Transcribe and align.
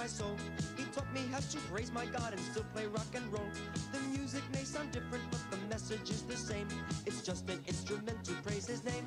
my 0.00 0.06
soul. 0.06 0.34
He 0.78 0.84
taught 0.94 1.12
me 1.12 1.20
how 1.30 1.40
to 1.40 1.58
praise 1.70 1.92
my 1.92 2.06
God 2.06 2.32
and 2.32 2.40
still 2.40 2.64
play 2.72 2.86
rock 2.86 3.12
and 3.14 3.30
roll. 3.30 3.50
The 3.92 4.00
music 4.16 4.42
may 4.50 4.64
sound 4.64 4.92
different, 4.92 5.22
but 5.30 5.40
the 5.50 5.58
message 5.68 6.08
is 6.08 6.22
the 6.22 6.38
same. 6.38 6.68
It's 7.04 7.20
just 7.20 7.50
an 7.50 7.60
instrument 7.68 8.24
to 8.24 8.32
praise 8.42 8.66
his 8.66 8.82
name. 8.82 9.06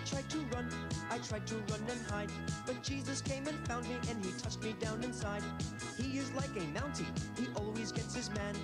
I 0.00 0.02
tried 0.04 0.30
to 0.30 0.38
run, 0.56 0.68
I 1.10 1.18
tried 1.18 1.46
to 1.48 1.56
run 1.56 1.84
and 1.90 2.00
hide. 2.10 2.30
But 2.64 2.82
Jesus 2.82 3.20
came 3.20 3.46
and 3.46 3.58
found 3.68 3.86
me 3.86 3.96
and 4.08 4.24
he 4.24 4.32
touched 4.40 4.62
me 4.62 4.74
down 4.80 5.04
inside. 5.04 5.42
He 5.98 6.16
is 6.16 6.32
like 6.32 6.56
a 6.56 6.64
mountie, 6.72 7.04
he 7.38 7.48
always 7.54 7.92
gets 7.92 8.14
his 8.14 8.30
man. 8.30 8.54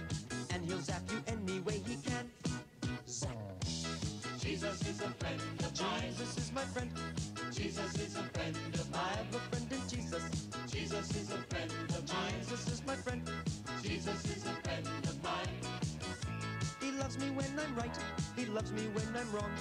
And 0.51 0.65
he'll 0.65 0.80
zap 0.80 1.02
you 1.10 1.23
any 1.26 1.60
way 1.60 1.82
he 1.87 1.96
can. 1.96 2.30
Zap. 3.06 3.37
Jesus 4.40 4.80
is 4.88 5.02
a 5.02 5.10
friend 5.10 5.40
of 5.60 5.78
mine. 5.78 6.02
Jesus 6.09 6.38
is 6.38 6.52
my 6.54 6.62
friend. 6.62 6.90
Jesus 7.52 7.95
is 7.96 8.16
a 8.16 8.23
friend 8.23 8.56
of 8.73 8.90
mine. 8.90 9.02
I 9.04 9.16
have 9.18 9.34
a 9.34 9.38
friend 9.50 9.71
in 9.71 9.88
Jesus. 9.90 10.48
Jesus 10.68 11.10
is 11.16 11.30
a 11.32 11.38
friend 11.52 11.71
of 11.90 12.15
mine. 12.15 12.32
Jesus 12.40 12.66
is 12.73 12.87
my 12.87 12.95
friend. 12.95 13.30
Jesus 13.82 14.24
is 14.24 14.46
a 14.46 14.54
friend 14.65 14.87
of 15.04 15.23
mine. 15.23 15.48
He 16.80 16.93
loves 16.93 17.18
me 17.18 17.28
when 17.30 17.59
I'm 17.60 17.76
right. 17.76 17.98
He 18.37 18.46
loves 18.46 18.73
me 18.73 18.88
when 18.95 19.06
I'm 19.15 19.30
wrong. 19.32 19.52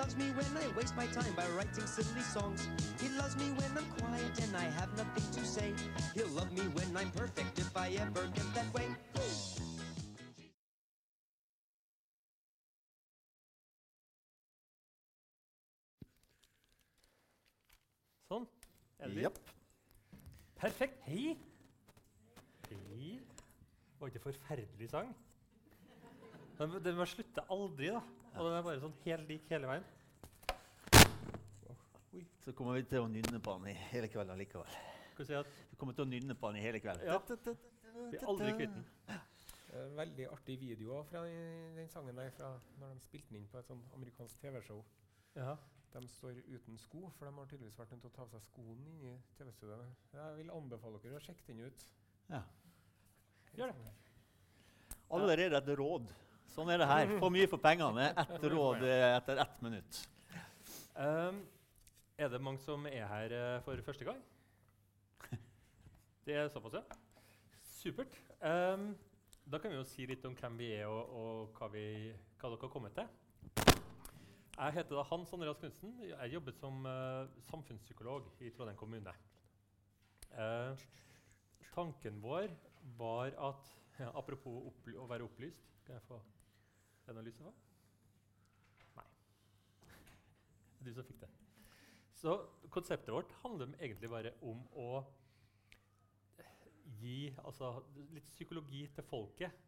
He 0.00 0.06
loves 0.06 0.16
me 0.16 0.30
when 0.30 0.56
I 0.56 0.66
waste 0.78 0.96
my 0.96 1.04
time 1.08 1.34
by 1.36 1.46
writing 1.58 1.86
silly 1.86 2.22
songs. 2.22 2.66
He 3.02 3.10
loves 3.18 3.36
me 3.36 3.50
when 3.52 3.70
I'm 3.76 3.84
quiet 4.00 4.32
and 4.40 4.56
I 4.56 4.64
have 4.80 4.88
nothing 4.96 5.24
to 5.32 5.46
say. 5.46 5.74
He'll 6.14 6.26
love 6.28 6.50
me 6.52 6.62
when 6.72 6.96
I'm 6.96 7.10
perfect 7.10 7.58
if 7.58 7.76
I 7.76 7.90
ever 8.00 8.26
get 8.34 8.48
that 8.54 8.72
way. 8.72 8.88
Sånn. 18.30 18.48
Det 19.04 19.22
Japp. 19.26 19.38
Perfekt. 20.56 21.04
Hei. 21.04 21.36
Hei. 22.70 23.20
Var 23.98 24.06
ikke 24.06 24.24
forferdelig 24.30 24.88
sang? 24.96 25.12
Den, 26.60 26.74
den 26.84 26.96
bare 26.98 27.08
slutter 27.08 27.46
aldri, 27.48 27.88
da. 27.88 28.02
Og 28.36 28.44
den 28.44 28.54
er 28.58 28.64
bare 28.66 28.80
sånn 28.82 28.96
helt 29.06 29.30
lik 29.30 29.46
hele 29.48 29.68
veien. 29.70 29.86
Så 32.44 32.52
kommer 32.56 32.76
vi 32.76 32.82
til 32.90 33.00
å 33.00 33.08
nynne 33.08 33.40
på 33.40 33.54
den 33.56 33.70
i 33.72 33.76
hele 33.94 34.10
kvelden 34.12 34.36
likevel. 34.40 34.68
Skal 35.14 35.22
vi 35.22 35.26
si 35.30 35.36
at 35.38 35.48
Vi 35.70 35.78
kommer 35.80 35.96
til 35.96 36.04
å 36.04 36.10
nynne 36.10 36.36
på 36.36 36.50
den 36.50 36.60
i 36.60 36.64
hele 36.66 36.80
kvelden. 36.84 37.08
Ja. 37.08 37.16
vi 38.10 38.20
er 38.20 38.28
aldri 38.28 38.52
kvitt 38.58 38.76
den. 38.76 38.86
Eh, 39.08 39.88
Veldig 39.96 40.28
artig 40.34 40.58
video 40.60 41.00
fra 41.08 41.24
den, 41.24 41.74
den 41.78 41.88
sangen 41.88 42.16
der 42.20 42.30
fra 42.36 42.52
når 42.80 42.94
de 42.96 43.04
spilte 43.06 43.32
den 43.32 43.40
inn 43.40 43.50
på 43.52 43.60
et 43.60 43.68
sånn 43.70 43.82
amerikansk 43.96 44.40
TV-show. 44.44 44.80
Ja. 45.38 45.56
De 45.94 46.06
står 46.12 46.40
uten 46.44 46.76
sko, 46.78 47.06
for 47.16 47.24
de 47.26 47.34
har 47.40 47.48
tydeligvis 47.50 47.78
vært 47.80 47.94
nødt 47.94 48.04
til 48.04 48.12
å 48.12 48.16
ta 48.18 48.26
av 48.26 48.32
seg 48.34 48.44
skoene 48.50 48.84
inn 48.92 49.04
i 49.14 49.18
TV-studioet. 49.38 50.08
Jeg 50.12 50.40
vil 50.42 50.52
anbefale 50.54 51.00
dere 51.02 51.20
å 51.20 51.24
sjekke 51.24 51.54
den 51.54 51.70
ut. 51.70 51.86
Ja. 52.28 52.42
Gjør 53.56 53.72
det. 53.72 53.94
Allerede 55.10 55.58
et 55.64 55.78
råd. 55.80 56.12
Sånn 56.54 56.70
er 56.72 56.82
det 56.82 56.88
her. 56.90 57.12
For 57.22 57.32
mye 57.32 57.48
for 57.50 57.62
pengene. 57.62 58.10
Ett 58.18 58.46
råd 58.52 58.82
eh, 58.86 59.06
etter 59.14 59.42
ett 59.44 59.62
minutt. 59.64 60.00
Um, 60.98 61.44
er 62.20 62.28
det 62.32 62.40
mange 62.42 62.60
som 62.64 62.84
er 62.90 63.06
her 63.08 63.32
eh, 63.32 63.60
for 63.64 63.80
første 63.86 64.04
gang? 64.04 64.18
Det 66.26 66.34
er 66.36 66.50
såpass, 66.52 66.74
ja. 66.76 66.82
Supert. 67.64 68.12
Um, 68.44 68.90
da 69.50 69.58
kan 69.58 69.72
vi 69.72 69.78
jo 69.78 69.86
si 69.88 70.04
litt 70.06 70.24
om 70.28 70.34
hvem 70.36 70.58
vi 70.60 70.68
er, 70.76 70.84
og, 70.90 71.14
og 71.16 71.56
hva, 71.56 71.70
vi, 71.72 71.84
hva 72.38 72.50
dere 72.52 72.60
har 72.66 72.72
kommet 72.74 72.98
til. 72.98 73.08
Jeg 74.60 74.76
heter 74.76 74.98
da 74.98 75.06
Hans 75.08 75.32
Andreas 75.32 75.58
Knutsen. 75.62 75.94
Jeg 76.10 76.34
jobber 76.34 76.54
som 76.58 76.84
uh, 76.84 77.24
samfunnspsykolog 77.48 78.28
i 78.44 78.52
Trondheim 78.52 78.76
kommune. 78.78 79.14
Uh, 80.36 80.76
tanken 81.72 82.20
vår 82.20 82.52
var 83.00 83.32
at 83.48 83.72
ja, 83.98 84.12
Apropos 84.14 84.68
å 84.94 85.06
være 85.10 85.26
opplyst 85.26 85.64
Kan 85.84 85.96
jeg 85.98 86.04
få 86.06 86.20
Er 87.10 87.16
det 87.16 87.18
noe 87.18 87.26
lyst 87.26 87.40
få? 87.42 87.50
Nei. 88.94 89.06
Det 90.78 90.78
er 90.78 90.86
du 90.86 90.92
som 90.94 91.06
fikk 91.08 91.24
det. 91.24 91.30
Så 92.20 92.36
konseptet 92.70 93.10
vårt 93.10 93.32
handler 93.42 93.72
egentlig 93.80 94.10
bare 94.12 94.30
om 94.46 94.60
å 94.78 94.90
gi 97.00 97.32
altså, 97.42 97.72
litt 98.14 98.28
psykologi 98.30 98.84
til 98.94 99.06
folket. 99.08 99.66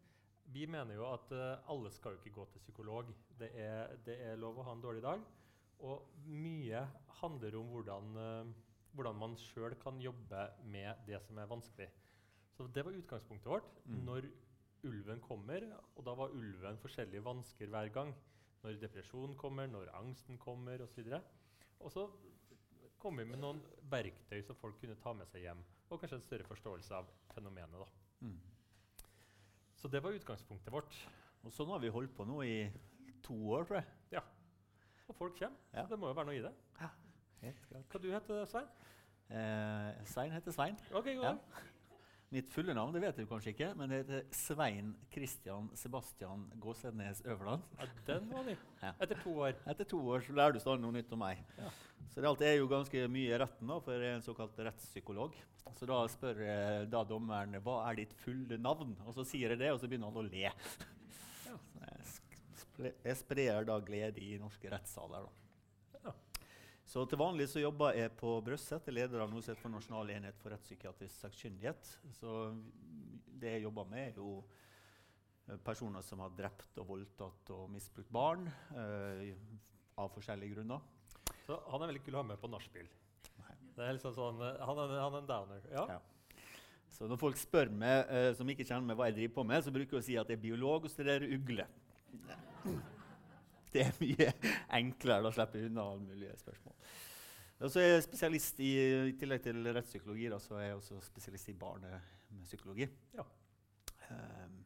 Vi 0.54 0.68
mener 0.70 0.94
jo 0.94 1.08
at 1.08 1.34
uh, 1.34 1.64
alle 1.72 1.90
skal 1.90 2.14
jo 2.14 2.20
ikke 2.20 2.36
gå 2.36 2.46
til 2.52 2.62
psykolog. 2.62 3.10
Det 3.40 3.48
er, 3.58 3.96
det 4.06 4.20
er 4.28 4.38
lov 4.38 4.60
å 4.60 4.68
ha 4.68 4.76
en 4.76 4.84
dårlig 4.84 5.02
dag. 5.02 5.26
Og 5.82 6.14
mye 6.30 6.84
handler 7.18 7.58
om 7.58 7.74
hvordan, 7.74 8.14
uh, 8.22 8.94
hvordan 8.94 9.18
man 9.18 9.34
sjøl 9.48 9.74
kan 9.82 9.98
jobbe 9.98 10.46
med 10.70 11.02
det 11.10 11.18
som 11.26 11.42
er 11.42 11.50
vanskelig. 11.50 11.90
Så 12.54 12.70
det 12.70 12.86
var 12.86 12.94
utgangspunktet 13.02 13.50
vårt 13.50 13.74
Mm. 13.82 14.04
når 14.06 14.30
ulven 14.84 15.20
kommer. 15.20 15.64
Og 15.96 16.04
da 16.06 16.14
var 16.18 16.34
ulven 16.34 16.78
forskjellige 16.82 17.24
vansker 17.24 17.66
hver 17.72 17.88
gang. 17.94 18.14
Når 18.62 18.78
depresjonen 18.80 19.36
kommer, 19.36 19.66
når 19.66 19.90
angsten 19.98 20.38
kommer 20.38 20.82
osv. 20.84 21.08
Og 21.80 21.90
så 21.90 22.06
kom 23.02 23.16
vi 23.18 23.24
med 23.26 23.40
noen 23.42 23.60
verktøy 23.90 24.42
som 24.46 24.54
folk 24.56 24.78
kunne 24.80 24.94
ta 25.02 25.12
med 25.18 25.26
seg 25.26 25.42
hjem. 25.48 25.62
Og 25.90 25.98
kanskje 26.00 26.20
en 26.20 26.26
større 26.26 26.46
forståelse 26.46 26.94
av 26.94 27.08
fenomenet. 27.34 27.78
da. 27.82 27.86
Mm. 28.20 28.38
Så 29.74 29.88
det 29.90 30.02
var 30.02 30.14
utgangspunktet 30.14 30.70
vårt. 30.72 30.94
Og 31.42 31.50
sånn 31.52 31.72
har 31.74 31.80
vi 31.82 31.90
holdt 31.90 32.14
på 32.14 32.24
nå 32.28 32.38
i 32.46 32.70
to 33.26 33.34
år, 33.50 33.64
tror 33.66 33.80
jeg. 33.80 33.86
Ja. 34.14 34.22
Og 35.08 35.16
folk 35.18 35.34
kommer, 35.38 35.58
Ja. 35.74 35.82
så 35.82 35.88
det 35.90 35.98
må 35.98 36.06
jo 36.08 36.14
være 36.14 36.26
noe 36.30 36.38
i 36.38 36.42
det. 36.44 36.52
Helt 37.42 37.62
klart. 37.68 37.88
Hva 37.90 37.98
du 38.00 38.10
heter 38.12 38.44
Svein? 38.46 38.68
Eh, 39.28 40.04
Svein 40.06 40.30
heter 40.30 40.52
Svein. 40.54 40.76
Ok, 40.94 41.04
god 41.16 41.24
Ja. 41.24 41.36
Mitt 42.32 42.48
fulle 42.48 42.72
navn 42.72 42.94
det 42.94 43.02
vet 43.02 43.18
du 43.20 43.26
kanskje 43.28 43.52
ikke, 43.52 43.66
men 43.76 43.90
det 43.92 43.98
heter 44.00 44.22
Svein 44.32 44.94
Christian 45.12 45.66
Sebastian 45.76 46.46
Gåsednes 46.62 47.20
Øverland. 47.26 47.66
Ja, 47.76 47.88
den 48.06 48.30
var 48.30 48.46
ny. 48.46 48.54
Ja. 48.80 48.92
Etter 49.04 49.18
to 49.20 49.34
år. 49.36 49.58
Etter 49.68 49.88
to 49.90 50.00
år 50.14 50.24
så 50.24 50.36
lærer 50.38 50.56
du 50.56 50.60
stadig 50.62 50.80
noe 50.80 50.96
nytt 50.96 51.12
om 51.12 51.20
meg. 51.20 51.42
Ja. 51.58 51.68
Så 52.14 52.24
det 52.24 52.30
alt 52.30 52.44
er 52.48 52.56
jo 52.56 52.70
ganske 52.70 53.04
mye 53.12 53.34
i 53.34 53.40
retten, 53.42 53.68
da, 53.68 53.76
for 53.84 53.92
jeg 53.92 54.14
er 54.14 54.16
en 54.16 54.24
såkalt 54.24 54.56
rettspsykolog. 54.64 55.36
Så 55.76 55.88
da 55.88 56.00
spør 56.12 56.40
jeg, 56.46 56.88
da 56.92 57.04
dommeren 57.08 57.60
hva 57.64 57.76
er 57.90 58.00
ditt 58.00 58.16
fulle 58.24 58.56
navn, 58.60 58.96
og 59.04 59.12
så 59.16 59.26
sier 59.28 59.52
jeg 59.52 59.60
det, 59.60 59.68
og 59.74 59.82
så 59.82 59.92
begynner 59.92 60.08
han 60.08 60.24
å 60.24 60.24
le. 60.24 60.48
Ja. 60.48 61.60
Jeg 62.80 63.16
sprer 63.20 63.68
da 63.68 63.76
glede 63.84 64.24
i 64.24 64.38
norske 64.40 64.72
rettssaler. 64.72 65.28
da. 65.28 65.41
Så 66.92 67.06
til 67.08 67.16
vanlig 67.16 67.46
så 67.48 67.60
jobber 67.62 67.94
jeg 67.96 68.12
på 68.20 68.34
Brøsset, 68.44 68.84
er 68.84 68.92
leder 68.92 69.22
av 69.24 69.30
noe 69.32 69.40
som 69.40 69.54
heter 69.54 69.64
for 69.64 69.72
Nasjonal 69.72 70.10
enhet 70.12 70.36
for 70.42 70.52
rettspsykiatrisk 70.52 71.22
sakkyndighet. 71.22 71.88
Så 72.18 72.34
det 73.40 73.54
jeg 73.54 73.62
jobber 73.64 73.88
med, 73.88 74.10
er 74.10 74.18
jo 74.20 74.42
eh, 75.46 75.56
personer 75.64 76.04
som 76.04 76.20
har 76.20 76.34
drept 76.36 76.76
og 76.82 76.90
voldtatt 76.90 77.52
og 77.56 77.70
misbrukt 77.72 78.12
barn 78.12 78.44
eh, 78.76 79.32
av 79.96 80.12
forskjellige 80.12 80.58
grunner. 80.58 80.84
Så 81.46 81.56
han 81.72 81.80
er 81.80 81.94
veldig 81.94 82.04
kul 82.04 82.18
å 82.18 82.20
ha 82.20 82.28
med 82.34 82.42
på 82.42 82.52
nachspiel. 82.52 82.92
Liksom 83.80 84.12
sånn, 84.12 84.44
eh, 84.44 84.60
han, 84.60 84.84
er, 84.84 84.96
han 85.00 85.16
er 85.16 85.22
en 85.24 85.32
downer. 85.32 85.68
Ja. 85.72 85.88
Ja. 85.96 86.42
Så 86.92 87.08
når 87.08 87.24
folk 87.24 87.40
spør 87.40 87.72
meg 87.72 88.12
eh, 88.12 88.34
som 88.36 88.52
ikke 88.52 88.68
kjenner 88.68 88.84
meg 88.90 89.00
hva 89.00 89.08
jeg 89.08 89.22
driver 89.22 89.38
på 89.40 89.48
med, 89.48 89.64
så 89.64 89.72
bruker 89.72 89.96
jeg 89.96 90.04
å 90.04 90.08
si 90.10 90.20
at 90.20 90.28
jeg 90.28 90.36
er 90.36 90.44
biolog 90.44 90.84
og 90.84 90.92
studerer 90.92 91.24
ugle. 91.32 91.64
Det 93.74 93.86
er 93.86 93.96
mye 94.00 94.28
enklere. 94.78 95.22
Da 95.24 95.32
slipper 95.32 95.60
jeg 95.60 95.70
unna 95.70 95.86
alle 95.88 96.04
mulige 96.04 96.36
spørsmål. 96.40 96.74
Og 97.62 97.70
så 97.70 97.78
er 97.78 97.92
jeg 97.92 98.04
spesialist 98.04 98.58
i, 98.60 98.72
i 99.08 99.14
tillegg 99.18 99.44
til 99.44 99.68
rettspsykologi, 99.70 100.26
da, 100.32 100.40
så 100.42 100.56
er 100.58 100.66
jeg 100.66 100.80
også 100.80 100.98
spesialist 101.06 101.52
i 101.52 101.54
barnepsykologi. 101.60 102.88
Ja. 103.14 103.24
Um, 104.10 104.56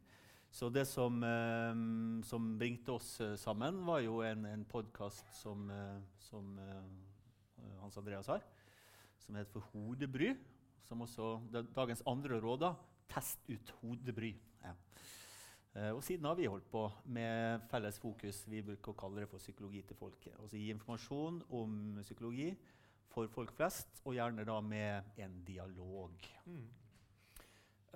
så 0.56 0.70
det 0.72 0.86
som, 0.88 1.20
um, 1.20 2.22
som 2.24 2.54
bringte 2.56 2.94
oss 2.94 3.10
eh, 3.20 3.34
sammen, 3.36 3.82
var 3.84 4.00
jo 4.00 4.22
en, 4.24 4.46
en 4.48 4.64
podkast 4.64 5.28
som, 5.36 5.68
eh, 5.68 5.98
som 6.24 6.56
uh, 6.56 7.74
Hans 7.82 7.98
Andreas 8.00 8.30
har, 8.32 8.46
som 9.20 9.36
heter 9.36 9.52
for 9.52 9.68
Hodebry. 9.74 10.32
Som 10.86 11.02
også 11.02 11.40
dagens 11.74 12.02
andre 12.06 12.38
råd 12.40 12.60
da, 12.62 12.72
test 13.10 13.42
ut 13.50 13.72
hodebry. 13.80 14.36
Ja. 14.62 14.72
Eh, 15.76 15.92
og 15.92 16.00
siden 16.04 16.24
har 16.24 16.36
vi 16.38 16.48
holdt 16.48 16.70
på 16.72 16.86
med 17.12 17.66
felles 17.70 17.98
fokus. 18.00 18.40
Vi 18.48 18.62
bruker 18.64 18.94
å 18.94 18.96
kalle 18.96 19.22
det 19.22 19.28
for 19.28 19.42
psykologi 19.42 19.82
til 19.84 19.98
folket. 19.98 20.32
Altså 20.40 20.56
gi 20.56 20.70
informasjon 20.72 21.42
om 21.58 22.00
psykologi 22.00 22.48
for 23.12 23.28
folk 23.32 23.52
flest, 23.56 24.00
og 24.04 24.16
gjerne 24.16 24.44
da 24.44 24.56
med 24.64 25.20
en 25.24 25.36
dialog. 25.44 26.16
Mm. 26.44 26.66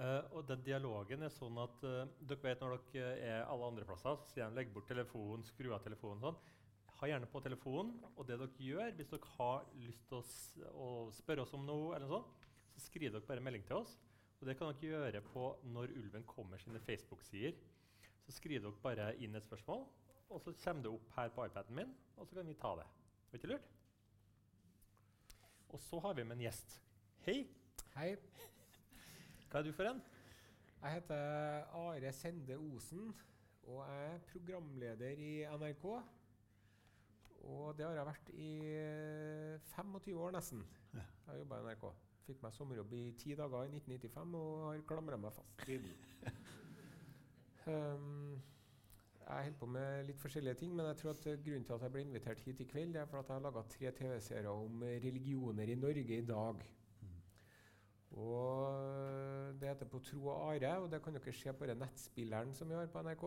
Uh, 0.01 0.23
og 0.33 0.47
den 0.49 0.63
dialogen 0.65 1.27
er 1.27 1.33
sånn 1.35 1.59
at 1.61 1.83
uh, 1.85 2.07
dere 2.25 2.41
vet 2.41 2.63
når 2.63 2.79
dere 2.95 3.09
er 3.21 3.43
alle 3.43 3.67
andre 3.69 3.85
plasser, 3.85 4.17
så 4.17 4.31
sier 4.33 4.49
de 4.49 4.57
legg 4.57 4.71
bort 4.73 4.89
telefonen, 4.89 5.45
skru 5.45 5.75
av 5.77 5.85
telefonen. 5.85 6.23
sånn. 6.25 6.39
Ha 7.01 7.09
gjerne 7.11 7.29
på 7.33 7.43
telefonen. 7.45 7.97
Og 8.15 8.29
det 8.29 8.39
dere 8.41 8.65
gjør, 8.65 8.95
hvis 8.97 9.13
dere 9.13 9.35
har 9.39 9.67
lyst 9.81 10.07
til 10.09 10.21
å, 10.21 10.25
å 10.73 10.89
spørre 11.17 11.45
oss 11.45 11.53
om 11.57 11.69
noe, 11.69 11.95
eller 11.97 12.09
noe 12.09 12.21
sånt, 12.21 12.49
så 12.77 12.87
skriver 12.87 13.19
dere 13.19 13.29
bare 13.29 13.45
melding 13.45 13.67
til 13.69 13.81
oss. 13.83 13.97
Og 14.41 14.47
det 14.49 14.57
kan 14.57 14.71
dere 14.73 14.89
gjøre 14.89 15.21
på 15.21 15.43
når 15.69 15.93
ulven 16.01 16.23
kommer 16.25 16.59
sine 16.59 16.81
Facebook-sider. 16.81 17.59
Så 18.25 18.33
skriver 18.39 18.63
dere 18.65 18.81
bare 18.83 19.11
inn 19.21 19.37
et 19.37 19.45
spørsmål, 19.45 19.85
og 20.31 20.41
så 20.41 20.55
kommer 20.65 20.83
det 20.87 20.93
opp 20.95 21.11
her 21.17 21.29
på 21.35 21.45
iPaden 21.45 21.77
min, 21.77 21.93
og 22.17 22.27
så 22.27 22.39
kan 22.39 22.49
vi 22.49 22.55
ta 22.57 22.71
det. 22.79 22.87
Var 23.31 23.39
ikke 23.41 23.51
lurt? 23.53 23.69
Og 25.71 25.79
så 25.81 26.01
har 26.01 26.15
vi 26.17 26.25
med 26.25 26.39
en 26.39 26.47
gjest. 26.47 26.81
Hei, 27.27 27.43
Hei, 27.97 28.15
hva 29.51 29.61
er 29.61 29.67
du 29.67 29.73
for 29.77 29.91
en? 29.91 30.01
jeg 30.81 30.93
heter 30.95 31.67
Are 31.77 32.13
Sende 32.17 32.57
Osen, 32.57 33.11
og 33.69 33.83
jeg 33.85 34.15
er 34.15 34.23
programleder 34.31 35.11
i 35.21 35.33
NRK. 35.45 35.85
Og 37.51 37.75
det 37.77 37.85
har 37.87 37.99
jeg 37.99 38.07
vært 38.09 38.31
i 38.33 38.51
eh, 38.79 39.75
25 39.77 40.17
år 40.21 40.33
nesten. 40.37 40.65
Jeg 40.95 41.05
har 41.27 41.37
jobba 41.43 41.59
i 41.61 41.67
NRK. 41.69 41.85
Fikk 42.31 42.45
meg 42.45 42.53
sommerjobb 42.55 42.93
i 42.95 43.05
ti 43.19 43.35
dager 43.35 43.65
i 43.67 43.73
1995 43.75 44.35
og 44.39 44.59
har 44.69 44.83
klamra 44.87 45.17
meg 45.19 45.33
fast 45.35 45.65
siden. 45.67 45.97
um, 47.67 48.37
jeg 49.25 49.49
holder 49.49 49.57
på 49.59 49.67
med 49.75 50.05
litt 50.07 50.21
forskjellige 50.23 50.61
ting, 50.61 50.77
men 50.79 50.87
jeg 50.87 51.01
tror 51.01 51.11
at 51.17 51.27
grunnen 51.43 51.67
til 51.67 51.75
at 51.75 51.83
jeg 51.87 51.95
ble 51.97 52.05
invitert 52.07 52.45
hit 52.47 52.63
i 52.63 52.69
kveld, 52.71 52.95
er 52.95 53.11
for 53.11 53.19
at 53.19 53.33
jeg 53.33 53.37
har 53.41 53.45
laga 53.49 53.65
tre 53.75 53.91
TV-serier 53.99 54.51
om 54.53 54.85
religioner 55.07 55.75
i 55.75 55.79
Norge 55.79 56.21
i 56.21 56.29
dag. 56.31 56.63
Og 58.11 59.61
Det 59.61 59.69
heter 59.69 59.91
På 59.91 59.99
tro 59.99 60.27
og 60.31 60.53
are, 60.53 60.73
og 60.79 60.91
det 60.91 61.03
kan 61.03 61.19
dere 61.19 61.33
se 61.35 61.53
på 61.53 61.67
den 61.67 61.83
nettspilleren 61.83 62.55
som 62.55 62.69
vi 62.71 62.79
har 62.79 62.87
på 62.87 63.03
NRK. 63.03 63.25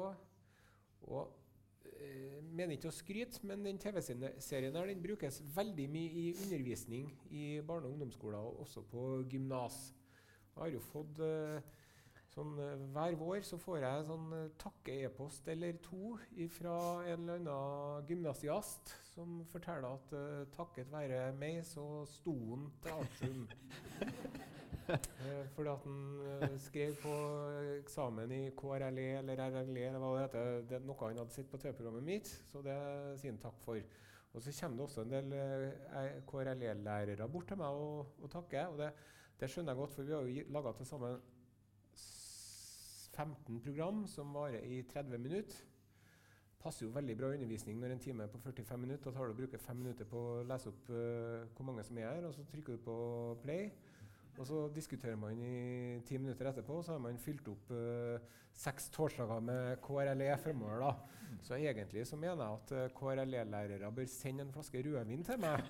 Og 1.11 1.42
mener 2.53 2.75
ikke 2.77 2.91
å 2.91 2.95
skryte, 2.95 3.41
men 3.47 3.65
den 3.65 3.79
TV-serien 3.81 4.75
her, 4.77 4.89
den 4.89 5.03
brukes 5.03 5.41
veldig 5.55 5.87
mye 5.91 6.17
i 6.23 6.25
undervisning 6.45 7.07
i 7.31 7.45
barne- 7.65 7.89
og 7.89 7.95
ungdomsskoler, 7.95 8.37
og 8.37 8.59
også 8.65 8.83
på 8.91 9.23
gymnas. 9.31 9.79
Jeg 10.53 10.75
har 10.75 10.85
fått 10.85 11.19
øh, 11.25 11.57
sånn 12.29 12.53
øh, 12.61 12.83
Hver 12.93 13.17
vår 13.17 13.41
så 13.47 13.57
får 13.57 13.79
jeg 13.81 14.05
sånn 14.05 14.27
takke-e-post 14.61 15.49
eller 15.49 15.79
to 15.81 16.13
fra 16.59 16.77
en 17.09 17.25
eller 17.25 17.41
annen 17.41 18.07
gymnasiast 18.09 18.93
som 19.15 19.41
forteller 19.49 19.97
at 19.97 20.15
takket 20.53 20.93
være 20.93 21.27
meg, 21.37 21.63
så 21.65 22.05
sto 22.09 22.37
han 22.53 22.69
til 22.85 22.97
artium. 23.01 23.45
Eh, 24.89 25.45
fordi 25.55 25.69
at 25.71 25.83
han 25.85 25.99
eh, 26.27 26.55
skrev 26.59 26.95
på 27.01 27.13
eksamen 27.79 28.31
i 28.35 28.41
KRLE 28.57 29.05
eller 29.19 29.39
RLE 29.39 29.85
eller 29.87 29.99
hva 30.01 30.13
det 30.15 30.23
heter. 30.25 30.63
Det 30.69 30.77
er 30.77 30.87
noe 30.87 30.99
han 31.07 31.21
hadde 31.21 31.35
sett 31.35 31.51
på 31.51 31.59
TV-programmet 31.61 32.03
mitt, 32.07 32.31
så 32.51 32.63
det 32.65 32.75
sier 33.21 33.31
han 33.31 33.41
takk 33.41 33.61
for. 33.63 33.79
Og 34.33 34.41
så 34.41 34.53
kommer 34.59 34.79
det 34.79 34.87
også 34.87 35.05
en 35.05 35.13
del 35.13 35.35
eh, 35.37 36.17
KRLE-lærere 36.29 37.29
bort 37.31 37.47
til 37.51 37.61
meg 37.61 37.83
og, 37.85 38.17
og 38.19 38.33
takker. 38.33 38.73
Og 38.73 38.81
det, 38.81 38.89
det 39.39 39.49
skjønner 39.51 39.73
jeg 39.73 39.81
godt, 39.83 39.95
for 39.95 40.09
vi 40.09 40.17
har 40.17 40.27
jo 40.27 40.47
laga 40.57 40.75
til 40.77 40.89
sammen 40.89 41.21
15 43.13 43.61
program 43.61 44.07
som 44.07 44.33
varer 44.33 44.65
i 44.65 44.81
30 44.89 45.17
minutter. 45.17 45.61
Passer 46.63 46.85
jo 46.85 46.93
veldig 46.95 47.15
bra 47.19 47.29
undervisning 47.35 47.79
når 47.79 47.93
en 47.93 47.99
time 47.99 48.23
er 48.23 48.31
på 48.31 48.39
45 48.39 48.77
minutter. 48.79 49.11
Da 49.11 49.17
tar 49.17 49.27
du 49.27 49.33
og 49.33 49.39
bruker 49.41 49.59
fem 49.61 49.81
minutter 49.83 50.07
på 50.07 50.17
å 50.17 50.43
lese 50.47 50.71
opp 50.71 50.89
uh, 50.89 51.43
hvor 51.53 51.67
mange 51.67 51.83
som 51.83 51.97
er 51.99 52.07
her, 52.07 52.27
og 52.27 52.33
så 52.33 52.45
trykker 52.47 52.77
du 52.77 52.85
på 52.85 52.95
play. 53.43 53.67
Og 54.39 54.47
så 54.49 54.63
diskuterer 54.73 55.17
man 55.19 55.37
i 55.45 55.99
ti 56.07 56.17
minutter 56.17 56.49
etterpå, 56.49 56.79
så 56.83 56.95
har 56.95 57.01
man 57.03 57.19
fylt 57.21 57.47
opp 57.51 57.69
uh, 57.69 58.17
seks 58.57 58.87
torsdager 58.93 59.43
med 59.45 59.77
KRLE 59.85 60.31
fremover. 60.41 60.79
da. 60.81 61.37
Så 61.45 61.57
egentlig 61.59 62.05
så 62.09 62.17
mener 62.17 62.41
jeg 62.41 62.61
at 62.61 62.73
uh, 62.73 62.95
KRLE-lærere 62.97 63.91
bør 63.93 64.09
sende 64.09 64.45
en 64.47 64.51
flaske 64.55 64.81
rødvin 64.85 65.23
til 65.27 65.37
meg 65.43 65.61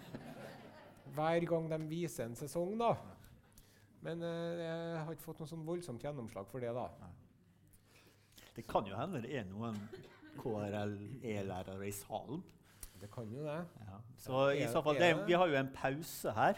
hver 1.14 1.46
gang 1.50 1.68
de 1.74 1.82
viser 1.92 2.26
en 2.30 2.36
sesong. 2.40 2.78
da. 2.80 2.94
Men 4.04 4.24
uh, 4.24 4.64
jeg 4.64 5.04
har 5.04 5.12
ikke 5.12 5.28
fått 5.28 5.44
noe 5.44 5.52
sånn 5.52 5.68
voldsomt 5.68 6.04
gjennomslag 6.04 6.48
for 6.48 6.64
det. 6.64 6.72
da. 6.76 6.88
Det 8.56 8.64
kan 8.70 8.88
jo 8.88 8.96
hende 8.96 9.22
det 9.26 9.36
er 9.42 9.48
noen 9.50 9.76
KRLE-lærere 10.40 11.88
i 11.88 11.94
salen. 11.96 12.44
Det 13.02 13.10
kan 13.12 13.28
jo 13.34 13.44
det. 13.44 13.60
Ja. 13.84 13.98
Så 14.24 14.44
i 14.56 14.68
så 14.72 14.82
fall, 14.86 14.96
det- 14.96 15.28
Vi 15.28 15.34
har 15.36 15.48
jo 15.52 15.56
en 15.60 15.72
pause 15.76 16.32
her, 16.32 16.56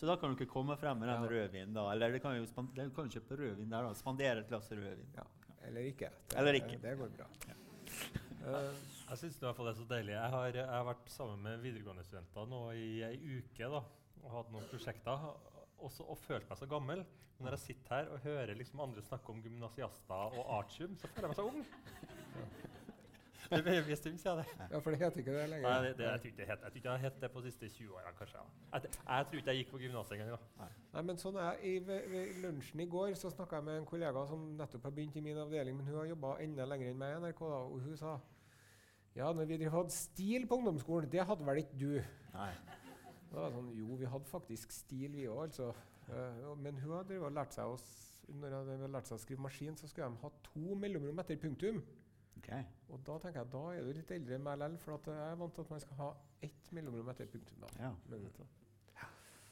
så 0.00 0.08
da 0.08 0.16
kan 0.16 0.32
du 0.32 0.38
ikke 0.38 0.48
komme 0.54 0.76
frem 0.80 0.96
med 1.02 1.10
den 1.12 1.22
Ja. 1.26 1.28
rødvinen. 1.28 1.74
da. 1.76 1.84
Eller 1.92 2.12
du 2.12 2.18
kan 2.24 2.36
jo 2.38 2.46
du 2.46 2.90
kan 2.96 3.10
kjøpe 3.12 3.36
rødvin 3.38 3.68
der, 3.70 3.82
da. 3.84 3.92
Spandere 3.94 4.38
et 4.40 4.48
glass 4.48 4.70
rødvin. 4.72 5.12
Ja. 5.16 5.26
Eller 5.68 5.80
ikke. 5.92 6.08
Det, 6.28 6.38
Eller 6.40 6.52
ikke. 6.56 6.78
Det 6.80 6.96
går 6.98 7.08
bra. 7.18 7.26
Eh, 8.40 8.72
Jeg 9.10 9.18
syns 9.18 9.36
i 9.36 9.44
hvert 9.44 9.56
fall 9.56 9.66
det 9.66 9.72
er 9.76 9.80
så 9.82 9.88
deilig. 9.90 10.12
Jeg 10.14 10.30
har, 10.30 10.46
jeg 10.54 10.66
har 10.66 10.84
vært 10.86 11.08
sammen 11.10 11.42
med 11.42 11.58
videregående 11.60 12.04
studenter 12.06 12.46
nå 12.48 12.60
i 12.78 13.02
ei 13.02 13.16
uke 13.40 13.68
da, 13.74 13.80
og 14.22 14.30
hatt 14.30 14.52
noen 14.54 14.68
prosjekter. 14.70 15.24
Også, 15.80 16.04
og 16.08 16.16
følt 16.18 16.48
meg 16.48 16.58
så 16.58 16.66
gammel. 16.70 17.04
Men 17.38 17.46
når 17.48 17.56
jeg 17.56 17.64
sitter 17.74 17.94
her 17.96 18.08
og 18.14 18.20
hører 18.20 18.54
liksom 18.56 18.80
andre 18.80 19.02
snakke 19.02 19.30
om 19.32 19.42
gymnasiaster 19.42 20.38
og 20.38 20.46
artium, 20.60 20.96
så 20.96 21.08
føler 21.08 21.28
jeg 21.28 21.32
meg 21.34 21.36
så 21.36 21.48
ung. 21.50 21.66
Det 23.56 23.62
ble 23.66 23.72
en 23.80 23.96
stund 23.98 24.18
siden 24.22 24.38
det. 24.40 24.66
ja, 24.70 24.78
for 24.78 24.90
det 24.94 24.98
heter 25.00 25.20
ikke 25.22 25.32
det 25.34 25.46
lenger. 25.50 25.66
Nei, 25.68 25.78
det, 25.88 25.92
det, 25.98 26.04
jeg 26.06 26.20
tror 26.20 26.30
ikke 26.30 26.38
det 26.40 26.46
het- 26.50 26.60
jeg 26.62 26.70
tror 26.70 26.80
ikke 26.80 26.88
jeg 26.88 26.92
har 26.96 27.04
hett 27.04 27.20
det 27.24 27.30
på 27.34 27.40
de 27.44 27.50
siste 27.50 27.68
20 27.76 27.94
årene, 27.98 28.12
kanskje. 28.18 28.38
Ja. 28.42 28.78
Jeg, 28.78 28.90
jeg 29.08 29.26
tror 29.30 29.40
ikke 29.40 29.50
jeg 29.54 29.58
gikk 29.64 29.72
på 29.74 29.80
gymnaset 29.82 30.16
engang. 30.18 30.44
Nei, 30.94 31.02
men 31.10 31.18
sånn 31.18 31.38
er, 31.42 31.58
i, 31.66 31.72
ved, 31.88 32.04
ved 32.12 32.34
lunsjen 32.44 32.80
i 32.84 32.86
går 32.96 33.14
så 33.18 33.30
snakka 33.34 33.58
jeg 33.58 33.66
med 33.70 33.80
en 33.80 33.88
kollega 33.90 34.26
som 34.30 34.44
nettopp 34.60 34.86
har 34.88 34.94
begynt 35.00 35.16
i 35.18 35.24
min 35.24 35.40
avdeling, 35.42 35.76
men 35.80 35.86
hun 35.90 35.98
har 36.02 36.10
jobba 36.12 36.34
enda 36.46 36.66
lenger 36.70 36.92
enn 36.92 37.00
meg 37.02 37.16
i 37.16 37.22
NRK. 37.24 37.40
da, 37.50 37.60
og 37.66 37.80
Hun 37.88 37.96
sa 38.00 38.18
ja, 39.18 39.32
når 39.34 39.48
vi 39.50 39.64
hadde 39.66 39.90
stil 39.90 40.44
på 40.46 40.54
ungdomsskolen, 40.60 41.10
det 41.10 41.24
hadde 41.26 41.46
vel 41.46 41.58
ikke 41.64 41.78
du? 41.80 41.96
Nei. 42.36 42.52
Da 43.30 43.40
var 43.40 43.48
det 43.50 43.56
sånn, 43.56 43.72
jo, 43.74 43.96
vi 43.98 44.06
hadde 44.10 44.30
faktisk 44.30 44.70
stil, 44.74 45.10
vi 45.18 45.26
òg, 45.30 45.40
altså. 45.48 45.72
Eh, 46.10 46.44
men 46.58 46.78
hun 46.78 46.94
hadde 47.00 47.18
lært 47.34 47.54
seg 47.54 47.66
å, 47.66 47.74
når 48.30 48.54
hun 48.54 48.70
hadde 48.76 48.88
lært 48.94 49.10
seg 49.10 49.18
å 49.18 49.22
skrive 49.22 49.42
maskin, 49.42 49.74
så 49.78 49.90
skulle 49.90 50.08
de 50.14 50.22
ha 50.22 50.30
to 50.46 50.76
mellomrom 50.78 51.18
etter 51.22 51.38
punktum. 51.42 51.82
Ok. 52.40 52.48
Og 52.90 53.02
da 53.06 53.18
tenker 53.22 53.42
jeg, 53.42 53.50
da 53.52 53.62
er 53.76 53.84
du 53.84 53.92
litt 53.94 54.10
eldre 54.16 54.34
enn 54.38 54.42
meg 54.46 54.56
likevel, 54.58 54.78
for 54.82 54.96
at 54.96 55.10
jeg 55.12 55.26
er 55.28 55.36
vant 55.40 55.54
til 55.54 55.66
at 55.66 55.70
man 55.70 55.82
skal 55.84 56.00
ha 56.00 56.08
ett 56.48 56.72
mellomrom 56.74 57.10
etter 57.12 57.28
punktum. 57.30 57.60
da. 57.66 57.70
Ja. 57.84 57.92
Men, 58.08 58.26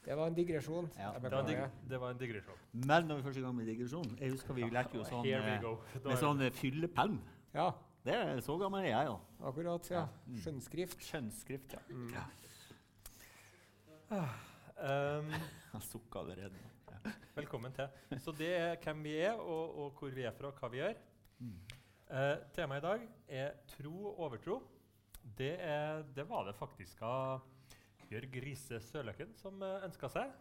det 0.09 0.17
var 0.17 0.31
en 0.31 0.35
digresjon. 0.39 0.87
Ja. 0.97 1.11
Det 1.21 1.31
var 1.31 1.43
dig 1.45 1.59
det 1.91 1.99
var 2.01 2.11
en 2.15 2.19
digresjon. 2.19 2.61
Men 2.73 3.05
når 3.11 3.19
vi 3.19 3.23
først 3.27 3.37
er 3.37 3.43
i 3.43 3.45
gang 3.45 3.57
med 3.59 3.67
digresjon 3.69 4.15
Jeg 4.21 4.31
husker 4.33 4.55
vi 4.57 4.63
lærte 4.73 4.97
jo 4.97 5.05
sånn, 5.05 5.27
eh, 5.27 5.41
med 5.45 5.65
er- 5.65 6.17
sånn 6.17 6.39
fyllepelm. 6.41 6.55
fyllepenn. 6.57 7.19
Ja, 7.55 7.71
Det 8.05 8.15
er 8.15 8.41
så 8.41 8.57
gammel 8.59 8.81
er 8.87 8.89
jeg, 8.89 9.07
ja. 9.07 9.17
akkurat. 9.45 9.91
ja. 9.91 10.07
Mm. 10.27 10.37
Skjønnskrift. 10.41 11.03
Skjønnskrift, 11.03 11.73
ja. 11.73 11.79
Mm. 11.91 12.09
ja. 12.15 12.25
Um, 14.79 15.31
jeg 15.75 15.83
sukker 15.83 16.21
allerede. 16.21 16.57
Ja. 16.91 17.11
Velkommen 17.37 17.73
til. 17.73 17.89
Så 18.19 18.33
det 18.39 18.49
er 18.57 18.77
hvem 18.77 19.03
vi 19.03 19.17
er, 19.19 19.33
og, 19.33 19.79
og 19.79 19.91
hvor 19.99 20.09
vi 20.15 20.23
er 20.23 20.31
fra, 20.33 20.47
og 20.47 20.55
hva 20.55 20.69
vi 20.73 20.79
gjør. 20.79 20.95
Mm. 21.39 21.78
Eh, 22.09 22.35
temaet 22.57 22.81
i 22.81 22.87
dag 22.87 23.03
er 23.29 23.57
tro 23.69 23.95
og 24.09 24.21
overtro. 24.27 24.59
Det, 25.39 25.55
er, 25.61 26.03
det 26.17 26.25
var 26.29 26.47
det 26.49 26.57
faktisk 26.57 27.03
av 27.05 27.43
Jørg 28.09 28.39
Riise 28.41 28.79
Sørløkken 28.81 29.35
som 29.37 29.61
uh, 29.61 29.85
ønska 29.85 30.09
seg. 30.09 30.33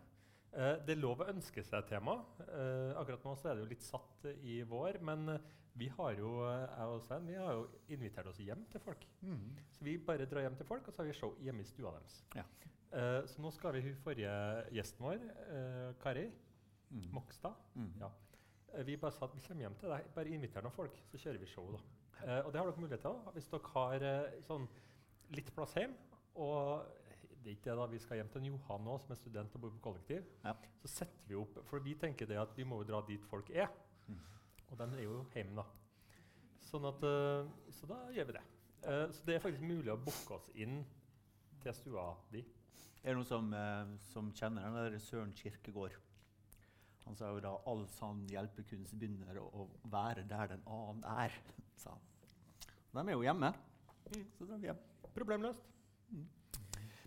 Eh, 0.56 0.78
det 0.88 0.96
er 0.96 1.02
lov 1.02 1.26
å 1.26 1.28
ønske 1.28 1.64
seg 1.68 1.90
tema. 1.90 2.16
Eh, 2.48 2.94
akkurat 2.96 3.26
nå 3.28 3.36
så 3.36 3.52
er 3.52 3.58
det 3.58 3.66
jo 3.66 3.72
litt 3.74 3.84
satt 3.84 4.30
eh, 4.30 4.40
i 4.48 4.62
vår, 4.64 5.02
men 5.04 5.34
eh, 5.36 5.52
vi 5.78 5.90
har 5.98 6.16
jo 6.18 6.38
eh, 6.48 6.64
jeg 6.64 6.94
og 6.94 7.04
Svein, 7.04 7.28
vi 7.28 7.36
har 7.36 7.60
jo 7.60 7.68
invitert 7.94 8.32
oss 8.32 8.40
hjem 8.42 8.64
til 8.72 8.82
folk. 8.88 9.04
Mm. 9.28 9.52
Så 9.76 9.86
vi 9.86 9.98
bare 10.08 10.30
drar 10.30 10.48
hjem 10.48 10.56
til 10.58 10.70
folk, 10.72 10.88
og 10.88 10.96
så 10.96 11.04
har 11.04 11.12
vi 11.12 11.20
show 11.20 11.36
hjemme 11.44 11.68
i 11.68 11.68
stua 11.68 11.92
deres. 11.98 12.22
Ja. 12.40 12.48
Eh, 12.96 13.22
så 13.28 13.44
nå 13.44 13.52
skal 13.52 13.76
vi 13.76 13.84
hun 13.90 14.00
forrige 14.08 14.34
gjesten 14.80 15.10
vår, 15.10 15.32
eh, 15.52 15.90
Kari 16.04 16.30
Mm. 16.88 17.10
Mokstad. 17.12 17.54
Mm. 17.76 17.90
Ja. 18.00 18.08
Eh, 18.76 18.84
Vi 18.86 18.98
bare 18.98 19.12
sa 19.16 19.26
at 19.26 19.36
vi 19.36 19.42
kommer 19.48 19.68
hjem 19.68 19.76
til 19.80 19.90
deg, 19.94 20.10
bare 20.16 20.34
inviter 20.36 20.62
noen 20.66 20.76
folk, 20.76 21.00
så 21.12 21.18
kjører 21.18 21.40
vi 21.40 21.46
show. 21.52 21.72
da. 21.72 21.80
Eh, 22.26 22.46
og 22.46 22.52
det 22.54 22.60
har 22.62 22.70
dere 22.72 22.82
mulighet 22.82 23.02
til 23.02 23.12
også, 23.14 23.32
hvis 23.36 23.50
dere 23.54 23.74
har 23.74 24.06
eh, 24.12 24.40
sånn 24.48 24.68
litt 25.38 25.52
plass 25.56 25.74
hjem. 25.78 25.94
Og 26.36 26.86
det 27.44 27.52
er 27.52 27.56
ikke 27.56 27.70
det 27.72 27.78
da, 27.80 27.86
vi 27.88 28.00
skal 28.04 28.18
hjem 28.20 28.30
til 28.34 28.42
en 28.42 28.50
Johan 28.52 28.84
nå, 28.84 28.98
som 29.00 29.12
er 29.14 29.20
student 29.22 29.56
og 29.56 29.62
bor 29.62 29.76
på 29.78 29.84
kollektiv. 29.90 30.26
Ja. 30.44 30.54
Så 30.82 30.92
setter 31.00 31.30
vi 31.30 31.38
opp, 31.40 31.60
for 31.70 31.80
vi 31.86 31.96
tenker 31.96 32.28
det 32.30 32.38
at 32.42 32.54
vi 32.58 32.66
må 32.68 32.82
jo 32.82 32.90
dra 32.92 33.02
dit 33.08 33.24
folk 33.30 33.50
er. 33.56 33.70
Mm. 34.08 34.20
Og 34.68 34.78
den 34.82 34.94
er 34.98 35.04
jo 35.06 35.22
hjemme, 35.34 35.62
da. 35.62 35.66
Sånn 36.68 36.86
at, 36.90 37.04
eh, 37.08 37.72
så 37.72 37.88
da 37.88 38.02
gjør 38.12 38.32
vi 38.32 38.38
det. 38.40 38.46
Eh, 38.84 39.06
så 39.16 39.26
det 39.26 39.36
er 39.38 39.44
faktisk 39.46 39.64
mulig 39.64 39.94
å 39.94 40.00
booke 40.02 40.36
oss 40.36 40.50
inn 40.56 40.82
til 41.64 41.74
stua 41.74 42.10
di. 42.34 42.44
Er 43.04 43.14
det 43.14 43.20
noen 43.22 43.30
som, 43.30 43.54
eh, 43.54 43.96
som 44.12 44.34
kjenner 44.36 44.66
den 44.68 44.76
der 44.92 45.00
Søren 45.00 45.32
Kirkegård? 45.34 45.96
Han 47.08 47.16
sa 47.16 47.30
jo 47.32 47.40
da 47.44 47.54
all 47.72 47.86
sann 47.96 48.26
hjelpekunst 48.28 48.98
begynner 49.00 49.40
å, 49.40 49.66
være 49.88 50.26
der 50.28 50.52
den 50.52 50.66
annen 50.68 51.06
er. 51.08 51.36
sa 51.82 51.94
han. 51.96 52.04
De 52.92 53.04
er 53.06 53.16
jo 53.16 53.24
hjemme. 53.24 53.54
Så 54.36 54.48
drar 54.48 54.60
vi 54.60 54.68
hjem. 54.68 54.82
Problemløst. 55.16 55.70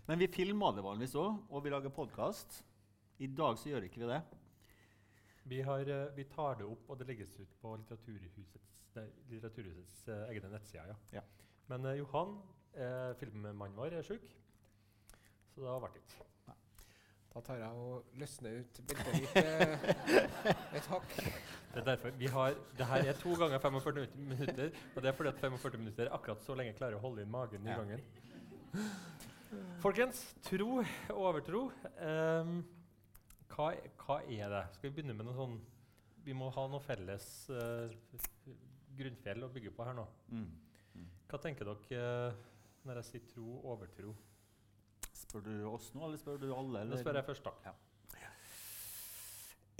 Men 0.07 0.19
vi 0.19 0.27
filmer 0.33 0.73
det 0.73 0.83
vanligvis 0.83 1.13
òg, 1.21 1.43
og 1.53 1.61
vi 1.63 1.73
lager 1.73 1.93
podkast. 1.93 2.63
I 3.21 3.29
dag 3.29 3.59
så 3.61 3.69
gjør 3.69 3.85
ikke 3.85 4.01
vi 4.01 4.09
det. 4.09 4.17
Vi, 5.51 5.61
har, 5.65 5.85
eh, 5.85 6.09
vi 6.17 6.25
tar 6.29 6.57
det 6.57 6.65
opp, 6.65 6.89
og 6.89 6.97
det 6.97 7.07
legges 7.09 7.37
ut 7.37 7.53
på 7.61 7.75
Litteraturhusets, 7.77 8.73
nei, 8.97 9.05
litteraturhusets 9.29 10.01
eh, 10.09 10.25
egne 10.33 10.51
nettsider. 10.53 10.91
Ja. 11.13 11.21
Ja. 11.21 11.23
Men 11.69 11.85
eh, 11.85 11.99
Johan, 12.01 12.35
eh, 12.73 13.13
filmmannen 13.21 13.77
vår, 13.77 13.99
er 14.01 14.05
sjuk, 14.05 14.25
så 15.53 15.63
det 15.63 15.69
har 15.69 15.85
vært 15.85 16.01
ikke. 16.01 16.30
Da 17.31 17.39
tar 17.47 17.61
jeg 17.61 17.71
og 17.79 18.15
løsner 18.19 18.57
ut 18.59 18.79
beltet 18.89 19.13
ditt 19.15 19.37
eh, 19.39 19.85
et 20.75 20.87
hakk. 20.91 21.13
Det 21.71 21.79
er 21.79 21.85
derfor 21.87 22.11
vi 22.19 22.27
har, 22.33 22.57
det 22.75 22.87
her 22.89 23.05
er 23.07 23.19
to 23.21 23.35
ganger 23.39 23.61
45 23.63 24.07
minutter, 24.17 24.73
og 24.95 24.97
det 25.05 25.11
er 25.11 25.15
fordi 25.15 25.31
at 25.31 25.39
45 25.39 25.79
minutter 25.79 26.09
er 26.09 26.15
akkurat 26.17 26.43
så 26.43 26.57
lenge 26.59 26.73
jeg 26.73 26.79
klarer 26.81 26.97
å 26.99 27.03
holde 27.05 27.23
inn 27.23 27.31
magen 27.31 27.63
i 27.63 27.71
Ja. 27.71 27.77
gangen. 27.79 28.03
Folkens, 29.83 30.19
tro, 30.43 30.81
overtro. 31.15 31.61
Um, 32.03 32.57
hva, 33.51 33.69
hva 34.03 34.17
er 34.27 34.51
det? 34.51 34.61
Skal 34.75 34.89
vi 34.89 34.93
begynne 34.99 35.15
med 35.17 35.27
noe 35.27 35.35
sånn 35.35 35.57
Vi 36.23 36.35
må 36.37 36.51
ha 36.55 36.67
noe 36.71 36.83
felles 36.85 37.25
uh, 37.49 37.87
grunnfjell 38.95 39.43
å 39.47 39.49
bygge 39.51 39.71
på 39.75 39.87
her 39.87 39.95
nå. 39.97 40.05
Mm. 40.35 41.07
Hva 41.31 41.39
tenker 41.41 41.67
dere 41.71 42.03
uh, 42.31 42.43
når 42.87 42.99
jeg 43.01 43.07
sier 43.09 43.25
tro, 43.31 43.47
overtro? 43.71 44.13
Spør 45.31 45.47
du 45.47 45.53
oss 45.71 45.93
nå, 45.95 46.03
eller 46.03 46.19
spør 46.19 46.41
du 46.41 46.49
alle? 46.51 46.83
Nå 46.89 46.99
spør 46.99 47.21
jeg 47.21 47.27
først, 47.29 47.45
da. 47.47 47.71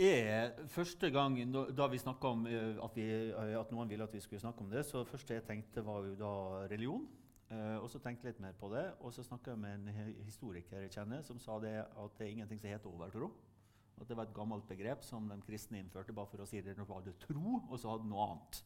er 0.02 0.54
første 0.72 1.10
gang 1.12 1.36
da, 1.52 1.88
vi 1.92 2.00
snakka 2.00 2.30
om 2.34 2.46
eh, 2.48 2.78
at, 2.82 2.96
vi, 2.96 3.04
eh, 3.12 3.52
at 3.60 3.74
noen 3.76 3.92
ville 3.92 4.08
at 4.08 4.16
vi 4.16 4.22
skulle 4.24 4.40
snakke 4.42 4.64
om 4.64 4.72
det, 4.72 4.86
så 4.88 5.04
det 5.04 5.12
første 5.12 5.36
jeg 5.36 5.44
tenkte, 5.46 5.84
var 5.86 6.08
jo 6.08 6.16
da 6.18 6.32
religion. 6.72 7.04
Uh, 7.52 7.84
og 7.84 7.90
så 7.92 8.00
tenkte 8.00 8.30
jeg 8.30 8.38
litt 8.38 8.46
mer 8.46 8.54
på 8.56 8.70
det. 8.72 8.86
Og 9.04 9.12
så 9.12 9.26
snakka 9.28 9.52
jeg 9.52 9.60
med 9.60 9.90
en 9.90 10.14
historiker 10.24 10.86
jeg 10.86 10.94
kjenner, 10.96 11.20
som 11.28 11.40
sa 11.44 11.58
det 11.60 11.74
at 11.84 12.14
det 12.16 12.24
er 12.24 12.32
ingenting 12.32 12.62
som 12.62 12.72
heter 12.72 12.88
overtro. 12.88 13.28
At 14.00 14.08
det 14.08 14.16
var 14.16 14.30
et 14.30 14.38
gammelt 14.38 14.64
begrep 14.70 15.04
som 15.04 15.28
de 15.28 15.36
kristne 15.44 15.82
innførte 15.84 16.16
bare 16.16 16.32
for 16.32 16.40
å 16.40 16.48
si 16.48 16.64
det 16.64 16.78
når 16.78 16.88
du 16.88 16.94
hadde 16.96 17.18
tro, 17.26 17.58
og 17.60 17.76
så 17.76 17.92
hadde 17.92 18.08
noe 18.08 18.30
annet. 18.30 18.62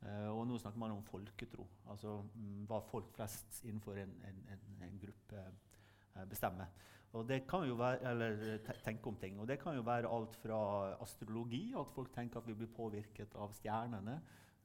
Uh, 0.00 0.30
og 0.32 0.42
nå 0.48 0.56
snakker 0.62 0.80
man 0.80 0.96
om 0.96 1.04
folketro. 1.04 1.68
Altså 1.92 2.22
mm, 2.32 2.64
hva 2.70 2.80
folk 2.88 3.12
flest 3.18 3.60
innenfor 3.68 4.00
en, 4.00 4.16
en, 4.24 4.42
en, 4.56 4.66
en 4.88 4.98
gruppe 5.04 5.44
bestemmer. 6.30 6.70
Og 7.16 7.24
det 7.28 7.44
kan 7.48 7.64
jo 7.64 7.76
være, 7.78 8.10
eller 8.10 8.72
tenke 8.84 9.08
om 9.08 9.16
ting. 9.16 9.38
Og 9.40 9.48
det 9.48 9.58
kan 9.62 9.76
jo 9.76 9.84
være 9.86 10.10
alt 10.12 10.36
fra 10.36 10.58
astrologi, 11.02 11.70
at 11.78 11.92
folk 11.94 12.12
tenker 12.14 12.40
at 12.40 12.48
vi 12.48 12.56
blir 12.58 12.72
påvirket 12.76 13.36
av 13.40 13.54
stjernene, 13.56 14.18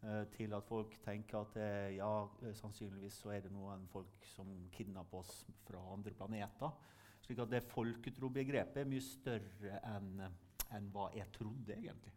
eh, 0.04 0.24
til 0.36 0.54
at 0.58 0.68
folk 0.68 0.98
tenker 1.06 1.40
at 1.46 1.58
eh, 1.62 1.96
ja, 1.96 2.12
eh, 2.42 2.56
sannsynligvis 2.58 3.22
så 3.24 3.32
er 3.36 3.46
det 3.46 3.54
noen 3.56 3.88
folk 3.92 4.26
som 4.34 4.50
kidnapper 4.76 5.22
oss 5.22 5.46
fra 5.68 5.84
andre 5.94 6.16
planeter. 6.18 6.74
Slik 7.22 7.40
at 7.40 7.54
det 7.54 7.64
folketrobegrepet 7.70 8.82
er 8.82 8.90
mye 8.90 9.06
større 9.06 9.84
enn 9.96 10.26
enn 10.72 10.86
hva 10.94 11.10
jeg 11.12 11.28
trodde, 11.36 11.76
egentlig. 11.76 12.14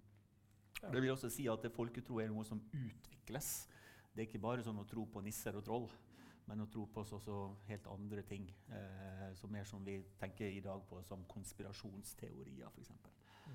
Det 0.78 1.00
vil 1.00 1.10
også 1.10 1.30
si 1.32 1.48
at 1.50 1.64
folketro 1.74 2.20
er 2.22 2.28
noe 2.30 2.44
som 2.46 2.60
utvikles. 2.70 3.48
Det 4.14 4.22
er 4.22 4.28
ikke 4.28 4.42
bare 4.44 4.62
sånn 4.62 4.78
å 4.78 4.86
tro 4.86 5.02
på 5.10 5.22
nisser 5.24 5.56
og 5.58 5.64
troll, 5.66 5.88
men 6.48 6.60
å 6.60 6.68
tro 6.68 6.84
på 6.92 7.00
oss 7.00 7.14
også 7.16 7.38
helt 7.68 7.86
andre 7.92 8.24
ting. 8.28 8.46
Eh, 8.68 9.30
som 9.38 9.52
mer 9.52 9.64
som 9.68 9.84
vi 9.84 9.96
tenker 10.20 10.52
i 10.52 10.62
dag 10.64 10.82
på 10.88 11.00
som 11.08 11.24
konspirasjonsteorier, 11.30 12.68
f.eks. 12.68 12.92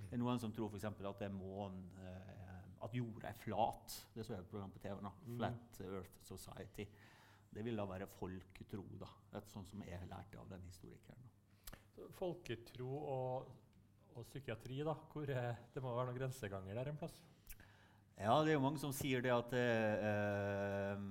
Det 0.09 0.17
er 0.17 0.21
noen 0.21 0.41
som 0.41 0.53
tror 0.53 0.71
for 0.71 1.09
at 1.09 1.21
det 1.21 1.31
månen 1.33 1.85
eh, 2.05 2.57
At 2.85 2.93
jorda 2.95 3.27
er 3.29 3.37
flat. 3.37 3.95
Det 4.13 4.23
så 4.25 4.35
jeg 4.37 4.45
et 4.45 4.51
program 4.51 4.71
på 4.71 4.79
TV 4.79 5.01
nå. 5.03 5.11
Mm. 5.25 5.37
Flat 5.37 5.81
Earth 5.83 6.21
Society. 6.23 6.85
Det 7.49 7.65
vil 7.65 7.75
da 7.75 7.85
være 7.89 8.07
folketro, 8.07 8.85
da. 9.01 9.09
Et 9.35 9.49
sånn 9.51 9.65
som 9.67 9.81
jeg 9.83 10.07
lærte 10.07 10.39
av 10.39 10.47
den 10.51 10.63
historikeren. 10.69 11.25
Folketro 12.15 12.93
og, 13.01 13.49
og 14.15 14.29
psykiatri, 14.29 14.79
da. 14.87 14.95
Hvor 15.11 15.27
det 15.27 15.83
må 15.83 15.91
være 15.91 16.11
noen 16.11 16.21
grenseganger 16.21 16.79
der 16.79 16.93
en 16.93 17.01
plass? 17.01 17.17
Ja, 18.19 18.37
det 18.43 18.53
er 18.53 18.57
jo 18.57 18.63
mange 18.63 18.79
som 18.81 18.93
sier 18.95 19.23
det 19.23 19.31
at, 19.31 19.53
eh, 19.55 21.03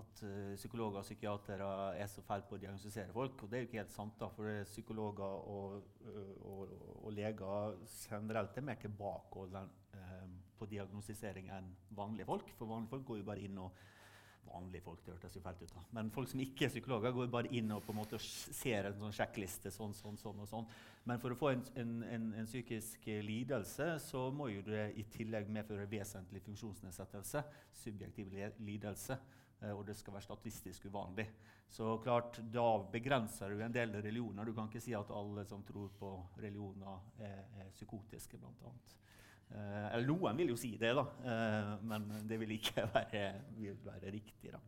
at 0.00 0.22
eh, 0.26 0.54
psykologer 0.56 1.00
og 1.00 1.06
psykiatere 1.06 1.68
er 2.00 2.10
så 2.10 2.24
fæle 2.24 2.46
på 2.48 2.56
å 2.56 2.62
diagnostisere 2.62 3.14
folk. 3.14 3.42
Og 3.42 3.50
det 3.50 3.58
er 3.58 3.64
jo 3.64 3.68
ikke 3.68 3.80
helt 3.82 3.94
sant, 3.94 4.16
da, 4.20 4.28
for 4.32 4.48
er 4.50 4.68
psykologer 4.68 5.48
og, 5.52 5.78
ø, 6.06 6.26
og, 6.48 6.76
og 7.02 7.14
leger 7.16 7.78
generelt 8.08 8.56
er 8.56 8.68
mer 8.68 8.80
tilbakeholdne 8.82 9.64
eh, 9.98 10.28
på 10.58 10.68
diagnostisering 10.70 11.50
enn 11.52 11.72
vanlige 11.96 12.28
folk. 12.28 12.54
For 12.58 12.70
vanlige 12.70 12.94
folk 12.94 13.08
går 13.10 13.22
jo 13.22 13.30
bare 13.32 13.48
inn 13.48 13.64
og 13.64 13.82
Vanlige 14.42 14.82
folk, 14.82 14.98
det 15.06 15.12
hørtes 15.14 15.36
jo 15.36 15.40
fælt 15.40 15.60
ut, 15.62 15.70
da. 15.72 15.82
Men 15.96 16.08
folk 16.12 16.28
som 16.28 16.40
ikke 16.42 16.66
er 16.66 16.72
psykologer, 16.72 17.12
går 17.14 17.28
bare 17.30 17.50
inn 17.56 17.70
og 17.72 17.84
på 17.86 17.92
en 17.94 17.98
måte 18.00 18.18
ser 18.20 18.88
en 18.88 18.96
sånn 18.98 19.14
sjekkliste. 19.14 19.70
sånn, 19.70 19.94
sånn, 19.94 20.18
sånn 20.18 20.42
og 20.42 20.48
sånn. 20.50 20.66
Men 21.08 21.20
for 21.22 21.32
å 21.32 21.38
få 21.38 21.52
en, 21.54 21.62
en, 21.78 21.92
en, 22.02 22.26
en 22.42 22.48
psykisk 22.48 23.06
eh, 23.08 23.22
lidelse, 23.24 23.86
så 24.02 24.24
må 24.34 24.50
jo 24.50 24.64
det 24.66 24.88
i 24.98 25.06
tillegg 25.14 25.48
medføre 25.48 25.86
vesentlig 25.88 26.42
funksjonsnedsettelse. 26.44 27.44
Subjektiv 27.84 28.34
lidelse. 28.58 29.16
Eh, 29.62 29.72
Og 29.72 29.84
det 29.86 29.96
skal 29.96 30.16
være 30.16 30.28
statistisk 30.28 30.86
uvanlig. 30.86 31.28
Så 31.72 31.96
klart, 32.04 32.40
da 32.52 32.66
begrenser 32.92 33.54
du 33.54 33.62
en 33.62 33.72
del 33.74 33.94
religioner. 33.96 34.44
Du 34.44 34.52
kan 34.52 34.68
ikke 34.68 34.82
si 34.84 34.92
at 34.92 35.10
alle 35.10 35.46
som 35.48 35.62
tror 35.64 35.88
på 35.98 36.10
religioner, 36.42 37.06
er, 37.18 37.46
er 37.62 37.70
psykotiske, 37.72 38.36
annet. 38.42 38.96
Eh, 39.52 39.86
eller 39.94 40.08
noen 40.08 40.36
vil 40.40 40.52
jo 40.52 40.58
si 40.60 40.74
det, 40.80 40.92
da, 40.96 41.06
eh, 41.28 41.72
men 41.88 42.10
det 42.28 42.38
vil 42.40 42.56
ikke 42.56 42.86
være, 42.96 43.24
vil 43.56 43.78
være 43.84 44.12
riktig. 44.12 44.52
da. 44.52 44.60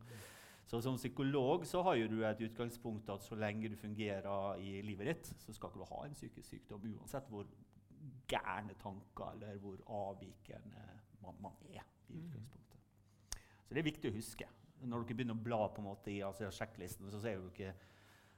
Så 0.65 0.81
Som 0.81 0.97
psykolog 0.97 1.65
så 1.65 1.83
har 1.85 1.95
du 2.09 2.23
et 2.25 2.41
utgangspunkt 2.41 3.09
at 3.09 3.23
så 3.23 3.35
lenge 3.37 3.69
du 3.69 3.75
fungerer 3.77 4.57
i 4.57 4.81
livet 4.81 5.11
ditt, 5.11 5.33
så 5.39 5.53
skal 5.53 5.69
ikke 5.69 5.83
du 5.83 5.93
ha 5.93 6.05
en 6.05 6.17
psykisk 6.17 6.49
sykdom, 6.49 6.89
uansett 6.97 7.29
hvor 7.29 7.45
gærne 8.27 8.73
tanker 8.81 9.31
eller 9.33 9.57
hvor 9.61 9.77
avvikende 9.85 10.85
man, 11.21 11.37
man 11.41 11.53
er. 11.69 11.85
i 12.09 12.17
utgangspunktet. 12.17 12.79
Så 13.65 13.73
det 13.73 13.81
er 13.81 13.91
viktig 13.91 14.09
å 14.09 14.15
huske. 14.15 14.47
Når 14.83 15.05
dere 15.05 15.15
begynner 15.17 15.37
å 15.37 15.43
bla 15.45 15.67
på 15.71 15.81
en 15.81 15.87
måte 15.87 16.11
i 16.11 16.19
altså, 16.25 16.49
sjekklisten, 16.51 17.07
så 17.11 17.21
ser 17.23 17.39
dere 17.55 17.73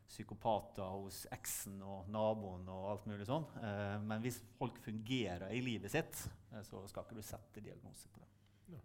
psykopater 0.08 0.88
hos 0.88 1.26
eksen 1.36 1.82
og 1.84 2.08
naboen 2.14 2.68
og 2.72 2.86
alt 2.94 3.08
mulig 3.10 3.26
sånn. 3.28 3.44
Eh, 3.60 3.98
men 4.08 4.22
hvis 4.24 4.38
folk 4.56 4.78
fungerer 4.86 5.52
i 5.52 5.60
livet 5.60 5.92
sitt, 5.92 6.22
eh, 6.54 6.62
så 6.64 6.80
skal 6.88 7.04
ikke 7.04 7.18
du 7.18 7.26
sette 7.26 7.64
diagnose 7.66 8.08
på 8.14 8.22
det. 8.22 8.80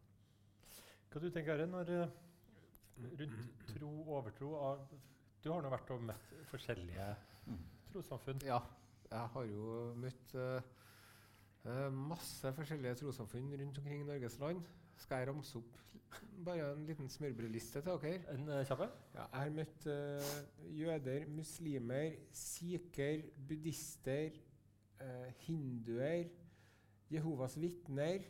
Hva 1.13 1.21
du 1.21 1.29
tenker 1.31 1.61
du 1.61 1.67
når 1.69 1.91
eh, 1.95 2.13
rundt 3.21 3.67
tro, 3.69 3.89
og 4.01 4.13
overtro 4.19 4.55
av, 4.57 4.87
Du 5.43 5.51
har 5.51 5.63
nå 5.63 5.71
vært 5.73 5.91
og 5.91 6.03
møtt 6.07 6.35
forskjellige 6.51 7.09
Mm. 7.47 7.59
trossamfunn. 7.91 8.39
Ja, 8.47 8.61
jeg 9.11 9.29
har 9.35 9.45
jo 9.51 9.95
møtt 9.99 10.35
eh, 10.39 10.63
eh, 11.67 11.89
masse 11.91 12.53
forskjellige 12.55 12.95
trossamfunn 13.01 13.49
rundt 13.59 13.79
omkring 13.81 14.01
i 14.05 14.07
Norges 14.07 14.39
land. 14.39 14.63
Skal 15.01 15.23
jeg 15.23 15.29
ramse 15.29 15.59
opp 15.59 15.79
bare 16.45 16.73
en 16.73 16.87
liten 16.87 17.09
smørbrødliste 17.09 17.81
til 17.81 18.01
dere? 18.03 18.21
En 18.35 18.49
uh, 18.49 18.61
kjappe? 18.67 18.89
Ja, 19.15 19.25
jeg 19.25 19.41
har 19.41 19.53
møtt 19.57 19.87
uh, 19.89 20.79
jøder, 20.79 21.27
muslimer, 21.33 22.17
sikher, 22.37 23.23
buddhister, 23.49 24.39
uh, 25.01 25.29
hinduer, 25.47 26.27
Jehovas 27.13 27.59
vitner, 27.61 28.25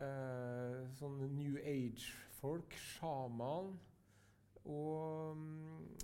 uh, 0.00 0.84
sånn 0.98 1.20
New 1.32 1.58
Age-folk, 1.64 2.76
sjaman 2.76 3.74
og 4.64 5.36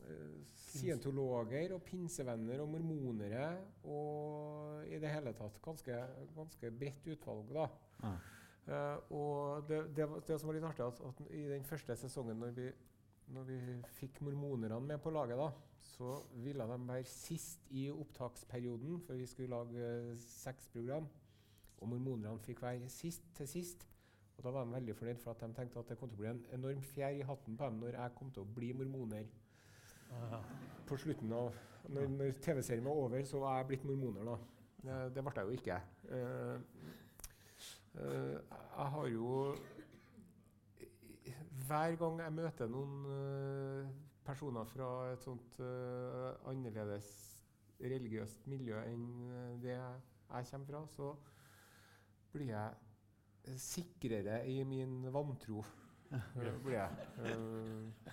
eh, 0.04 0.40
scientologer 0.68 1.73
og 1.73 1.85
pinsevenner 1.87 2.61
og 2.61 2.68
mormonere 2.75 3.47
og 3.88 4.85
i 4.90 4.99
det 5.00 5.12
hele 5.14 5.32
tatt 5.37 5.56
ganske, 5.64 5.97
ganske 6.37 6.73
bredt 6.82 7.09
utvalg, 7.14 7.54
da. 7.56 7.66
Ja. 8.02 8.12
Eh, 8.71 9.12
og 9.17 9.67
det, 9.69 9.81
det, 9.97 10.07
det 10.29 10.39
som 10.39 10.50
var 10.50 10.59
litt 10.59 10.69
artig, 10.69 10.87
at, 10.87 11.03
at 11.11 11.23
i 11.35 11.43
den 11.50 11.67
første 11.67 11.97
sesongen 11.99 12.39
når 12.39 12.55
vi, 12.55 12.69
når 13.35 13.49
vi 13.49 13.59
fikk 13.99 14.21
mormonerne 14.23 14.81
med 14.87 15.03
på 15.03 15.12
laget, 15.15 15.41
da, 15.41 15.50
så 15.93 16.21
ville 16.45 16.67
de 16.71 16.77
være 16.89 17.05
sist 17.09 17.67
i 17.75 17.89
opptaksperioden, 17.91 19.00
for 19.07 19.19
vi 19.19 19.27
skulle 19.27 19.57
lage 19.57 19.91
eh, 20.12 20.15
seks 20.23 20.69
program. 20.75 21.09
Og 21.81 21.89
mormonerne 21.89 22.39
fikk 22.45 22.62
være 22.62 22.89
sist 22.93 23.25
til 23.37 23.49
sist. 23.49 23.87
Og 24.37 24.45
da 24.45 24.53
var 24.55 24.65
de 24.65 24.73
veldig 24.73 24.97
fornøyd, 24.97 25.19
for 25.21 25.35
at 25.35 25.43
de 25.43 25.55
tenkte 25.57 25.79
at 25.83 25.91
det 25.91 25.99
kom 26.00 26.09
til 26.09 26.17
å 26.17 26.23
bli 26.23 26.31
en 26.31 26.45
enorm 26.57 26.81
fjær 26.93 27.17
i 27.17 27.27
hatten 27.29 27.57
på 27.59 27.67
dem 27.69 27.81
når 27.83 27.97
jeg 27.99 28.15
kom 28.17 28.31
til 28.33 28.45
å 28.45 28.53
bli 28.57 28.71
mormoner. 28.77 29.27
På 30.89 30.97
slutten 30.99 31.33
av 31.33 31.53
Når, 31.89 32.09
når 32.12 32.33
TV-serien 32.45 32.85
var 32.85 32.93
over, 32.93 33.23
så 33.25 33.39
var 33.41 33.57
jeg 33.57 33.67
blitt 33.71 33.85
mormoner, 33.89 34.27
da. 34.29 34.35
Eh, 34.85 35.07
det 35.15 35.23
ble 35.25 35.33
jeg 35.37 35.47
jo 35.49 35.55
ikke. 35.57 35.79
Eh, 36.12 36.91
jeg 37.94 38.87
har 38.94 39.06
jo 39.11 39.54
Hver 41.66 41.97
gang 41.99 42.20
jeg 42.23 42.32
møter 42.35 42.70
noen 42.70 42.94
eh, 43.14 43.90
personer 44.26 44.64
fra 44.66 44.88
et 45.12 45.23
sånt 45.23 45.59
eh, 45.62 46.30
annerledes 46.50 47.11
religiøst 47.80 48.47
miljø 48.50 48.80
enn 48.88 49.04
eh, 49.30 49.52
det 49.62 49.75
jeg 49.76 50.49
kommer 50.50 50.66
fra, 50.66 50.80
så 50.94 51.11
blir 52.32 52.50
jeg 52.50 52.75
eh, 53.47 53.56
sikrere 53.59 54.40
i 54.50 54.59
min 54.66 55.04
vantro. 55.14 55.62
eh, 56.11 56.59
blir 56.64 56.76
jeg. 56.80 56.90
Eh, 57.23 58.11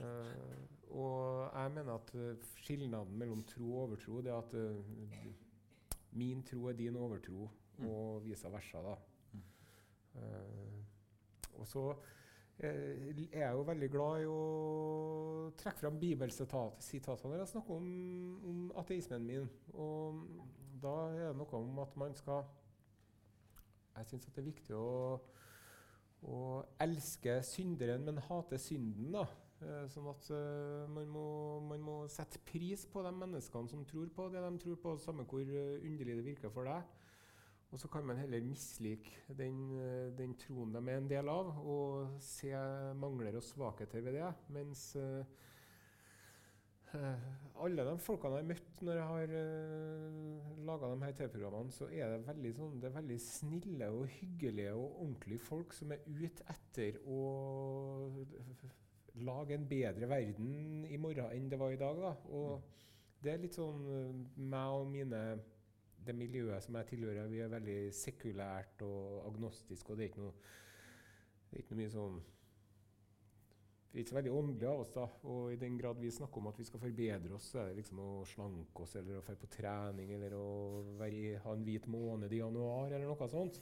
eh, 0.00 0.64
og 0.88 1.44
jeg 1.52 1.74
mener 1.76 1.92
at 1.98 2.14
eh, 2.16 2.48
skilnaden 2.64 3.18
mellom 3.20 3.44
tro 3.48 3.68
og 3.74 3.82
overtro 3.88 4.22
det 4.24 4.32
er 4.32 4.40
at 4.40 4.56
eh, 4.56 5.32
min 6.16 6.40
tro 6.48 6.70
er 6.70 6.78
din 6.78 6.96
overtro, 6.96 7.50
og 7.86 8.24
vice 8.24 8.50
versa. 8.52 8.82
da. 8.82 8.96
Eh, 10.18 10.78
og 11.58 11.66
så 11.66 11.84
eh, 12.58 13.08
er 13.32 13.42
jeg 13.42 13.54
jo 13.54 13.64
veldig 13.66 13.88
glad 13.92 14.22
i 14.22 14.28
å 14.30 14.42
trekke 15.58 15.82
fram 15.82 15.98
bibelsitatene 16.00 17.32
når 17.32 17.42
jeg 17.42 17.52
snakker 17.54 17.80
om, 17.80 17.88
om 18.50 18.62
ateismen 18.82 19.26
min. 19.26 19.50
Og 19.74 20.22
da 20.82 20.94
er 21.10 21.26
det 21.28 21.34
noe 21.40 21.60
om 21.62 21.82
at 21.84 21.98
man 21.98 22.14
skal 22.14 22.46
Jeg 23.98 24.06
syns 24.06 24.28
det 24.30 24.38
er 24.38 24.46
viktig 24.46 24.74
å, 24.78 25.18
å 26.30 26.40
elske 26.84 27.40
synderen, 27.42 28.04
men 28.06 28.20
hate 28.28 28.60
synden. 28.62 29.10
da. 29.16 29.24
Eh, 29.58 29.88
sånn 29.90 30.06
at 30.06 30.28
man, 30.94 31.08
må, 31.10 31.24
man 31.66 31.82
må 31.82 31.96
sette 32.14 32.38
pris 32.46 32.84
på 32.86 33.02
de 33.02 33.10
menneskene 33.10 33.66
som 33.66 33.82
tror 33.90 34.06
på 34.14 34.28
det 34.30 34.44
de 34.44 34.62
tror 34.62 34.78
på, 34.84 34.94
samme 35.02 35.26
hvor 35.26 35.42
underlig 35.42 36.14
det 36.20 36.28
virker 36.30 36.54
for 36.54 36.70
deg. 36.70 36.86
Og 37.68 37.80
så 37.80 37.88
kan 37.92 38.06
man 38.06 38.16
heller 38.16 38.40
mislike 38.40 39.10
den, 39.36 39.58
eh, 39.76 40.08
den 40.16 40.32
troen 40.40 40.72
de 40.72 40.80
er 40.88 41.02
en 41.02 41.10
del 41.10 41.28
av, 41.28 41.50
og 41.60 42.14
se 42.24 42.52
mangler 42.96 43.36
og 43.36 43.44
svakheter 43.44 44.00
ved 44.00 44.16
det. 44.16 44.30
Mens 44.56 44.96
uh, 44.96 45.24
alle 47.60 47.84
de 47.84 47.92
folkene 48.00 48.38
jeg 48.38 48.46
har 48.46 48.48
møtt 48.48 48.80
når 48.80 49.00
jeg 49.00 49.10
har 49.10 49.34
uh, 49.34 50.54
laga 50.70 50.94
her 51.02 51.12
TV-programmene, 51.18 51.74
så 51.76 51.90
er 51.92 52.14
det 52.14 52.22
veldig, 52.30 52.54
sånn, 52.56 52.80
det 52.80 52.88
er 52.88 52.96
veldig 52.96 53.20
snille 53.26 53.90
og 53.98 54.08
hyggelige 54.14 54.72
og 54.72 55.02
ordentlige 55.02 55.44
folk 55.50 55.76
som 55.76 55.92
er 55.92 56.08
ute 56.08 56.48
etter 56.54 56.96
å 57.04 57.20
lage 59.28 59.58
en 59.58 59.68
bedre 59.68 60.08
verden 60.08 60.88
i 60.88 60.96
morgen 60.96 61.36
enn 61.36 61.52
det 61.52 61.60
var 61.60 61.76
i 61.76 61.80
dag. 61.84 62.00
Da. 62.00 62.16
Og 62.32 63.20
det 63.20 63.34
er 63.34 63.44
litt 63.44 63.60
sånn 63.60 63.84
meg 64.38 64.80
og 64.80 64.88
mine 64.88 65.22
det 66.06 66.14
miljøet 66.16 66.62
som 66.64 66.76
jeg 66.78 66.86
tilhører, 66.92 67.28
vi 67.28 67.40
er 67.44 67.52
veldig 67.52 67.78
sekulært 67.94 68.82
og 68.86 69.26
agnostisk, 69.28 69.90
og 69.90 69.98
det 69.98 70.06
er 70.06 70.10
ikke 70.12 70.24
noe, 70.24 70.34
er 71.52 71.62
ikke 71.62 71.74
noe 71.74 71.82
mye 71.82 71.94
sånn 71.94 72.18
Vi 73.88 73.96
er 73.96 74.04
ikke 74.04 74.12
så 74.12 74.16
veldig 74.18 74.32
åndelige 74.36 74.68
av 74.68 74.80
oss, 74.82 74.90
da. 74.92 75.04
Og 75.32 75.52
i 75.52 75.56
den 75.56 75.78
grad 75.80 75.96
vi 75.96 76.10
snakker 76.12 76.42
om 76.42 76.50
at 76.50 76.58
vi 76.60 76.64
skal 76.68 76.80
forbedre 76.82 77.34
oss, 77.34 77.46
så 77.50 77.62
er 77.62 77.70
det 77.70 77.78
liksom 77.78 78.02
å 78.04 78.08
slanke 78.28 78.82
oss, 78.84 78.92
eller 79.00 79.16
å 79.16 79.22
dra 79.24 79.36
på 79.40 79.48
trening, 79.54 80.12
eller 80.12 80.34
å 80.36 81.06
i- 81.08 81.38
ha 81.40 81.54
en 81.54 81.64
hvit 81.64 81.86
måned 81.88 82.30
i 82.32 82.42
januar, 82.42 82.92
eller 82.92 83.06
noe 83.08 83.28
sånt. 83.32 83.60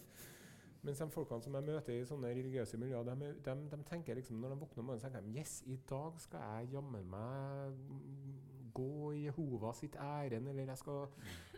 Mens 0.82 0.98
de 0.98 1.06
folkene 1.10 1.42
som 1.42 1.54
jeg 1.54 1.64
møter 1.66 1.92
i 1.94 2.04
sånne 2.04 2.34
religiøse 2.34 2.78
miljøer, 2.78 3.04
de, 3.04 3.30
de, 3.44 3.54
de 3.70 3.82
tenker 3.88 4.18
liksom, 4.18 4.40
når 4.40 4.50
de 4.50 4.60
våkner 4.60 4.82
om 4.82 4.86
morgenen, 4.90 5.04
tenker 5.06 5.20
de 5.24 5.38
yes, 5.38 5.62
i 5.66 5.78
dag 5.88 6.20
skal 6.20 6.40
jeg 6.40 6.72
jammen 6.74 7.08
meg 7.10 7.80
gå 8.76 9.11
i 9.16 9.25
Jehova 9.25 9.73
sitt 9.76 9.97
ærend, 9.97 10.49
eller 10.52 10.71
jeg 10.71 10.78
skal 10.78 11.06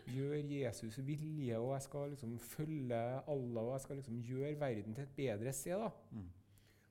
gjøre 0.09 0.41
Jesus 0.47 0.99
vilje, 1.05 1.57
og 1.59 1.73
jeg 1.75 1.85
skal 1.85 2.11
liksom 2.15 2.35
følge 2.39 2.99
Allah, 2.99 3.63
og 3.63 3.73
jeg 3.75 3.85
skal 3.85 3.99
liksom 4.01 4.21
gjøre 4.25 4.59
verden 4.59 4.95
til 4.97 5.03
et 5.05 5.15
bedre 5.17 5.53
sted. 5.53 5.79
da. 5.83 5.89
Mm. 6.11 6.29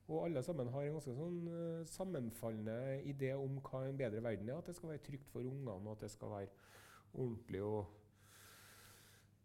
Og 0.09 0.25
alle 0.25 0.43
sammen 0.43 0.71
har 0.73 0.85
en 0.87 0.95
ganske 0.97 1.13
sånn 1.13 1.41
eh, 1.53 1.81
sammenfallende 1.85 2.77
idé 3.05 3.35
om 3.37 3.59
hva 3.61 3.83
en 3.85 3.97
bedre 3.97 4.23
verden 4.25 4.49
er. 4.49 4.57
At 4.57 4.71
det 4.71 4.73
skal 4.77 4.95
være 4.95 5.03
trygt 5.05 5.29
for 5.29 5.45
ungene, 5.45 5.75
og 5.77 5.91
at 5.93 6.07
det 6.07 6.11
skal 6.15 6.33
være 6.33 6.53
ordentlig 7.13 7.63
og 7.63 7.95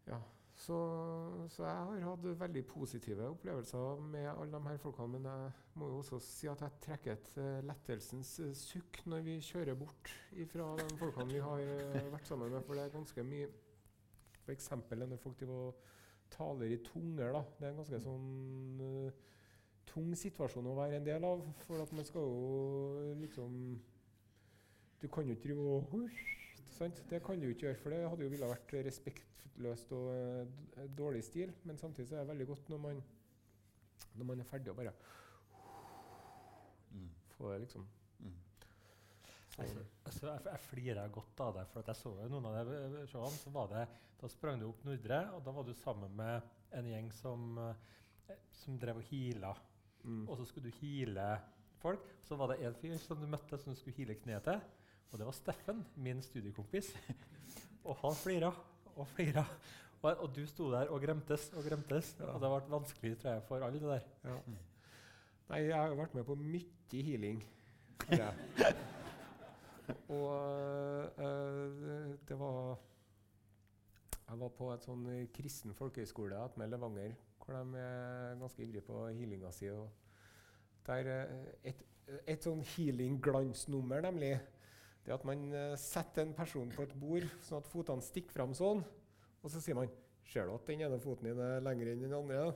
Ja. 0.05 0.19
Så, 0.55 0.75
så 1.51 1.65
jeg 1.67 1.75
har 1.75 2.03
hatt 2.07 2.39
veldig 2.39 2.61
positive 2.69 3.27
opplevelser 3.27 3.99
med 4.07 4.29
alle 4.31 4.51
de 4.53 4.61
her 4.69 4.77
folkene. 4.79 5.17
Men 5.17 5.25
jeg 5.27 5.49
må 5.75 5.89
jo 5.91 5.97
også 5.99 6.19
si 6.23 6.47
at 6.47 6.63
jeg 6.63 6.79
trekker 6.85 7.11
et 7.17 7.33
eh, 7.43 7.59
lettelsens 7.67 8.31
eh, 8.39 8.53
sukk 8.55 9.01
når 9.11 9.25
vi 9.27 9.35
kjører 9.43 9.75
bort 9.79 10.13
fra 10.53 10.69
de 10.79 10.87
folkene 11.01 11.33
vi 11.33 11.43
har 11.43 11.65
eh, 11.65 12.07
vært 12.13 12.31
sammen 12.31 12.55
med. 12.55 12.63
For 12.63 12.79
det 12.79 12.85
er 12.85 12.95
ganske 12.95 13.27
mye 13.27 13.51
F.eks. 14.45 14.71
når 14.95 15.19
folk 15.19 15.43
taler 16.31 16.71
i 16.71 16.77
tunger. 16.83 17.33
da. 17.33 17.43
Det 17.59 17.67
er 17.67 17.73
en 17.73 17.81
ganske 17.81 17.99
sånn 18.03 18.81
uh, 18.81 19.25
tung 19.89 20.13
situasjon 20.17 20.69
å 20.69 20.77
være 20.77 20.99
en 20.99 21.07
del 21.07 21.25
av. 21.27 21.43
For 21.65 21.81
at 21.83 21.91
man 21.97 22.07
skal 22.07 22.29
jo 22.29 23.13
liksom 23.21 23.59
Du 25.01 25.07
kan 25.11 25.27
jo 25.27 25.35
ikke 25.35 25.49
drive 25.49 25.61
og 25.75 26.09
sant? 26.75 27.01
Det 27.09 27.21
kan 27.25 27.39
du 27.41 27.47
ikke 27.49 27.67
gjøre, 27.69 27.79
for 27.81 27.89
det 27.95 28.01
hadde 28.09 28.25
jo 28.27 28.31
ville 28.33 28.49
vært 28.51 28.73
respektløst 28.87 29.91
og 29.95 30.09
eh, 30.15 30.87
dårlig 30.97 31.23
stil. 31.27 31.53
Men 31.63 31.77
samtidig 31.81 32.09
så 32.09 32.15
er 32.19 32.25
det 32.25 32.33
veldig 32.33 32.47
godt 32.51 32.69
når 32.73 32.81
man, 32.87 33.03
når 34.15 34.29
man 34.31 34.43
er 34.43 34.49
ferdig 34.53 34.73
å 34.73 34.77
bare 34.79 34.95
Mm. 36.95 37.09
få 37.37 37.51
det 37.51 37.61
liksom 37.65 37.85
Mm. 38.19 38.31
Altså, 39.57 39.79
altså, 40.05 40.27
jeg, 40.27 40.41
jeg 40.45 40.59
flirer 40.59 41.09
godt 41.11 41.39
av 41.43 41.53
deg, 41.57 41.67
for 41.71 41.79
at 41.79 41.87
jeg 41.91 41.95
så 41.99 42.11
jo 42.21 42.27
noen 42.31 42.45
av 42.45 42.67
de 42.69 42.75
eh, 43.01 43.05
showene. 43.11 43.37
så 43.39 43.51
var 43.51 43.67
det, 43.71 43.87
Da 44.21 44.27
sprang 44.31 44.59
du 44.59 44.65
opp 44.69 44.83
Nordre, 44.87 45.19
og 45.35 45.43
da 45.43 45.51
var 45.51 45.63
du 45.67 45.73
sammen 45.73 46.15
med 46.15 46.41
en 46.71 46.85
gjeng 46.87 47.11
som, 47.13 47.57
eh, 47.59 48.35
som 48.63 48.77
drev 48.79 48.97
og 49.01 49.03
heala. 49.11 49.53
mm. 50.03 50.27
Og 50.29 50.37
så 50.37 50.45
skulle 50.45 50.71
du 50.71 50.77
heale 50.81 51.27
folk. 51.81 51.99
Så 52.23 52.35
var 52.39 52.47
det 52.53 52.61
en 52.65 52.73
fyr 52.79 52.97
som 52.97 53.19
du 53.19 53.27
møtte 53.27 53.57
som 53.59 53.73
du 53.73 53.79
skulle 53.79 53.95
heale 53.97 54.15
kneet 54.15 54.43
til. 54.43 54.61
Og 55.11 55.19
det 55.19 55.25
var 55.27 55.35
Steffen, 55.37 55.85
min 55.95 56.21
studiekompis. 56.21 56.91
Og 57.87 57.95
han 58.01 58.15
flira 58.17 58.51
og 58.95 59.07
flira. 59.07 59.43
Og, 60.01 60.17
og 60.17 60.35
du 60.35 60.45
sto 60.47 60.71
der 60.71 60.89
og 60.93 61.01
gremtes 61.01 61.49
og 61.53 61.63
gremtes. 61.63 62.15
Ja. 62.19 62.31
Og 62.33 62.41
det 62.41 62.49
ble 62.49 62.77
vanskelig 62.77 63.17
tror 63.21 63.31
jeg, 63.31 63.43
for 63.47 63.65
alle 63.65 63.79
det 63.79 63.89
der. 63.89 64.07
Ja. 64.23 64.37
Nei, 65.49 65.61
jeg 65.67 65.77
har 65.77 65.95
vært 65.97 66.15
med 66.17 66.25
på 66.25 66.35
mye 66.39 67.01
healing. 67.05 67.43
Ja. 68.11 68.31
Og 70.09 71.21
øh, 71.21 72.17
det 72.27 72.39
var 72.39 72.79
Jeg 74.29 74.39
var 74.39 74.49
på 74.57 74.71
et 74.73 74.85
sånn 74.87 75.03
kristen 75.35 75.73
folkehøyskole 75.77 76.37
attmed 76.41 76.71
Levanger, 76.73 77.11
hvor 77.37 77.53
de 77.53 77.77
er 77.77 78.39
ganske 78.39 78.63
ivrige 78.63 78.81
på 78.87 79.03
healinga 79.11 79.51
si. 79.53 79.69
Og 79.69 79.85
der 80.87 81.11
eh, 81.13 81.43
et, 81.69 81.83
et 82.25 82.47
sånn 82.47 82.63
healing-glansnummer, 82.73 84.01
nemlig, 84.07 84.31
det 85.05 85.13
at 85.13 85.25
man 85.27 85.43
eh, 85.53 85.75
setter 85.79 86.25
en 86.25 86.33
person 86.37 86.71
på 86.73 86.85
et 86.85 86.95
bord 86.97 87.27
sånn 87.45 87.61
at 87.61 87.69
fotene 87.69 88.05
stikker 88.05 88.33
fram 88.33 88.55
sånn, 88.57 88.81
og 89.41 89.53
så 89.53 89.61
sier 89.61 89.77
man 89.77 89.91
Ser 90.25 90.47
du 90.49 90.55
at 90.55 90.65
den 90.65 90.79
ene 90.81 90.97
foten 90.97 91.27
din 91.27 91.37
er 91.37 91.59
lengre 91.61 91.91
enn 91.93 91.99
den 92.01 92.13
andre? 92.17 92.47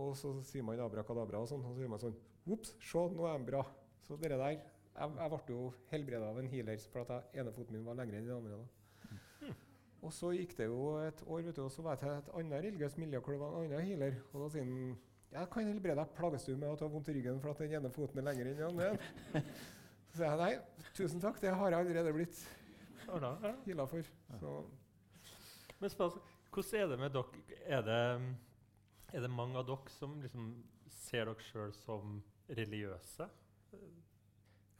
Og 0.00 0.14
så 0.16 0.30
sier 0.48 0.64
man 0.64 0.80
abrakadabra, 0.80 1.42
og 1.42 1.50
sånn, 1.50 1.60
og 1.60 1.74
så 1.74 1.82
sier 1.82 1.90
man 1.92 2.00
sånn 2.00 2.16
Ops, 2.50 2.72
se, 2.80 3.02
nå 3.12 3.26
er 3.28 3.34
den 3.36 3.44
bra. 3.50 3.60
Så 4.06 4.16
det 4.16 4.30
der 4.32 4.40
Jeg, 4.46 4.62
jeg 4.96 5.30
ble 5.34 5.40
jo 5.52 5.66
helbreda 5.92 6.30
av 6.32 6.40
en 6.40 6.48
healer 6.50 6.80
for 6.90 7.04
at 7.04 7.36
ene 7.36 7.52
foten 7.52 7.76
min 7.76 7.84
var 7.84 7.98
lengre 8.00 8.18
enn 8.18 8.30
den 8.30 8.38
andre. 8.38 8.56
da. 8.56 9.52
Og 10.00 10.12
så 10.16 10.32
gikk 10.32 10.56
det 10.56 10.70
jo 10.70 10.96
et 11.04 11.20
år, 11.26 11.42
vet 11.44 11.56
du, 11.56 11.62
og 11.66 11.72
så 11.72 11.84
var 11.84 11.98
jeg 11.98 12.02
til 12.06 12.14
et 12.14 12.32
annet 12.40 12.64
religiøst 12.64 12.98
miljø 13.02 13.20
hvor 13.20 13.36
det 13.36 13.40
var 13.42 13.52
en 13.52 13.74
annen 13.74 13.86
healer. 13.90 14.16
Og 14.32 14.44
da 14.44 14.48
sier 14.54 14.64
han 14.64 14.96
jeg 15.30 15.46
kan 15.52 15.68
helbrede 15.68 16.00
deg. 16.00 16.14
Plages 16.16 16.48
du 16.48 16.56
med 16.56 16.72
at 16.72 16.80
du 16.80 16.84
har 16.88 16.90
vondt 16.90 17.12
i 17.12 17.14
ryggen 17.14 17.38
for 17.42 17.52
at 17.52 17.60
den 17.62 17.76
ene 17.78 17.92
foten 17.94 18.18
er 18.18 18.26
lengre 18.26 18.50
enn 18.50 18.58
den 18.58 18.70
andre? 18.72 19.44
Så 20.10 20.18
sier 20.18 20.26
jeg 20.32 20.40
nei, 20.40 20.86
tusen 20.96 21.22
takk, 21.22 21.38
det 21.42 21.52
har 21.54 21.70
jeg 21.70 21.84
allerede 21.86 22.12
blitt 22.16 22.40
hylla 23.66 23.86
for. 23.90 24.06
Så 24.40 24.54
Men 25.80 25.90
spørs, 25.90 26.16
hvordan 26.50 26.80
er 26.80 26.90
det 26.90 26.98
med 26.98 27.14
dere? 27.14 27.44
Er 27.66 27.84
det, 27.86 28.00
er 29.14 29.24
det 29.24 29.30
mange 29.30 29.58
av 29.58 29.68
dere 29.68 29.94
som 29.94 30.18
liksom 30.22 30.50
ser 30.90 31.30
dere 31.30 31.46
sjøl 31.46 31.72
som 31.84 32.18
religiøse? 32.50 33.28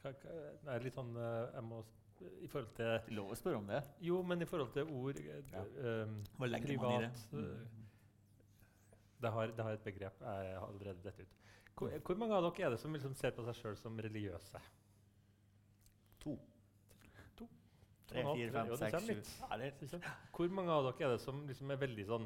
Nei, 0.03 0.77
litt 0.81 0.95
sånn 0.97 1.13
eh, 1.15 1.41
jeg 1.55 1.63
må, 1.67 1.81
I 2.41 2.47
forhold 2.49 2.71
til 2.75 2.87
Det 2.87 2.95
er 2.97 3.13
lov 3.15 3.31
å 3.31 3.37
spørre 3.37 3.59
om 3.61 3.69
det. 3.69 3.81
Jo, 4.03 4.21
men 4.25 4.41
i 4.41 4.47
forhold 4.49 4.73
til 4.75 4.89
ord 4.97 5.19
eh, 5.21 5.41
Ja. 5.53 5.63
um, 6.03 6.17
i 6.41 6.49
det? 6.51 6.61
Privat 6.65 7.25
eh, 7.37 7.79
det, 9.21 9.31
har, 9.31 9.53
det 9.55 9.65
har 9.67 9.77
et 9.77 9.85
begrep. 9.85 10.21
Jeg 10.25 10.55
har 10.57 10.67
allerede 10.67 11.03
dette 11.05 11.23
ut. 11.27 11.37
Hvor, 11.77 11.93
hvor 12.05 12.17
mange 12.19 12.37
av 12.37 12.47
dere 12.49 12.67
er 12.67 12.75
det 12.75 12.81
som 12.81 12.93
liksom 12.93 13.13
ser 13.17 13.33
på 13.37 13.45
seg 13.45 13.57
sjøl 13.61 13.77
som 13.79 13.99
religiøse? 14.01 14.61
To. 16.21 16.35
To. 17.37 17.47
Tre, 18.11 18.23
fire, 18.27 18.51
fem, 18.51 18.71
seks, 18.77 19.35
sju. 19.91 19.99
Hvor 20.35 20.55
mange 20.57 20.73
av 20.75 20.87
dere 20.89 21.07
er 21.07 21.13
det 21.15 21.21
som 21.23 21.45
liksom 21.47 21.71
er 21.71 21.79
veldig 21.79 22.05
sånn 22.09 22.25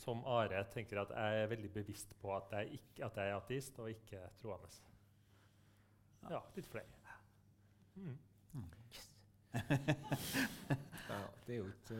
Som 0.00 0.20
Are 0.28 0.60
tenker 0.72 1.00
at 1.00 1.12
jeg 1.16 1.44
er 1.44 1.48
veldig 1.52 1.70
bevisst 1.72 2.12
på 2.20 2.32
at 2.36 2.52
jeg, 2.58 2.78
ikke, 2.80 3.06
at 3.08 3.16
jeg 3.20 3.32
er 3.32 3.38
ateist 3.38 3.80
og 3.80 3.90
ikke 3.92 4.20
troende? 4.40 4.68
Ja, 6.30 6.40
litt 6.56 6.68
flere. 6.72 7.16
Mm. 7.96 8.18
Ja, 11.04 11.18
det 11.46 11.52
er 11.54 11.58
jo 11.60 11.66
ikke 11.68 11.98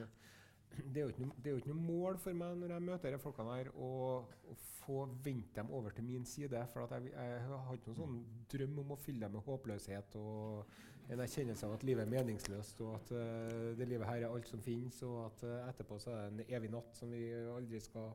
det 0.74 1.00
er 1.00 1.04
jo 1.04 1.10
ikke, 1.12 1.22
noe, 1.22 1.36
det 1.38 1.46
er 1.46 1.52
jo 1.52 1.60
ikke 1.60 1.70
noe 1.70 1.84
mål 1.86 2.16
for 2.22 2.38
meg 2.38 2.56
når 2.58 2.72
jeg 2.74 2.84
møter 2.88 3.12
disse 3.14 3.22
folkene 3.22 3.58
her, 3.58 3.68
å, 3.78 3.90
å 4.50 4.56
få 4.80 5.04
vente 5.22 5.54
dem 5.60 5.70
over 5.74 5.94
til 5.94 6.06
min 6.08 6.24
side. 6.28 6.64
For 6.72 6.86
at 6.86 6.96
jeg, 6.96 7.12
jeg 7.14 7.44
har 7.52 7.78
ikke 7.78 7.92
noen 7.92 8.00
sånn 8.00 8.16
drøm 8.50 8.80
om 8.82 8.94
å 8.94 8.98
fylle 9.04 9.28
dem 9.28 9.36
med 9.38 9.46
håpløshet 9.46 10.18
og 10.18 10.74
en 11.12 11.20
erkjennelse 11.20 11.66
av 11.66 11.74
at 11.76 11.84
livet 11.84 12.06
er 12.06 12.12
meningsløst, 12.12 12.80
og 12.84 12.94
at 12.96 13.12
uh, 13.12 13.74
det 13.78 13.88
livet 13.88 14.08
her 14.08 14.24
er 14.24 14.30
alt 14.30 14.48
som 14.48 14.62
finnes, 14.64 15.02
og 15.04 15.26
at 15.26 15.44
uh, 15.44 15.68
etterpå 15.68 15.98
så 16.00 16.14
er 16.14 16.22
det 16.30 16.46
en 16.46 16.56
evig 16.56 16.70
natt 16.72 16.96
som 16.96 17.12
vi 17.12 17.26
aldri 17.34 17.80
skal 17.84 18.12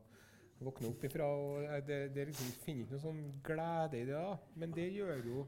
våkne 0.60 0.90
opp 0.90 1.06
ifra. 1.06 1.30
og 1.30 1.64
uh, 1.64 1.78
det, 1.86 2.02
det 2.16 2.28
liksom, 2.32 2.52
finner 2.64 2.84
ikke 2.84 2.98
noe 2.98 3.04
sånn 3.06 3.24
glede 3.46 4.00
i 4.00 4.06
det, 4.10 4.18
da. 4.18 4.36
men 4.58 4.74
det 4.76 4.90
gjør 4.90 5.26
jo 5.30 5.46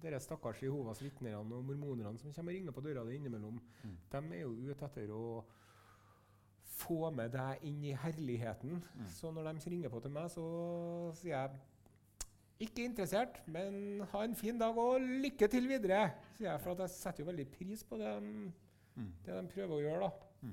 dere 0.00 0.20
stakkars 0.22 0.62
Jehovas 0.64 1.02
vitnerne 1.04 1.36
og 1.36 1.64
mormonerne 1.68 2.18
som 2.18 2.32
kommer 2.32 2.54
og 2.54 2.56
ringer 2.56 2.72
på 2.76 2.84
døra 2.84 3.04
di 3.04 3.18
innimellom. 3.18 3.58
Mm. 3.84 3.96
De 4.12 4.22
er 4.38 4.46
jo 4.46 4.54
ute 4.70 4.86
etter 4.86 5.12
å 5.12 5.24
få 6.80 7.10
med 7.12 7.34
deg 7.34 7.66
inn 7.68 7.82
i 7.84 7.96
herligheten. 7.96 8.78
Mm. 8.80 9.10
Så 9.12 9.32
når 9.34 9.50
de 9.50 9.72
ringer 9.74 9.92
på 9.92 10.00
til 10.00 10.14
meg, 10.14 10.30
så 10.32 10.46
sier 11.20 11.34
jeg 11.34 11.58
ikke 12.60 12.84
interessert, 12.84 13.38
men 13.48 14.00
ha 14.12 14.22
en 14.24 14.34
fin 14.36 14.58
dag 14.60 14.76
og 14.78 15.00
lykke 15.00 15.48
til 15.50 15.66
videre. 15.68 16.12
sier 16.36 16.50
jeg, 16.52 16.60
For 16.60 16.72
at 16.72 16.78
jeg 16.84 16.90
setter 16.90 17.24
jo 17.24 17.30
veldig 17.30 17.46
pris 17.52 17.82
på 17.84 17.98
det 17.98 18.10
de, 18.22 18.52
Mm. 18.96 19.12
det 19.24 19.34
de 19.34 19.48
prøver 19.54 19.74
å 19.76 19.80
gjøre. 19.80 20.00
da. 20.00 20.48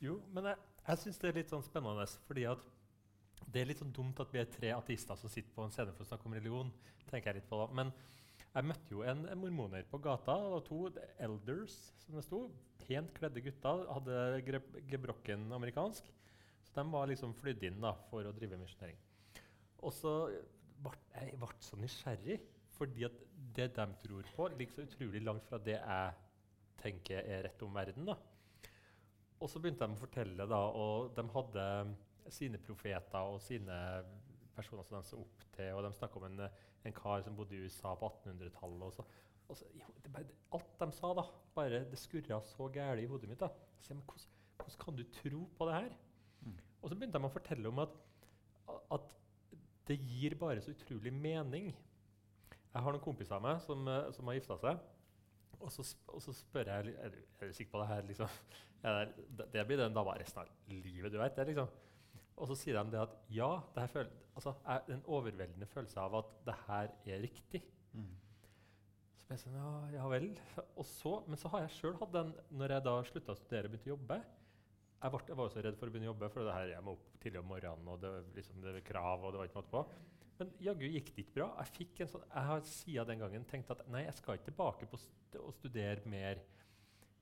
Jo, 0.00 0.20
men 0.32 0.44
jeg, 0.44 0.56
jeg 0.86 0.98
syns 1.02 1.18
det 1.18 1.28
er 1.30 1.38
litt 1.40 1.50
sånn 1.50 1.64
spennende, 1.66 2.04
fordi 2.28 2.44
at 2.46 2.60
det 3.50 3.62
er 3.62 3.70
litt 3.70 3.80
sånn 3.80 3.92
dumt 3.96 4.20
at 4.20 4.30
vi 4.34 4.38
er 4.42 4.50
tre 4.52 4.70
ateister 4.76 5.16
som 5.18 5.30
sitter 5.32 5.50
på 5.56 5.64
en 5.64 5.70
scene 5.74 5.92
for 5.96 6.04
å 6.04 6.08
snakke 6.10 6.26
om 6.28 6.36
religion. 6.36 6.70
tenker 7.10 7.32
jeg 7.32 7.40
litt 7.40 7.48
på 7.50 7.56
da. 7.56 7.66
Men 7.72 7.92
jeg 8.54 8.64
møtte 8.68 8.90
jo 8.92 9.02
en, 9.02 9.24
en 9.32 9.38
mormoner 9.40 9.82
på 9.90 9.98
gata. 10.04 10.34
Det 10.44 10.52
var 10.52 10.64
to 10.66 10.80
elders, 11.18 11.76
som 12.04 12.14
det 12.18 12.24
sto. 12.26 12.42
Pent 12.84 13.12
kledde 13.16 13.40
gutter. 13.42 13.86
Hadde 13.88 14.42
gre- 14.44 14.82
gebrokken 14.90 15.46
amerikansk. 15.56 16.04
Så 16.68 16.74
de 16.76 16.84
var 16.92 17.08
liksom 17.08 17.32
flydd 17.34 17.62
inn 17.70 17.80
da, 17.80 17.94
for 18.10 18.22
å 18.28 18.34
drive 18.36 18.58
misjonering. 18.60 18.98
Og 19.82 19.92
så 19.96 20.12
jeg 20.84 21.38
ble 21.40 21.50
så 21.64 21.78
nysgjerrig, 21.80 22.38
fordi 22.78 23.04
at 23.08 23.20
det 23.56 23.68
de 23.76 23.86
tror 24.04 24.32
på, 24.36 24.48
ligger 24.54 24.74
så 24.74 24.86
utrolig 24.86 25.22
langt 25.24 25.46
fra 25.48 25.58
det 25.58 25.78
jeg 25.78 26.12
tenker 26.78 27.22
er 27.24 27.46
rett 27.48 27.62
om 27.66 27.74
verden. 27.74 28.06
da. 28.06 28.16
Og 29.38 29.50
så 29.50 29.60
begynte 29.62 29.86
de 29.86 29.94
å 29.94 30.00
fortelle, 30.00 30.46
da, 30.50 30.60
og 30.74 31.12
de 31.16 31.24
hadde 31.34 31.66
sine 32.34 32.58
profeter 32.62 33.30
og 33.32 33.40
sine 33.42 33.76
personer 34.56 34.86
som 34.86 34.98
de 34.98 35.06
så 35.06 35.20
opp 35.20 35.44
til. 35.54 35.70
Og 35.74 35.84
de 35.84 35.92
snakka 35.94 36.20
om 36.20 36.26
en, 36.28 36.42
en 36.86 36.96
kar 36.96 37.22
som 37.24 37.36
bodde 37.38 37.56
i 37.56 37.62
USA 37.62 37.94
på 37.98 38.10
1800-tallet. 38.10 38.84
Og 38.88 38.96
så, 38.96 39.06
og 39.48 39.60
så, 39.60 39.68
jo, 39.78 39.92
bare, 40.12 40.34
alt 40.56 40.74
de 40.82 40.90
sa, 40.96 41.12
da, 41.18 41.24
bare 41.54 41.84
det 41.90 42.00
skurra 42.00 42.40
så 42.44 42.68
gærent 42.74 43.04
i 43.04 43.10
hodet 43.10 43.30
mitt. 43.30 43.42
da. 43.42 43.50
Så 43.80 43.94
men 43.94 44.04
hvordan, 44.04 44.34
hvordan 44.58 44.82
kan 44.84 44.98
du 44.98 45.04
tro 45.20 45.44
på 45.58 45.70
det 45.70 45.78
her? 45.78 45.94
Mm. 46.42 46.58
Og 46.82 46.90
så 46.90 46.98
begynte 46.98 47.18
de 47.18 47.30
å 47.30 47.34
fortelle 47.38 47.70
om 47.70 47.82
at, 47.84 47.94
at 48.98 49.17
det 49.88 49.98
gir 50.04 50.36
bare 50.38 50.62
så 50.62 50.74
utrolig 50.74 51.12
mening. 51.14 51.72
Jeg 52.68 52.84
har 52.84 52.94
noen 52.94 53.02
kompiser 53.02 53.38
av 53.38 53.44
meg 53.44 53.60
som, 53.64 53.86
eh, 53.88 54.10
som 54.14 54.28
har 54.28 54.38
gifta 54.38 54.58
seg. 54.60 54.80
Og 55.58 55.72
så, 55.74 55.82
og 56.12 56.22
så 56.22 56.34
spør 56.36 56.70
jeg 56.70 56.94
er 57.02 57.10
du, 57.10 57.20
er 57.40 57.50
du 57.50 57.56
sikker 57.56 57.72
på 57.72 57.82
det 57.82 57.90
her. 57.92 58.08
liksom? 58.12 58.28
Det, 58.78 58.90
er- 58.94 59.46
det, 59.50 59.62
blir 59.66 59.80
den 59.80 59.94
dama 59.94 60.12
resten 60.14 60.44
av 60.44 60.50
livet. 60.70 61.10
du 61.10 61.16
vet, 61.18 61.34
det 61.34 61.48
liksom. 61.48 61.72
Og 62.38 62.46
så 62.46 62.54
sier 62.54 62.76
de 62.78 62.92
det 62.92 63.00
at 63.02 63.16
ja, 63.34 63.48
det 63.74 63.82
her 63.82 63.90
føl 63.90 64.12
altså, 64.38 64.52
er 64.70 64.92
en 64.94 65.02
overveldende 65.10 65.66
følelse 65.66 65.98
av 65.98 66.14
at 66.20 66.28
det 66.46 66.54
her 66.68 66.92
er 67.10 67.24
riktig. 67.24 67.64
Mm. 67.92 68.12
Så 69.18 69.26
ble 69.26 69.34
jeg 69.34 69.42
sånn, 69.42 69.56
ja, 69.58 69.72
ja 69.96 70.06
vel. 70.12 70.28
Og 70.76 70.86
så, 70.86 71.16
men 71.26 71.40
så 71.42 71.50
har 71.50 71.64
jeg 71.64 71.74
sjøl 71.74 71.98
hatt 71.98 72.14
den 72.14 72.30
når 72.54 72.76
jeg 72.76 72.86
da 72.86 72.94
slutta 73.10 73.34
å 73.34 73.40
studere 73.40 73.66
og 73.66 73.74
begynte 73.74 73.90
å 73.90 73.94
jobbe. 73.96 74.20
Jeg, 74.98 75.14
ble, 75.14 75.20
jeg 75.30 75.38
var 75.38 75.46
også 75.46 75.60
så 75.60 75.64
redd 75.64 75.76
for 75.78 75.86
å 75.86 75.94
begynne 75.94 76.08
å 76.08 76.12
jobbe, 76.12 76.28
for 76.34 76.46
det 76.48 76.54
her, 76.56 76.70
jeg 76.72 76.84
må 76.84 76.94
opp 76.96 77.10
tidlig 77.22 77.38
om 77.40 77.50
morgenen, 77.52 77.90
og 77.92 78.00
det, 78.02 78.10
var 78.10 78.30
liksom, 78.34 78.62
det 78.64 78.72
var 78.74 78.86
krav, 78.88 79.26
og 79.26 79.34
det 79.34 79.40
var 79.40 79.50
ikke 79.50 79.60
måte 79.60 79.74
på. 79.74 79.82
Men 80.38 80.50
jaggu 80.62 80.84
gikk 80.86 81.12
det 81.14 81.24
ikke 81.24 81.36
bra. 81.40 81.48
Jeg, 81.58 81.72
fikk 81.76 82.00
en 82.02 82.10
sånn, 82.12 82.24
jeg 82.30 82.48
har 82.48 82.64
siden 82.70 83.10
den 83.10 83.22
gangen 83.22 83.46
tenkt 83.50 83.70
at 83.74 83.82
nei, 83.90 84.04
jeg 84.06 84.16
skal 84.18 84.38
ikke 84.38 84.50
tilbake 84.50 84.88
på 84.90 85.00
st 85.02 85.38
å 85.42 85.50
studere 85.54 86.10
mer. 86.10 86.42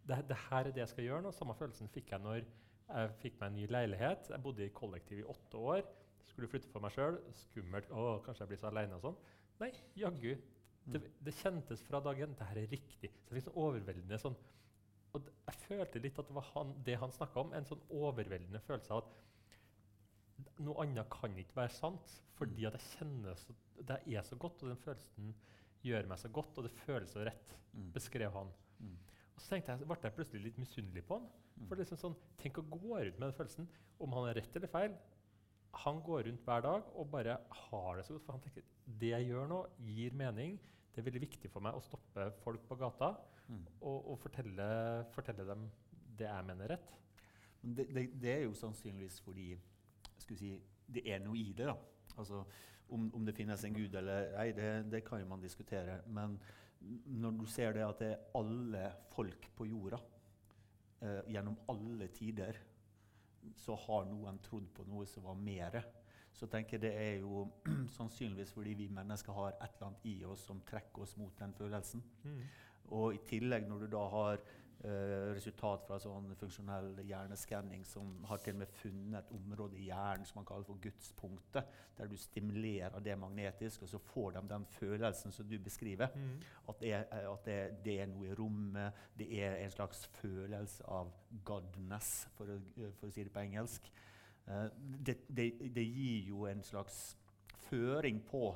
Det, 0.07 0.19
det 0.29 0.41
her 0.47 0.69
er 0.69 0.75
det 0.75 0.83
jeg 0.85 0.93
skal 0.93 1.07
gjøre 1.07 1.25
nå. 1.25 1.33
Samme 1.35 1.57
følelsen 1.59 1.89
fikk 1.93 2.13
jeg 2.13 2.23
når 2.23 2.43
jeg 2.43 3.15
fikk 3.23 3.39
meg 3.41 3.49
en 3.49 3.57
ny 3.59 3.65
leilighet. 3.73 4.29
Jeg 4.31 4.45
bodde 4.45 4.67
i 4.67 4.75
kollektiv 4.75 5.23
i 5.23 5.29
åtte 5.33 5.63
år. 5.73 5.81
Skulle 6.29 6.51
flytte 6.53 6.71
for 6.71 6.85
meg 6.85 6.93
sjøl. 6.95 7.17
Skummelt. 7.41 7.89
Å, 7.91 8.05
kanskje 8.27 8.45
jeg 8.45 8.53
blir 8.53 8.61
så 8.61 8.69
aleine 8.71 8.99
og 8.99 9.09
sånn. 9.09 9.17
Nei, 9.63 9.73
jaggu. 9.99 10.37
Det, 10.87 11.01
det 11.27 11.35
kjentes 11.41 11.83
fra 11.89 11.99
dagen 12.05 12.37
det 12.39 12.51
her 12.53 12.61
er 12.63 12.71
riktig. 12.71 13.11
Så 13.25 13.33
det 13.33 13.41
fikk 13.41 13.49
så 13.49 13.57
overveldende 13.65 14.21
sånn 14.23 14.37
Og 15.17 15.29
jeg 15.49 15.61
følte 15.67 16.03
litt 16.03 16.19
at 16.21 16.29
det 16.29 16.37
var 16.37 16.49
han, 16.55 16.75
det 16.87 16.99
han 17.01 17.15
snakka 17.15 17.43
om, 17.43 17.53
en 17.57 17.69
sånn 17.69 17.83
overveldende 17.97 18.61
følelse 18.67 18.93
av 18.97 19.05
at 19.05 20.57
noe 20.61 20.83
annet 20.85 21.09
kan 21.13 21.37
ikke 21.41 21.57
være 21.57 21.73
sant, 21.73 22.17
fordi 22.37 22.67
at 22.69 22.77
jeg 22.77 22.91
kjenner 22.99 23.39
så, 23.41 23.55
det 23.89 24.01
er 24.13 24.25
så 24.27 24.37
godt, 24.41 24.63
og 24.63 24.73
den 24.73 24.83
følelsen 24.83 25.31
gjør 25.87 26.09
meg 26.11 26.21
så 26.21 26.29
godt, 26.33 26.59
og 26.59 26.67
det 26.67 26.75
føles 26.85 27.13
så 27.17 27.25
rett, 27.27 27.55
Mm. 27.77 27.91
beskrev 27.93 28.33
han. 28.33 28.49
Mm. 28.81 28.95
Og 29.37 29.43
så 29.43 29.51
tenkte 29.51 29.75
jeg, 29.75 29.87
ble 29.89 29.97
jeg 30.01 30.15
plutselig 30.17 30.43
litt 30.47 30.61
misunnelig 30.61 31.03
på 31.05 31.19
han. 31.19 31.27
Mm. 31.57 31.67
For 31.67 31.75
er 31.77 31.83
liksom 31.83 31.99
sånn, 32.01 32.17
Tenk 32.41 32.61
å 32.61 32.65
gå 32.71 32.95
rundt 32.95 33.19
med 33.19 33.27
den 33.27 33.37
følelsen, 33.37 33.69
om 34.01 34.15
han 34.17 34.29
har 34.29 34.39
rett 34.39 34.57
eller 34.57 34.71
feil. 34.73 34.95
Han 35.85 36.01
går 36.07 36.25
rundt 36.25 36.47
hver 36.47 36.65
dag 36.65 36.89
og 36.97 37.11
bare 37.13 37.37
har 37.69 37.99
det 37.99 38.07
så 38.07 38.15
godt. 38.17 38.25
For 38.25 38.33
han 38.33 38.41
tenker 38.47 38.65
det 39.03 39.11
jeg 39.13 39.29
gjør 39.29 39.49
nå, 39.51 39.59
gir 39.85 40.17
mening. 40.17 40.57
Det 40.97 41.03
er 41.03 41.11
veldig 41.11 41.21
viktig 41.27 41.51
for 41.53 41.61
meg 41.61 41.77
å 41.77 41.83
stoppe 41.85 42.31
folk 42.41 42.65
på 42.69 42.79
gata 42.81 43.15
Mm. 43.47 43.61
og, 43.81 44.09
og 44.11 44.17
fortelle, 44.19 44.65
fortelle 45.15 45.45
dem 45.47 45.69
det 46.19 46.27
jeg 46.27 46.47
mener 46.49 46.65
er 46.65 46.73
rett. 46.73 46.89
Men 47.61 47.77
det, 47.79 47.85
det, 47.95 48.03
det 48.19 48.33
er 48.33 48.41
jo 48.43 48.57
sannsynligvis 48.59 49.21
fordi 49.23 49.53
skal 50.19 50.41
si, 50.41 50.49
det 50.91 51.05
er 51.07 51.21
noe 51.23 51.39
i 51.39 51.53
det. 51.55 51.69
da. 51.69 51.77
Altså, 52.19 52.41
om, 52.91 53.05
om 53.15 53.27
det 53.27 53.37
finnes 53.37 53.63
en 53.69 53.77
gud 53.77 53.95
eller 54.01 54.33
ei, 54.43 54.49
det, 54.57 54.91
det 54.91 55.05
kan 55.07 55.23
jo 55.23 55.29
man 55.31 55.45
diskutere. 55.45 56.01
Men 56.11 56.35
når 57.07 57.39
du 57.39 57.47
ser 57.47 57.77
det 57.77 57.85
at 57.87 58.03
det 58.03 58.11
er 58.17 58.25
alle 58.41 58.89
folk 59.15 59.47
på 59.55 59.69
jorda 59.71 60.01
eh, 61.03 61.23
gjennom 61.37 61.61
alle 61.71 62.11
tider, 62.19 62.59
så 63.55 63.79
har 63.87 64.09
noen 64.11 64.43
trodd 64.43 64.67
på 64.75 64.89
noe 64.91 65.07
som 65.07 65.27
var 65.29 65.39
mere. 65.39 65.85
Så 66.37 66.47
tenker 66.53 66.77
jeg 66.77 66.85
det 66.85 66.93
er 67.01 67.15
jo 67.23 67.47
sannsynligvis 67.97 68.53
fordi 68.53 68.75
vi 68.83 68.91
mennesker 68.93 69.33
har 69.33 69.55
et 69.57 69.73
eller 69.79 69.89
annet 69.89 70.07
i 70.13 70.19
oss 70.29 70.45
som 70.51 70.61
trekker 70.69 71.07
oss 71.07 71.17
mot 71.17 71.33
den 71.41 71.55
følelsen. 71.57 72.05
Og 72.93 73.15
i 73.17 73.23
tillegg, 73.27 73.65
når 73.67 73.81
du 73.83 73.87
da 73.97 74.03
har 74.13 74.37
eh, 74.37 75.33
resultat 75.35 75.87
fra 75.89 75.97
sånn 75.99 76.29
funksjonell 76.39 77.01
hjerneskanning 77.09 77.83
som 77.89 78.13
har 78.29 78.39
til 78.45 78.55
og 78.55 78.61
med 78.61 78.75
funnet 78.79 79.17
et 79.25 79.33
område 79.35 79.81
i 79.81 79.89
hjernen 79.89 80.29
som 80.29 80.39
man 80.43 80.47
kaller 80.47 80.69
for 80.69 80.79
gudspunktet, 80.85 81.73
der 81.97 82.07
du 82.13 82.15
stimulerer 82.21 83.01
det 83.03 83.17
magnetisk, 83.19 83.83
og 83.83 83.91
så 83.95 83.99
får 84.13 84.37
de 84.37 84.45
den 84.53 84.67
følelsen 84.77 85.33
som 85.35 85.49
du 85.51 85.57
beskriver. 85.59 86.13
Mm. 86.15 86.37
At, 86.69 86.81
det, 86.85 86.93
er- 87.01 87.31
at 87.33 87.49
det, 87.49 87.59
det 87.89 87.97
er 88.05 88.13
noe 88.13 88.29
i 88.29 88.37
rommet, 88.39 89.03
det 89.19 89.31
er 89.41 89.57
en 89.65 89.73
slags 89.75 90.05
følelse 90.21 90.85
av 90.87 91.11
godness, 91.49 92.29
for 92.37 92.53
å, 92.55 92.61
for 93.01 93.09
å 93.09 93.15
si 93.17 93.25
det 93.27 93.33
på 93.35 93.43
engelsk. 93.43 93.89
Eh, 94.47 94.67
det, 94.79 95.19
det, 95.29 95.51
det 95.75 95.85
gir 95.85 96.31
jo 96.31 96.47
en 96.51 96.63
slags 96.63 97.17
føring 97.69 98.23
på 98.27 98.49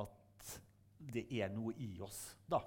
at 0.00 0.54
det 1.12 1.26
er 1.34 1.50
noe 1.52 1.74
i 1.82 1.94
oss, 2.04 2.36
da. 2.50 2.60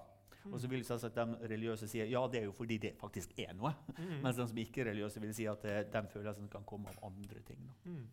Og 0.46 0.60
så 0.62 0.70
vil 0.70 0.84
selvsagt 0.86 1.16
de 1.18 1.48
religiøse 1.50 1.88
si 1.90 2.04
ja, 2.04 2.22
det 2.30 2.42
er 2.42 2.44
jo 2.46 2.54
fordi 2.54 2.78
det 2.82 2.92
faktisk 3.00 3.32
er 3.42 3.56
noe. 3.58 3.72
Mm. 3.98 4.20
Mens 4.22 4.38
de 4.38 4.46
som 4.52 4.60
ikke 4.62 4.84
er 4.84 4.92
religiøse, 4.92 5.22
vil 5.24 5.34
si 5.34 5.48
at 5.50 5.64
det, 5.66 5.78
den 5.94 6.10
følelsen 6.12 6.50
kan 6.52 6.68
komme 6.70 6.92
av 6.92 7.08
andre 7.08 7.42
ting. 7.48 7.64
Da. 7.66 7.78
Mm. 7.90 8.04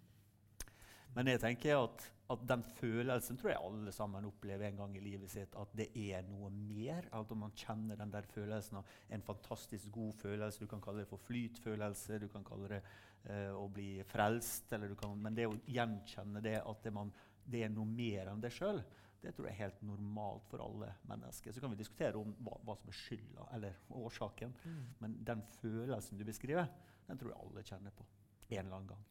Men 1.16 1.28
jeg 1.28 1.40
tenker 1.42 1.76
at, 1.76 2.04
at 2.32 2.44
den 2.48 2.62
følelsen 2.78 3.38
tror 3.38 3.52
jeg 3.52 3.60
alle 3.66 3.92
sammen 3.92 4.28
opplever 4.28 4.68
en 4.68 4.78
gang 4.80 4.94
i 4.96 5.02
livet 5.04 5.32
sitt. 5.32 5.56
At 5.58 5.74
det 5.76 5.90
er 5.98 6.24
noe 6.28 6.48
mer. 6.54 7.08
At 7.12 7.34
man 7.36 7.52
kjenner 7.58 8.00
den 8.00 8.14
der 8.14 8.28
følelsen 8.32 8.80
av 8.80 8.96
en 9.12 9.24
fantastisk 9.26 9.92
god 9.92 10.14
følelse. 10.22 10.62
Du 10.62 10.70
kan 10.70 10.82
kalle 10.84 11.04
det 11.04 11.10
for 11.10 11.22
flytfølelse, 11.28 12.20
du 12.22 12.28
kan 12.32 12.46
kalle 12.48 12.70
det 12.72 12.80
uh, 13.28 13.52
å 13.60 13.68
bli 13.72 14.00
frelst. 14.08 14.72
Eller 14.72 14.92
du 14.92 14.96
kan, 14.98 15.14
men 15.20 15.36
det 15.36 15.50
å 15.50 15.60
gjenkjenne 15.68 16.44
det 16.44 16.58
at 16.62 16.82
det, 16.86 16.94
man, 16.96 17.12
det 17.44 17.66
er 17.66 17.72
noe 17.74 17.88
mer 17.88 18.32
enn 18.32 18.42
det 18.42 18.54
sjøl, 18.56 18.80
det 19.22 19.36
tror 19.36 19.46
jeg 19.46 19.54
er 19.54 19.68
helt 19.68 19.84
normalt 19.86 20.48
for 20.50 20.64
alle 20.64 20.88
mennesker. 21.06 21.52
Så 21.54 21.62
kan 21.62 21.70
vi 21.70 21.78
diskutere 21.78 22.18
om 22.18 22.32
hva, 22.42 22.56
hva 22.66 22.74
som 22.80 22.90
er 22.90 22.96
skylda 23.04 23.46
eller 23.54 23.84
årsaken. 24.00 24.56
Mm. 24.64 24.82
Men 25.04 25.20
den 25.28 25.44
følelsen 25.60 26.18
du 26.18 26.24
beskriver, 26.26 26.72
den 27.06 27.20
tror 27.20 27.30
jeg 27.30 27.44
alle 27.44 27.68
kjenner 27.68 27.94
på 27.94 28.08
en 28.48 28.64
eller 28.64 28.78
annen 28.80 28.94
gang. 28.96 29.04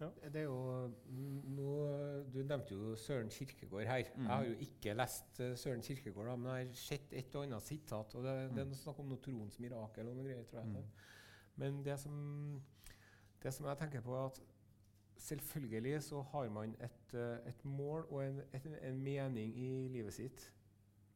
Det 0.00 0.36
er 0.40 0.46
jo, 0.46 0.86
mm, 1.06 1.40
nå, 1.56 1.72
du 2.32 2.38
nevnte 2.42 2.74
jo 2.74 2.94
Søren 2.96 3.28
Kirkegård 3.30 3.84
her. 3.84 4.04
Mm. 4.16 4.22
Jeg 4.22 4.30
har 4.34 4.44
jo 4.44 4.54
ikke 4.66 4.94
lest 4.96 5.40
eh, 5.40 5.56
Søren 5.60 5.82
Kirkegård, 5.82 6.30
men 6.38 6.46
jeg 6.56 6.66
har 6.66 6.74
sett 6.74 7.12
et 7.12 7.34
og 7.36 7.44
annet 7.44 7.62
sitat. 7.62 8.14
og 8.14 8.24
Det, 8.24 8.34
det 8.54 8.58
er 8.58 8.64
Mm. 8.64 8.70
noe 8.70 8.80
snakk 8.80 8.98
om 9.02 9.06
noe 9.12 9.18
troens 9.24 9.58
mirakel 9.60 10.08
og 10.08 10.16
noe 10.16 10.24
greier, 10.24 10.44
tror 10.48 10.60
jeg. 10.60 10.68
Mm. 10.68 10.84
Men 11.56 11.82
det 11.84 11.98
som, 12.00 12.62
det 13.42 13.52
som 13.54 13.66
jeg 13.66 13.78
tenker 13.78 14.00
på, 14.00 14.14
er 14.16 14.26
at 14.30 14.40
selvfølgelig 15.20 16.02
så 16.02 16.22
har 16.32 16.48
man 16.48 16.74
et, 16.80 17.14
eh, 17.14 17.48
et 17.48 17.64
mål 17.64 18.06
og 18.10 18.24
en, 18.24 18.40
et, 18.54 18.66
en 18.82 19.02
mening 19.04 19.52
i 19.58 19.88
livet 19.88 20.14
sitt 20.14 20.52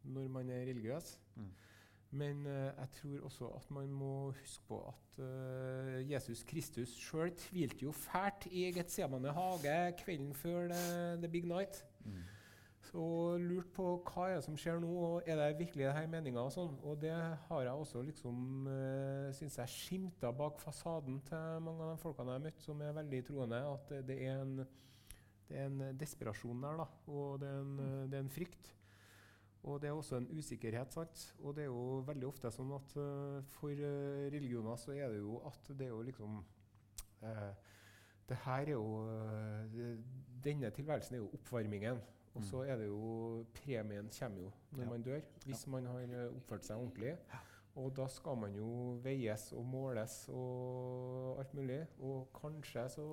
når 0.05 0.29
man 0.29 0.51
er 0.51 0.66
religiøs. 0.68 1.20
Mm. 1.37 1.49
Men 2.14 2.46
eh, 2.46 2.70
jeg 2.70 2.90
tror 2.98 3.24
også 3.27 3.48
at 3.57 3.70
man 3.74 3.90
må 3.90 4.12
huske 4.37 4.62
på 4.68 4.79
at 4.87 5.18
eh, 5.24 5.96
Jesus 6.12 6.44
Kristus 6.46 6.92
sjøl 7.00 7.33
tvilte 7.38 7.88
jo 7.88 7.94
fælt 7.94 8.46
i 8.53 8.68
Getsemane 8.74 9.33
hage 9.35 9.96
kvelden 10.05 10.31
før 10.35 10.68
the, 10.70 11.16
the 11.24 11.29
big 11.31 11.48
night. 11.50 11.83
Mm. 12.05 12.22
Så 12.85 13.07
lurt 13.40 13.72
på 13.74 13.88
hva 14.07 14.29
er 14.29 14.37
det 14.38 14.44
som 14.46 14.59
skjer 14.61 14.79
nå, 14.79 14.92
og 14.92 15.27
er 15.27 15.40
det 15.40 15.59
virkelig 15.59 15.88
denne 15.88 16.05
meninga? 16.12 16.44
Og, 16.44 16.53
sånn. 16.55 16.77
og 16.87 17.00
det 17.03 17.14
har 17.48 17.64
jeg 17.64 17.72
også 17.72 18.05
liksom, 18.07 18.68
syns 19.35 19.57
jeg 19.59 19.72
skimta 19.72 20.31
bak 20.37 20.61
fasaden 20.62 21.16
til 21.27 21.64
mange 21.64 21.83
av 21.83 21.96
de 21.96 22.03
folkene 22.05 22.37
jeg 22.37 22.38
har 22.38 22.44
møtt 22.44 22.62
som 22.62 22.85
er 22.85 22.94
veldig 23.00 23.22
troende, 23.27 23.62
at 23.72 23.94
det, 24.07 24.20
er, 24.29 24.44
en, 24.44 24.55
det 25.48 25.59
er 25.59 25.66
en 25.72 25.98
desperasjon 25.98 26.62
der, 26.62 26.85
da, 26.85 26.87
og 27.11 27.42
det 27.42 27.50
er 27.50 27.64
en, 27.64 27.74
uh, 27.81 28.05
det 28.12 28.20
er 28.20 28.27
en 28.29 28.35
frykt. 28.37 28.74
Og 29.64 29.79
det 29.81 29.88
er 29.88 29.92
også 29.96 30.16
en 30.20 30.27
usikkerhet. 30.38 30.92
sant? 30.92 31.35
Og 31.40 31.55
det 31.57 31.62
er 31.64 31.70
jo 31.72 32.03
veldig 32.07 32.27
ofte 32.29 32.50
sånn 32.53 32.72
at 32.77 32.96
uh, 33.00 33.38
for 33.57 33.70
uh, 33.72 34.27
religioner 34.35 34.77
så 34.77 34.92
er 34.92 35.09
det 35.14 35.22
jo 35.22 35.38
at 35.48 35.70
det 35.79 35.87
er 35.87 35.94
jo 35.94 36.03
liksom 36.05 36.35
uh, 37.22 37.55
Det 38.29 38.37
her 38.44 38.68
er 38.68 38.70
jo 38.72 39.07
det, 39.72 39.88
Denne 40.44 40.70
tilværelsen 40.70 41.14
er 41.16 41.18
jo 41.22 41.31
oppvarmingen. 41.33 41.98
Og 42.35 42.42
så 42.44 42.62
er 42.66 42.77
det 42.81 42.87
jo 42.88 43.44
Premien 43.55 44.09
kommer 44.18 44.40
jo 44.40 44.53
når 44.72 44.83
Ja. 44.83 44.88
man 44.90 45.03
dør, 45.03 45.20
hvis 45.46 45.66
man 45.66 45.87
har 45.87 46.29
oppført 46.37 46.64
seg 46.66 46.77
ordentlig. 46.77 47.16
Og 47.77 47.96
da 47.96 48.07
skal 48.09 48.37
man 48.37 48.55
jo 48.55 48.98
veies 49.03 49.53
og 49.53 49.64
måles 49.66 50.29
og 50.29 51.38
alt 51.40 51.55
mulig. 51.55 51.87
Og 52.00 52.29
kanskje 52.35 52.88
så 52.88 53.07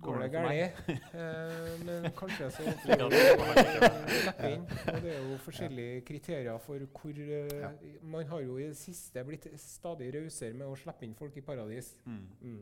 går 0.00 0.18
det 0.22 0.28
galt. 0.32 0.80
Eh, 0.90 1.84
men 1.86 2.08
kanskje 2.16 2.50
så 2.50 2.62
får 2.82 3.02
du 3.02 3.16
slippe 3.16 4.50
inn. 4.50 4.66
Og 4.94 5.00
det 5.04 5.14
er 5.14 5.26
jo 5.28 5.38
forskjellige 5.44 6.04
kriterier 6.08 6.58
for 6.62 6.86
hvor 6.96 7.22
eh, 7.22 7.88
Man 8.02 8.26
har 8.26 8.40
jo 8.40 8.58
i 8.58 8.68
det 8.70 8.76
siste 8.80 9.24
blitt 9.24 9.48
stadig 9.60 10.12
rausere 10.16 10.56
med 10.56 10.66
å 10.66 10.78
slippe 10.78 11.06
inn 11.06 11.16
folk 11.18 11.36
i 11.36 11.44
paradis. 11.44 11.94
Mm. 12.06 12.22
Mm. 12.40 12.60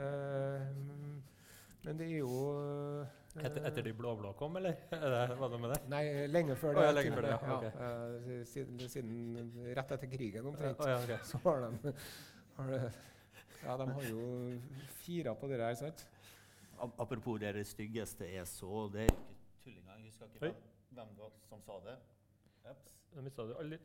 Eh, 0.00 0.66
men 1.86 1.98
det 1.98 2.08
er 2.10 2.18
jo 2.18 2.30
eh, 2.58 3.14
Etter, 3.36 3.66
etter 3.68 3.84
de 3.84 3.92
blå-blå 3.92 4.30
kom, 4.38 4.56
eller? 4.56 4.78
Er 4.96 5.34
var 5.36 5.50
det 5.52 5.58
med 5.60 5.74
det? 5.74 5.80
Nei, 5.92 6.04
lenge 6.32 6.56
før 6.56 6.72
det. 6.72 6.80
det. 6.80 6.86
ja, 6.86 6.94
lenge 6.96 7.18
før 7.18 7.26
det, 7.26 7.34
ja, 7.34 7.90
eh, 7.90 8.38
siden, 8.48 8.80
siden 8.88 9.74
rett 9.76 9.92
etter 9.98 10.08
krigen 10.08 10.48
omtrent. 10.48 10.80
Oh, 10.80 10.88
ja, 10.88 11.02
okay. 11.02 11.20
Så 11.28 11.40
har 11.44 11.66
de, 11.66 11.92
har 12.56 12.72
de 12.72 12.80
ja, 13.66 13.76
de 13.76 13.88
har 13.90 14.08
jo 14.08 14.24
fira 15.02 15.34
på 15.36 15.48
det 15.50 15.58
der, 15.60 15.74
sant? 15.78 16.06
Ap- 16.78 17.00
Apropos 17.00 17.38
det, 17.40 17.54
det 17.54 17.66
styggeste 17.66 18.28
jeg 18.34 18.46
så, 18.46 18.88
det 18.92 19.06
er 19.06 19.12
ikke 19.12 19.36
tull 19.64 19.76
engang. 19.78 20.00
Jeg 20.04 20.10
husker 20.12 20.26
ikke 20.34 20.46
Oi. 20.46 20.54
hvem, 20.96 21.12
det 21.16 21.22
var 21.24 21.30
som 21.48 21.62
sa 21.66 21.78
det. 21.86 21.96
Da 23.14 23.22
mista 23.24 23.46
du 23.48 23.54
alle 23.58 23.78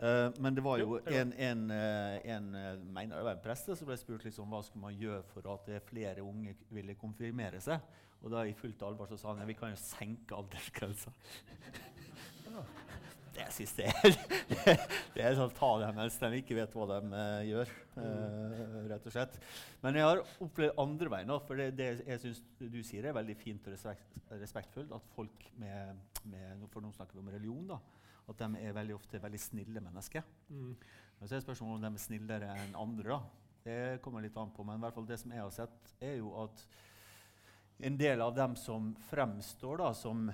Eh, 0.00 0.30
men 0.40 0.54
det 0.56 0.62
var 0.64 0.78
jo 0.80 0.84
Jo, 0.94 0.98
det 1.04 1.12
en, 1.20 1.32
en, 1.36 1.70
eh, 1.76 2.14
en 2.32 2.54
eh, 2.56 2.78
mener 2.80 3.18
det 3.18 3.24
var 3.26 3.34
en 3.36 3.42
preste 3.44 3.74
som 3.76 3.84
ble 3.90 3.98
spurt 4.00 4.22
liksom, 4.24 4.48
hva 4.48 4.62
skulle 4.64 4.80
man 4.86 4.94
gjøre 4.96 5.22
for 5.28 5.44
at 5.52 5.68
flere 5.84 6.22
unge 6.24 6.54
ville 6.72 6.94
konfirmere 6.96 7.60
seg. 7.60 7.84
Og 8.22 8.32
da 8.32 8.46
i 8.48 8.54
fullt 8.56 8.80
alvor 8.82 9.10
så 9.12 9.18
sa 9.20 9.34
han 9.34 9.42
ja, 9.42 9.48
vi 9.50 9.58
kan 9.58 9.74
jo 9.74 9.76
senke 9.76 10.38
aldersgrensa. 10.38 11.12
Det 13.34 13.46
syns 13.54 13.72
jeg 13.78 13.92
er 13.94 14.16
det, 15.14 15.22
er 15.22 15.36
sånn 15.38 15.52
ta 15.54 15.68
dem 15.82 15.94
mens 15.96 16.16
de 16.18 16.30
ikke 16.40 16.56
vet 16.58 16.72
hva 16.74 16.86
de 16.90 16.98
eh, 17.20 17.42
gjør. 17.50 17.70
eh, 18.02 18.64
rett 18.90 19.06
og 19.06 19.14
slett. 19.14 19.38
Men 19.84 19.98
jeg 20.00 20.08
har 20.08 20.22
opplevd 20.46 20.82
andre 20.82 21.12
veien. 21.14 21.32
òg, 21.34 21.44
For 21.46 21.60
det, 21.60 21.68
det 21.78 21.88
jeg 22.08 22.22
syns 22.24 22.42
du 22.58 22.80
sier, 22.86 23.06
er 23.06 23.16
veldig 23.16 23.36
fint 23.38 23.68
og 23.70 23.76
respekt, 23.76 24.18
respektfullt. 24.34 24.92
At 24.98 25.14
folk 25.14 25.46
med, 25.62 26.02
med 26.32 26.66
For 26.74 26.82
nå 26.84 26.92
snakker 26.96 27.18
vi 27.18 27.24
om 27.24 27.32
religion. 27.32 27.70
da, 27.70 27.78
At 28.30 28.42
de 28.42 28.64
er 28.64 28.76
veldig 28.76 28.98
ofte 28.98 29.22
veldig 29.22 29.42
snille 29.42 29.84
mennesker. 29.84 30.26
Mm. 30.50 30.74
Men 31.20 31.28
så 31.28 31.36
er 31.38 31.44
spørsmålet 31.46 31.78
om 31.78 31.86
de 31.86 32.00
er 32.00 32.06
snillere 32.08 32.54
enn 32.64 32.76
andre. 32.82 33.14
da. 33.14 33.20
Det 33.64 33.80
kommer 34.02 34.24
litt 34.24 34.36
an 34.40 34.50
på, 34.56 34.64
men 34.64 34.78
i 34.80 34.84
hvert 34.86 34.96
fall 34.96 35.06
det 35.08 35.18
som 35.20 35.32
jeg 35.34 35.42
har 35.44 35.50
sett, 35.52 35.90
er 36.00 36.16
jo 36.16 36.30
at 36.40 36.62
en 37.84 37.96
del 38.00 38.20
av 38.24 38.34
dem 38.36 38.54
som 38.56 38.90
fremstår 39.10 39.80
da, 39.82 39.90
som 39.96 40.26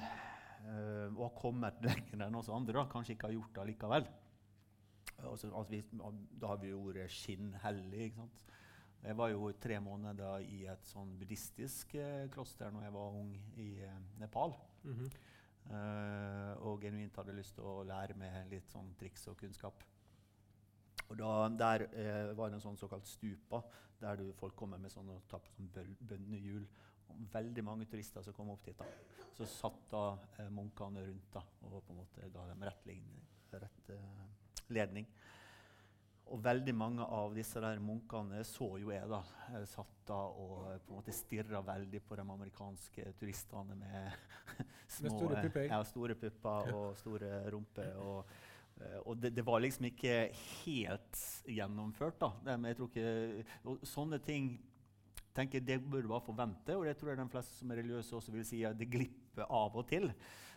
og 0.67 1.21
har 1.21 1.35
kommet 1.39 1.83
lenger 1.85 2.27
enn 2.27 2.39
oss 2.39 2.49
andre, 2.51 2.75
da, 2.81 2.87
kanskje 2.91 3.15
ikke 3.15 3.29
har 3.29 3.37
gjort 3.37 3.59
det 3.59 3.67
likevel. 3.71 4.09
Altså, 5.25 5.51
at 5.57 5.71
vi, 5.71 5.81
da 6.41 6.51
har 6.51 6.61
vi 6.61 6.73
jo 6.73 6.83
ordet 6.89 7.07
skinnhellig. 7.13 8.09
ikke 8.09 8.25
sant? 8.25 8.45
Jeg 9.07 9.17
var 9.17 9.31
jo 9.31 9.53
tre 9.63 9.79
måneder 9.81 10.45
i 10.51 10.65
et 10.71 10.89
sånn 10.89 11.13
buddhistisk 11.21 11.95
eh, 12.01 12.27
kloster 12.33 12.73
når 12.75 12.89
jeg 12.89 12.95
var 12.97 13.19
ung 13.21 13.35
i 13.63 13.69
eh, 13.87 13.99
Nepal. 14.21 14.57
Mm 14.83 14.95
-hmm. 14.95 15.11
uh, 15.71 16.67
og 16.67 16.81
genuint 16.83 17.17
hadde 17.17 17.37
lyst 17.37 17.55
til 17.55 17.65
å 17.65 17.83
lære 17.83 18.15
meg 18.15 18.51
litt 18.51 18.71
sånn 18.71 18.95
triks 18.99 19.27
og 19.29 19.37
kunnskap. 19.37 19.85
Og 21.09 21.19
da, 21.19 21.49
Der 21.49 21.83
eh, 21.93 22.37
var 22.37 22.49
det 22.49 22.55
en 22.55 22.61
sånn 22.61 22.77
såkalt 22.77 23.07
stupa, 23.07 23.63
der 24.01 24.17
du, 24.17 24.33
folk 24.33 24.57
kommer 24.57 24.79
med 24.79 24.91
sånn 24.91 25.09
og 25.09 25.23
tar 25.29 25.39
på 25.39 25.53
sånn 25.53 25.97
bønnehjul. 26.01 26.67
Veldig 27.33 27.65
mange 27.65 27.87
turister 27.91 28.25
som 28.25 28.35
kom 28.37 28.51
opp 28.55 28.65
dit. 28.67 28.79
da. 28.79 28.87
Så 29.37 29.47
satt 29.51 29.83
da 29.91 30.05
eh, 30.39 30.51
munkene 30.53 31.05
rundt 31.07 31.33
da, 31.33 31.43
og 31.69 31.83
på 31.85 31.93
en 31.93 32.01
måte 32.01 32.29
ga 32.33 32.47
dem 32.51 32.65
rett, 32.65 32.87
rett 33.53 33.91
eh, 33.93 34.23
ledning. 34.73 35.09
Og 36.27 36.41
veldig 36.43 36.73
mange 36.75 37.05
av 37.07 37.35
disse 37.37 37.61
der 37.63 37.79
munkene 37.79 38.41
så 38.47 38.73
jo 38.83 38.91
jeg, 38.91 39.07
da. 39.11 39.21
Jeg 39.55 39.69
satt 39.71 39.93
da 40.09 40.19
og 40.33 40.73
eh, 40.73 40.81
på 40.83 40.93
en 40.95 40.99
måte 40.99 41.15
stirra 41.15 41.61
veldig 41.63 42.01
på 42.03 42.19
de 42.19 42.25
amerikanske 42.25 43.13
turistene 43.21 43.77
med 43.79 44.17
små 44.97 45.13
store 45.15 45.39
eh, 45.39 45.47
pupper. 45.47 45.69
Ja, 45.71 45.81
store 45.87 46.17
pupper 46.19 46.73
og 46.75 46.89
store 46.99 47.31
rumper. 47.55 47.93
Og, 48.03 48.33
eh, 48.81 48.99
og 49.05 49.21
det, 49.23 49.37
det 49.37 49.45
var 49.47 49.63
liksom 49.63 49.87
ikke 49.93 50.17
helt 50.65 51.23
gjennomført, 51.47 52.19
da. 52.25 52.33
Men 52.49 52.73
jeg 52.73 52.81
tror 52.81 52.91
ikke, 52.91 53.47
og 53.71 53.87
sånne 53.87 54.19
ting 54.27 54.57
tenker 55.37 55.61
det 55.65 55.77
burde 55.85 56.09
man 56.11 56.25
forvente, 56.25 56.75
og 56.77 56.85
det 56.89 56.97
tror 56.99 57.13
jeg 57.13 57.21
de 57.21 57.29
fleste 57.37 57.59
som 57.61 57.71
er 57.75 57.81
religiøse 57.83 58.17
også 58.17 58.33
vil 58.35 58.45
si 58.49 58.63
at 58.65 58.79
det 58.81 58.89
glipper 58.93 59.47
av 59.53 59.77
og 59.77 59.87
til. 59.91 60.09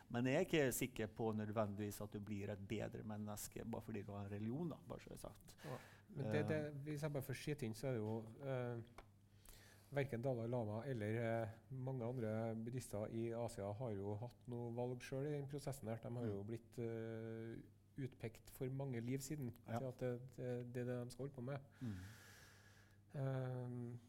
Men 0.09 0.25
jeg 0.25 0.35
er 0.39 0.45
ikke 0.47 0.71
sikker 0.73 1.07
på 1.13 1.27
nødvendigvis 1.37 1.99
at 2.01 2.13
du 2.15 2.19
blir 2.25 2.49
et 2.49 2.61
bedre 2.67 3.03
menneske 3.05 3.61
bare 3.65 3.85
fordi 3.85 4.01
du 4.07 4.11
har 4.15 4.23
en 4.25 4.31
religion. 4.31 4.69
da, 4.71 4.79
bare 4.89 5.03
så 5.03 5.11
jeg 5.13 5.19
sagt. 5.19 5.51
Men 6.15 6.25
det, 6.33 6.47
det, 6.49 6.61
hvis 6.87 7.03
jeg 7.05 7.13
bare 7.13 7.27
får 7.27 7.37
skyte 7.37 7.65
inn, 7.67 7.75
så 7.77 7.87
er 7.91 7.91
det 7.93 7.99
jo 8.01 8.15
eh, 8.41 8.79
Verken 9.93 10.21
Dalai 10.25 10.47
Lama 10.49 10.79
eller 10.89 11.19
eh, 11.43 11.53
mange 11.85 12.05
andre 12.05 12.31
buddhister 12.57 13.05
i 13.13 13.27
Asia 13.37 13.69
har 13.77 13.91
jo 13.93 14.15
hatt 14.23 14.47
noe 14.49 14.71
valg 14.77 15.01
sjøl 15.05 15.27
i 15.29 15.35
den 15.35 15.45
prosessen. 15.49 15.87
her. 15.93 16.01
De 16.01 16.11
har 16.17 16.25
jo 16.31 16.41
blitt 16.49 16.79
eh, 16.81 17.53
utpekt 18.01 18.49
for 18.57 18.69
mange 18.73 19.01
liv 19.05 19.21
siden 19.21 19.53
Ja. 19.67 19.77
til 19.77 19.87
at 19.91 19.99
det, 20.01 20.11
det, 20.37 20.49
det 20.73 20.81
er 20.81 20.89
det 20.89 20.97
de 21.05 21.11
skal 21.13 21.27
holde 21.27 21.35
på 21.37 21.41
med. 21.41 21.69
Mm. 21.81 21.95
Ehm, 23.21 23.99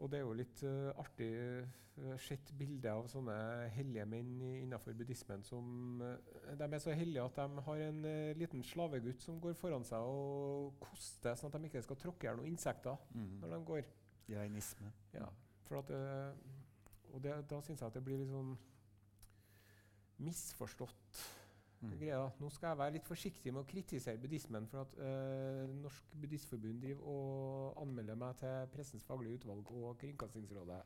og 0.00 0.10
det 0.10 0.18
er 0.18 0.24
jo 0.24 0.36
litt 0.36 0.62
uh, 0.64 0.90
artig 1.00 1.28
uh, 2.00 2.14
sett 2.24 2.52
bilde 2.56 2.88
av 2.92 3.06
sånne 3.12 3.34
hellige 3.74 4.06
menn 4.08 4.30
innenfor 4.62 4.96
buddhismen 4.96 5.42
som 5.44 6.00
uh, 6.00 6.54
De 6.56 6.68
er 6.68 6.82
så 6.82 6.94
hellige 6.96 7.24
at 7.26 7.36
de 7.40 7.64
har 7.66 7.82
en 7.86 8.00
uh, 8.06 8.32
liten 8.40 8.64
slavegutt 8.64 9.20
som 9.22 9.40
går 9.42 9.54
foran 9.60 9.84
seg 9.84 10.00
og 10.08 10.78
koster, 10.82 11.36
sånn 11.36 11.52
at 11.52 11.58
de 11.60 11.68
ikke 11.70 11.84
skal 11.84 12.00
tråkke 12.00 12.24
i 12.26 12.30
hjel 12.30 12.40
noen 12.40 12.52
insekter 12.54 12.96
Mm. 13.14 13.40
når 13.42 13.54
de 13.54 13.60
går. 13.72 13.84
Jainisme. 14.30 14.92
Ja, 15.12 15.26
for 15.66 15.80
at, 15.80 15.90
og 17.10 17.22
det, 17.24 17.32
da 17.50 17.58
syns 17.60 17.80
jeg 17.82 17.88
at 17.90 17.96
det 17.96 18.04
blir 18.06 18.20
litt 18.20 18.30
sånn 18.30 18.52
misforstått 20.20 21.24
Mm. 21.80 21.92
greia. 21.96 22.22
Nå 22.40 22.48
skal 22.52 22.74
jeg 22.74 22.78
være 22.78 22.94
litt 22.98 23.06
forsiktig 23.08 23.52
med 23.54 23.62
å 23.62 23.68
kritisere 23.68 24.20
buddhismen, 24.20 24.66
for 24.68 24.84
at 24.84 24.96
eh, 25.00 25.66
Norsk 25.80 26.10
Buddhistforbund 26.20 26.82
driver 26.82 27.06
og 27.08 27.80
anmelder 27.82 28.18
meg 28.20 28.36
til 28.42 28.66
Pressens 28.74 29.06
faglige 29.08 29.40
utvalg 29.40 29.70
og 29.72 29.94
Kringkastingsrådet 30.02 30.82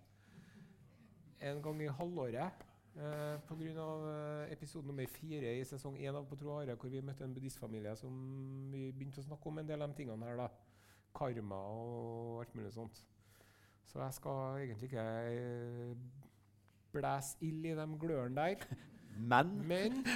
en 1.44 1.62
gang 1.62 1.82
i 1.82 1.90
halvåret. 1.98 2.64
Uh, 2.94 3.40
Pga. 3.48 3.84
Uh, 3.84 4.52
episode 4.52 4.86
nummer 4.86 5.06
fire 5.10 5.56
i 5.58 5.64
sesong 5.66 5.96
én 5.98 6.14
av 6.14 6.28
På 6.30 6.36
tro 6.38 6.60
hvor 6.62 6.88
vi 6.88 7.00
møtte 7.02 7.24
en 7.24 7.34
buddhistfamilie 7.34 7.96
som 7.98 8.12
vi 8.70 8.92
begynte 8.92 9.18
å 9.18 9.26
snakke 9.26 9.50
om 9.50 9.58
en 9.58 9.66
del 9.66 9.82
av 9.82 9.90
de 9.90 9.98
tingene 9.98 10.28
her. 10.28 10.36
da. 10.36 10.48
Karma 11.14 11.56
og 11.56 12.40
alt 12.40 12.54
mulig 12.54 12.72
sånt. 12.72 13.04
Så 13.84 14.00
jeg 14.00 14.14
skal 14.14 14.62
egentlig 14.62 14.88
ikke 14.90 15.02
eh, 15.30 15.96
blæse 16.92 17.36
ild 17.40 17.66
i 17.66 17.74
de 17.74 17.86
glørne 17.98 18.34
der. 18.34 18.76
Men 19.16 19.52
Men 19.68 20.06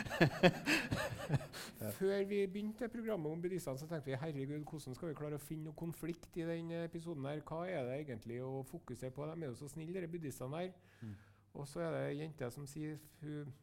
før 1.99 2.25
vi 2.25 2.47
begynte 2.47 2.89
programmet 2.89 3.33
om 3.33 3.43
buddhistene, 3.43 3.79
så 3.79 3.87
tenkte 3.87 4.11
vi 4.11 4.17
herregud, 4.17 4.65
hvordan 4.65 4.95
skal 4.95 5.09
vi 5.09 5.15
klare 5.15 5.39
å 5.39 5.43
finne 5.43 5.69
noe 5.69 5.79
konflikt 5.79 6.37
i 6.37 6.47
denne 6.49 6.85
episoden? 6.89 7.27
her? 7.29 7.43
Hva 7.47 7.63
er 7.69 7.87
det 7.87 8.01
egentlig 8.01 8.41
å 8.43 8.63
fokusere 8.67 9.15
på? 9.15 9.27
De 9.29 9.43
er 9.43 9.51
jo 9.51 9.55
så 9.59 9.69
snille, 9.69 10.01
de 10.01 10.11
buddhistene 10.11 10.65
her. 10.65 10.75
Mm. 11.03 11.15
Og 11.55 11.69
så 11.69 11.81
er 11.85 11.95
det 11.95 12.05
ei 12.09 12.21
jente 12.23 12.51
som 12.55 12.67
sier 12.69 12.99
hun 13.23 13.55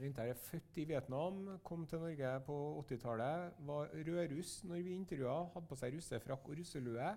Jenta 0.00 0.24
er 0.24 0.34
født 0.38 0.78
i 0.80 0.84
Vietnam, 0.88 1.58
kom 1.66 1.82
til 1.86 2.00
Norge 2.00 2.28
på 2.46 2.54
80-tallet, 2.86 3.58
var 3.68 3.90
rødruss 4.06 4.52
når 4.64 4.84
vi 4.86 4.94
intervjua, 4.96 5.50
hadde 5.52 5.68
på 5.68 5.76
seg 5.76 5.92
russefrakk 5.92 6.48
og 6.48 6.56
russelue. 6.56 7.08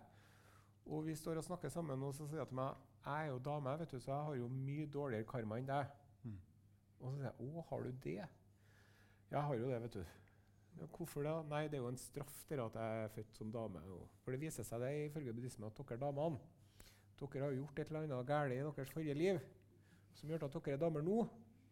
Og 0.91 1.06
vi 1.06 1.15
står 1.15 1.39
og 1.39 1.46
snakker 1.48 1.72
sammen, 1.72 2.04
og 2.04 2.12
så 2.17 2.28
sier 2.28 2.43
hun 2.43 2.50
til 2.50 2.60
meg 2.60 2.82
jeg 3.06 3.26
er 3.28 3.30
jo 3.30 3.39
dame, 3.46 3.78
vet 3.80 3.91
du, 3.91 4.00
så 4.00 4.12
jeg 4.12 4.26
har 4.28 4.36
jo 4.36 4.48
mye 4.48 4.88
dårligere 4.91 5.28
karma 5.28 5.58
enn 5.60 5.67
deg. 5.67 5.96
Og 7.03 7.11
så 7.11 7.19
sier 7.19 7.29
jeg 7.29 7.51
å, 7.51 7.63
har 7.69 7.83
du 7.83 7.91
det? 8.03 8.13
Ja, 8.15 8.27
jeg 9.33 9.41
har 9.47 9.55
jo 9.59 9.69
det, 9.69 9.79
vet 9.83 9.95
du. 9.99 10.03
Ja, 10.79 10.87
hvorfor 10.95 11.25
det? 11.27 11.33
Nei, 11.51 11.63
det 11.69 11.77
er 11.77 11.83
jo 11.83 11.89
en 11.91 11.99
straff 12.01 12.33
der 12.49 12.61
at 12.63 12.77
jeg 12.79 13.03
er 13.03 13.11
født 13.13 13.35
som 13.37 13.51
dame. 13.53 13.81
Og 13.93 14.07
for 14.23 14.33
det 14.33 14.39
viser 14.41 14.65
seg 14.65 14.81
det 14.81 14.91
ifølge 15.09 15.33
buddhismen 15.35 15.67
at 15.69 15.77
dere 15.83 15.99
damene 16.01 16.39
dere 17.23 17.43
har 17.45 17.53
gjort 17.55 17.77
et 17.79 17.87
eller 17.91 18.01
annet 18.03 18.25
galt 18.27 18.51
i 18.51 18.57
deres 18.59 18.89
forrige 18.91 19.13
liv. 19.15 19.37
som 20.17 20.29
gjør 20.29 20.43
at 20.47 20.55
dere 20.57 20.73
er 20.73 20.81
damer 20.81 21.01
nå. 21.05 21.19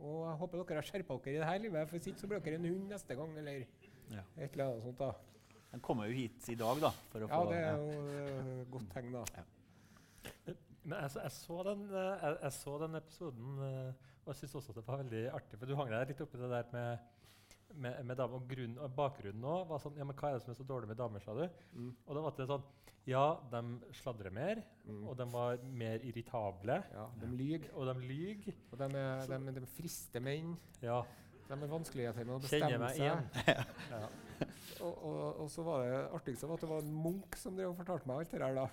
Og 0.02 0.20
jeg 0.28 0.38
håper 0.42 0.62
dere 0.62 0.78
har 0.80 0.88
skjerpa 0.88 1.18
dere 1.26 1.34
i 1.36 1.40
det 1.42 1.48
her 1.50 1.60
livet, 1.60 1.88
for 1.90 1.98
hvis 1.98 2.08
ikke 2.12 2.20
så 2.24 2.28
blir 2.32 2.40
dere 2.46 2.56
en 2.60 2.66
hund 2.70 2.88
neste 2.90 3.16
gang. 3.20 3.38
eller 3.38 3.66
Ja. 4.12 4.24
et 4.38 4.52
eller 4.54 4.66
annet 4.66 4.84
sånt 4.84 4.98
da. 5.00 5.12
Den 5.72 5.80
kommer 5.82 6.06
jo 6.08 6.14
hit 6.14 6.50
i 6.50 6.56
dag, 6.56 6.80
da. 6.82 6.90
For 7.12 7.20
å 7.22 7.28
Ja, 7.30 7.38
få, 7.42 7.50
det 7.52 7.60
er 7.60 7.78
jo 7.78 8.62
et 8.62 8.72
godt 8.72 8.90
tegn, 8.94 9.12
da. 9.12 9.26
Men 10.84 10.98
jeg, 11.02 11.12
så- 11.12 11.22
jeg, 11.22 11.32
så 11.32 11.64
den, 11.64 11.84
eh, 11.92 12.20
jeg, 12.22 12.38
jeg 12.42 12.52
så 12.54 12.78
den 12.82 12.96
episoden, 12.96 13.60
eh, 13.62 13.94
og 14.26 14.34
jeg 14.34 14.40
syns 14.44 14.56
også 14.60 14.74
det 14.78 14.84
var 14.88 15.02
veldig 15.02 15.24
artig. 15.34 15.58
For 15.60 15.66
du 15.70 15.76
hang 15.80 15.90
deg 15.92 16.12
litt 16.14 16.22
oppi 16.22 16.38
det 16.42 16.50
der 16.52 16.68
med, 16.76 17.00
med, 17.74 18.02
med 18.06 18.18
damer. 18.20 18.36
Og, 18.38 18.46
grunn, 18.52 18.78
og 18.84 18.94
bakgrunnen 18.98 19.44
òg 19.48 19.68
var 19.72 19.80
sånn 19.84 19.98
Ja, 19.98 20.06
men 20.06 20.16
hva 20.20 20.30
er 20.30 20.38
det 20.38 20.44
som 20.46 20.52
er 20.54 20.60
så 20.60 20.68
dårlig 20.68 20.92
med 20.92 21.00
damer, 21.00 21.24
sa 21.24 21.34
du? 21.38 21.44
Mm. 21.74 21.90
Og 22.06 22.16
da 22.18 22.24
var 22.28 22.36
det 22.38 22.48
sånn 22.52 22.66
Ja, 23.10 23.24
de 23.50 23.62
sladrer 23.98 24.30
mer, 24.36 24.62
Mm. 24.86 25.08
og 25.10 25.16
de 25.18 25.26
var 25.32 25.58
mer 25.78 26.04
irritable. 26.06 26.76
Ja, 26.94 27.08
de 27.22 27.28
lyver, 27.38 27.70
Og 27.78 27.86
de 27.90 27.94
lyver. 28.06 28.54
og 28.72 28.78
de, 28.78 28.90
er, 28.98 29.26
de, 29.30 29.54
de 29.60 29.66
frister 29.78 30.20
menn. 30.22 30.56
Ja, 30.82 31.02
De 31.48 31.54
er 31.58 31.68
vanskeligheter 31.68 32.26
med 32.26 32.36
å 32.36 32.40
bestemme 32.44 32.90
seg. 32.90 33.00
igjen. 33.02 33.26
ja. 33.92 34.08
Og, 34.82 35.04
og, 35.06 35.40
og 35.44 35.50
så 35.54 35.62
var 35.66 35.84
det 35.86 35.98
artigste 36.18 36.48
var 36.50 36.58
at 36.58 36.62
det 36.66 36.70
var 36.72 36.82
en 36.86 36.94
munk 37.04 37.36
som 37.38 37.54
drev 37.58 37.70
og 37.74 37.78
fortalte 37.82 38.08
meg 38.10 38.22
alt 38.24 38.32
det 38.32 38.40
der. 38.42 38.56
da. 38.56 38.68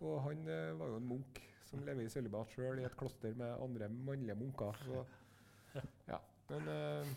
Og 0.00 0.16
han 0.24 0.40
uh, 0.48 0.78
var 0.80 0.88
jo 0.94 0.96
en 0.98 1.08
munk 1.12 1.42
som 1.72 1.82
lever 1.88 2.04
i 2.06 2.12
sølibat 2.12 2.52
sjøl 2.54 2.78
i 2.82 2.86
et 2.86 2.96
kloster 3.00 3.34
med 3.40 3.56
andre 3.64 3.88
mannlige 3.88 4.36
munker. 4.38 4.78
Så, 4.86 5.04
ja. 6.12 6.18
Men 6.52 6.68
eh, 6.68 7.12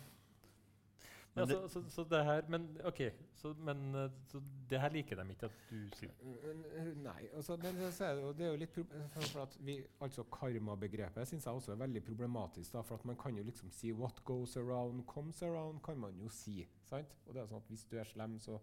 Ja, 1.36 1.44
så, 1.44 1.56
så, 1.68 1.82
så 1.92 2.04
det 2.08 2.22
her 2.24 2.46
Men 2.48 2.62
OK. 2.88 3.00
Så, 3.36 3.50
men, 3.60 3.82
eh, 3.94 4.06
så 4.32 4.40
det 4.70 4.78
her 4.80 4.88
liker 4.94 5.18
de 5.20 5.34
ikke 5.34 5.50
at 5.50 5.58
du 5.68 5.82
sier. 5.98 6.14
eh, 6.24 6.86
Nei. 7.04 7.26
Altså, 7.36 7.58
men 7.60 7.76
så 7.92 8.06
er 8.06 8.14
det, 8.16 8.30
det 8.38 8.46
er 8.46 8.54
jo 8.54 8.60
litt 8.62 8.72
for, 8.72 8.94
for 9.18 9.42
at 9.42 9.58
vi, 9.60 9.74
altså 10.00 10.24
Karmabegrepet 10.32 11.28
syns 11.28 11.44
jeg 11.44 11.60
også 11.60 11.74
er 11.74 11.82
veldig 11.82 12.02
problematisk. 12.06 12.72
da, 12.72 12.80
For 12.88 12.96
at 12.96 13.04
man 13.04 13.20
kan 13.20 13.36
jo 13.36 13.44
liksom 13.44 13.68
si 13.70 13.92
'what 13.92 14.24
goes 14.24 14.56
around 14.56 15.04
comes 15.06 15.42
around', 15.42 15.82
kan 15.84 16.00
man 16.00 16.16
jo 16.22 16.28
si. 16.32 16.64
sant? 16.88 17.12
Og 17.26 17.34
det 17.34 17.42
er 17.42 17.46
sånn 17.52 17.60
at 17.60 17.68
Hvis 17.68 17.84
du 17.84 17.98
er 18.00 18.04
slem, 18.08 18.38
så 18.40 18.56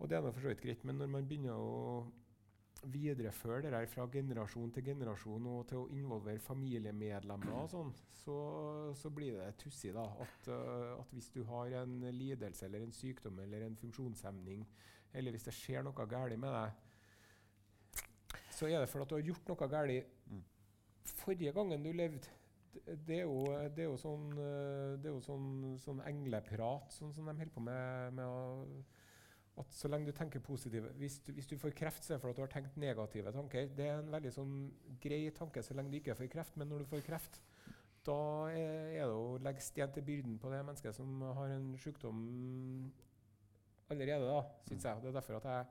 Og 0.00 0.10
det 0.10 0.18
er 0.18 0.32
for 0.32 0.40
så 0.40 0.48
vidt 0.50 0.60
greit, 0.66 0.84
men 0.84 0.98
når 0.98 1.06
man 1.06 1.28
begynner 1.28 1.54
å 1.54 2.02
videreføre 2.82 3.70
det 3.70 3.88
fra 3.92 4.06
generasjon 4.10 4.72
til 4.74 4.84
generasjon 4.84 5.44
og 5.46 5.66
til 5.70 5.82
å 5.82 5.88
involvere 5.94 6.42
familiemedlemmer 6.42 7.52
og 7.54 7.68
sånn, 7.70 7.92
så, 8.22 8.36
så 8.98 9.10
blir 9.14 9.38
det 9.38 9.52
tussig 9.62 9.92
da, 9.94 10.06
at, 10.24 10.48
øh, 10.50 10.88
at 10.98 11.12
hvis 11.14 11.30
du 11.34 11.44
har 11.46 11.76
en 11.82 12.00
lidelse 12.16 12.66
eller 12.66 12.82
en 12.82 12.94
sykdom 12.96 13.38
eller 13.44 13.66
en 13.66 13.78
funksjonshemning, 13.78 14.64
eller 15.14 15.34
hvis 15.34 15.46
det 15.46 15.54
skjer 15.54 15.86
noe 15.86 16.06
galt 16.10 16.38
med 16.40 16.56
deg, 16.56 18.02
så 18.52 18.68
er 18.68 18.82
det 18.82 18.88
fordi 18.90 19.06
at 19.06 19.10
du 19.12 19.16
har 19.18 19.28
gjort 19.30 19.52
noe 19.52 19.70
galt 19.76 20.18
Mm. 20.32 20.42
forrige 21.02 21.52
gangen 21.52 21.82
du 21.82 21.92
levde. 21.92 22.30
Det, 23.06 23.18
er 23.18 23.22
jo, 23.22 23.44
det 23.76 23.84
er 23.84 23.88
jo 23.90 23.96
sånn, 24.00 24.30
øh, 24.38 24.98
det 25.02 25.10
er 25.10 25.12
jo 25.12 25.20
sånn, 25.20 25.48
sånn 25.82 26.00
engleprat, 26.08 26.92
sånn 26.94 27.12
som 27.12 27.26
de 27.28 27.34
holder 27.36 27.52
på 27.52 27.60
med, 27.60 28.14
med 28.16 28.24
å 28.24 28.84
at 29.60 29.74
så 29.76 29.88
lenge 29.90 30.08
du 30.08 30.16
tenker 30.16 30.40
positive 30.40 30.94
hvis 30.96 31.18
du, 31.26 31.32
hvis 31.36 31.48
du 31.50 31.58
får 31.60 31.74
kreft, 31.76 32.04
så 32.04 32.14
er 32.14 32.16
det 32.16 32.22
fordi 32.22 32.38
du 32.38 32.44
har 32.44 32.52
tenkt 32.54 32.76
negative 32.80 33.32
tanker. 33.34 33.68
Det 33.76 33.88
er 33.88 34.00
en 34.00 34.12
veldig 34.14 34.32
sånn 34.32 34.54
grei 35.02 35.26
tanke 35.36 35.64
så 35.64 35.76
lenge 35.76 35.92
du 35.92 35.98
ikke 36.00 36.16
får 36.16 36.30
kreft. 36.32 36.56
Men 36.56 36.72
når 36.72 36.84
du 36.84 36.90
får 36.92 37.04
kreft, 37.04 37.40
da 38.06 38.18
er, 38.50 38.96
det 38.96 39.06
å 39.12 39.36
legge 39.44 39.62
sten 39.62 39.92
til 39.94 40.06
byrden 40.06 40.40
på 40.42 40.50
det 40.50 40.62
mennesket 40.64 40.96
som 40.96 41.20
har 41.36 41.52
en 41.54 41.68
sykdom 41.78 42.22
allerede, 43.92 44.26
da, 44.26 44.40
syns 44.66 44.88
jeg. 44.88 45.02
Det 45.02 45.10
er 45.12 45.18
derfor 45.18 45.38
at 45.38 45.50
jeg 45.52 45.66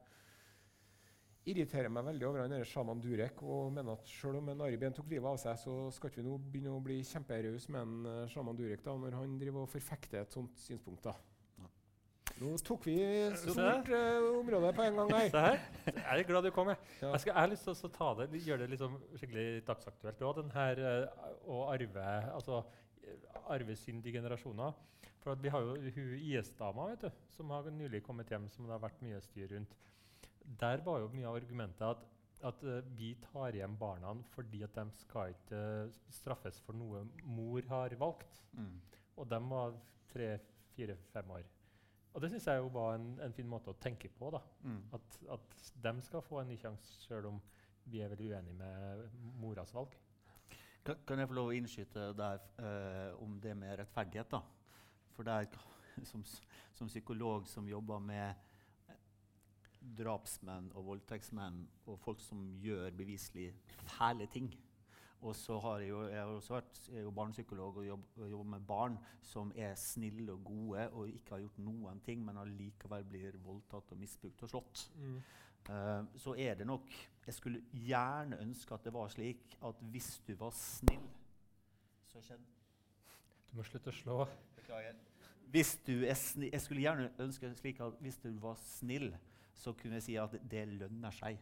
irriterer 1.51 1.89
meg 1.89 2.05
veldig 2.05 2.27
over 2.27 2.43
han 2.43 2.65
sjaman 2.69 3.01
Durek 3.01 3.41
og 3.41 3.73
mener 3.73 3.97
at 3.97 4.09
selv 4.13 4.37
om 4.39 4.51
en 4.53 4.61
Ari 4.67 4.77
tok 4.93 5.09
livet 5.09 5.25
av 5.25 5.39
seg, 5.41 5.57
så 5.57 5.75
skal 5.95 6.11
ikke 6.11 6.21
vi 6.21 6.27
nå 6.27 6.37
begynne 6.37 6.77
å 6.77 6.83
bli 6.85 6.99
kjemperause 7.01 7.73
med 7.73 7.81
en 7.81 8.11
eh, 8.13 8.29
sjaman 8.29 8.59
Durek 8.59 8.85
da, 8.85 8.93
når 8.93 9.17
han 9.17 9.37
driver 9.41 9.65
og 9.65 9.73
forfekter 9.73 10.21
et 10.21 10.37
sånt 10.37 10.61
synspunkt. 10.61 11.09
da. 11.09 11.17
Nå 12.41 12.55
tok 12.65 12.87
vi 12.89 12.95
stort 13.37 13.89
uh, 13.93 14.39
område 14.39 14.71
på 14.73 14.85
en 14.87 14.95
gang 14.97 15.11
her. 15.13 15.27
Se 15.29 15.41
her. 15.43 15.59
Jeg 15.85 16.23
er 16.23 16.23
glad 16.25 16.47
du 16.47 16.49
kom. 16.55 16.71
Jeg, 16.73 16.79
Ja. 17.01 17.11
jeg, 17.11 17.21
skal, 17.21 17.31
jeg 17.35 17.39
har 17.39 17.51
lyst 17.51 17.67
til 17.67 17.75
å 17.85 17.91
ta 17.93 18.07
det, 18.17 18.29
gjøre 18.47 18.63
det 18.63 18.69
liksom 18.71 18.95
skikkelig 19.19 19.43
dagsaktuelt 19.67 20.23
òg. 20.25 20.39
Den 20.39 20.49
her 20.55 20.81
eh, 20.89 21.27
å 21.45 21.59
arve 21.69 22.07
altså 22.31 22.63
eh, 23.03 23.27
arvesyndige 23.53 24.17
generasjoner. 24.17 24.73
For 25.21 25.35
at 25.35 25.43
vi 25.43 25.53
har 25.53 25.61
jo 25.61 25.75
hun 25.77 26.17
IS-dama 26.17 26.87
vet 26.89 27.05
du, 27.05 27.21
som 27.35 27.53
har 27.53 27.69
nylig 27.69 28.01
kommet 28.07 28.33
hjem, 28.33 28.49
som 28.49 28.65
det 28.65 28.73
har 28.73 28.81
vært 28.87 29.05
mye 29.05 29.21
styr 29.21 29.53
rundt. 29.53 29.77
Der 30.65 30.81
var 30.81 31.03
jo 31.03 31.13
mye 31.13 31.29
av 31.29 31.37
argumentet 31.37 31.85
at, 31.91 32.03
at 32.49 32.65
uh, 32.65 32.81
vi 32.97 33.13
tar 33.27 33.53
hjem 33.53 33.77
barna 33.77 34.15
fordi 34.33 34.63
at 34.65 34.73
de 34.81 34.87
skal 35.03 35.35
ikke 35.37 35.61
uh, 35.85 35.93
straffes 36.09 36.57
for 36.65 36.73
noe 36.73 37.05
mor 37.21 37.69
har 37.69 37.93
valgt. 38.01 38.41
Mm. 38.57 38.79
Og 39.21 39.29
de 39.29 39.43
var 39.53 39.77
tre, 40.09 40.39
fire, 40.73 40.97
fem 41.13 41.35
år. 41.37 41.45
Og 42.11 42.21
det 42.21 42.31
syns 42.31 42.47
jeg 42.47 42.59
jo 42.59 42.69
var 42.75 42.95
en, 42.97 43.07
en 43.23 43.33
fin 43.33 43.47
måte 43.47 43.71
å 43.71 43.79
tenke 43.79 44.09
på. 44.11 44.31
da. 44.35 44.41
Mm. 44.67 44.79
At, 44.97 45.17
at 45.37 45.59
de 45.85 45.93
skal 46.03 46.23
få 46.25 46.41
en 46.41 46.49
ny 46.51 46.57
sjanse, 46.59 46.97
sjøl 47.05 47.29
om 47.31 47.41
vi 47.91 48.01
er 48.03 48.11
veldig 48.11 48.29
uenige 48.31 48.57
med 48.59 49.05
moras 49.41 49.73
valg. 49.73 49.95
Kan, 50.85 50.97
kan 51.07 51.21
jeg 51.21 51.29
få 51.29 51.37
lov 51.37 51.51
å 51.51 51.55
innskyte 51.55 52.07
der 52.17 52.41
eh, 52.61 53.21
om 53.21 53.37
det 53.41 53.53
med 53.57 53.77
rettferdighet? 53.79 54.33
da? 54.33 54.41
For 55.15 55.27
der, 55.27 55.47
som, 56.09 56.25
som 56.75 56.89
psykolog 56.91 57.47
som 57.49 57.69
jobber 57.69 58.01
med 58.03 58.33
eh, 58.89 58.99
drapsmenn 60.01 60.71
og 60.75 60.89
voldtektsmenn 60.91 61.63
og 61.85 61.99
folk 62.01 62.21
som 62.23 62.49
gjør 62.61 62.91
beviselig 62.97 63.51
fæle 63.95 64.27
ting 64.33 64.51
Og 65.21 65.35
så 65.37 65.59
har 65.61 65.83
jeg 65.83 65.91
jo, 65.91 66.01
jeg 66.09 66.17
har 66.17 66.31
også 66.33 66.55
vært 66.55 66.79
jeg 66.87 66.97
er 66.97 67.05
jo 67.05 67.11
barnepsykolog 67.13 67.75
og 67.77 67.85
jobber, 67.85 68.27
jobber 68.31 68.49
med 68.55 68.63
barn 68.65 68.97
som 69.21 69.51
er 69.55 69.75
snille 69.77 70.33
og 70.33 70.43
gode 70.47 70.87
og 70.89 71.11
ikke 71.11 71.35
har 71.35 71.43
gjort 71.43 71.59
noen 71.61 72.01
ting, 72.01 72.23
men 72.25 72.39
allikevel 72.41 73.05
blir 73.05 73.37
voldtatt 73.45 73.93
og 73.93 74.01
misbrukt 74.01 74.41
og 74.41 74.49
slått. 74.49 74.87
Eh, 75.69 76.03
så 76.17 76.33
er 76.41 76.55
det 76.57 76.65
nok 76.65 76.89
Jeg 77.27 77.33
skulle 77.37 77.61
gjerne 77.71 78.39
ønske 78.41 78.73
at 78.73 78.83
det 78.83 78.93
var 78.93 79.11
slik 79.13 79.57
at 79.61 79.83
hvis 79.93 80.15
du 80.27 80.33
var 80.39 80.55
snill, 80.57 81.03
så 82.09 82.21
skjedde 82.25 82.47
Du 83.51 83.59
må 83.59 83.65
slutte 83.67 83.91
å 83.91 83.93
slå. 83.93 84.17
Beklager. 84.55 84.97
Hvis 85.51 85.75
du 85.85 86.05
er 86.07 86.17
snill, 86.17 86.49
jeg 86.49 86.65
skulle 86.65 86.81
gjerne 86.81 87.11
ønske 87.19 87.53
slik 87.59 87.83
at 87.83 88.01
hvis 88.01 88.17
du 88.23 88.31
var 88.41 88.57
snill, 88.63 89.11
så 89.53 89.73
kunne 89.77 89.99
jeg 89.99 90.07
si 90.07 90.17
at 90.17 90.33
det, 90.33 90.41
det 90.49 90.65
lønner 90.79 91.13
seg. 91.13 91.37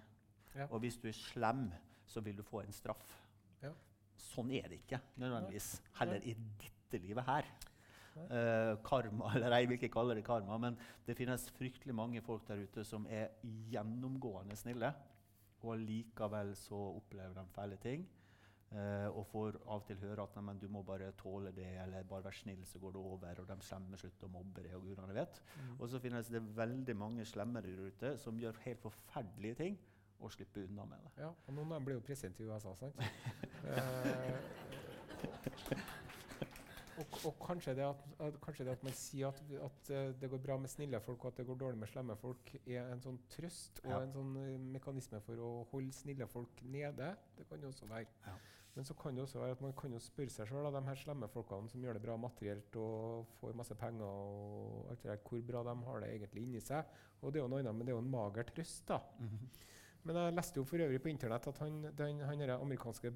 Ja. 0.56 0.68
Og 0.68 0.82
hvis 0.84 0.98
du 1.00 1.08
er 1.08 1.16
slem, 1.16 1.70
så 2.10 2.20
vil 2.26 2.38
du 2.38 2.44
få 2.44 2.64
en 2.66 2.74
straff. 2.74 3.29
Ja. 3.64 3.74
Sånn 4.20 4.52
er 4.56 4.68
det 4.70 4.82
ikke 4.84 5.02
nødvendigvis. 5.20 5.74
Heller 6.00 6.24
i 6.28 6.36
dette 6.64 7.02
livet 7.04 7.28
her. 7.28 7.50
Eh, 8.28 8.74
karma, 8.84 9.32
eller 9.36 9.56
jeg 9.56 9.70
vil 9.70 9.80
ikke 9.80 9.94
kalle 9.94 10.16
det 10.18 10.26
karma, 10.28 10.58
men 10.62 10.78
det 11.08 11.16
finnes 11.18 11.48
fryktelig 11.56 11.96
mange 11.96 12.22
folk 12.26 12.48
der 12.50 12.64
ute 12.66 12.84
som 12.88 13.06
er 13.10 13.32
gjennomgående 13.72 14.58
snille, 14.60 14.92
og 15.64 15.84
likevel 15.84 16.56
så 16.58 16.80
opplever 17.00 17.36
de 17.38 17.46
fæle 17.56 17.78
ting. 17.84 18.08
Uh, 18.70 19.10
og 19.18 19.24
får 19.32 19.56
av 19.64 19.80
og 19.80 19.86
til 19.88 19.98
høre 19.98 20.22
at 20.28 20.36
men 20.46 20.60
du 20.62 20.68
må 20.70 20.84
bare 20.86 21.08
tåle 21.18 21.50
det, 21.58 21.66
eller 21.82 22.04
bare 22.06 22.28
være 22.28 22.38
snill, 22.38 22.60
så 22.70 22.78
går 22.78 22.92
det 22.94 23.02
over. 23.02 23.40
Og 23.42 23.48
de 23.50 23.56
slemme 23.66 23.98
slutter 23.98 24.28
å 24.28 24.34
mobbe 24.36 24.62
deg, 24.62 24.76
og 24.78 24.84
gudene 24.86 25.16
vet. 25.18 25.40
Og 25.80 25.88
så 25.90 25.98
finnes 26.04 26.30
det 26.30 26.44
veldig 26.54 26.94
mange 26.94 27.26
slemmere 27.26 27.66
der 27.66 27.90
ute 27.90 28.12
som 28.22 28.38
gjør 28.38 28.62
helt 28.68 28.84
forferdelige 28.84 29.58
ting, 29.64 29.80
og 30.20 30.36
slipper 30.36 30.68
unna 30.68 30.86
med 30.86 31.02
det. 31.02 31.16
Ja, 31.24 31.32
og 31.34 31.56
noen 31.56 31.72
av 31.72 31.80
dem 31.80 31.90
blir 31.90 31.98
jo 31.98 32.06
president 32.06 32.38
i 32.44 32.46
USA, 32.46 32.76
sant? 32.78 33.02
eh, 33.66 34.40
og, 37.00 37.14
og 37.26 37.36
kanskje, 37.40 37.76
det 37.78 37.86
at, 37.88 38.04
at, 38.26 38.38
kanskje 38.44 38.66
det 38.68 38.74
at 38.76 38.84
man 38.84 38.96
sier 38.98 39.32
at, 39.32 39.42
at 39.64 39.92
eh, 39.96 40.12
det 40.22 40.30
går 40.32 40.42
bra 40.44 40.58
med 40.60 40.72
snille 40.72 41.00
folk, 41.04 41.24
og 41.24 41.32
at 41.32 41.38
det 41.40 41.48
går 41.48 41.60
dårlig 41.64 41.80
med 41.80 41.92
slemme 41.92 42.16
folk, 42.20 42.54
er 42.66 42.92
en 42.92 43.04
sånn 43.04 43.20
trøst 43.32 43.82
og 43.86 43.92
Ja. 43.92 44.02
en 44.04 44.16
sånn 44.16 44.36
eh, 44.42 44.56
mekanisme 44.76 45.22
for 45.24 45.44
å 45.44 45.52
holde 45.72 45.96
snille 45.96 46.28
folk 46.28 46.64
nede. 46.64 47.14
Det 47.38 47.48
kan 47.50 47.62
jo 47.64 47.72
også 47.72 47.88
være. 47.90 48.08
Ja. 48.28 48.36
Men 48.76 48.86
så 48.86 48.94
kan 48.94 49.16
det 49.16 49.24
også 49.24 49.40
være 49.42 49.56
at 49.58 49.62
man 49.64 49.74
kan 49.76 49.92
jo 49.96 50.00
spørre 50.00 50.32
seg 50.32 50.48
sjøl, 50.48 50.68
de 50.72 50.84
her 50.86 51.00
slemme 51.00 51.28
folkene 51.32 51.72
som 51.72 51.82
gjør 51.84 51.98
det 51.98 52.04
bra 52.04 52.18
materielt 52.22 52.76
og 52.80 53.32
får 53.40 53.58
masse 53.58 53.76
penger, 53.76 54.06
og 54.06 54.92
alt 54.92 55.04
det 55.04 55.12
der, 55.12 55.24
hvor 55.26 55.42
bra 55.48 55.64
de 55.68 55.74
har 55.88 56.04
det 56.04 56.12
egentlig 56.14 56.46
inni 56.46 56.62
seg. 56.64 56.94
Og 57.22 57.34
det 57.34 57.40
er 57.42 57.44
jo 57.44 57.50
noe 57.52 57.64
annet, 57.64 57.76
men 57.76 57.88
det 57.88 57.94
er 57.94 57.98
jo 57.98 58.04
en 58.04 58.14
mager 58.14 58.48
trøst, 58.54 58.86
da. 58.88 59.02
Men 60.04 60.16
jeg 60.16 60.36
leste 60.38 60.62
jo 60.62 60.64
for 60.64 60.80
øvrig 60.80 61.02
på 61.04 61.10
internett 61.12 61.48
at 61.48 61.58
han, 61.60 61.82
den, 61.98 62.22
han 62.24 62.50
amerikanske 62.56 63.12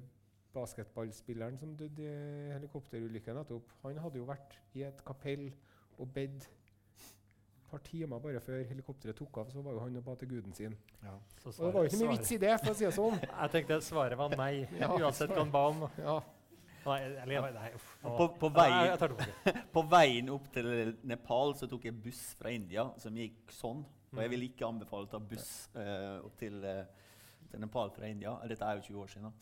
basketballspilleren 0.54 1.58
som 1.60 1.72
døde 1.78 2.04
i 2.04 2.52
helikopterulykken 2.54 3.38
nettopp, 3.40 3.72
han 3.82 3.98
hadde 4.04 4.20
jo 4.20 4.28
vært 4.28 4.58
i 4.78 4.84
et 4.86 5.02
kapell 5.06 5.48
og 5.98 6.12
bedt 6.14 6.46
et 6.46 7.70
par 7.70 7.82
timer 7.86 8.22
bare 8.22 8.40
før 8.44 8.62
helikopteret 8.68 9.18
tok 9.18 9.40
av, 9.42 9.50
så 9.50 9.62
var 9.64 9.74
jo 9.74 9.82
han 9.82 9.98
og 9.98 10.06
ba 10.06 10.14
til 10.20 10.30
guden 10.30 10.54
sin. 10.54 10.76
Så 11.42 11.50
Og 11.50 11.66
det 11.66 11.74
var 11.74 11.82
jo 11.82 11.90
ikke 11.90 12.00
mye 12.04 12.14
vits 12.14 12.32
i 12.32 12.38
det, 12.38 12.54
for 12.62 12.70
å 12.70 12.78
si 12.78 12.86
det 12.86 12.94
sånn. 12.94 13.18
Jeg 13.42 13.54
tenkte 13.56 13.80
svaret 13.82 14.20
var 14.20 14.36
nei, 14.38 14.54
Ja, 14.82 14.92
uansett 14.94 15.34
hva 15.34 15.42
han 15.42 15.54
ba 15.54 15.66
om. 15.72 15.84
Ja, 15.98 16.18
Nei, 16.84 16.98
eller, 17.22 17.46
nei, 17.54 17.68
uff. 17.72 17.92
På, 18.02 18.26
på, 18.36 18.50
Nei, 18.52 18.96
tilbake. 19.00 19.52
på 19.74 19.82
veien 19.88 20.28
opp 20.34 20.50
til 20.52 20.66
Nepal 21.08 21.54
så 21.56 21.68
tok 21.70 21.86
jeg 21.88 21.96
buss 22.04 22.22
fra 22.36 22.52
India 22.52 22.84
som 23.00 23.16
gikk 23.16 23.54
sånn. 23.56 23.80
Og 24.14 24.20
jeg 24.22 24.30
vil 24.34 24.44
ikke 24.46 24.68
anbefale 24.68 25.08
å 25.08 25.10
ta 25.10 25.18
buss 25.18 25.48
uh, 25.74 26.20
til, 26.38 26.60
uh, 26.62 26.84
til 27.50 27.64
Nepal 27.64 27.90
fra 27.94 28.10
India. 28.10 28.36
Dette 28.50 28.68
er 28.68 28.78
jo 28.78 28.84
20 28.90 29.00
år 29.00 29.14
siden. 29.14 29.32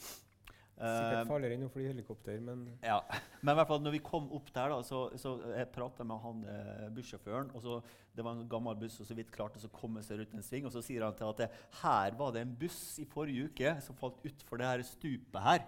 Sikkert 0.79 1.19
Eh, 1.21 1.29
farligere 1.29 1.59
enn 1.59 1.67
å 1.67 1.71
fly 1.71 1.85
helikopter, 1.91 2.39
men 2.43 2.65
ja. 2.83 2.97
Men 3.43 3.53
i 3.53 3.59
hvert 3.59 3.69
fall 3.69 3.83
når 3.85 3.95
vi 3.95 4.01
kom 4.07 4.31
opp 4.35 4.49
der, 4.55 4.73
da, 4.73 4.79
så, 4.87 5.03
så 5.21 5.35
jeg 5.53 5.69
prata 5.75 6.07
med 6.09 6.23
han 6.25 6.41
eh, 6.49 6.89
bussjåføren. 6.97 7.53
og 7.55 7.63
så, 7.63 7.77
Det 8.17 8.25
var 8.25 8.39
en 8.39 8.49
gammel 8.51 8.79
buss 8.81 8.99
og 9.03 9.07
så 9.07 9.17
vidt 9.19 9.31
klarte 9.35 9.61
å 9.63 9.75
komme 9.75 10.03
seg 10.03 10.23
rundt 10.23 10.35
en 10.39 10.47
sving. 10.47 10.67
Og 10.67 10.75
så 10.75 10.83
sier 10.85 11.05
han 11.05 11.15
til 11.19 11.29
at 11.29 11.45
det, 11.45 11.51
her 11.83 12.19
var 12.19 12.35
det 12.35 12.47
en 12.47 12.57
buss 12.59 12.83
i 13.03 13.07
forrige 13.09 13.53
uke 13.53 13.77
som 13.85 13.99
falt 14.01 14.25
utfor 14.27 14.63
det 14.63 14.73
her 14.73 14.85
stupet 14.89 15.41
her. 15.47 15.65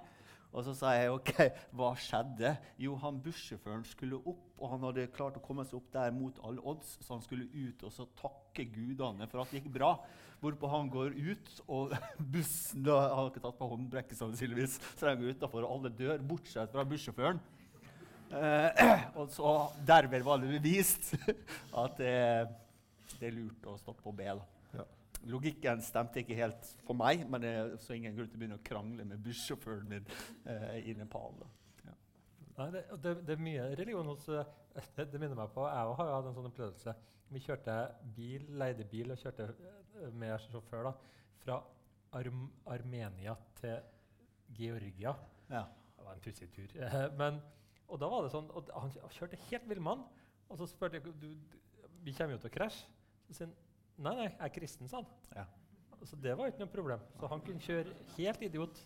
Og 0.55 0.63
så 0.63 0.75
sa 0.79 0.93
jeg 0.95 1.11
OK, 1.11 1.33
hva 1.75 1.93
skjedde? 1.99 2.53
Jo, 2.79 2.95
han 3.03 3.19
bussjåføren 3.23 3.83
skulle 3.91 4.21
opp, 4.23 4.45
og 4.55 4.71
han 4.71 4.85
hadde 4.87 5.09
klart 5.15 5.39
å 5.39 5.43
komme 5.43 5.65
seg 5.67 5.81
opp 5.81 5.89
der 5.97 6.15
mot 6.15 6.39
alle 6.47 6.63
odds, 6.63 6.93
så 7.03 7.17
han 7.17 7.25
skulle 7.25 7.49
ut 7.51 7.83
og 7.83 7.91
så 7.93 8.07
takke 8.21 8.69
gudene 8.71 9.27
for 9.31 9.43
at 9.43 9.51
det 9.51 9.65
gikk 9.65 9.73
bra. 9.75 9.97
Hvorpå 10.45 10.69
han 10.69 10.91
går 10.93 11.15
ut, 11.17 11.51
og 11.73 11.95
bussen 12.35 12.85
da, 12.85 12.99
Han 13.09 13.19
har 13.23 13.31
ikke 13.33 13.45
tatt 13.47 13.59
på 13.59 13.69
håndbrekket, 13.71 14.19
sannsynligvis, 14.19 14.79
så 14.93 15.09
den 15.09 15.23
går 15.23 15.39
utafor, 15.39 15.65
og 15.65 15.79
alle 15.79 15.93
dør, 15.97 16.25
bortsett 16.29 16.73
fra 16.75 16.85
bussjåføren. 16.89 17.41
Eh, 18.35 18.85
og 19.21 19.31
så 19.33 19.55
Derved 19.87 20.27
var 20.27 20.43
det 20.43 20.53
bevist 20.57 21.15
at 21.85 21.97
det, 22.01 22.15
det 23.19 23.31
er 23.31 23.37
lurt 23.37 23.69
å 23.71 23.79
stoppe 23.81 24.09
og 24.11 24.17
be. 24.19 24.29
da. 24.29 24.79
Ja. 24.81 24.87
Logikken 25.33 25.83
stemte 25.85 26.21
ikke 26.21 26.39
helt 26.39 26.73
for 26.85 26.99
meg, 26.99 27.25
men 27.31 27.45
det 27.45 27.53
er 27.57 27.75
så 27.81 27.97
ingen 27.97 28.17
grunn 28.17 28.29
til 28.29 28.37
å 28.37 28.45
begynne 28.45 28.61
å 28.61 28.67
krangle 28.67 29.09
med 29.09 29.23
bussjåføren 29.25 29.89
min 29.91 30.09
eh, 30.45 30.81
i 30.91 30.97
Nepal. 30.99 31.39
Da. 31.41 31.53
Nei, 32.55 32.69
det, 32.71 32.85
det, 33.03 33.15
det 33.27 33.35
er 33.35 33.43
mye 33.43 33.71
religion 33.75 34.13
hos 34.13 34.29
eh, 34.31 34.51
Det, 34.97 35.07
det 35.13 35.21
minner 35.21 35.39
meg 35.39 35.53
på 35.55 35.65
Jeg 35.69 35.95
har 35.99 36.09
jo 36.09 36.17
hatt 36.17 36.29
en 36.29 36.37
sånn 36.37 36.49
opplevelse. 36.51 36.95
Vi 37.35 37.43
kjørte 37.43 37.77
bil, 38.17 38.47
leide 38.59 38.87
bil 38.91 39.15
og 39.15 39.21
kjørte 39.21 39.49
eh, 39.51 40.11
med 40.15 40.35
sjåfør 40.45 40.89
da, 40.89 40.93
fra 41.45 41.59
Arm 42.15 42.47
Armenia 42.71 43.37
til 43.59 43.79
Georgia. 44.55 45.15
Ja. 45.51 45.65
Det 45.95 46.07
var 46.07 46.19
en 46.19 46.25
pussig 46.25 46.51
tur. 46.53 46.75
Men, 47.21 47.41
og 47.89 48.01
da 48.03 48.11
var 48.11 48.27
det 48.27 48.33
sånn, 48.35 48.51
og 48.55 48.71
han 48.75 48.95
kjørte 49.15 49.41
helt 49.49 49.69
villmann. 49.71 50.05
Og 50.51 50.61
så 50.61 50.69
spurte 50.69 50.99
jeg 50.99 51.07
du, 51.07 51.13
du, 51.25 51.89
vi 52.05 52.15
kommer 52.15 52.37
jo 52.37 52.43
til 52.45 52.53
å 52.53 52.57
krasje. 52.59 52.91
Så 53.25 53.39
sier 53.39 53.49
han 53.49 53.55
nei, 54.05 54.15
nei, 54.19 54.27
jeg 54.29 54.43
er 54.47 54.53
kristen, 54.53 54.91
sa 54.91 55.01
han. 55.01 55.09
Ja. 55.39 55.47
Så 56.05 56.19
det 56.21 56.35
var 56.37 56.51
ikke 56.51 56.61
noe 56.61 56.73
problem. 56.73 57.05
Så 57.17 57.31
han 57.31 57.43
kunne 57.47 57.65
kjøre 57.65 57.95
helt 58.19 58.43
idiot. 58.45 58.81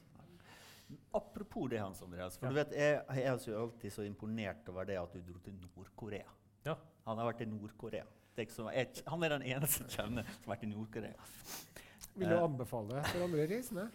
Apropos 1.12 1.68
det, 1.70 1.78
Hans 1.82 2.02
Andreas. 2.02 2.38
For 2.38 2.46
Ja. 2.46 2.50
du 2.50 2.54
vet, 2.54 2.72
jeg, 2.72 3.00
jeg 3.14 3.24
er 3.24 3.50
jo 3.50 3.62
alltid 3.62 3.92
så 3.92 4.02
imponert 4.02 4.68
over 4.68 4.84
det 4.84 4.98
at 5.00 5.12
du 5.12 5.20
dro 5.20 5.38
til 5.44 5.54
Nord-Korea. 5.54 6.28
Ja. 6.66 6.74
Han 7.06 7.18
har 7.18 7.32
vært 7.32 7.42
i 7.42 7.48
Nord-Korea. 7.50 8.04
Er 8.38 8.86
Han 9.10 9.22
er 9.24 9.28
den 9.34 9.42
eneste 9.42 9.82
jeg 9.84 9.96
kjenner 9.98 10.22
som 10.22 10.44
har 10.46 10.54
vært 10.54 10.62
i 10.62 10.70
Nord-Korea. 10.70 11.26
vil 12.14 12.28
du 12.28 12.34
uh, 12.36 12.44
anbefale 12.44 13.02
for 13.04 13.24
andre 13.24 13.46
reisende? 13.50 13.88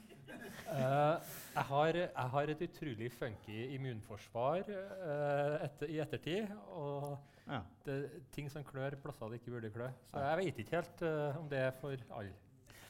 Uh, 0.68 1.20
jeg, 1.56 1.64
har, 1.70 1.88
jeg 1.96 2.30
har 2.36 2.52
et 2.52 2.62
utrolig 2.68 3.12
funky 3.12 3.58
immunforsvar 3.76 4.64
uh, 4.70 5.64
etter, 5.64 5.88
i 5.88 6.00
ettertid. 6.04 6.52
Og 6.72 7.18
Ja. 7.48 7.60
det 7.86 8.22
ting 8.32 8.50
som 8.52 8.64
klør 8.64 8.96
plasser 9.04 9.28
det 9.30 9.42
ikke 9.42 9.52
burde 9.52 9.70
klø. 9.72 9.90
Så 10.12 10.20
jeg 10.24 10.38
vet 10.38 10.60
ikke 10.64 10.76
helt 10.80 11.02
uh, 11.04 11.40
om 11.40 11.50
det 11.50 11.60
er 11.60 11.72
for 11.72 11.96
alle. 12.16 12.34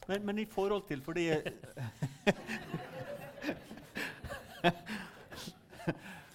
Men, 0.08 0.26
men 0.26 0.40
i 0.40 0.46
forhold 0.46 0.84
til 0.88 1.02
Fordi 1.02 1.30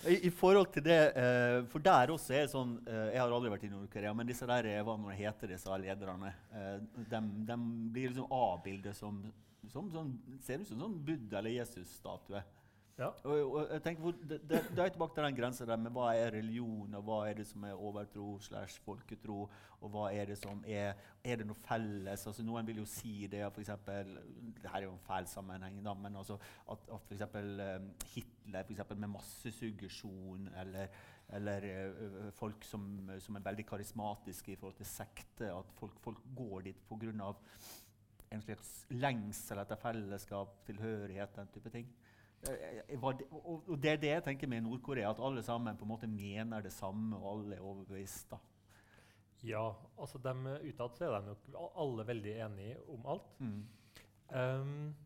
I, 0.07 0.29
I 0.29 0.31
forhold 0.31 0.71
til 0.73 0.85
det 0.87 0.99
eh, 1.19 1.65
For 1.73 1.83
der 1.83 2.13
også 2.15 2.35
er 2.37 2.45
det 2.47 2.53
sånn 2.53 2.77
eh, 2.87 3.09
Jeg 3.15 3.19
har 3.19 3.33
aldri 3.35 3.51
vært 3.51 3.65
i 3.67 3.71
Nord-Korea, 3.73 4.13
men 4.15 4.29
disse 4.29 4.47
der, 4.47 4.69
eh, 4.71 4.83
hva 4.87 4.95
nå 5.01 5.11
heter 5.11 5.51
disse 5.51 5.79
lederne? 5.83 6.31
Eh, 6.55 6.77
de, 7.11 7.57
blir 7.91 8.13
liksom 8.13 8.31
avbildet 8.31 8.95
som, 8.97 9.19
som 9.73 9.91
som 9.91 10.13
Ser 10.45 10.63
ut 10.63 10.71
som 10.71 10.79
en 10.79 10.85
sånn 10.87 11.01
Buddha- 11.09 11.41
eller 11.41 11.57
Jesus-statue. 11.59 12.45
Ja. 12.99 13.13
Og, 13.31 13.53
og 13.55 13.69
jeg 13.71 13.83
tenker, 13.85 14.15
det, 14.27 14.41
det, 14.51 14.59
det 14.75 14.83
er 14.83 14.91
tilbake 14.91 15.15
til 15.15 15.23
den 15.29 15.37
grensa 15.37 15.67
der 15.69 15.79
med 15.79 15.93
hva 15.95 16.09
er 16.19 16.33
religion, 16.35 16.97
og 16.99 17.05
hva 17.07 17.19
er 17.29 17.37
det 17.39 17.45
som 17.47 17.63
er 17.69 17.79
overtro 17.79 18.33
slash 18.43 18.81
folketro, 18.83 19.45
og 19.79 19.93
hva 19.95 20.09
er 20.11 20.33
det 20.33 20.39
som 20.41 20.65
er 20.67 20.99
Er 21.23 21.39
det 21.39 21.47
noe 21.47 21.61
felles? 21.63 22.25
Altså, 22.27 22.43
noen 22.43 22.67
vil 22.67 22.81
jo 22.81 22.87
si 22.91 23.29
det, 23.31 23.45
for 23.55 23.63
eksempel, 23.63 24.17
det 24.59 24.73
her 24.73 24.81
er 24.81 24.89
jo 24.89 24.97
en 24.97 25.07
feil 25.07 25.29
sammenheng, 25.31 25.79
da, 25.85 25.95
men 25.95 26.19
altså, 26.19 26.41
at, 26.67 26.89
at 26.89 27.07
for 27.07 27.15
eksempel, 27.15 27.53
eh, 27.63 27.87
Hitler 28.17 28.67
for 28.67 28.75
eksempel, 28.75 29.01
med 29.05 29.13
massesuggesjon, 29.15 30.51
eller, 30.65 30.99
eller 31.39 31.69
eh, 31.71 32.29
folk 32.35 32.67
som, 32.67 32.91
som 33.23 33.39
er 33.39 33.47
veldig 33.47 33.69
karismatiske 33.69 34.57
i 34.57 34.59
forhold 34.59 34.79
til 34.81 34.91
sekte, 34.91 35.53
at 35.55 35.75
folk, 35.79 36.03
folk 36.03 36.27
går 36.35 36.67
dit 36.67 36.83
pga. 36.91 37.33
en 38.31 38.43
slags 38.43 38.75
lengsel 38.91 39.63
etter 39.63 39.79
fellesskap, 39.87 40.59
tilhørighet, 40.67 41.37
den 41.37 41.55
type 41.55 41.71
ting. 41.79 41.87
Eh, 42.47 42.79
eh, 42.95 43.09
det, 43.19 43.27
og, 43.33 43.73
det 43.83 43.91
er 43.91 44.01
det 44.03 44.13
jeg 44.13 44.25
tenker 44.29 44.51
med 44.51 44.63
Nord-Korea, 44.67 45.11
at 45.11 45.23
alle 45.25 45.43
sammen 45.43 45.77
på 45.77 45.87
en 45.87 45.93
måte 45.93 46.11
mener 46.11 46.63
det 46.63 46.73
samme, 46.73 47.17
og 47.17 47.33
alle 47.33 47.57
er 47.57 47.67
overbevist. 47.67 48.31
da. 48.31 48.39
Ja, 49.47 49.73
altså 49.99 50.19
dem 50.19 50.47
utad 50.47 50.97
så 50.97 51.07
er 51.07 51.21
de 51.21 51.27
nok 51.31 51.75
alle 51.79 52.07
veldig 52.07 52.33
enige 52.47 52.79
om 52.91 53.07
alt. 53.07 53.37
Mm. 53.39 53.61
Um, 54.35 54.97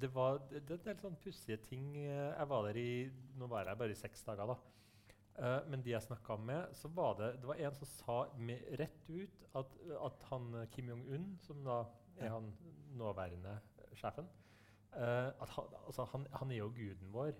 det 0.00 0.14
var 0.14 0.38
det, 0.50 0.62
det 0.68 0.74
er 0.74 0.78
en 0.78 0.86
del 0.86 1.02
sånn 1.02 1.18
pussige 1.22 1.58
ting. 1.64 1.96
eh, 1.96 2.32
Jeg 2.38 2.48
var 2.48 2.66
der 2.66 2.78
i 2.80 3.10
Nå 3.36 3.46
var 3.46 3.66
jeg 3.66 3.78
bare 3.78 3.94
i 3.94 3.98
seks 3.98 4.22
dager, 4.24 4.46
da. 4.46 4.56
Uh, 5.36 5.68
men 5.68 5.82
de 5.84 5.90
jeg 5.90 6.02
snakka 6.02 6.36
med, 6.40 6.72
så 6.72 6.88
var 6.88 7.18
det 7.18 7.34
det 7.40 7.48
var 7.48 7.60
en 7.60 7.74
som 7.74 7.90
sa 7.90 8.16
med, 8.38 8.62
rett 8.80 9.10
ut 9.10 9.44
at, 9.54 9.74
at 10.00 10.22
han 10.30 10.66
Kim 10.72 10.88
Jong-un, 10.88 11.26
som 11.44 11.60
da 11.64 11.82
er 12.16 12.32
han 12.32 12.52
nåværende 12.96 13.58
sjefen 13.98 14.28
han, 14.96 15.76
altså 15.86 16.06
han, 16.12 16.26
han 16.32 16.50
er 16.52 16.62
jo 16.62 16.72
guden 16.76 17.12
vår. 17.12 17.34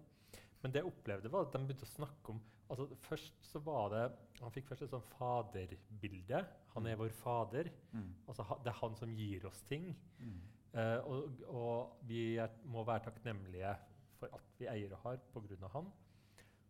Men 0.63 0.73
det 0.75 0.83
jeg 0.83 0.91
opplevde, 0.91 1.31
var 1.33 1.47
at 1.47 1.55
de 1.55 1.63
begynte 1.63 1.87
å 1.87 1.95
snakke 1.95 2.33
om 2.35 2.43
altså 2.67 2.87
Først 3.07 3.45
så 3.47 3.61
var 3.63 3.91
det 3.93 4.05
Han 4.41 4.51
fikk 4.51 4.67
først 4.71 4.83
et 4.83 4.91
sånn 4.91 5.05
faderbilde. 5.15 6.41
Han 6.75 6.89
er 6.91 6.99
vår 6.99 7.13
fader. 7.15 7.71
Mm. 7.93 8.09
Altså, 8.27 8.47
det 8.65 8.73
er 8.73 8.81
han 8.81 8.97
som 8.99 9.13
gir 9.17 9.47
oss 9.49 9.63
ting. 9.69 9.93
Mm. 10.19 10.41
Uh, 10.77 10.99
og, 11.09 11.45
og 11.49 12.09
vi 12.09 12.25
er, 12.43 12.53
må 12.69 12.83
være 12.85 13.07
takknemlige 13.07 13.71
for 14.19 14.35
at 14.37 14.59
vi 14.59 14.69
eier 14.69 14.93
og 14.93 15.07
har 15.07 15.23
pga. 15.33 15.71
han. 15.73 15.89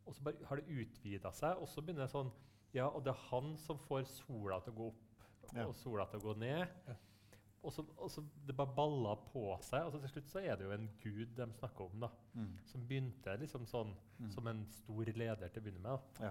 Og 0.06 0.14
så 0.14 0.22
bare 0.22 0.46
har 0.46 0.60
det 0.60 0.68
utvida 0.84 1.32
seg. 1.34 1.58
Og 1.58 1.68
så 1.72 1.82
begynner 1.82 2.06
det 2.06 2.12
sånn 2.14 2.30
Ja, 2.76 2.86
og 2.90 3.02
det 3.06 3.14
er 3.14 3.26
han 3.30 3.54
som 3.58 3.80
får 3.88 4.04
sola 4.12 4.60
til 4.62 4.76
å 4.76 4.78
gå 4.82 4.88
opp 4.92 5.02
Ja. 5.54 5.64
og 5.66 5.74
sola 5.78 6.06
til 6.10 6.20
å 6.20 6.26
gå 6.28 6.38
ned. 6.42 6.66
Ja. 6.86 6.94
Og 7.66 7.72
så, 7.74 7.82
og 7.98 8.10
så 8.14 8.22
det 8.46 8.54
bare 8.56 8.74
balla 8.76 9.16
på 9.32 9.40
seg. 9.66 9.84
Og 9.88 9.92
så 9.96 9.98
til 10.04 10.12
slutt 10.14 10.28
så 10.30 10.38
er 10.46 10.54
det 10.60 10.68
jo 10.68 10.74
en 10.76 10.84
gud 11.02 11.32
de 11.34 11.46
snakker 11.58 11.88
om, 11.90 12.04
da. 12.06 12.08
Mm. 12.38 12.52
Som 12.70 12.84
begynte 12.86 13.34
liksom 13.42 13.66
sånn 13.66 13.94
Mm. 14.18 14.30
som 14.32 14.46
en 14.48 14.62
stor 14.72 15.04
leder 15.12 15.48
til 15.52 15.60
å 15.60 15.64
begynne 15.66 15.82
med. 15.82 15.98
Da. 16.20 16.30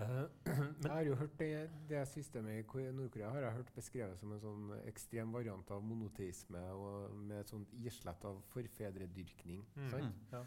Eh, 0.00 0.24
Jeg 0.82 0.90
har 0.90 1.02
jo 1.06 1.14
hørt 1.20 1.36
det, 1.38 1.70
det 1.90 2.00
systemet 2.08 2.58
i 2.58 2.62
Ko- 2.66 2.80
Nord-Korea 2.96 3.30
har 3.30 3.42
jeg 3.44 3.52
hørt 3.58 3.70
beskrevet 3.76 4.18
som 4.18 4.32
en 4.32 4.40
sånn 4.40 4.72
ekstrem 4.88 5.30
variant 5.34 5.70
av 5.70 5.82
monoteisme 5.84 6.62
og 6.72 7.12
med 7.28 7.40
et 7.42 7.52
sånt 7.52 7.70
islett 7.84 8.24
av 8.24 8.40
forfedredyrkning. 8.54 9.62
Mm. 9.76 9.90
sant? 9.90 10.16
Mm. 10.32 10.32
Ja. 10.32 10.44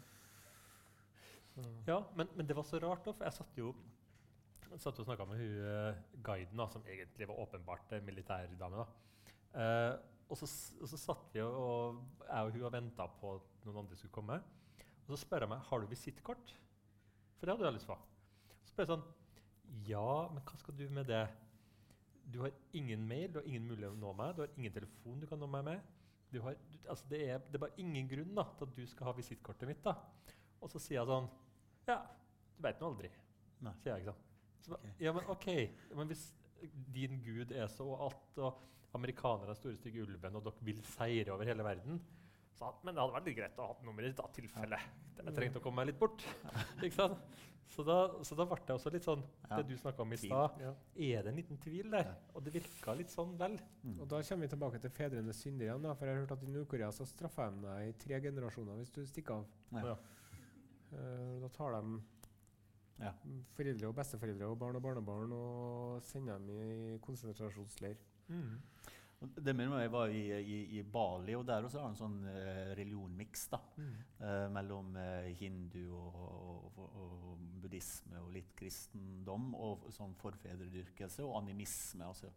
Ja, 1.86 1.98
men, 2.18 2.28
men 2.34 2.46
det 2.48 2.56
var 2.58 2.66
så 2.66 2.80
rart, 2.82 3.04
da, 3.06 3.12
for 3.14 3.24
jeg 3.28 3.36
satt 3.38 3.58
jo 3.60 3.72
jeg 4.72 4.80
satt 4.82 4.98
og 4.98 5.06
snakka 5.06 5.24
med 5.30 5.38
hun 5.38 5.58
eh, 5.70 5.98
guiden, 6.26 6.58
da, 6.58 6.66
som 6.72 6.82
egentlig 6.90 7.28
var 7.30 7.38
åpenbart 7.44 7.92
en 7.94 8.04
militærdame. 8.08 8.80
da. 8.82 8.86
Eh, 9.54 9.94
og, 10.28 10.36
så, 10.40 10.48
og 10.80 10.90
så 10.90 10.98
satt 10.98 11.34
vi 11.34 11.42
og, 11.44 11.54
og 11.54 12.26
jeg 12.26 12.48
og 12.48 12.56
hun 12.56 12.66
og 12.66 12.74
venta 12.74 13.06
på 13.20 13.34
at 13.36 13.66
noen 13.66 13.82
andre 13.84 13.98
skulle 13.98 14.14
komme. 14.14 14.40
Og 15.04 15.12
så 15.12 15.20
spør 15.20 15.44
jeg 15.44 15.52
meg 15.52 15.64
har 15.68 15.82
du 15.82 15.90
visittkort. 15.90 16.54
For 17.38 17.46
det 17.46 17.54
hadde 17.54 17.68
jeg 17.68 17.78
lyst 17.78 17.90
på. 17.90 17.96
Så 18.64 18.72
spør 18.72 18.86
jeg 18.86 18.92
sånn 18.94 19.08
Ja, 19.88 20.08
men 20.32 20.44
hva 20.46 20.60
skal 20.60 20.76
du 20.78 20.84
med 20.92 21.08
det? 21.10 21.24
Du 22.32 22.40
har 22.40 22.54
ingen 22.76 23.04
mail, 23.06 23.28
du 23.32 23.40
har 23.40 23.48
ingen 23.48 23.66
mulighet 23.68 23.92
til 23.92 23.98
å 23.98 24.00
nå 24.00 24.12
meg, 24.16 24.32
du 24.32 24.44
har 24.46 24.54
ingen 24.56 24.72
telefon 24.72 25.20
du 25.20 25.26
kan 25.28 25.40
nå 25.40 25.48
meg 25.50 25.66
med. 25.66 25.90
Du 26.32 26.40
har, 26.42 26.56
du, 26.70 26.78
altså 26.90 27.06
det, 27.10 27.20
er, 27.30 27.42
det 27.46 27.58
er 27.58 27.62
bare 27.66 27.82
ingen 27.82 28.08
grunn 28.10 28.32
da, 28.34 28.46
til 28.58 28.66
at 28.66 28.78
du 28.78 28.86
skal 28.90 29.10
ha 29.10 29.16
visittkortet 29.18 29.68
mitt. 29.70 29.84
da. 29.84 29.98
Og 30.64 30.72
så 30.72 30.80
sier 30.80 30.98
jeg 31.02 31.10
sånn 31.10 31.28
Ja, 31.86 32.00
du 32.56 32.64
veit 32.64 32.80
nå 32.80 32.88
aldri. 32.94 33.10
Nei. 33.64 33.74
Sier 33.82 33.92
jeg 33.92 34.04
ikke 34.06 34.14
sant. 34.14 34.30
Så, 34.64 34.72
okay. 34.78 34.94
Ja, 35.04 35.12
men 35.12 35.28
OK. 35.30 35.48
Men 35.92 36.08
hvis 36.08 36.24
din 36.94 37.20
gud 37.22 37.52
er 37.52 37.68
så 37.68 37.86
alt, 38.06 38.40
og 38.40 38.62
amerikanere 38.94 39.54
er 39.54 39.58
store 39.58 39.78
stygge 39.78 40.04
ulven, 40.04 40.36
og 40.38 40.44
dere 40.46 40.68
vil 40.68 40.82
seire 40.94 41.34
over 41.34 41.48
hele 41.50 41.66
verden 41.66 42.00
så, 42.54 42.68
Men 42.84 42.94
det 42.94 43.02
hadde 43.02 43.16
vært 43.16 43.26
litt 43.26 43.36
greit 43.40 43.58
å 43.58 43.66
ha 43.66 43.74
nummeret 43.82 44.12
ditt, 44.12 44.20
da, 44.20 44.28
tilfelle 44.36 44.78
jeg 45.24 45.34
trengte 45.34 45.60
å 45.60 45.64
komme 45.64 45.80
meg 45.82 45.92
litt 45.92 45.98
bort. 46.00 46.22
ikke 46.84 46.94
sant? 46.96 47.36
Så 47.74 47.82
da, 47.86 47.96
så 48.26 48.36
da 48.38 48.44
ble 48.46 48.58
det 48.60 48.74
også 48.76 48.90
litt 48.92 49.06
sånn 49.06 49.22
Ja. 49.48 49.56
Det 49.56 49.64
du 49.70 49.76
snakka 49.80 50.04
om 50.04 50.12
i 50.14 50.18
stad. 50.20 50.58
Ja. 50.62 50.72
Er 51.06 51.24
det 51.24 51.32
en 51.32 51.38
liten 51.40 51.58
tvil 51.62 51.88
der? 51.90 52.10
Og 52.36 52.44
det 52.44 52.52
virka 52.54 52.94
litt 52.96 53.12
sånn 53.12 53.32
vel. 53.40 53.56
Mm. 53.82 53.96
Og 53.98 54.08
Da 54.10 54.20
kommer 54.28 54.46
vi 54.46 54.50
tilbake 54.52 54.80
til 54.82 54.92
fedrenes 54.94 55.40
synder 55.42 55.68
igjen. 55.68 55.86
Da, 55.86 55.94
for 55.96 56.06
jeg 56.06 56.14
har 56.14 56.22
hørt 56.22 56.34
at 56.36 56.44
I 56.44 56.52
Nord-Korea 56.52 56.90
så 56.94 57.06
straffer 57.08 57.54
de 57.54 57.64
deg 57.64 57.88
i 57.88 57.96
tre 58.04 58.20
generasjoner 58.28 58.78
hvis 58.78 58.92
du 58.94 59.00
stikker 59.08 59.40
av. 59.40 59.48
Ja. 59.80 59.96
Eh, 60.94 61.32
da 61.42 61.50
tar 61.56 61.78
de 61.78 62.02
Ja. 63.02 63.10
foreldre 63.56 63.88
og 63.88 63.96
besteforeldre 63.96 64.46
og 64.52 64.58
barn 64.60 64.76
og 64.78 64.84
barnebarn 64.84 65.32
og 65.34 66.02
sender 66.06 66.38
dem 66.38 66.50
i 66.54 66.98
konsentrasjonsleir. 67.02 67.96
Mm. 68.28 68.62
Det 69.24 69.54
minner 69.54 69.72
meg, 69.72 69.84
Jeg 69.86 69.92
var 69.94 70.12
i, 70.12 70.22
i, 70.36 70.56
i 70.78 70.82
Bali, 70.82 71.34
og 71.36 71.46
der 71.48 71.64
også 71.64 71.80
har 71.80 71.92
en 71.92 71.98
sånn 71.98 72.18
uh, 72.26 72.72
religionmiks. 72.76 73.46
Mm. 73.78 73.92
uh, 74.20 74.48
mellom 74.52 74.96
uh, 74.98 75.30
hindu 75.38 75.94
og, 75.96 76.18
og, 76.76 76.82
og, 76.82 77.46
buddhisme 77.62 78.20
og 78.20 78.34
litt 78.34 78.52
kristendom. 78.58 79.52
Og 79.56 79.88
sånn 79.94 80.12
forfedredyrkelse 80.20 81.24
og 81.24 81.38
animisme. 81.40 82.10
Altså. 82.10 82.32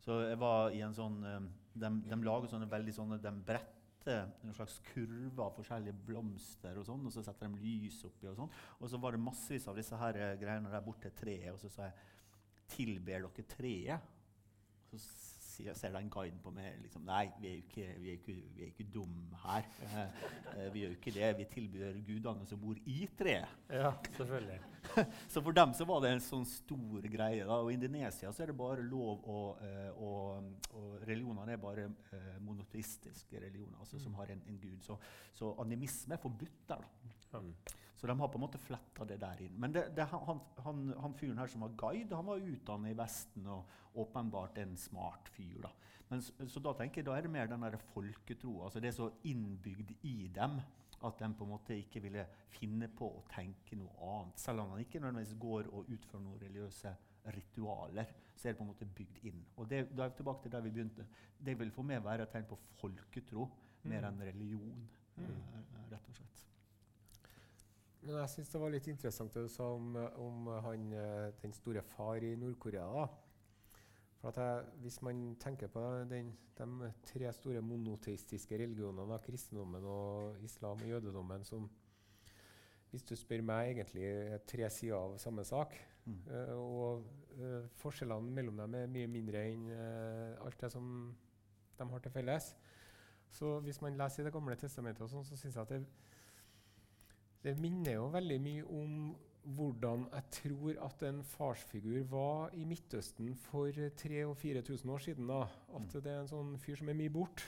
Så 0.00 0.22
jeg 0.24 0.38
var 0.40 0.72
i 0.72 0.80
en 0.80 0.94
sånn 0.96 1.18
eh, 1.28 1.42
De, 1.76 1.88
de 2.08 2.16
lager 2.24 2.48
sånne 2.48 2.70
veldig 2.72 2.92
sånne 2.96 3.18
De 3.20 3.32
bretter 3.44 4.30
en 4.46 4.54
slags 4.56 4.78
kurve 4.86 5.44
av 5.44 5.52
forskjellige 5.58 5.92
blomster, 6.06 6.78
og 6.80 6.86
sånn, 6.88 7.02
og 7.04 7.12
så 7.12 7.20
setter 7.20 7.50
de 7.52 7.60
lys 7.60 7.98
oppi. 8.08 8.30
Og 8.30 8.38
sånn. 8.38 8.54
Og 8.80 8.88
så 8.88 8.98
var 9.02 9.12
det 9.12 9.20
massevis 9.20 9.68
av 9.68 9.76
disse 9.76 9.98
her 10.00 10.16
greiene 10.40 10.72
der 10.72 10.86
borte 10.86 11.12
treet, 11.18 11.50
og 11.52 11.60
så 11.60 11.68
sa 11.74 11.90
jeg 11.90 12.08
Tilber 12.70 13.26
dere 13.26 13.44
treet? 13.50 14.10
Så 14.90 15.74
ser 15.76 15.92
den 15.92 16.08
guiden 16.10 16.38
på 16.42 16.52
meg 16.54 16.78
liksom 16.80 17.04
Nei, 17.08 17.26
vi 17.40 17.50
er 17.50 17.56
jo 17.58 17.64
ikke, 17.66 17.86
vi 18.00 18.08
er 18.08 18.18
ikke, 18.18 18.34
vi 18.56 18.64
er 18.64 18.70
ikke 18.70 18.86
dum 18.94 19.16
her. 19.42 19.66
Eh, 19.84 19.98
eh, 20.54 20.68
vi 20.72 20.84
gjør 20.84 20.92
jo 20.92 20.98
ikke 20.98 21.14
det. 21.16 21.30
Vi 21.38 21.46
tilbyr 21.54 21.98
gudene 22.06 22.46
som 22.48 22.60
bor 22.62 22.78
i 22.88 22.98
treet. 23.18 23.56
Ja, 23.68 23.92
selvfølgelig. 24.16 24.60
Så 25.32 25.42
for 25.44 25.56
dem 25.56 25.74
så 25.76 25.84
var 25.88 26.00
det 26.04 26.14
en 26.14 26.24
sånn 26.24 26.46
stor 26.48 27.08
greie. 27.12 27.44
da, 27.44 27.58
og 27.58 27.70
I 27.70 27.76
Indonesia 27.76 28.32
så 28.32 28.44
er 28.44 28.52
det 28.52 28.58
bare 28.58 28.86
lov 28.86 29.26
å 29.28 29.40
eh, 29.66 29.90
og, 30.00 30.48
og 30.78 31.04
religionene 31.08 31.56
er 31.56 31.60
bare 31.62 31.90
eh, 32.16 32.32
monoteistiske 32.44 33.42
religioner, 33.42 33.76
altså 33.82 34.00
som 34.00 34.16
har 34.20 34.32
en, 34.32 34.42
en 34.48 34.58
gud. 34.62 34.80
Så, 34.86 34.96
så 35.36 35.52
animisme 35.62 36.16
er 36.16 36.24
forbudt 36.24 36.64
der. 36.70 36.88
da. 37.30 37.44
Mm. 37.44 37.54
Så 38.00 38.08
de 38.08 38.16
har 38.16 38.30
på 38.32 38.38
en 38.38 38.46
måte 38.46 38.58
fletta 38.64 39.04
det 39.04 39.18
der 39.20 39.42
inn. 39.44 39.58
Men 39.60 39.74
det, 39.76 39.82
det, 39.92 40.06
han, 40.08 40.40
han, 40.64 40.78
han 41.04 41.16
fyren 41.20 41.40
her 41.42 41.50
som 41.52 41.66
var 41.66 41.74
guide, 41.76 42.16
han 42.16 42.30
var 42.30 42.40
utdannet 42.40 42.94
i 42.94 42.96
Vesten 42.96 43.48
og 43.52 43.98
åpenbart 44.00 44.56
en 44.62 44.72
smart 44.80 45.28
fyr. 45.34 45.58
da. 45.66 45.72
Men, 46.08 46.22
så 46.24 46.62
da 46.64 46.72
tenker 46.78 47.02
jeg 47.02 47.10
da 47.10 47.18
er 47.18 47.26
det 47.26 47.32
mer 47.34 47.50
den 47.50 47.66
der 47.66 47.76
folketroa. 47.92 48.70
Altså 48.70 48.80
det 48.80 48.88
er 48.88 48.96
så 48.96 49.10
innbygd 49.28 49.92
i 50.08 50.30
dem 50.32 50.56
at 51.00 51.20
de 51.20 51.28
på 51.36 51.44
en 51.44 51.52
måte 51.52 51.76
ikke 51.76 52.00
ville 52.04 52.24
finne 52.52 52.88
på 52.92 53.08
å 53.20 53.22
tenke 53.30 53.76
noe 53.78 53.92
annet. 54.14 54.40
Selv 54.40 54.64
om 54.64 54.74
han 54.74 54.82
ikke 54.82 55.00
nødvendigvis 55.00 55.38
går 55.40 55.70
og 55.70 55.92
utfører 55.92 56.24
noen 56.24 56.42
religiøse 56.42 56.92
ritualer, 57.36 58.12
så 58.34 58.48
er 58.48 58.52
det 58.52 58.58
på 58.58 58.66
en 58.66 58.72
måte 58.72 58.88
bygd 58.98 59.24
inn. 59.28 59.42
Og 59.56 59.68
det, 59.68 59.84
da 59.92 60.06
er 60.06 60.12
vi 60.12 60.20
tilbake 60.20 60.44
til 60.44 60.54
der 60.56 60.64
vi 60.64 60.72
begynte. 60.74 61.06
Det 61.36 61.56
vil 61.60 61.72
for 61.72 61.88
meg 61.88 62.04
være 62.04 62.24
et 62.24 62.32
tegn 62.32 62.48
på 62.48 62.58
folketro 62.80 63.48
mer 63.88 64.08
enn 64.08 64.24
religion, 64.28 64.88
mm. 65.16 65.34
rett 65.92 66.08
og 66.12 66.16
slett. 66.16 66.49
Men 68.00 68.16
jeg 68.16 68.32
syns 68.32 68.52
det 68.52 68.60
var 68.62 68.72
litt 68.72 68.86
interessant 68.88 69.34
det 69.36 69.42
du 69.44 69.50
sa 69.52 69.66
om, 69.74 69.96
om 70.22 70.46
han, 70.64 70.86
eh, 70.96 71.26
den 71.42 71.52
store 71.52 71.82
far 71.84 72.24
i 72.24 72.32
Nord-Korea. 72.40 73.04
For 74.20 74.28
at 74.30 74.40
jeg, 74.40 74.64
Hvis 74.84 75.02
man 75.02 75.36
tenker 75.40 75.68
på 75.68 75.82
den, 76.08 76.32
de 76.56 76.92
tre 77.06 77.32
store 77.32 77.60
monoteistiske 77.60 78.58
religionene, 78.58 79.18
kristendommen, 79.24 79.84
og 79.84 80.42
islam 80.44 80.80
og 80.80 80.88
jødedommen, 80.88 81.44
som 81.44 81.70
hvis 82.90 83.02
du 83.06 83.14
spør 83.16 83.42
meg, 83.46 83.70
egentlig 83.70 84.02
er 84.04 84.40
tre 84.50 84.70
sider 84.70 84.96
av 84.98 85.18
samme 85.22 85.44
sak. 85.46 85.76
Mm. 86.04 86.16
Uh, 86.26 86.54
og 86.58 87.04
uh, 87.38 87.68
forskjellene 87.78 88.34
mellom 88.34 88.56
dem 88.58 88.74
er 88.74 88.90
mye 88.90 89.10
mindre 89.10 89.44
enn 89.46 89.68
uh, 89.70 90.40
alt 90.44 90.58
det 90.60 90.72
som 90.72 90.88
de 91.78 91.86
har 91.92 92.02
til 92.02 92.14
felles. 92.16 92.48
Så 93.30 93.60
hvis 93.62 93.78
man 93.80 93.96
leser 93.96 94.24
i 94.24 94.26
Det 94.26 94.32
gamle 94.34 94.56
testamentet, 94.58 95.04
og 95.06 95.12
sånn, 95.12 95.24
så 95.24 95.38
syns 95.38 95.54
jeg 95.54 95.62
at 95.62 95.74
det, 95.76 95.84
det 97.44 97.54
minner 97.58 97.94
jo 97.96 98.08
veldig 98.12 98.38
mye 98.44 98.64
om 98.68 98.96
hvordan 99.56 100.02
jeg 100.12 100.24
tror 100.36 100.74
at 100.84 101.02
en 101.08 101.22
farsfigur 101.24 102.02
var 102.10 102.50
i 102.54 102.64
Midtøsten 102.68 103.30
for 103.46 103.70
3000 103.72 104.26
og 104.28 104.36
4000 104.36 104.90
år 104.92 104.98
siden. 105.06 105.26
da. 105.30 105.40
At 105.74 105.80
Mm. 105.80 106.02
det 106.02 106.06
er 106.12 106.20
en 106.20 106.28
sånn 106.28 106.58
fyr 106.60 106.76
som 106.76 106.88
er 106.88 106.94
mye 106.94 107.08
borte. 107.10 107.42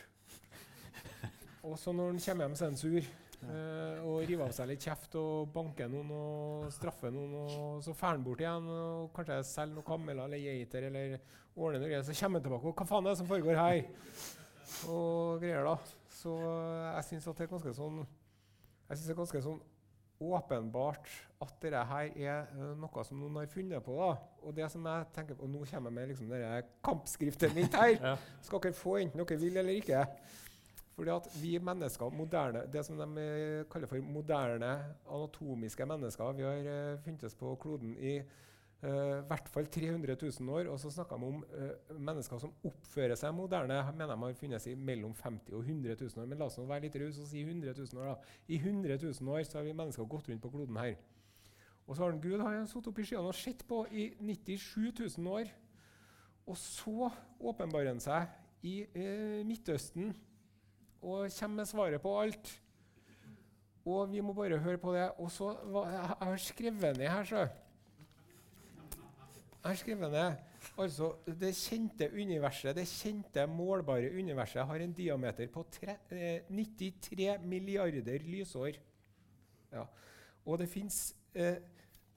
Og 1.62 1.76
så 1.78 1.92
når 1.94 2.10
han 2.10 2.18
kommer 2.24 2.44
hjem, 2.48 2.56
sensur 2.58 2.96
eh, 2.98 4.00
og 4.02 4.24
river 4.26 4.44
av 4.48 4.52
seg 4.56 4.68
litt 4.72 4.80
kjeft 4.82 5.14
og 5.20 5.52
banker 5.54 5.88
noen 5.92 6.10
og 6.10 6.72
straffer 6.74 7.12
noen. 7.14 7.34
Og 7.38 7.84
så 7.84 7.92
drar 7.94 8.16
han 8.16 8.24
bort 8.24 8.40
igjen 8.42 8.66
og 8.72 9.12
kanskje 9.14 9.36
selger 9.46 9.74
noen 9.76 9.86
kameler 9.86 10.24
eller 10.24 10.38
geiter 10.42 10.88
eller 10.88 11.18
ordner 11.54 11.78
noe 11.84 11.88
greier. 11.92 12.02
Så 12.02 12.16
kommer 12.18 12.40
han 12.40 12.48
tilbake 12.48 12.66
og 12.72 12.74
hva 12.80 12.86
faen 12.88 13.06
er 13.06 13.10
det 13.14 13.18
som 13.20 13.30
foregår 13.30 13.60
her? 13.60 13.84
Og 14.88 15.40
greier 15.44 15.64
da. 15.68 15.76
Så 16.10 16.34
eh, 16.40 16.88
jeg 16.96 17.04
syns 17.12 17.28
det 17.30 17.44
er 17.46 17.52
ganske 17.54 17.74
sånn 17.78 18.02
jeg 18.02 18.98
synes 18.98 19.06
det 19.06 19.14
er 19.14 19.20
ganske 19.22 19.42
sånn 19.46 19.60
åpenbart 20.22 21.08
at 21.42 21.54
dette 21.62 21.82
her 21.88 22.12
er 22.14 22.52
eh, 22.52 22.70
noe 22.78 23.04
som 23.06 23.18
noen 23.18 23.40
har 23.40 23.50
funnet 23.50 23.84
på. 23.84 23.96
da. 23.98 24.12
Og 24.46 24.54
det 24.56 24.68
som 24.72 24.86
jeg 24.86 25.08
tenker 25.14 25.38
på, 25.38 25.46
og 25.46 25.50
Nå 25.50 25.64
kommer 25.64 25.90
jeg 25.90 25.98
med 25.98 26.12
liksom 26.12 26.30
dette 26.30 26.62
kampskriften 26.84 27.58
mitt 27.58 27.76
her. 27.76 27.96
Ja. 28.12 28.14
Skal 28.42 28.62
dere 28.64 28.78
få 28.78 28.96
enten 29.00 29.22
dere 29.22 29.40
vil 29.40 29.56
eller 29.56 29.80
ikke. 29.80 30.06
Fordi 30.92 31.10
at 31.10 31.28
vi 31.40 31.58
mennesker, 31.58 32.12
moderne, 32.12 32.66
det 32.72 32.84
som 32.86 32.98
de 33.00 33.22
eh, 33.22 33.64
kaller 33.72 33.88
for 33.88 34.04
moderne 34.04 34.72
anatomiske 35.08 35.86
mennesker 35.88 36.32
Vi 36.36 36.42
har 36.42 36.66
uh, 36.68 37.00
funtes 37.04 37.34
på 37.34 37.54
kloden 37.60 37.96
i 37.96 38.18
i 38.82 39.22
hvert 39.28 39.46
fall 39.46 39.68
300 39.70 40.16
000 40.18 40.48
år. 40.50 40.68
Og 40.72 40.80
så 40.82 40.90
snakker 40.90 41.16
de 41.16 41.28
om 41.28 41.44
uh, 41.54 41.94
mennesker 41.94 42.40
som 42.42 42.54
oppfører 42.66 43.14
seg 43.18 43.34
moderne. 43.36 43.78
Mener 43.94 44.16
de 44.16 44.24
har 44.24 44.34
funnes 44.40 44.66
i 44.66 44.74
mellom 44.74 45.14
50 45.14 45.54
og 45.54 45.62
100 45.62 45.96
000 46.00 46.22
år. 46.22 46.26
Men 46.26 46.40
la 46.40 46.48
oss 46.48 46.58
nå 46.58 46.66
være 46.66 46.88
litt 46.88 46.98
rause 46.98 47.22
og 47.22 47.30
si 47.30 47.44
100 47.46 47.76
000 47.78 48.02
år. 48.02 48.10
da. 48.10 48.34
I 48.48 48.58
100 48.58 48.98
000 49.04 49.34
år 49.36 49.46
så 49.46 49.60
har 49.60 49.68
vi 49.68 49.76
mennesker 49.78 50.10
gått 50.10 50.32
rundt 50.32 50.42
på 50.42 50.50
kloden 50.50 50.80
her. 50.82 50.96
Og 51.86 51.96
så 51.96 52.02
har 52.02 52.14
den 52.14 52.22
Gud 52.22 52.42
har 52.42 52.58
sittet 52.66 52.90
oppe 52.90 53.02
i 53.02 53.06
skyene 53.06 53.30
og 53.30 53.38
sett 53.38 53.64
på 53.68 53.84
i 53.90 54.08
97 54.18 55.18
000 55.18 55.30
år. 55.30 55.54
Og 56.46 56.58
så 56.58 57.10
åpenbarer 57.38 57.92
han 57.92 58.02
seg 58.02 58.66
i 58.66 58.80
uh, 58.98 59.46
Midtøsten 59.46 60.10
og 61.02 61.30
kommer 61.38 61.62
med 61.62 61.70
svaret 61.70 62.02
på 62.02 62.18
alt. 62.18 62.50
Og 63.86 64.10
vi 64.10 64.20
må 64.22 64.34
bare 64.34 64.58
høre 64.62 64.78
på 64.78 64.94
det. 64.94 65.10
Og 65.18 65.30
så 65.30 65.54
jeg 65.86 66.16
har 66.18 66.36
skrevet 66.36 66.98
ned 66.98 67.08
her, 67.08 67.24
så. 67.24 67.46
Jeg 69.62 69.70
har 69.70 69.78
skrevet 69.78 70.10
ned 70.10 70.48
Altså, 70.82 71.08
det 71.26 71.52
kjente 71.54 72.08
universet, 72.10 72.74
det 72.74 72.86
kjente 72.86 73.44
målbare 73.46 74.10
universet, 74.10 74.64
har 74.66 74.82
en 74.82 74.94
diameter 74.94 75.46
på 75.50 75.62
tre, 75.70 75.96
eh, 76.10 76.42
93 76.50 77.38
milliarder 77.42 78.22
lysår. 78.26 78.78
Ja. 79.72 79.84
Og 80.46 80.58
det 80.58 80.68
fins 80.68 81.14
eh, 81.34 81.56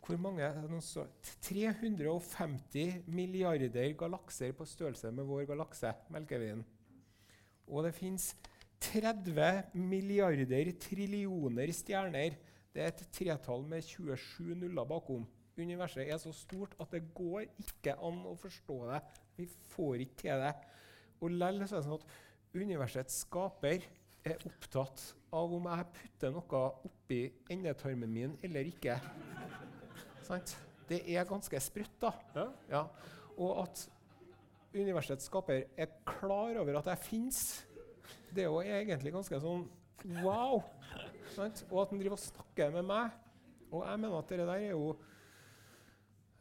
hvor 0.05 0.17
mange? 0.17 0.41
er 0.43 0.61
det 0.61 0.69
noen 0.69 0.81
så- 0.81 1.07
350 1.41 3.03
milliarder 3.07 3.93
galakser 3.93 4.51
på 4.53 4.65
størrelse 4.65 5.11
med 5.11 5.25
vår 5.25 5.45
galakse, 5.45 5.93
Melkeveien. 6.09 6.63
Og 7.67 7.83
det 7.83 7.93
fins 7.95 8.35
30 8.79 9.63
milliarder 9.73 10.71
trillioner 10.79 11.71
stjerner. 11.73 12.37
Det 12.73 12.83
er 12.83 12.87
et 12.87 13.07
tretall 13.11 13.65
med 13.65 13.81
27 13.81 14.55
nuller 14.55 14.85
bakom. 14.85 15.25
Universet 15.55 16.09
er 16.09 16.17
så 16.19 16.33
stort 16.35 16.75
at 16.83 16.91
det 16.91 17.05
går 17.15 17.45
ikke 17.61 17.95
an 18.03 18.23
å 18.27 18.35
forstå 18.39 18.79
det. 18.89 19.01
Vi 19.37 19.45
får 19.71 20.03
ikke 20.03 20.21
til 20.25 20.43
det. 20.43 20.53
Og 21.23 21.31
likevel 21.31 21.61
er 21.61 21.63
det 21.63 21.83
sånn 21.85 21.95
at 21.95 22.07
universets 22.55 23.21
skaper 23.23 23.85
er 24.25 24.41
opptatt 24.47 25.03
av 25.35 25.53
om 25.55 25.67
jeg 25.69 25.87
putter 25.95 26.33
noe 26.33 26.61
oppi 26.87 27.19
endetarmen 27.51 28.11
min 28.11 28.35
eller 28.43 28.67
ikke. 28.71 28.97
Sant? 30.25 30.55
Det 30.89 31.01
er 31.11 31.27
ganske 31.29 31.59
sprøtt, 31.63 31.95
da. 32.01 32.11
Ja. 32.35 32.45
Ja. 32.71 32.83
Og 33.41 33.63
at 33.63 33.85
universets 34.75 35.29
skaper 35.29 35.65
er 35.77 35.91
klar 36.07 36.59
over 36.61 36.81
at 36.81 36.91
jeg 36.91 37.03
fins, 37.05 37.41
det 38.35 38.43
er 38.43 38.51
jo 38.51 38.61
egentlig 38.61 39.13
ganske 39.15 39.39
sånn 39.41 39.65
wow. 40.23 40.59
Sant? 41.35 41.63
Og 41.71 41.83
at 41.83 41.93
han 41.93 42.01
driver 42.01 42.17
og 42.17 42.23
snakker 42.23 42.73
med 42.75 42.87
meg. 42.89 43.21
Og 43.71 43.85
jeg 43.85 44.01
mener 44.01 44.17
at 44.19 44.31
det 44.31 44.39
der 44.43 44.55
er 44.55 44.73
jo 44.73 44.95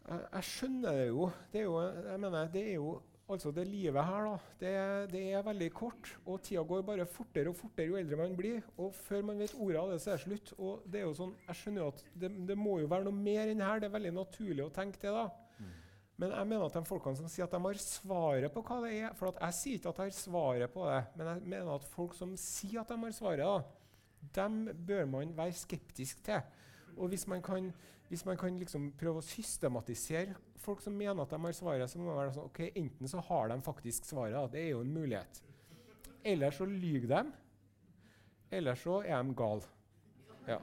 Jeg, 0.05 0.23
jeg 0.29 0.47
skjønner 0.51 1.01
det 1.01 1.09
jo. 1.09 1.27
Det 1.53 1.61
er 1.63 1.67
jo, 1.69 1.81
jeg 1.83 2.23
mener, 2.23 2.49
det 2.53 2.69
er 2.69 2.79
jo 2.79 2.95
Altså, 3.25 3.49
det 3.57 3.63
livet 3.65 4.05
her, 4.05 4.27
da, 4.29 4.33
det, 4.61 4.71
det 5.15 5.21
er 5.33 5.45
veldig 5.47 5.71
kort. 5.73 6.11
Og 6.29 6.43
tida 6.45 6.61
går 6.69 6.83
bare 6.85 7.07
fortere 7.09 7.49
og 7.49 7.57
fortere 7.57 7.89
jo 7.89 7.97
eldre 7.97 8.19
man 8.21 8.35
blir. 8.37 8.59
Og 8.77 8.91
før 8.93 9.23
man 9.25 9.39
vet 9.41 9.55
ordet 9.57 9.79
av 9.81 9.93
det, 9.95 9.97
så 10.03 10.11
er 10.13 10.19
det 10.19 10.25
slutt. 10.27 10.53
Og 10.59 10.83
det 10.93 11.01
er 11.01 11.07
jo 11.07 11.15
sånn, 11.17 11.33
jeg 11.47 11.57
skjønner 11.57 11.81
jo 11.81 11.87
at 11.95 12.03
det, 12.21 12.31
det 12.51 12.57
må 12.61 12.75
jo 12.83 12.91
være 12.93 13.09
noe 13.09 13.17
mer 13.17 13.49
enn 13.49 13.65
her. 13.65 13.81
Det 13.81 13.89
er 13.89 13.95
veldig 13.97 14.13
naturlig 14.19 14.67
å 14.67 14.75
tenke 14.77 15.01
det, 15.01 15.15
da. 15.17 15.25
Men 16.21 16.31
jeg 16.31 16.47
mener 16.47 16.67
at 16.69 16.77
de 16.77 16.85
folkene 16.87 17.19
som 17.19 17.31
sier 17.31 17.47
at 17.49 17.55
de 17.57 17.59
har 17.65 17.81
svaret 17.83 18.53
på 18.55 18.63
hva 18.63 18.77
det 18.85 18.91
er 19.01 19.17
For 19.19 19.33
at 19.33 19.41
jeg 19.43 19.57
sier 19.59 19.81
ikke 19.81 19.91
at 19.91 20.03
jeg 20.05 20.13
har 20.13 20.19
svaret 20.19 20.75
på 20.75 20.85
det, 20.87 21.01
men 21.19 21.31
jeg 21.31 21.49
mener 21.57 21.73
at 21.75 21.89
folk 21.91 22.15
som 22.15 22.37
sier 22.39 22.85
at 22.85 22.93
de 22.93 22.99
har 23.01 23.17
svaret, 23.17 23.43
da, 23.43 24.29
dem 24.39 24.61
bør 24.87 25.09
man 25.11 25.35
være 25.37 25.57
skeptisk 25.59 26.23
til. 26.29 26.45
Og 26.97 27.09
hvis 27.13 27.27
man 27.31 27.43
kan, 27.43 27.71
hvis 28.09 28.25
man 28.27 28.39
kan 28.41 28.59
liksom 28.59 28.93
prøve 29.01 29.21
å 29.21 29.27
systematisere 29.27 30.37
folk 30.65 30.81
som 30.81 30.97
mener 30.97 31.23
at 31.23 31.33
de 31.35 31.41
har 31.43 31.57
svaret, 31.57 31.91
så 31.91 31.99
må 32.01 32.09
man 32.09 32.23
være 32.23 32.37
sånn 32.37 32.49
ok, 32.49 32.61
enten 32.81 33.11
så 33.11 33.23
har 33.29 33.51
de 33.53 33.59
faktisk 33.65 34.09
svaret, 34.09 34.53
det 34.53 34.63
er 34.63 34.73
jo 34.73 34.85
en 34.85 34.95
mulighet. 34.95 35.43
Eller 36.25 36.55
så 36.57 36.65
lyver 36.69 37.11
de. 37.11 37.23
Eller 38.55 38.79
så 38.81 39.03
er 39.05 39.23
de 39.23 39.35
gale. 39.37 39.67
Ja. 40.49 40.61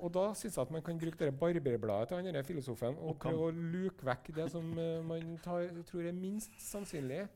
Og 0.00 0.08
da 0.14 0.30
syns 0.38 0.56
jeg 0.56 0.62
at 0.64 0.72
man 0.72 0.82
kan 0.82 0.98
bruke 0.98 1.20
det 1.20 1.36
barberbladet 1.36 2.08
til 2.08 2.16
han 2.16 2.28
denne 2.30 2.42
filosofen 2.46 2.96
og 2.96 3.12
Og 3.12 3.18
prøve 3.20 3.50
å 3.50 3.52
luke 3.52 4.06
vekk 4.06 4.32
det 4.38 4.48
som 4.54 4.70
uh, 4.78 5.02
man 5.04 5.36
tar, 5.44 5.68
tror 5.88 6.08
er 6.08 6.16
minst 6.16 6.56
sannsynlig. 6.64 7.26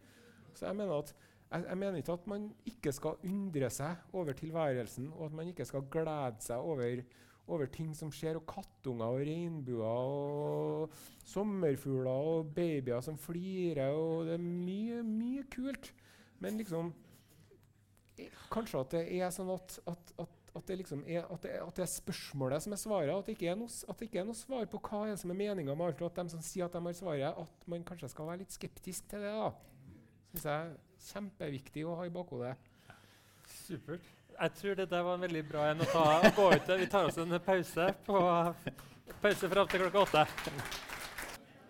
Så 0.54 0.66
jeg 0.66 0.78
mener 0.78 1.02
at 1.02 1.12
jeg, 1.50 1.66
jeg 1.68 1.78
mener 1.78 2.00
ikke 2.00 2.16
at 2.16 2.26
man 2.30 2.48
ikke 2.66 2.92
skal 2.94 3.20
undre 3.28 3.70
seg 3.70 4.16
over 4.16 4.32
tilværelsen, 4.38 5.12
og 5.12 5.26
at 5.26 5.36
man 5.40 5.50
ikke 5.52 5.66
skal 5.68 5.84
glede 5.92 6.40
seg 6.42 6.58
over, 6.58 7.04
over 7.46 7.68
ting 7.68 7.92
som 7.96 8.12
skjer, 8.14 8.38
og 8.38 8.46
kattunger 8.48 9.12
og 9.12 9.24
regnbuer 9.28 9.84
og 9.84 10.94
sommerfugler 11.28 12.30
og 12.34 12.52
babyer 12.56 13.02
som 13.04 13.18
flirer, 13.20 13.92
og 13.92 14.28
det 14.28 14.38
er 14.38 14.44
mye, 14.44 15.02
mye 15.06 15.44
kult. 15.52 15.92
Men 16.42 16.60
liksom 16.60 16.94
Kanskje 18.52 18.78
at 18.78 18.92
det 18.94 19.00
er 19.16 19.30
sånn 19.34 19.48
at, 19.50 19.72
at, 19.90 20.10
at, 20.22 20.50
at 20.54 20.68
det 20.68 20.76
liksom 20.84 21.00
er, 21.02 21.24
det, 21.42 21.56
det 21.74 21.82
er 21.82 21.88
spørsmålet 21.90 22.62
som 22.62 22.76
er 22.76 22.78
svaret, 22.78 23.10
at 23.10 23.26
det 23.26 23.34
ikke 23.34 23.48
er 23.50 23.58
noe, 23.58 23.96
ikke 24.06 24.36
svar 24.38 24.68
på 24.70 24.78
hva 24.86 25.00
er 25.10 25.18
som 25.18 25.32
er 25.34 25.38
meninga 25.40 25.74
med 25.74 25.88
alt, 25.88 26.04
og 26.04 26.12
at 26.12 26.20
de 26.20 26.36
som 26.36 26.44
sier 26.44 26.68
at 26.68 26.76
de 26.76 26.82
har 26.84 26.94
svaret, 26.94 27.40
at 27.42 27.66
man 27.72 27.82
kanskje 27.88 28.12
skal 28.12 28.28
være 28.30 28.44
litt 28.44 28.54
skeptisk 28.54 29.08
til 29.10 29.26
det. 29.26 29.32
da. 29.34 29.50
Syns 30.30 30.46
jeg 30.46 30.68
er 30.68 30.76
kjempeviktig 31.08 31.84
å 31.90 31.98
ha 31.98 32.06
i 32.06 32.14
bakhodet. 32.14 32.54
Supert. 33.64 34.06
Jeg 34.34 34.54
tror 34.58 34.74
det 34.78 34.88
der 34.90 35.04
var 35.06 35.14
en 35.14 35.24
veldig 35.24 35.42
bra 35.48 35.68
en 35.70 35.84
å 35.84 35.86
ta 35.90 36.04
og 36.18 36.26
gå 36.36 36.48
ut 36.54 36.66
til. 36.66 36.80
Vi 36.82 36.88
tar 36.90 37.08
oss 37.08 37.18
en 37.22 37.38
pause 37.44 37.86
på 38.06 38.22
pause 39.22 39.50
fram 39.52 39.70
til 39.70 39.84
klokka 39.84 40.02
åtte. 40.04 40.24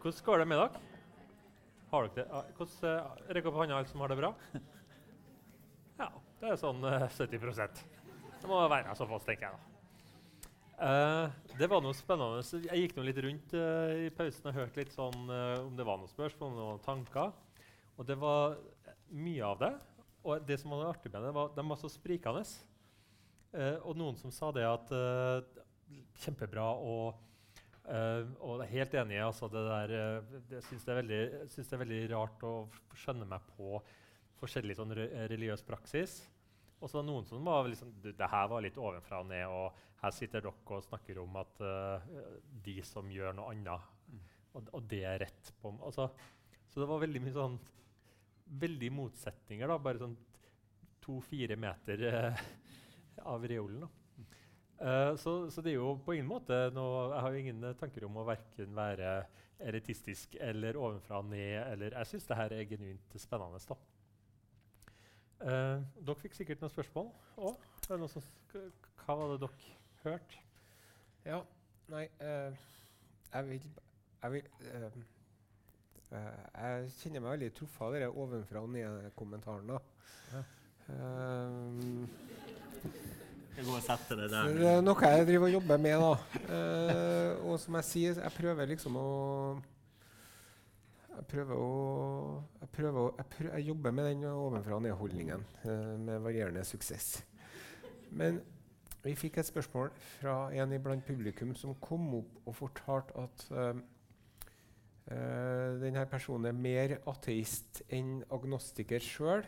Hvordan 0.03 0.25
går 0.27 0.43
det 0.43 0.49
med 0.49 0.63
dere? 0.63 0.83
Har 1.93 2.09
dere 2.09 2.15
det? 2.17 2.27
Ah, 2.31 2.49
Hvordan, 2.57 2.89
eh, 2.91 3.35
Rekk 3.37 3.51
opp 3.51 3.61
hånda 3.61 3.77
alle 3.77 3.91
som 3.91 4.01
har 4.05 4.13
det 4.13 4.19
bra. 4.23 4.33
Ja, 6.01 6.09
det 6.41 6.51
er 6.51 6.59
sånn 6.59 6.83
eh, 6.89 7.05
70% 7.07 7.85
Det 8.41 8.49
må 8.51 8.65
være 8.67 8.97
såpass, 8.99 9.29
tenker 9.29 9.47
jeg. 9.47 9.55
da. 9.55 9.75
Uh, 10.75 11.31
det 11.55 11.69
var 11.71 11.83
noe 11.85 11.95
spennende. 11.95 12.43
Jeg 12.67 12.81
gikk 12.83 12.97
noe 12.97 13.07
litt 13.07 13.19
rundt 13.23 13.53
uh, 13.55 13.95
i 13.95 14.09
pausen 14.15 14.51
og 14.51 14.57
hørte 14.59 14.83
litt 14.83 14.95
sånn 14.95 15.31
eh, 15.31 15.61
om 15.63 15.77
det 15.79 15.87
var 15.87 16.01
noen 16.01 16.11
spørsmål, 16.11 16.51
om 16.51 16.59
noen 16.59 16.81
tanker. 16.83 17.31
Og 17.95 18.09
det 18.09 18.17
var 18.19 18.57
mye 19.15 19.45
av 19.47 19.61
det. 19.63 19.71
Og 20.25 20.47
det 20.49 20.57
som 20.61 20.73
var 20.73 20.89
artig 20.89 21.13
med 21.13 21.27
det, 21.27 21.35
var 21.37 21.53
de 21.55 21.67
var 21.69 21.81
så 21.81 21.91
sprikende. 21.93 22.45
Eh, 23.55 23.77
og 23.85 23.97
noen 24.01 24.17
som 24.19 24.33
sa 24.35 24.51
det 24.55 24.65
at 24.67 24.93
eh, 24.97 25.63
Kjempebra 26.25 26.65
og 26.81 27.19
eh, 27.93 28.25
og 28.41 28.65
helt 28.71 28.95
enig. 28.95 29.21
altså 29.21 29.49
det 29.53 29.65
der, 29.69 29.93
eh, 29.95 30.39
Jeg 30.57 30.63
syns 30.69 30.85
det, 30.85 31.03
det 31.09 31.73
er 31.73 31.83
veldig 31.85 32.03
rart 32.15 32.47
å 32.47 32.55
skjønne 32.97 33.29
meg 33.29 33.45
på 33.57 33.79
forskjellig 34.41 34.77
sånn 34.79 34.95
re 34.97 35.09
religiøs 35.31 35.63
praksis. 35.67 36.23
Og 36.81 36.91
så 36.91 36.99
var 36.99 37.07
noen 37.09 37.25
som 37.29 37.45
var 37.45 37.69
liksom, 37.69 37.93
det 38.03 38.31
her 38.31 38.49
var 38.51 38.65
litt 38.65 38.79
ovenfra 38.81 39.23
og 39.23 39.31
ned, 39.31 39.47
og 39.49 39.73
her 40.03 40.13
sitter 40.13 40.45
dere 40.45 40.53
og 40.53 40.85
snakker 40.85 41.21
om 41.23 41.39
at 41.41 41.63
eh, 41.65 42.09
de 42.65 42.81
som 42.85 43.09
gjør 43.11 43.37
noe 43.37 43.55
annet, 43.55 43.93
og, 44.55 44.69
og 44.77 44.83
det 44.91 45.05
er 45.09 45.23
rett 45.25 45.53
på 45.61 45.73
altså, 45.83 46.11
Så 46.69 46.83
det 46.83 46.91
var 46.91 47.01
veldig 47.03 47.23
mye 47.25 47.35
sånn 47.35 47.57
Veldig 48.61 48.91
motsetninger, 48.95 49.69
da. 49.71 49.79
Bare 49.83 50.03
sånn 50.03 50.17
to-fire 51.05 51.57
meter 51.61 52.05
eh, 52.09 52.45
av 53.35 53.45
reolen. 53.51 53.87
Eh, 54.79 55.15
så, 55.21 55.37
så 55.51 55.63
det 55.65 55.75
er 55.75 55.79
jo 55.79 55.95
på 56.05 56.17
ingen 56.17 56.27
måte 56.27 56.57
noe 56.75 57.05
Jeg 57.13 57.23
har 57.23 57.35
jo 57.35 57.43
ingen 57.45 57.67
tanker 57.79 58.07
om 58.09 58.17
å 58.19 58.27
verken 58.27 58.75
være 58.75 59.13
elitistisk 59.65 60.35
eller 60.43 60.77
ovenfra 60.77 61.21
og 61.23 61.31
ned. 61.31 61.59
eller 61.73 61.99
Jeg 61.99 62.11
syns 62.11 62.27
det 62.29 62.39
her 62.39 62.55
er 62.57 62.69
genuint 62.69 63.19
spennende. 63.21 63.61
da. 63.69 63.79
Uh, 65.45 65.83
dere 66.01 66.17
fikk 66.17 66.37
sikkert 66.39 66.63
noen 66.63 66.73
spørsmål 66.73 67.11
òg. 67.37 67.65
Hva 67.85 69.17
var 69.19 69.35
det 69.35 69.41
dere 69.43 69.73
hørte? 70.05 70.43
Ja, 71.25 71.41
nei 71.93 72.05
uh, 72.21 72.55
Jeg 73.33 73.49
vil, 73.49 73.67
jeg, 74.23 74.31
vil 74.33 74.45
jeg 76.13 76.91
kjenner 77.01 77.25
meg 77.25 77.31
veldig 77.35 77.51
truffet 77.57 77.87
av 77.87 77.95
denne 77.97 78.11
ovenfra 78.13 78.63
og 78.63 78.71
ned-kommentaren. 78.75 79.73
da. 79.73 79.79
Ja. 80.33 80.43
Eh, 80.95 82.07
Jeg 83.55 83.65
går 83.65 83.77
og 83.77 83.83
setter 83.87 84.19
det 84.19 84.31
der. 84.33 84.49
det 84.59 84.67
er 84.67 84.81
noe 84.83 85.11
jeg 85.11 85.27
driver 85.29 85.47
og 85.47 85.53
jobber 85.53 85.79
med. 85.79 86.01
da. 86.03 86.15
Uh, 86.51 87.51
og 87.51 87.61
som 87.63 87.77
jeg 87.79 87.85
sier, 87.85 88.19
jeg 88.23 88.33
prøver 88.39 88.67
liksom 88.67 88.97
å 88.99 89.11
jeg 91.15 91.27
prøver 91.31 91.55
å 91.55 92.43
Jeg, 92.61 92.69
prøver 92.75 92.99
å, 92.99 93.15
jeg, 93.17 93.27
prøver, 93.37 93.55
jeg 93.55 93.69
jobber 93.69 93.95
med 93.95 94.09
den 94.11 94.25
ovenfra 94.25 94.75
og 94.75 94.83
ned-holdningen 94.83 95.45
eh, 95.63 95.95
med 96.03 96.19
varierende 96.25 96.65
suksess. 96.67 97.23
Men 98.11 98.41
vi 99.05 99.15
fikk 99.15 99.39
et 99.39 99.47
spørsmål 99.47 99.93
fra 100.19 100.49
en 100.57 100.73
iblant 100.73 101.05
publikum 101.07 101.55
som 101.55 101.77
kom 101.79 102.09
opp 102.19 102.49
og 102.49 102.57
fortalte 102.57 103.15
at 103.21 103.47
uh, 103.53 103.79
denne 105.05 106.07
personen 106.09 106.49
er 106.49 106.57
mer 106.57 106.97
ateist 107.11 107.83
enn 107.93 108.23
agnostiker 108.33 109.05
sjøl, 109.05 109.45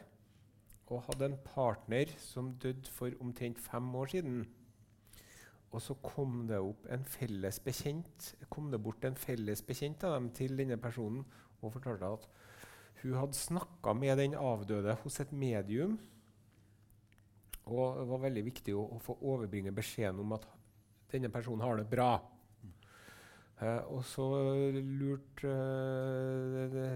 og 0.87 1.03
hadde 1.09 1.31
en 1.31 1.39
partner 1.43 2.13
som 2.23 2.53
døde 2.63 2.91
for 2.95 3.15
omtrent 3.25 3.59
fem 3.59 3.89
år 3.99 4.13
siden. 4.13 4.45
Og 5.75 5.83
så 5.83 5.97
kom 5.99 6.45
det 6.49 6.61
opp 6.63 6.87
en 6.95 7.03
felles 7.11 7.59
bekjent 7.61 8.29
kom 8.53 8.71
det 8.71 8.79
bort 8.81 9.05
en 9.05 9.19
felles 9.19 9.61
bekjent 9.67 10.05
av 10.07 10.15
dem 10.15 10.29
til 10.37 10.55
denne 10.57 10.79
personen 10.81 11.25
og 11.61 11.73
fortalte 11.75 12.13
at 12.15 12.29
hun 13.03 13.17
hadde 13.19 13.37
snakka 13.37 13.93
med 13.99 14.17
den 14.23 14.37
avdøde 14.39 14.95
hos 15.03 15.19
et 15.21 15.33
medium. 15.37 15.99
Og 17.67 17.99
det 17.99 18.07
var 18.09 18.23
veldig 18.23 18.45
viktig 18.47 18.77
å, 18.79 18.87
å 18.97 19.03
få 19.03 19.19
overbringe 19.27 19.75
beskjeden 19.75 20.23
om 20.23 20.37
at 20.39 20.47
denne 21.13 21.31
personen 21.35 21.65
har 21.67 21.77
det 21.81 21.89
bra. 21.91 22.15
Eh, 23.57 23.83
og 23.89 24.03
så 24.05 24.25
lurte 24.75 25.49
eh, 25.49 26.73
det, 26.73 26.89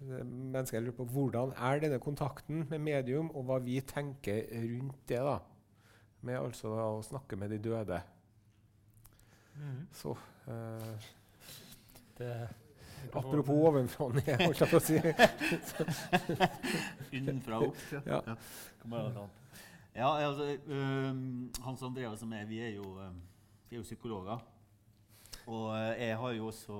mennesket 0.00 0.84
lurte 0.84 1.00
på 1.00 1.06
hvordan 1.10 1.50
er 1.58 1.82
denne 1.82 1.98
kontakten 2.02 2.62
med 2.70 2.78
medium, 2.78 3.30
og 3.34 3.48
hva 3.48 3.58
vi 3.64 3.80
tenker 3.82 4.44
rundt 4.54 5.02
det. 5.10 5.18
da. 5.18 5.38
Med 6.22 6.38
altså 6.38 6.70
da, 6.76 6.86
å 6.94 7.02
snakke 7.02 7.38
med 7.40 7.50
de 7.54 7.58
døde. 7.64 7.98
Så 9.92 10.14
eh, 10.48 11.10
Det, 12.20 12.32
Apropos 13.16 13.56
ovenfra 13.56 14.06
og 14.06 14.16
ned, 14.18 14.42
holdt 14.44 14.60
jeg 14.60 14.70
på 14.70 14.78
å 14.78 14.84
si. 14.84 14.98
Unnenfra 17.18 17.58
og 17.58 17.70
opp. 17.72 17.84
Ja. 17.96 18.20
ja. 18.28 18.36
ja. 18.36 19.26
Ja, 19.90 20.10
altså, 20.28 20.52
um, 20.70 21.50
Hans 21.64 21.82
Andreas 21.82 22.22
og 22.22 22.34
jeg, 22.36 22.48
vi 22.48 22.60
er 22.62 22.74
jo, 22.76 22.92
vi 23.68 23.74
er 23.74 23.80
jo 23.80 23.86
psykologer. 23.88 24.44
Og 25.50 25.72
øh, 25.74 25.94
jeg 25.98 26.18
har 26.18 26.34
jo 26.36 26.46
også, 26.46 26.76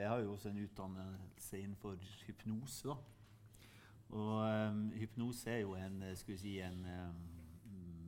jeg 0.00 0.08
har 0.08 0.22
jo 0.24 0.32
også 0.32 0.48
en 0.48 0.62
utdannelse 0.64 1.60
innenfor 1.60 1.98
hypnose. 2.26 2.88
da. 2.88 2.94
Og 4.14 4.36
um, 4.70 4.90
hypnose 4.94 5.50
er 5.50 5.58
jo 5.64 5.74
en, 5.74 6.02
skal 6.16 6.32
vi 6.32 6.38
si, 6.38 6.54
en, 6.62 6.86
um, 6.86 7.20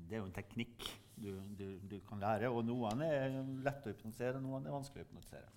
det 0.08 0.16
er 0.16 0.22
jo 0.22 0.28
en 0.28 0.36
teknikk 0.36 0.86
du, 1.16 1.32
du, 1.58 1.66
du 1.90 1.98
kan 2.08 2.20
lære. 2.22 2.48
Og 2.48 2.64
noen 2.64 3.02
er 3.04 3.40
lett 3.66 3.86
å 3.86 3.92
hypnotisere, 3.92 4.40
noen 4.40 4.68
er 4.68 4.76
vanskelig 4.76 5.04
å 5.04 5.08
hypnotisere. 5.08 5.50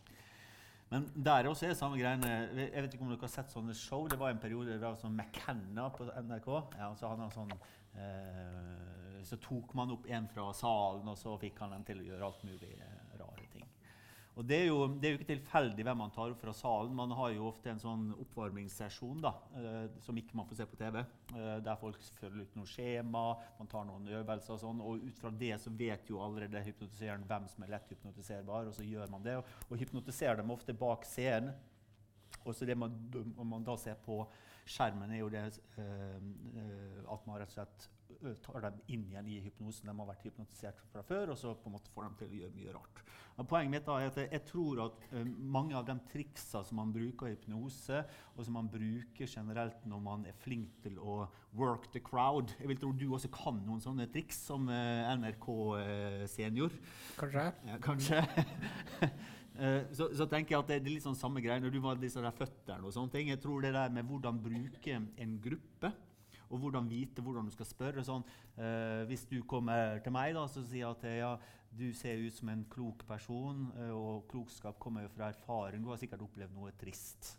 Men 0.90 1.06
der 1.14 1.48
også 1.48 1.68
er 1.68 1.76
samme 1.78 2.00
greiene. 2.00 2.30
Jeg 2.58 2.82
vet 2.82 2.96
ikke 2.96 3.06
om 3.06 3.12
dere 3.12 3.22
har 3.22 3.32
sett 3.32 3.52
sånne 3.54 3.76
show. 3.78 4.08
Det 4.10 4.18
var 4.18 4.34
en 4.34 4.42
periode 4.42 4.74
det 4.74 4.82
var 4.82 4.98
sånn 4.98 5.14
McKenna 5.14 5.86
på 5.94 6.08
NRK. 6.10 6.48
Ja, 6.80 6.88
så, 6.98 7.12
sånn, 7.36 7.54
eh, 7.94 9.20
så 9.30 9.38
tok 9.44 9.76
man 9.78 9.94
opp 9.94 10.10
en 10.10 10.26
fra 10.32 10.48
salen, 10.58 11.06
og 11.12 11.20
så 11.20 11.36
fikk 11.38 11.62
han 11.62 11.76
den 11.78 11.86
til 11.86 12.02
å 12.02 12.08
gjøre 12.08 12.32
alt 12.32 12.42
mulig 12.48 12.72
eh. 12.74 12.89
Og 14.40 14.46
det 14.48 14.56
er, 14.56 14.70
jo, 14.70 14.86
det 14.96 15.08
er 15.08 15.12
jo 15.12 15.18
ikke 15.20 15.34
tilfeldig 15.34 15.84
hvem 15.84 15.98
man 16.00 16.12
tar 16.16 16.32
opp 16.32 16.40
fra 16.40 16.54
salen. 16.56 16.94
Man 16.96 17.12
har 17.12 17.34
jo 17.36 17.50
ofte 17.50 17.74
en 17.74 17.82
sånn 17.82 18.06
oppvarmingssesjon 18.24 19.20
da, 19.26 19.34
eh, 19.60 19.98
som 20.06 20.16
ikke 20.16 20.38
man 20.40 20.48
får 20.48 20.62
se 20.62 20.68
på 20.70 20.80
TV. 20.80 21.02
eh, 21.02 21.58
der 21.66 21.80
folk 21.82 22.00
følger 22.22 22.46
ut 22.46 22.56
noen 22.56 22.70
skjema, 22.72 23.24
man 23.58 23.68
tar 23.68 23.84
noen 23.90 24.08
øvelser 24.08 24.56
og 24.56 24.62
sånn. 24.62 24.80
Og 24.80 25.04
ut 25.10 25.20
fra 25.20 25.34
det 25.42 25.60
så 25.60 25.74
vet 25.76 26.08
jo 26.08 26.22
allerede 26.24 26.64
hypnotiseren 26.70 27.28
hvem 27.28 27.50
som 27.52 27.68
er 27.68 27.74
lett 27.76 27.92
hypnotiserbar, 27.92 28.72
og 28.72 28.80
så 28.80 28.88
gjør 28.88 29.12
man 29.12 29.28
det. 29.28 29.36
Og, 29.68 29.76
hypnotiserer 29.76 30.40
dem 30.40 30.56
ofte 30.56 30.74
bak 30.74 31.04
scenen. 31.04 31.52
Og 32.46 32.56
så 32.56 32.66
det 32.66 32.78
man, 32.80 32.96
man 33.44 33.68
da 33.68 33.76
ser 33.76 34.00
på 34.06 34.22
skjermen, 34.64 35.12
er 35.12 35.20
jo 35.20 35.34
det 35.34 35.44
eh, 35.84 37.12
at 37.12 37.28
man 37.28 37.42
rett 37.42 37.52
og 37.52 37.58
slett 37.60 37.90
tar 38.44 38.64
dem 38.66 38.80
inn 38.92 39.06
igjen 39.08 39.30
i 39.32 39.40
hypnosen. 39.46 39.90
De 39.90 39.96
har 39.96 40.10
vært 40.10 40.26
hypnotisert 40.28 40.82
fra 40.92 41.04
før, 41.06 41.34
og 41.34 41.40
så 41.40 41.54
på 41.56 41.70
en 41.70 41.76
måte 41.78 41.92
får 41.94 42.08
de 42.08 42.22
til 42.22 42.34
å 42.34 42.40
gjøre 42.42 42.58
mye 42.58 42.76
rart. 42.76 43.04
Og 43.40 43.48
poenget 43.48 43.72
mitt 43.72 43.88
er 43.88 44.10
at 44.10 44.18
jeg, 44.20 44.42
tror 44.50 44.82
at 44.84 45.06
eh, 45.16 45.28
mange 45.28 45.76
av 45.78 45.86
de 45.88 45.96
triksa 46.12 46.64
som 46.68 46.82
man 46.82 46.92
bruker 46.96 47.30
i 47.30 47.36
hypnose, 47.38 48.02
og 48.36 48.44
som 48.44 48.58
man 48.60 48.70
bruker 48.72 49.30
generelt 49.30 49.86
når 49.88 50.04
man 50.04 50.26
er 50.28 50.36
flink 50.44 50.76
til 50.84 51.00
å 51.00 51.22
work 51.56 51.88
the 51.94 52.02
crowd 52.04 52.52
Jeg 52.60 52.70
vil 52.70 52.78
tro 52.78 52.92
du 52.94 53.08
også 53.16 53.32
kan 53.34 53.58
noen 53.66 53.82
sånne 53.82 54.10
triks 54.12 54.42
som 54.50 54.68
eh, 54.74 55.08
NRK-senior. 55.16 56.76
Kanskje? 57.20 57.52
Ja, 57.72 57.84
kanskje. 57.84 58.24
Eh, 59.60 59.90
så, 59.92 60.06
så 60.16 60.24
tenker 60.30 60.54
jeg 60.54 60.62
at 60.62 60.70
det 60.70 60.76
er 60.78 60.86
litt 60.88 61.04
sånn 61.04 61.18
samme 61.20 61.42
greie 61.44 61.60
når 61.60 61.74
du 61.74 61.82
var 61.84 61.98
disse 62.00 62.22
der 62.24 62.32
føttene 62.32 62.86
og 62.88 62.94
sånne 62.96 63.12
ting. 63.12 63.32
Jeg 63.34 63.42
tror 63.44 63.60
det 63.66 63.74
der 63.76 63.92
med 63.92 64.08
hvordan 64.08 64.38
bruke 64.40 64.94
en 64.96 65.34
gruppe, 65.44 65.92
og 66.50 66.62
hvordan 66.64 66.90
vite 66.90 67.24
hvordan 67.24 67.48
du 67.48 67.54
skal 67.54 67.68
spørre 67.70 68.04
sånn 68.06 68.26
eh, 68.58 69.06
Hvis 69.10 69.26
du 69.30 69.40
kommer 69.48 70.02
til 70.04 70.14
meg 70.16 70.34
da, 70.38 70.48
så 70.50 70.64
sier 70.66 70.86
jeg 70.86 70.96
at 70.98 71.06
ja, 71.20 71.34
du 71.70 71.90
ser 71.94 72.22
ut 72.24 72.34
som 72.34 72.50
en 72.50 72.66
klok 72.72 73.06
person, 73.08 73.68
eh, 73.78 73.94
og 73.94 74.26
klokskap 74.32 74.80
kommer 74.82 75.06
jo 75.06 75.14
fra 75.14 75.30
erfaring. 75.34 75.84
Du 75.84 75.92
har 75.94 76.02
sikkert 76.02 76.26
opplevd 76.26 76.58
noe 76.58 76.74
trist? 76.80 77.36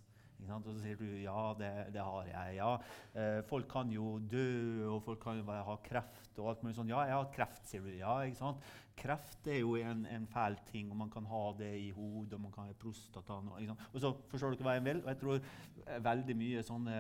Og 0.49 0.67
så 0.67 0.77
sier 0.83 0.99
du 1.01 1.07
ja, 1.21 1.39
det, 1.59 1.71
det 1.95 2.05
har 2.05 2.29
jeg. 2.31 2.57
Ja, 2.59 2.71
eh, 3.15 3.41
folk 3.49 3.69
kan 3.71 3.91
jo 3.93 4.19
dø, 4.19 4.47
og 4.91 5.03
folk 5.07 5.21
kan 5.23 5.41
jo 5.41 5.47
bare 5.49 5.67
ha 5.67 5.77
kreft 5.85 6.41
og 6.41 6.53
alt 6.53 6.65
mulig 6.65 6.77
sånn. 6.79 6.93
Ja, 6.93 7.03
jeg 7.09 7.17
har 7.17 7.31
kreft, 7.35 7.67
sier 7.71 7.85
du. 7.85 7.93
Ja, 7.99 8.17
ikke 8.27 8.41
sant? 8.41 8.69
Kreft 9.01 9.49
er 9.49 9.61
jo 9.63 9.77
en, 9.81 10.05
en 10.11 10.27
fæl 10.29 10.59
ting, 10.69 10.91
og 10.93 10.99
man 11.01 11.13
kan 11.13 11.29
ha 11.31 11.45
det 11.59 11.71
i 11.81 11.89
hodet, 11.97 12.37
og 12.37 12.45
man 12.45 12.55
kan 12.55 12.69
ha 12.69 12.77
prostata 12.77 13.39
og, 13.41 13.73
og 13.93 14.03
så 14.03 14.13
forstår 14.33 14.57
dere 14.57 14.69
hva 14.69 14.77
jeg 14.77 14.87
vil? 14.89 15.03
Og 15.05 15.13
jeg 15.13 15.21
tror 15.23 15.41
eh, 15.41 16.03
veldig 16.05 16.37
mye 16.37 16.65
sånn 16.67 16.91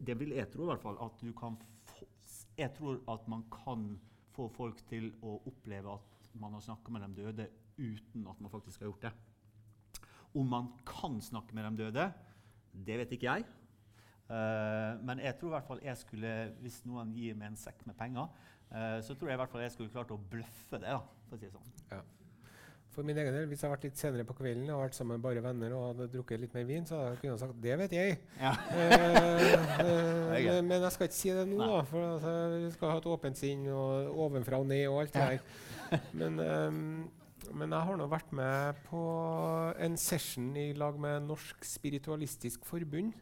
Det 0.00 0.18
vil 0.18 0.34
jeg 0.38 0.50
tro, 0.52 0.66
i 0.66 0.72
hvert 0.72 0.82
fall. 0.82 0.98
At 1.06 1.22
du 1.22 1.30
kan 1.36 1.58
få, 1.90 2.08
jeg 2.56 2.72
tror 2.76 3.02
at 3.12 3.26
man 3.30 3.44
kan 3.52 3.90
få 4.36 4.48
folk 4.52 4.82
til 4.90 5.10
å 5.24 5.38
oppleve 5.48 5.96
at 5.96 6.16
man 6.40 6.56
har 6.56 6.64
snakka 6.64 6.92
med 6.92 7.06
de 7.06 7.22
døde 7.22 7.46
uten 7.78 8.26
at 8.28 8.40
man 8.40 8.52
faktisk 8.52 8.80
har 8.80 8.90
gjort 8.90 9.06
det. 9.06 9.12
Om 10.36 10.48
man 10.48 10.72
kan 10.88 11.20
snakke 11.20 11.56
med 11.56 11.64
de 11.70 11.84
døde, 11.84 12.10
det 12.86 12.98
vet 13.02 13.14
ikke 13.16 13.30
jeg. 13.30 13.46
Uh, 14.26 14.98
men 15.06 15.22
jeg 15.22 15.38
tror 15.38 15.52
i 15.52 15.54
hvert 15.54 15.68
fall 15.68 15.80
jeg 15.84 16.00
skulle, 16.00 16.34
hvis 16.64 16.80
noen 16.88 17.14
gir 17.14 17.36
meg 17.38 17.52
en 17.52 17.60
sekk 17.60 17.84
med 17.86 17.94
penger, 17.98 18.26
uh, 18.72 18.98
så 19.06 19.14
tror 19.14 19.30
jeg 19.30 19.38
i 19.38 19.42
hvert 19.44 19.54
fall 19.54 19.62
jeg 19.62 19.74
skulle 19.76 19.94
klart 19.94 20.14
å 20.14 20.18
bløffe 20.18 20.80
det. 20.82 20.90
da, 20.90 21.00
for 21.28 21.38
å 21.38 21.40
si 21.40 21.46
det 21.46 21.54
sånn. 21.54 22.06
For 22.96 23.04
min 23.04 23.18
egen 23.20 23.34
del, 23.34 23.44
Hvis 23.50 23.60
jeg 23.60 23.68
hadde 23.68 23.76
vært 23.76 23.84
litt 23.84 23.98
senere 24.00 24.24
på 24.24 24.34
kvelden 24.38 24.70
og 24.72 24.80
vært 24.80 24.96
sammen 24.96 25.18
med 25.18 25.24
bare 25.26 25.42
venner 25.44 25.74
og 25.76 25.82
hadde 25.90 26.06
drukket 26.14 26.40
litt 26.40 26.54
mer 26.56 26.64
vin, 26.64 26.86
så 26.88 26.96
hadde 26.96 27.10
jeg 27.10 27.18
kunnet 27.26 27.42
sagt 27.42 27.58
det 27.60 27.74
vet 27.82 27.92
jeg. 27.92 28.14
Ja. 28.40 28.52
uh, 28.56 28.78
eh, 29.84 30.32
Det 30.32 30.54
men, 30.54 30.70
men 30.70 30.86
jeg 30.86 30.94
skal 30.94 31.10
ikke 31.10 31.18
si 31.18 31.34
det 31.36 31.44
nå, 31.50 31.58
Nei. 31.60 31.68
da, 31.74 31.82
for 31.90 32.06
altså, 32.14 32.32
vi 32.54 32.70
skal 32.72 32.94
ha 32.94 33.02
et 33.02 33.10
åpent 33.12 33.40
sinn 33.42 33.68
og 33.68 34.22
ovenfra 34.26 34.62
og 34.64 34.70
ned 34.72 34.86
og 34.88 35.02
alt 35.02 35.12
det 35.12 35.28
der. 35.28 36.00
Men, 36.18 36.40
ehm, 36.40 36.88
men 37.54 37.72
jeg 37.74 37.86
har 37.88 37.98
nå 37.98 38.06
vært 38.10 38.32
med 38.36 38.80
på 38.88 39.00
en 39.82 39.96
session 40.00 40.48
i 40.58 40.70
lag 40.76 40.98
med 41.00 41.26
Norsk 41.28 41.64
Spiritualistisk 41.66 42.64
Forbund, 42.66 43.12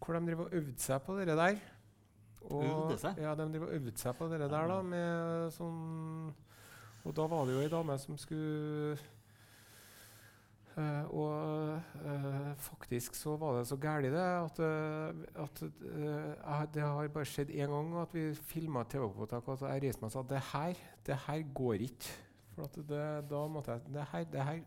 hvor 0.00 0.16
de 0.16 0.26
driver 0.26 0.48
og 0.48 0.56
øvde 0.60 0.78
seg 0.82 1.02
på 1.02 1.16
det 1.18 1.28
der. 1.28 1.60
Og, 2.46 2.64
Øvde 2.64 2.98
seg? 3.02 3.18
Ja, 3.18 3.34
de 3.34 3.48
driver 3.50 3.66
og 3.66 3.74
øvde 3.80 3.98
seg 3.98 4.16
på 4.16 4.28
det 4.30 4.40
der 4.40 4.50
da, 4.70 4.80
med 4.86 5.50
sånn 5.56 6.34
Og 7.06 7.14
da 7.16 7.24
var 7.30 7.46
det 7.46 7.56
jo 7.56 7.62
ei 7.64 7.70
dame 7.72 7.96
som 7.98 8.18
skulle 8.18 8.98
Uh, 10.76 11.08
og 11.08 11.80
uh, 12.04 12.50
faktisk 12.60 13.14
så 13.16 13.32
var 13.40 13.54
det 13.56 13.62
så 13.64 13.78
gæli 13.80 14.10
det 14.12 14.20
at, 14.20 14.58
uh, 14.60 15.46
at 16.52 16.74
det 16.74 16.82
har 16.82 17.08
bare 17.14 17.24
skjedd 17.24 17.48
én 17.48 17.72
gang 17.72 17.94
at 18.02 18.12
vi 18.12 18.26
filma 18.36 18.82
TV-opptak, 18.84 19.48
og 19.48 19.56
så 19.56 19.70
jeg 19.72 19.86
reiste 19.86 20.04
meg 20.04 20.10
og 20.10 20.12
sa 20.12 20.24
det 20.34 20.42
her, 20.50 20.82
det 21.06 21.16
her 21.24 21.46
går 21.56 21.86
ikke. 21.88 22.25
For 22.56 22.64
at 22.64 22.76
det, 22.88 23.06
da 23.30 23.46
måtte 23.52 23.76
jeg 23.76 23.92
det 23.92 24.08
her, 24.12 24.28
det 24.32 24.44
her, 24.48 24.60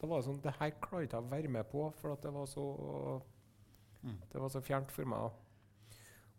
Da 0.00 0.08
var 0.10 0.20
det 0.20 0.26
sånn 0.26 0.42
Det 0.42 0.52
her 0.58 0.70
klarte 0.82 1.06
ikke 1.06 1.18
jeg 1.18 1.26
å 1.26 1.30
være 1.32 1.50
med 1.50 1.66
på, 1.70 1.88
for 1.98 2.14
at 2.14 2.22
det 2.22 2.30
var 2.34 2.46
så 2.50 2.64
Mm. 4.04 4.20
Det 4.32 4.40
var 4.40 4.48
så 4.52 4.60
fjernt 4.60 4.92
for 4.92 5.08
meg. 5.08 5.30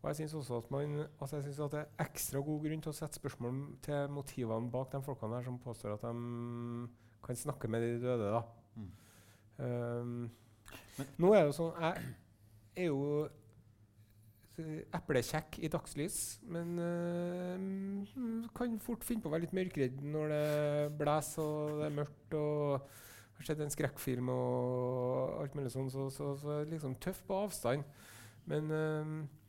Og 0.01 0.09
jeg 0.11 0.15
syns 0.19 0.35
også 0.37 0.59
at 0.61 0.67
man 0.71 0.99
altså 1.19 1.39
jeg 1.39 1.43
synes 1.47 1.59
at 1.65 1.71
det 1.71 1.79
er 1.79 2.03
ekstra 2.05 2.41
god 2.45 2.67
grunn 2.67 2.83
til 2.85 2.91
å 2.91 2.97
sette 2.97 3.17
spørsmål 3.17 3.61
til 3.87 4.11
motivene 4.13 4.69
bak 4.71 4.91
de 4.91 5.01
folkene 5.01 5.39
her 5.39 5.47
som 5.47 5.57
påstår 5.63 5.95
at 5.95 6.05
de 6.05 6.89
kan 7.25 7.39
snakke 7.39 7.67
med 7.67 7.81
de 7.81 7.95
døde. 8.03 8.27
da. 8.35 8.41
Mm. 8.75 8.91
Um, 9.57 10.29
nå 11.17 11.31
er 11.33 11.39
det 11.39 11.47
jo 11.47 11.55
sånn 11.55 11.77
Jeg 11.79 12.83
er 12.83 12.89
jo 12.89 13.29
eplekjekk 14.57 15.59
i 15.63 15.71
dagslys, 15.71 16.19
men 16.47 16.77
mm, 16.79 18.45
kan 18.55 18.77
fort 18.83 19.03
finne 19.07 19.23
på 19.23 19.31
å 19.31 19.35
være 19.35 19.47
litt 19.47 19.57
mørkredd 19.57 20.03
når 20.05 20.31
det 20.31 20.45
blåser 21.01 21.43
og 21.43 21.81
det 21.81 21.89
er 21.89 21.99
mørkt. 22.01 22.39
og 22.39 22.87
har 23.35 23.49
sett 23.49 23.63
en 23.63 23.73
skrekkfilm 23.73 24.29
og 24.31 25.41
alt 25.41 25.55
mulig 25.57 25.71
sånn, 25.73 25.89
så, 25.91 26.07
så, 26.13 26.33
så 26.39 26.61
liksom 26.69 26.95
tøff 27.03 27.19
på 27.27 27.39
avstand. 27.45 27.83
Men, 28.49 28.71
uh, 28.71 29.43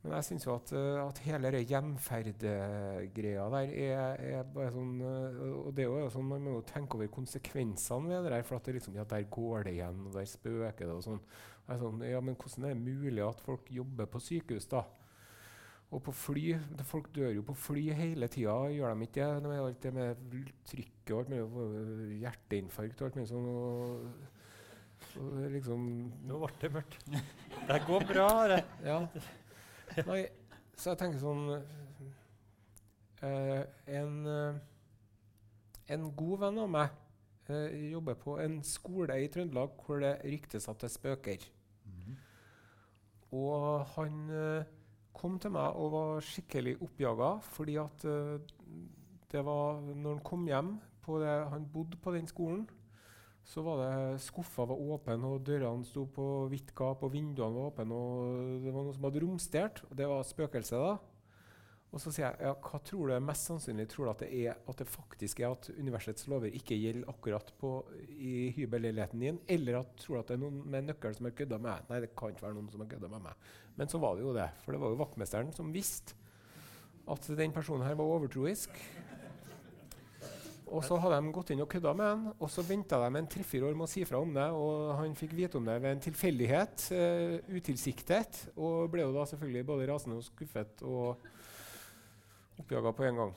men 0.00 0.14
jeg 0.16 0.26
syns 0.30 0.46
jo 0.46 0.54
at, 0.54 0.70
eh, 0.72 0.96
at 0.96 1.18
hele 1.26 1.50
den 1.52 1.66
hjemferdgreia 1.68 3.42
der 3.52 3.72
er, 3.84 4.22
er 4.30 4.46
bare 4.48 4.70
sånn 4.72 4.94
Og 5.04 5.74
det 5.76 5.84
er 5.84 5.90
jo 5.90 6.06
sånn 6.14 6.24
man 6.24 6.40
må 6.40 6.54
jo 6.54 6.62
tenke 6.64 6.96
over 6.96 7.10
konsekvensene 7.12 8.08
ved 8.08 8.24
det 8.24 8.32
der. 8.32 8.46
For 8.48 8.56
at 8.56 8.64
det 8.64 8.78
liksom, 8.78 8.96
ja, 8.96 9.04
der 9.04 9.26
går 9.28 9.66
det 9.68 9.74
igjen, 9.76 10.00
og 10.08 10.16
der 10.16 10.30
spøker 10.30 10.86
det 10.86 10.94
og 10.94 11.04
sånn. 11.04 11.20
Jeg 11.70 11.76
er 11.76 11.82
sånn, 11.84 12.00
ja, 12.02 12.18
men 12.18 12.34
hvordan 12.34 12.64
er 12.66 12.72
det 12.74 12.82
mulig 12.82 13.22
at 13.22 13.42
folk 13.46 13.68
jobber 13.70 14.08
på 14.10 14.18
sykehus, 14.18 14.64
da? 14.72 14.80
Og 15.94 16.00
på 16.02 16.14
fly 16.14 16.42
Folk 16.86 17.10
dør 17.14 17.30
jo 17.34 17.44
på 17.46 17.54
fly 17.58 17.84
hele 17.94 18.26
tida, 18.30 18.56
gjør 18.74 18.94
de 18.94 19.06
ikke 19.06 19.28
det? 19.44 19.58
Alt 19.58 19.84
det 19.84 19.92
med 19.94 20.24
trykket 20.66 21.12
og 21.14 21.20
alt 21.20 21.30
mulig, 21.30 22.16
hjerteinfarkt 22.24 23.02
og 23.02 23.06
alt 23.06 23.18
mulig 23.20 23.30
sånn. 23.30 23.46
Og, 23.52 24.02
og 25.22 25.38
liksom 25.54 25.86
Nå 26.26 26.40
ble 26.42 26.50
det 26.64 26.72
mørkt. 26.74 27.06
Det 27.70 27.78
går 27.86 28.08
bra. 28.10 28.28
Det. 28.50 28.60
Ja. 28.90 28.98
Nei, 30.06 30.20
så 30.74 30.92
jeg 30.92 31.00
tenker 31.04 31.22
sånn 31.22 31.46
eh, 33.26 33.62
en, 33.94 34.18
eh, 34.26 34.60
en 35.94 36.10
god 36.18 36.36
venn 36.44 36.60
av 36.62 36.74
meg 36.74 36.98
eh, 37.50 37.90
jobber 37.90 38.18
på 38.18 38.36
en 38.42 38.60
skole 38.66 39.18
i 39.22 39.30
Trøndelag 39.30 39.78
hvor 39.86 40.02
det 40.02 40.16
ryktes 40.26 40.70
at 40.70 40.82
det 40.82 40.92
spøker. 40.94 41.46
Og 43.36 43.86
han 43.94 44.20
eh, 44.34 44.68
kom 45.14 45.38
til 45.42 45.54
meg 45.54 45.78
og 45.78 45.92
var 45.94 46.24
skikkelig 46.24 46.76
oppjaga 46.82 47.30
fordi 47.52 47.76
at 47.82 48.06
eh, 48.08 48.38
det 49.30 49.44
var 49.46 49.78
Når 49.86 50.16
han 50.16 50.24
kom 50.26 50.46
hjem 50.48 50.72
på 51.04 51.20
det, 51.22 51.34
Han 51.52 51.68
bodde 51.72 51.96
på 52.02 52.12
den 52.12 52.26
skolen. 52.26 52.64
Så 53.46 53.62
var 53.62 53.78
det 53.80 54.20
skuffa 54.20 54.66
var 54.68 54.76
åpen, 54.76 55.24
og 55.24 55.46
dørene 55.46 55.86
sto 55.86 56.04
på 56.06 56.46
vidt 56.50 56.74
gap, 56.76 57.02
og 57.02 57.12
vinduene 57.14 57.56
var 57.56 57.70
åpne, 57.70 57.96
og 57.96 58.60
det 58.62 58.74
var 58.74 58.84
noe 58.84 58.94
som 58.94 59.06
hadde 59.08 59.22
romstert. 59.24 59.80
Og 59.88 59.96
det 59.96 60.06
var 60.10 60.26
spøkelset, 60.28 60.76
da. 60.76 60.98
Og 61.90 61.98
så 61.98 62.12
sier 62.14 62.28
jeg 62.28 62.46
ja, 62.46 62.52
hva 62.54 62.78
tror 62.86 63.10
du 63.10 63.14
er 63.16 63.24
mest 63.24 63.48
sannsynlig? 63.48 63.88
Tror 63.90 64.06
du 64.06 64.10
at 64.12 64.20
det, 64.22 64.28
er, 64.44 64.60
at 64.70 64.78
det 64.78 64.86
faktisk 64.86 65.40
er 65.42 65.56
at 65.56 65.70
universets 65.74 66.28
lover 66.30 66.54
ikke 66.54 66.78
gjelder 66.78 67.10
akkurat 67.10 67.50
på, 67.58 67.72
i 68.14 68.52
hybelleiligheten 68.54 69.24
din? 69.24 69.40
Eller 69.50 69.80
at, 69.80 69.90
tror 69.98 70.18
du 70.18 70.20
at 70.20 70.30
det 70.30 70.38
er 70.38 70.42
noen 70.44 70.62
med 70.70 70.86
nøkkel 70.86 71.16
som 71.18 71.26
har 71.26 71.34
kødda 71.40 71.58
med 71.58 71.72
deg? 71.72 71.90
Nei, 71.90 72.00
det 72.04 72.12
kan 72.14 72.30
ikke 72.30 72.46
være 72.46 72.58
noen 72.60 72.70
som 72.70 72.84
har 72.84 72.92
kødda 72.92 73.10
med 73.10 73.24
meg. 73.26 73.50
Men 73.80 73.90
så 73.90 74.02
var 74.02 74.14
det 74.14 74.26
jo 74.26 74.36
det. 74.38 74.46
For 74.62 74.76
det 74.76 74.82
var 74.84 74.94
jo 74.94 75.00
vaktmesteren 75.02 75.54
som 75.56 75.74
visste 75.74 76.18
at 77.10 77.26
den 77.40 77.54
personen 77.54 77.88
her 77.88 77.98
var 77.98 78.12
overtroisk. 78.14 78.78
Og 80.70 80.84
så 80.86 80.94
hadde 81.02 81.18
de 81.18 81.32
gått 81.34 81.50
inn 81.50 81.62
og 81.64 81.68
kødda 81.72 81.92
med 81.98 82.06
han, 82.06 82.26
og 82.38 82.50
så 82.52 82.62
venta 82.62 83.00
de 83.02 83.18
en 83.18 83.28
tre-fire 83.30 83.66
år 83.66 83.74
med 83.74 83.88
å 83.88 83.90
si 83.90 84.04
fra 84.06 84.20
om 84.22 84.30
det, 84.36 84.46
og 84.54 84.92
han 85.00 85.16
fikk 85.18 85.34
vite 85.34 85.58
om 85.58 85.66
det 85.66 85.74
ved 85.82 85.96
en 85.96 86.02
tilfeldighet, 86.04 86.84
uh, 86.94 87.56
utilsiktet, 87.56 88.44
og 88.54 88.86
ble 88.92 89.02
jo 89.02 89.16
da 89.16 89.24
selvfølgelig 89.26 89.66
både 89.66 89.88
rasende 89.90 90.20
og 90.20 90.28
skuffet 90.28 90.84
og 90.86 91.24
oppjaga 92.60 92.92
på 92.96 93.06
en 93.08 93.20
gang. 93.20 93.32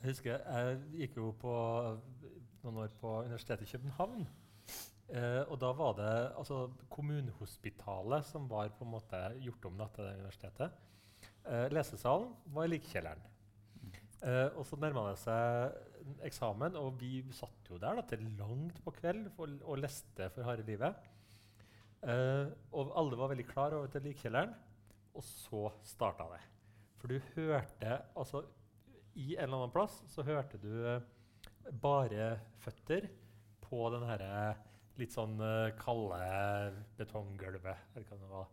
Jeg 0.00 0.10
husker 0.10 0.40
jeg 0.40 0.80
gikk 1.00 1.20
jo 1.20 1.30
på 1.40 1.52
noen 2.64 2.80
år 2.84 2.96
på 3.00 3.12
Universitetet 3.26 3.66
i 3.66 3.76
København. 3.76 4.26
Eh, 5.14 5.42
og 5.52 5.58
da 5.60 5.70
var 5.76 5.94
det 5.98 6.12
altså, 6.38 6.64
Kommunehospitalet 6.92 8.26
som 8.26 8.48
var 8.50 8.72
på 8.76 8.86
en 8.86 8.94
måte 8.94 9.20
gjort 9.44 9.68
om 9.68 9.82
til 9.84 10.06
det 10.06 10.16
universitetet. 10.22 10.82
Eh, 11.44 11.66
lesesalen 11.72 12.30
var 12.56 12.64
i 12.64 12.72
likkjelleren. 12.72 13.24
Eh, 14.24 14.48
og 14.56 14.64
så 14.64 14.78
nærma 14.80 15.10
det 15.10 15.18
seg 15.20 16.14
eksamen, 16.24 16.78
og 16.80 16.96
vi 17.00 17.18
satt 17.36 17.68
jo 17.68 17.80
der 17.80 17.98
da, 18.00 18.06
til 18.08 18.24
langt 18.38 18.80
på 18.84 18.94
kveld 18.96 19.28
for, 19.36 19.52
og 19.68 19.82
leste 19.82 20.30
for 20.32 20.48
harde 20.48 20.64
livet. 20.68 20.96
Eh, 22.04 22.48
og 22.72 22.96
alle 22.96 23.20
var 23.20 23.32
veldig 23.32 23.48
klar 23.48 23.76
over 23.76 23.92
til 23.92 24.08
likkjelleren, 24.08 24.56
og 25.14 25.24
så 25.24 25.68
starta 25.84 26.28
det. 26.32 26.42
For 27.04 27.12
du 27.12 27.24
hørte 27.34 27.98
altså 28.16 28.40
I 29.20 29.34
en 29.34 29.42
eller 29.44 29.58
annen 29.58 29.72
plass 29.74 29.98
så 30.08 30.22
hørte 30.24 30.56
du 30.56 30.70
eh, 30.88 31.02
bare 31.82 32.30
føtter 32.62 33.10
på 33.60 33.90
den 33.92 34.06
herre 34.08 34.54
litt 34.96 35.12
sånn 35.12 35.34
eh, 35.36 35.74
kalde 35.76 36.22
betonggulvet. 36.96 37.90
Eller 37.92 38.08
hva 38.08 38.16
det 38.22 38.30
var. 38.30 38.48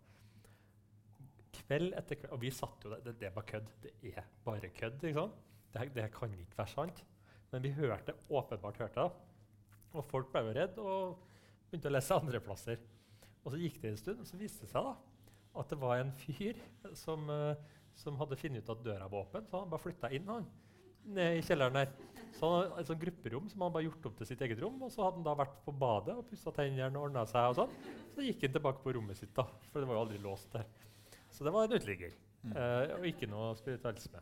Kveld 1.61 1.95
etter 1.95 2.19
kveld 2.19 2.35
Og 2.35 2.43
vi 2.43 2.51
satt 2.51 2.83
jo 2.83 2.91
der. 2.91 3.05
Det, 3.05 3.15
det 3.23 3.31
var 3.37 3.47
kødd. 3.53 3.71
Det 3.85 3.93
er 4.11 4.27
bare 4.43 4.73
kødd. 4.81 4.99
ikke 4.99 5.23
sant? 5.23 5.39
Det, 5.71 5.87
det 5.95 6.09
kan 6.17 6.35
ikke 6.35 6.59
være 6.59 6.73
sant. 6.73 7.01
Men 7.53 7.63
vi 7.63 7.71
hørte 7.79 8.17
åpenbart 8.27 8.83
hørte 8.83 9.05
det. 9.07 9.29
Og 9.95 10.09
folk 10.11 10.27
ble 10.35 10.43
jo 10.49 10.57
redde 10.59 10.89
og 10.97 11.23
begynte 11.69 11.87
å 11.87 11.95
lese 11.95 12.19
andreplasser. 12.19 12.83
Og 13.45 13.55
så 13.55 13.63
gikk 13.63 13.79
det 13.79 13.93
en 13.93 14.03
stund, 14.03 14.19
og 14.25 14.27
så 14.27 14.43
viste 14.43 14.67
det 14.67 14.73
seg 14.75 14.91
da 14.91 14.97
at 15.59 15.71
det 15.71 15.79
var 15.81 15.99
en 15.99 16.11
fyr 16.15 16.59
som, 16.95 17.29
eh, 17.29 17.55
som 17.99 18.17
hadde 18.19 18.37
funnet 18.39 18.63
ut 18.63 18.73
at 18.73 18.83
døra 18.85 19.09
var 19.11 19.25
åpen. 19.25 19.47
Så 19.49 19.61
han 19.61 19.71
bare 19.71 19.83
flytta 19.83 20.11
inn 20.15 20.29
han, 20.31 20.47
ned 21.17 21.39
i 21.39 21.45
kjelleren 21.45 21.79
der. 21.79 21.93
Så 22.37 22.47
han 22.47 22.71
hadde 22.71 22.83
et 22.83 22.91
sånt 22.91 23.03
grupperom 23.03 23.49
som 23.51 23.65
han 23.65 23.73
bare 23.75 23.87
gjort 23.87 24.07
opp 24.09 24.19
til 24.19 24.29
sitt 24.31 24.43
eget 24.45 24.61
rom. 24.63 24.79
Og 24.81 24.93
så 24.93 25.05
hadde 25.05 25.19
han 25.19 25.27
da 25.27 25.37
vært 25.43 25.57
på 25.65 25.75
badet 25.83 26.17
og 26.17 26.27
pussa 26.29 26.53
tennene 26.55 26.91
og 26.95 27.09
ordna 27.09 27.25
seg. 27.29 27.51
og 27.51 27.59
sånn. 27.59 27.75
Så 28.15 28.25
gikk 28.25 28.47
han 28.47 28.55
tilbake 28.57 28.83
på 28.83 28.95
rommet 28.97 29.19
sitt, 29.19 29.33
da, 29.37 29.47
for 29.71 29.81
det 29.81 29.89
var 29.89 29.99
jo 29.99 30.05
aldri 30.05 30.21
låst 30.23 30.53
der. 30.55 30.67
Så 31.31 31.47
det 31.47 31.53
var 31.55 31.67
en 31.67 31.77
uteligger. 31.77 32.15
Eh, 32.51 32.93
og 32.97 33.05
ikke 33.05 33.29
noe 33.29 33.53
spiritualisme. 33.59 34.21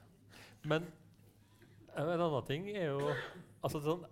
Men 0.68 0.86
eh, 1.96 2.04
en 2.04 2.20
annen 2.20 2.48
ting 2.48 2.68
er 2.74 2.92
jo 2.92 3.14
altså 3.64 3.82
sånn, 3.84 4.04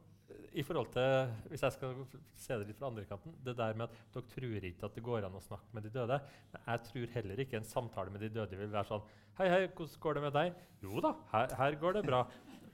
i 0.54 0.64
forhold 0.64 0.92
til, 0.94 1.34
Hvis 1.52 1.64
jeg 1.64 1.76
skal 1.76 1.96
se 2.36 2.58
det 2.60 2.68
litt 2.68 2.80
fra 2.80 2.90
andre 2.90 3.06
kanten 3.06 3.36
Det 3.46 3.56
der 3.58 3.74
med 3.78 3.88
at 3.88 3.98
dere 4.14 4.30
tror 4.32 4.68
ikke 4.70 4.86
at 4.86 4.96
det 4.96 5.04
går 5.04 5.28
an 5.28 5.38
å 5.38 5.44
snakke 5.44 5.76
med 5.76 5.84
de 5.88 5.92
døde. 5.94 6.20
Men 6.54 6.68
jeg 6.68 6.84
tror 6.90 7.14
heller 7.16 7.44
ikke 7.44 7.58
en 7.60 7.68
samtale 7.68 8.14
med 8.14 8.24
de 8.26 8.30
døde 8.40 8.60
vil 8.60 8.72
være 8.72 8.90
sånn 8.92 9.06
Hei, 9.38 9.50
hei, 9.54 9.62
hvordan 9.68 10.02
går 10.02 10.18
det 10.18 10.24
med 10.24 10.34
deg? 10.34 10.62
Jo 10.82 11.02
da, 11.04 11.14
her, 11.34 11.52
her 11.60 11.76
går 11.82 12.00
det 12.00 12.06
bra. 12.08 12.24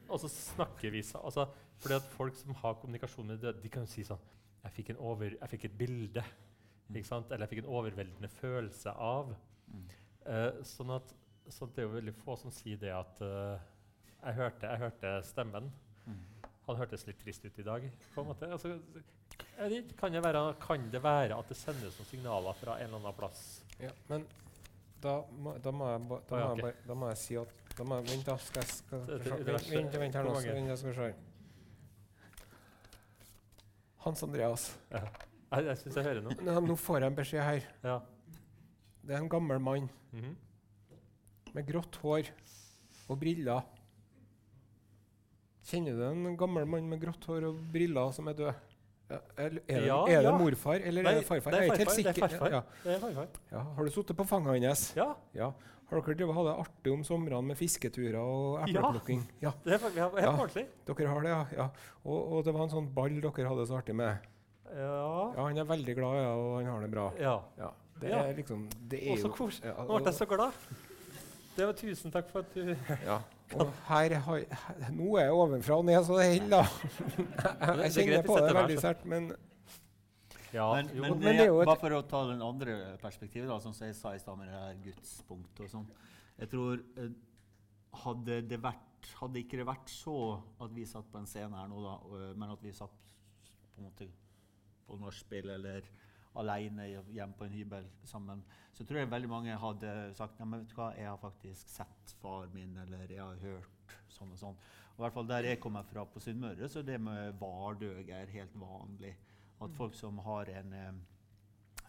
Og 0.07 0.19
så 0.21 0.30
snakker 0.32 0.93
vi 0.93 1.01
så, 1.03 1.19
altså, 1.19 1.47
fordi 1.84 1.97
at 1.97 2.07
Folk 2.15 2.38
som 2.39 2.55
har 2.61 2.78
kommunikasjon 2.80 3.28
med 3.28 3.38
de 3.38 3.49
døde, 3.49 3.63
de 3.63 3.71
kan 3.71 3.84
jo 3.84 3.91
si 3.91 4.05
sånn 4.07 4.21
Jeg 4.63 4.76
fikk, 4.78 4.93
en 4.93 5.01
over, 5.03 5.36
jeg 5.36 5.51
fikk 5.51 5.65
et 5.67 5.78
bilde. 5.78 6.24
Ikke 6.93 7.09
sant? 7.09 7.32
Eller 7.32 7.47
jeg 7.47 7.55
fikk 7.55 7.65
en 7.65 7.74
overveldende 7.76 8.30
følelse 8.32 8.93
av. 8.95 9.34
Mm. 9.67 9.88
Uh, 10.24 10.61
sånn 10.67 10.93
at, 10.95 11.11
så 11.51 11.67
det 11.67 11.84
er 11.84 11.89
jo 11.89 11.97
veldig 11.97 12.13
få 12.21 12.38
som 12.39 12.53
sier 12.55 12.80
det 12.80 12.93
at 12.95 13.19
uh, 13.19 13.57
jeg, 14.21 14.38
hørte, 14.38 14.69
jeg 14.69 14.84
hørte 14.86 15.17
stemmen. 15.28 15.67
Mm. 16.64 16.68
Han 16.68 16.78
hørtes 16.80 17.05
litt 17.07 17.20
trist 17.20 17.43
ut 17.45 17.57
i 17.59 17.64
dag. 17.64 17.89
på 18.16 18.22
en 18.22 18.28
måte. 18.30 18.47
Altså, 18.51 18.80
vet 19.70 19.95
kan, 19.99 20.11
det 20.14 20.22
være, 20.24 20.55
kan 20.59 20.89
det 20.91 21.01
være 21.03 21.36
at 21.38 21.47
det 21.49 21.57
sendes 21.57 21.97
noen 21.99 22.07
signaler 22.09 22.53
fra 22.55 22.78
en 22.80 22.86
eller 22.88 23.01
annen 23.01 23.14
plass? 23.18 23.41
Ja, 23.80 23.89
men 24.09 24.26
da 25.03 25.18
må, 25.32 25.57
da 25.59 25.72
må, 25.76 25.89
jeg, 25.91 26.07
ba, 26.07 26.20
da 26.30 26.36
må, 26.39 26.55
jeg, 26.55 26.61
bare- 26.64 26.88
da 26.88 26.93
må 26.95 27.09
jeg 27.11 27.18
si 27.18 27.36
at 27.36 27.49
da 27.76 27.84
må 27.84 27.97
jeg, 27.99 28.07
Vent, 28.14 28.26
da. 28.26 28.38
Skal 28.38 28.61
jeg, 28.61 28.70
skal, 28.72 29.05
Det- 29.05 29.20
det- 29.24 29.70
vent, 29.74 29.93
vent, 29.99 30.16
her 30.16 30.24
nå. 30.24 30.34
Vent, 30.39 30.68
jeg 30.70 30.78
skal 30.78 30.93
se. 30.95 31.14
Hans 34.03 34.24
Andreas. 34.24 34.78
Ja. 34.91 35.03
Jeg, 35.53 35.66
jeg 35.70 35.78
syns 35.84 35.95
jeg 35.99 36.03
hører 36.07 36.22
noe. 36.26 36.36
Nå, 36.43 36.55
nå 36.68 36.76
får 36.80 36.99
jeg 37.03 37.11
en 37.11 37.16
beskjed 37.18 37.43
her. 37.45 37.68
Ja. 37.84 37.99
Det 39.03 39.16
er 39.16 39.20
en 39.22 39.30
gammel 39.30 39.59
mann 39.59 39.89
Mhm. 40.14 40.36
med 41.53 41.68
grått 41.68 41.95
hår 42.01 42.30
og 43.09 43.20
briller. 43.20 43.61
Kjenner 45.64 45.95
du 45.97 46.03
en 46.09 46.38
gammel 46.38 46.66
mann 46.68 46.88
med 46.91 47.01
grått 47.01 47.24
hår 47.30 47.45
og 47.49 47.59
briller 47.74 48.11
som 48.16 48.28
er 48.28 48.34
død? 48.39 48.53
Er, 49.14 49.20
er, 49.38 49.49
det, 49.59 49.61
Ja, 49.86 49.99
er 50.07 50.24
det 50.24 50.30
ja. 50.32 50.38
morfar 50.39 50.80
eller 50.82 51.03
Nei, 51.05 51.11
er 51.14 51.20
det 51.22 51.28
farfar? 51.28 51.51
det 51.53 51.59
er 51.59 51.64
Jeg 51.64 51.72
ikke 51.72 51.78
helt 51.78 51.89
farfar, 51.89 52.03
det 52.03 52.07
er 52.07 52.14
sikker. 52.14 52.38
farfar. 52.39 52.51
Ja, 52.51 52.61
Det 52.84 52.93
er 52.95 52.99
farfar. 53.03 53.28
ja. 53.51 53.61
Har 53.78 53.86
du 53.86 53.91
sittet 53.91 54.18
på 54.18 54.26
fanget 54.26 54.64
hans? 54.68 54.84
Ja, 54.97 55.14
Ja. 55.38 55.51
Har 55.89 56.01
dere 56.01 56.16
drevet 56.18 56.34
hatt 56.36 56.45
det 56.47 56.53
artig 56.64 56.93
om 56.93 57.01
somrene 57.05 57.43
med 57.45 57.57
fisketurer 57.59 58.16
og 58.18 58.64
epleplukking? 58.64 59.20
Ja. 59.43 59.51
det 59.64 59.74
er 59.76 59.89
ja, 59.95 60.07
helt 60.09 60.39
ordentlig. 60.39 60.64
Dere 60.88 61.07
har 61.11 61.22
det, 61.22 61.30
ja. 61.30 61.45
ja. 61.57 61.68
Og, 62.05 62.32
og 62.34 62.45
det 62.47 62.53
var 62.55 62.64
en 62.64 62.70
sånn 62.72 62.88
ball 62.95 63.20
dere 63.22 63.47
hadde 63.51 63.66
så 63.70 63.78
artig 63.78 63.93
med. 63.95 64.18
Ja. 64.74 64.95
Ja, 65.36 65.43
Han 65.43 65.57
er 65.61 65.68
veldig 65.70 65.95
glad, 65.99 66.16
ja, 66.24 66.32
og 66.34 66.55
han 66.57 66.72
har 66.72 66.82
det 66.82 66.91
bra. 66.91 67.11
ja. 67.20 67.36
Ja. 67.59 67.70
Det 68.01 68.09
er 68.11 68.34
liksom 68.34 68.64
Det 68.89 68.99
er 69.05 69.14
Å, 69.14 69.22
så 69.22 69.30
jo. 69.30 69.74
Nå 69.86 69.99
ble 69.99 70.09
jeg 70.09 70.18
så 70.18 70.26
glad. 70.26 70.53
Det 71.55 71.66
var 71.70 71.74
Tusen 71.78 72.11
takk 72.11 72.32
for 72.32 72.39
at 72.39 72.53
du 72.55 72.76
Ja. 73.05 73.20
Og 73.54 73.70
her, 73.88 74.16
her 74.26 74.91
Nå 74.96 75.16
er 75.20 75.28
jeg 75.28 75.34
ovenfra 75.38 75.76
og 75.78 75.86
ned, 75.86 76.00
så 76.08 76.16
det 76.20 76.28
holder, 76.41 76.50
da. 76.50 76.62
Jeg, 77.84 77.84
er 77.86 77.91
kjenner 77.98 78.24
på 78.28 78.38
det 78.39 78.54
veldig 78.58 78.78
sært. 78.80 79.02
sterkt, 79.02 79.06
men 79.12 79.28
Ja, 80.54 80.68
Men, 80.78 80.89
jo. 80.96 81.02
men, 81.02 81.20
men 81.20 81.38
det 81.38 81.44
er 81.44 81.52
jo 81.52 81.60
et- 81.62 81.70
bare 81.70 81.82
for 81.82 81.96
å 81.98 82.02
ta 82.08 82.24
den 82.30 82.41
andre 82.46 82.74
perspektivet, 83.02 83.48
da, 83.50 83.60
som 83.60 83.74
jeg 83.74 83.96
sa 83.98 84.14
i 84.14 84.20
stad 84.22 84.38
med 84.38 84.48
det 84.50 84.54
her 84.58 84.76
gudspunktet 84.86 85.64
og 85.66 85.70
sånn. 85.72 85.88
Jeg 86.39 86.50
tror 86.50 86.82
eh, 86.98 87.10
hadde 88.06 88.41
det 88.50 88.62
vært 88.62 88.89
Hadde 89.20 89.41
ikke 89.41 89.58
det 89.60 89.66
vært 89.68 89.89
så 89.91 90.14
at 90.64 90.72
vi 90.72 90.86
satt 90.88 91.10
på 91.12 91.18
en 91.20 91.26
scene 91.28 91.58
her 91.60 91.68
nå, 91.68 91.82
da, 91.84 91.98
men 92.39 92.54
at 92.54 92.62
vi 92.64 92.72
satt 92.72 92.94
på 93.76 93.82
en 93.82 93.89
måte 93.89 94.06
på 94.88 94.96
nachspiel 95.02 95.50
eller 95.58 95.84
alene 96.36 96.88
hjemme 97.14 97.36
på 97.38 97.46
en 97.46 97.54
hybel 97.54 97.86
sammen, 98.10 98.44
så 98.74 98.86
tror 98.86 99.00
jeg 99.04 99.12
veldig 99.12 99.30
mange 99.30 99.58
hadde 99.62 99.92
sagt 100.18 100.40
Nei, 100.40 100.48
men 100.50 100.64
vet 100.64 100.72
du 100.72 100.78
hva, 100.80 100.92
jeg 100.98 101.06
har 101.10 101.20
faktisk 101.22 101.70
sett 101.70 102.16
far 102.22 102.48
min, 102.54 102.78
eller 102.86 103.06
jeg 103.12 103.22
har 103.22 103.38
hørt 103.44 103.98
sånn 104.10 104.32
og 104.34 104.40
sånn. 104.42 104.58
Og 104.94 105.00
i 105.00 105.04
hvert 105.06 105.14
fall 105.18 105.28
Der 105.30 105.48
jeg 105.52 105.60
kommer 105.62 105.84
fra 105.90 106.06
på 106.06 106.22
Sunnmøre, 106.22 106.70
så 106.70 106.82
det 106.86 107.00
med 107.02 107.34
vardøg 107.42 108.10
er 108.14 108.34
helt 108.34 108.56
vanlig. 108.62 109.14
At 109.62 109.74
folk 109.78 109.96
som 109.96 110.18
har 110.26 110.50
en 110.54 110.74
eh, 110.74 110.94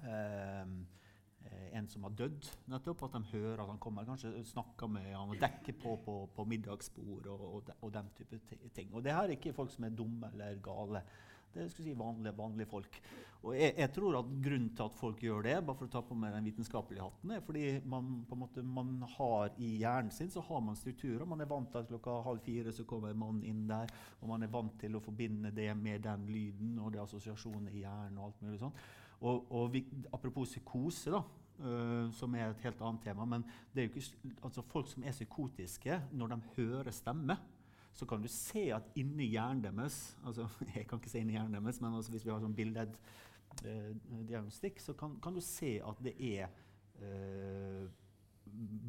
eh, 0.09 0.67
en 1.75 1.89
som 1.91 2.05
har 2.07 2.15
dødd, 2.17 2.47
nettopp, 2.73 3.03
at 3.09 3.17
de 3.19 3.21
hører 3.35 3.61
at 3.63 3.69
han 3.69 3.79
kommer, 3.83 4.07
kanskje 4.09 4.31
snakker 4.49 4.89
med 4.91 5.11
han 5.13 5.33
og 5.35 5.41
dekker 5.43 5.77
på 5.83 5.97
på, 6.05 6.15
på 6.37 6.45
middagsbord 6.49 7.27
og, 7.33 7.43
og, 7.55 7.61
de- 7.67 7.77
og 7.83 7.93
den 7.95 8.09
type 8.17 8.39
ting. 8.75 8.93
Og 8.95 9.05
det 9.05 9.13
her 9.13 9.25
er 9.29 9.35
ikke 9.37 9.53
folk 9.57 9.71
som 9.75 9.85
er 9.85 9.91
dumme 9.97 10.31
eller 10.33 10.57
gale. 10.65 11.03
Det 11.55 11.63
er 11.63 11.71
si, 11.71 11.93
vanlige, 11.95 12.35
vanlige 12.37 12.71
folk. 12.71 12.97
Og 13.45 13.53
jeg, 13.59 13.75
jeg 13.77 13.91
tror 13.93 14.17
at 14.19 14.31
grunnen 14.43 14.71
til 14.73 14.87
at 14.87 14.97
folk 14.97 15.21
gjør 15.21 15.45
det, 15.45 15.55
bare 15.67 15.77
for 15.77 15.87
å 15.87 15.93
ta 15.93 16.01
på 16.07 16.17
meg 16.17 16.33
den 16.33 16.47
vitenskapelige 16.49 17.05
hatten, 17.05 17.35
er 17.35 17.45
fordi 17.45 17.65
man, 17.93 18.09
måte, 18.41 18.65
man 18.65 18.95
har 19.19 19.53
i 19.61 19.75
hjernen 19.83 20.11
sin 20.15 20.33
så 20.33 20.41
har 20.47 20.65
man 20.65 20.79
strukturer. 20.81 21.27
Man 21.29 21.45
er 21.45 21.51
vant 21.51 21.69
til 21.71 21.83
at 21.83 21.91
klokka 21.91 22.17
halv 22.25 22.41
fire 22.47 22.73
så 22.73 22.87
kommer 22.89 23.13
en 23.13 23.45
inn 23.45 23.67
der, 23.69 23.93
og 24.23 24.33
man 24.33 24.47
er 24.47 24.53
vant 24.53 24.75
til 24.81 24.97
å 24.97 25.05
forbinde 25.05 25.53
det 25.55 25.69
med 25.77 26.07
den 26.09 26.27
lyden 26.31 26.79
og 26.81 26.95
det 26.95 27.05
assosiasjonen 27.05 27.69
i 27.69 27.85
hjernen 27.85 28.19
og 28.19 28.31
alt 28.31 28.45
mulig 28.47 28.63
sånt. 28.65 28.85
Og, 29.21 29.45
og 29.53 29.71
vi, 29.77 29.85
apropos 30.13 30.55
psykose, 30.57 31.15
da, 31.15 31.25
Uh, 31.55 32.11
som 32.11 32.33
er 32.35 32.49
et 32.49 32.65
helt 32.65 32.81
annet 32.83 33.05
tema. 33.07 33.23
Men 33.31 33.45
det 33.71 33.85
er 33.85 33.85
jo 33.87 34.01
ikke, 34.01 34.33
altså 34.43 34.65
folk 34.67 34.89
som 34.91 35.05
er 35.07 35.15
psykotiske, 35.15 36.01
når 36.19 36.33
de 36.33 36.39
hører 36.57 36.91
stemme, 36.91 37.37
så 37.95 38.07
kan 38.11 38.19
du 38.23 38.29
se 38.31 38.73
at 38.75 38.89
inni 38.99 39.27
hjernen 39.33 39.63
deres 39.65 40.17
altså 40.27 40.43
Jeg 40.77 40.87
kan 40.91 40.99
ikke 40.99 41.13
se 41.13 41.21
inni 41.23 41.35
hjernen 41.37 41.55
deres, 41.61 41.81
men 41.83 41.95
altså 41.95 42.11
hvis 42.15 42.27
vi 42.27 42.33
har 42.35 42.41
sånn 42.43 42.59
bildediagnostikk, 42.59 44.77
så 44.83 44.93
kan, 44.99 45.11
kan 45.23 45.35
du 45.37 45.43
se 45.45 45.73
at 45.85 45.99
det 46.03 46.15
er 46.19 46.45
eh, 46.99 47.85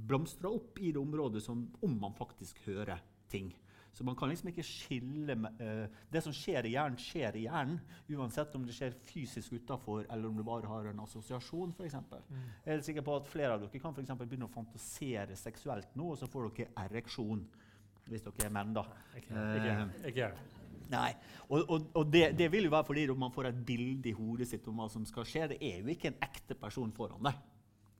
blomstra 0.10 0.49
opp 0.49 0.80
i 0.82 0.91
det 0.91 1.01
området 1.01 1.43
som 1.43 1.74
om 1.86 2.01
man 2.01 2.14
faktisk 2.18 2.60
hører 2.66 2.99
ting. 3.30 3.53
Så 3.95 4.03
man 4.03 4.16
kan 4.20 4.28
liksom 4.28 4.49
ikke 4.51 4.64
skille 4.68 5.38
eh, 5.64 5.88
Det 6.12 6.20
som 6.24 6.34
skjer 6.36 6.66
i 6.68 6.74
hjernen, 6.74 6.99
skjer 6.99 7.32
i 7.39 7.45
hjernen. 7.45 7.78
Uansett 8.12 8.56
om 8.58 8.66
det 8.68 8.76
skjer 8.76 8.91
fysisk 9.08 9.53
utafor, 9.56 10.03
eller 10.12 10.28
om 10.28 10.36
du 10.36 10.43
bare 10.43 10.68
har 10.68 10.86
en 10.89 10.99
assosiasjon. 10.99 11.72
For 11.78 11.86
eksempel. 11.88 12.20
Jeg 12.66 12.74
er 12.74 12.82
sikker 12.84 13.06
på 13.08 13.16
at 13.16 13.32
flere 13.32 13.53
av 13.56 13.64
dere 13.64 13.80
kan 13.80 13.95
for 13.95 14.26
begynne 14.26 14.49
å 14.49 14.51
fantasere 14.51 15.36
seksuelt 15.39 15.95
nå, 15.95 16.12
og 16.12 16.20
så 16.20 16.28
får 16.28 16.49
dere 16.49 16.76
ereksjon. 16.84 17.47
Hvis 18.10 18.22
dere 18.26 18.45
er 18.47 18.53
menn, 18.53 18.74
da. 18.76 18.84
Ikke. 19.18 19.34
Ikke 20.12 20.22
jeg. 20.22 20.45
Nei. 20.91 21.10
Og, 21.49 21.64
og, 21.66 21.88
og 21.97 22.12
det, 22.14 22.28
det 22.38 22.51
vil 22.53 22.68
jo 22.68 22.74
være 22.76 22.86
fordi 22.86 23.06
man 23.18 23.34
får 23.34 23.49
et 23.49 23.66
bilde 23.66 24.12
i 24.12 24.14
hodet 24.14 24.47
sitt 24.49 24.68
om 24.70 24.78
hva 24.82 24.88
som 24.93 25.06
skal 25.10 25.26
skje. 25.26 25.47
Det 25.56 25.58
er 25.66 25.80
jo 25.82 25.89
ikke 25.93 26.12
en 26.12 26.20
ekte 26.28 26.58
person 26.62 26.91
foran 26.93 27.26
deg. 27.26 27.39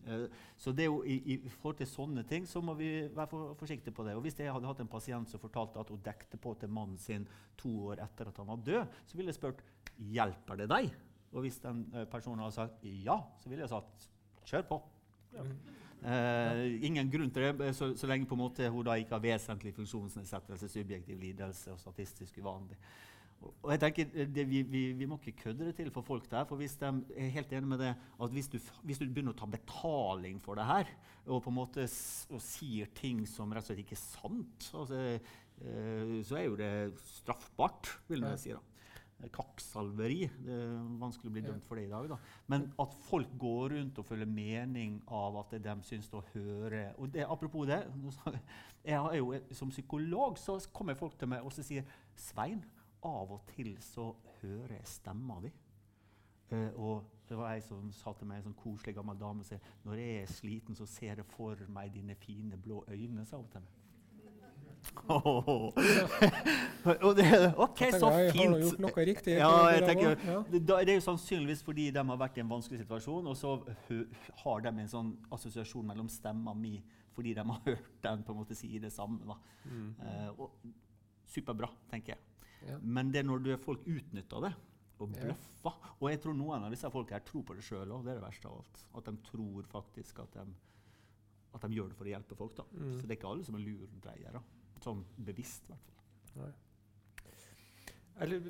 Eh, 0.06 0.28
Så 0.62 0.72
det 0.78 0.86
er 0.86 0.92
jo 0.92 1.00
i, 1.02 1.18
i 1.34 1.38
forhold 1.50 1.80
til 1.80 1.90
sånne 1.90 2.24
ting 2.30 2.46
så 2.50 2.62
må 2.62 2.76
vi 2.78 2.90
være 3.10 3.30
for, 3.32 3.56
forsiktige 3.58 3.94
på 3.96 4.06
det. 4.06 4.14
Og 4.16 4.22
Hvis 4.26 4.38
jeg 4.40 4.54
hadde 4.54 4.70
hatt 4.70 4.84
en 4.84 4.92
pasient 4.92 5.30
som 5.32 5.42
fortalte 5.42 5.82
at 5.82 5.90
hun 5.90 6.04
dekte 6.06 6.38
på 6.42 6.54
til 6.62 6.70
mannen 6.70 6.98
sin 7.02 7.26
to 7.58 7.74
år 7.90 8.04
etter 8.06 8.30
at 8.30 8.38
han 8.38 8.52
var 8.54 8.62
død, 8.66 9.00
så 9.10 9.18
ville 9.18 9.34
jeg 9.34 9.40
spurt 9.40 9.66
hjelper 9.98 10.62
det 10.62 10.70
deg. 10.70 10.92
Og 11.34 11.42
hvis 11.48 11.58
den 11.64 11.88
eh, 11.96 12.06
personen 12.06 12.46
hadde 12.46 12.60
sagt 12.60 12.86
ja, 12.86 13.18
så 13.42 13.50
ville 13.50 13.66
jeg 13.66 13.74
sagt 13.74 14.10
kjør 14.46 14.70
på. 14.70 14.82
Eh, 16.06 16.86
ingen 16.86 17.10
grunn 17.10 17.32
til 17.34 17.48
det, 17.58 17.72
så, 17.74 17.90
så 17.98 18.08
lenge 18.10 18.28
på 18.30 18.36
en 18.38 18.44
måte 18.44 18.70
hun 18.70 18.86
da 18.86 18.98
ikke 19.00 19.16
har 19.16 19.24
vesentlig 19.24 19.74
funksjonsnedsettelse, 19.74 20.70
subjektiv 20.70 21.18
lidelse 21.22 21.74
og 21.74 21.80
statistisk 21.82 22.38
uvanlig. 22.44 22.78
Og, 23.42 23.54
og 23.64 23.72
jeg 23.74 23.82
tenker, 23.82 24.12
eh, 24.14 24.28
det, 24.36 24.46
vi, 24.50 24.62
vi, 24.70 24.84
vi 25.00 25.08
må 25.10 25.18
ikke 25.22 25.48
kødde 25.48 25.70
det 25.70 25.76
til 25.80 25.90
for 25.96 26.06
folk 26.06 26.28
der. 26.32 26.46
For 26.50 26.62
hvis 26.62 26.78
de 26.82 26.92
er 27.16 27.34
helt 27.38 27.56
enig 27.58 27.72
med 27.72 27.82
det, 27.82 27.96
at 27.96 28.36
hvis 28.38 28.52
du, 28.54 28.60
hvis 28.84 29.02
du 29.02 29.08
begynner 29.08 29.34
å 29.34 29.40
ta 29.40 29.50
betaling 29.50 30.38
for 30.44 30.60
det 30.60 30.68
her, 30.70 30.94
og 31.26 31.42
på 31.42 31.54
en 31.54 31.58
måte 31.58 31.88
og 31.88 32.44
sier 32.44 32.92
ting 32.98 33.26
som 33.30 33.54
rett 33.54 33.66
og 33.66 33.72
slett 33.72 33.82
ikke 33.86 33.98
er 33.98 34.04
sant, 34.04 34.70
altså, 34.78 35.02
eh, 35.10 36.16
så 36.28 36.40
er 36.42 36.48
jo 36.50 36.60
det 36.60 36.72
straffbart, 37.16 37.96
vil 38.12 38.28
jeg 38.30 38.44
si. 38.44 38.54
da. 38.54 38.75
Kvakksalveri. 39.24 40.28
Det 40.46 40.54
er 40.54 40.74
vanskelig 41.00 41.32
å 41.32 41.36
bli 41.38 41.44
dømt 41.46 41.66
for 41.66 41.80
det 41.80 41.88
i 41.88 41.92
dag. 41.92 42.08
da. 42.10 42.18
Men 42.52 42.68
at 42.82 42.94
folk 43.08 43.32
går 43.40 43.76
rundt 43.76 44.00
og 44.02 44.06
føler 44.06 44.30
mening 44.30 45.00
av 45.08 45.40
at 45.42 45.56
det 45.56 45.64
de 45.66 45.76
syns 45.88 46.12
å 46.14 46.24
høre 46.34 46.88
og 46.98 47.14
det, 47.14 47.26
Apropos 47.26 47.66
det, 47.68 47.82
jeg 48.86 49.20
jo, 49.20 49.34
som 49.52 49.74
psykolog 49.74 50.38
så 50.38 50.60
kommer 50.74 50.98
folk 51.00 51.18
til 51.20 51.32
meg 51.32 51.46
og 51.46 51.54
så 51.54 51.66
sier 51.66 51.88
Svein, 52.16 52.64
av 53.06 53.32
og 53.36 53.46
til 53.54 53.76
så 53.86 54.12
hører 54.42 54.80
jeg 54.80 54.94
stemma 54.96 55.40
di. 55.44 55.52
Uh, 56.52 56.72
og 56.78 57.06
det 57.30 57.38
var 57.38 57.56
ei 57.56 57.62
som 57.66 57.90
sa 57.94 58.14
til 58.14 58.30
meg, 58.30 58.40
en 58.40 58.52
sånn 58.52 58.60
koselig 58.60 58.94
gammel 58.98 59.18
dame 59.18 59.46
som 59.46 59.58
sa 59.58 59.88
når 59.88 60.02
jeg 60.02 60.20
er 60.20 60.34
sliten, 60.34 60.78
så 60.78 60.86
ser 60.90 61.22
jeg 61.22 61.28
for 61.34 61.62
meg 61.74 61.94
dine 61.94 62.18
fine 62.22 62.58
blå 62.62 62.84
øyne, 62.90 63.26
sa 63.26 63.40
hun 63.42 63.50
til 63.54 63.66
meg. 63.66 63.82
Det, 67.18 67.54
OK, 67.58 67.82
så 67.94 68.10
fint. 68.32 68.52
Har 68.52 68.60
gjort 68.60 68.80
noe 68.84 69.06
riktig? 69.10 69.38
Ja, 69.40 69.52
jeg 69.74 69.86
tenker, 69.88 70.18
det, 70.52 70.76
er 70.76 70.94
jo 70.96 71.06
sannsynligvis 71.06 71.64
fordi 71.66 71.90
de 71.96 72.04
har 72.10 72.20
vært 72.22 72.38
i 72.40 72.44
en 72.44 72.52
vanskelig 72.52 72.82
situasjon, 72.84 73.28
og 73.32 73.36
så 73.40 73.56
har 74.44 74.66
de 74.66 74.74
en 74.74 74.92
sånn 74.92 75.12
assosiasjon 75.36 75.88
mellom 75.94 76.10
stemma 76.12 76.56
mi 76.58 76.78
fordi 77.16 77.32
de 77.38 77.44
har 77.48 77.62
hørt 77.64 77.92
den 78.04 78.24
på 78.28 78.34
en 78.34 78.40
måte 78.42 78.56
si 78.60 78.68
det 78.82 78.92
samme. 78.92 79.24
Da. 79.24 79.36
Mm. 79.72 79.92
Eh, 80.04 80.32
og, 80.36 80.52
superbra, 81.32 81.70
tenker 81.92 82.16
jeg. 82.16 82.22
Ja. 82.66 82.80
Men 82.82 83.12
det 83.14 83.22
er 83.22 83.28
når 83.30 83.44
du 83.46 83.52
er 83.54 83.62
folk 83.62 83.86
utnytter 83.88 84.48
det 84.48 84.54
og 85.00 85.12
bløffer. 85.12 85.80
Og 86.00 86.10
jeg 86.12 86.22
tror 86.24 86.36
noen 86.38 86.66
av 86.66 86.74
disse 86.74 86.90
folk 86.92 87.12
her 87.14 87.24
tror 87.26 87.44
på 87.48 87.56
det 87.58 87.66
sjøl 87.66 87.92
òg. 87.92 88.06
Det 88.06 88.14
er 88.14 88.20
det 88.20 88.26
verste 88.26 88.50
av 88.50 88.60
alt. 88.60 88.84
At 89.00 89.10
de 89.10 89.16
tror 89.30 89.68
faktisk 89.72 90.22
at 90.24 90.38
de, 90.40 90.46
at 91.56 91.66
de 91.66 91.78
gjør 91.78 91.92
det 91.92 92.00
for 92.00 92.08
å 92.08 92.14
hjelpe 92.14 92.38
folk. 92.40 92.56
da. 92.60 92.68
Mm. 92.74 92.94
Så 93.00 93.04
det 93.04 93.16
er 93.16 93.20
ikke 93.20 93.32
alle 93.32 93.48
som 93.48 93.58
er 93.60 93.66
lurendreiere. 93.66 94.44
Sånn 94.86 95.02
bevisst, 95.18 95.66
i 95.66 95.74
hvert 95.74 95.82
fall. 96.36 96.54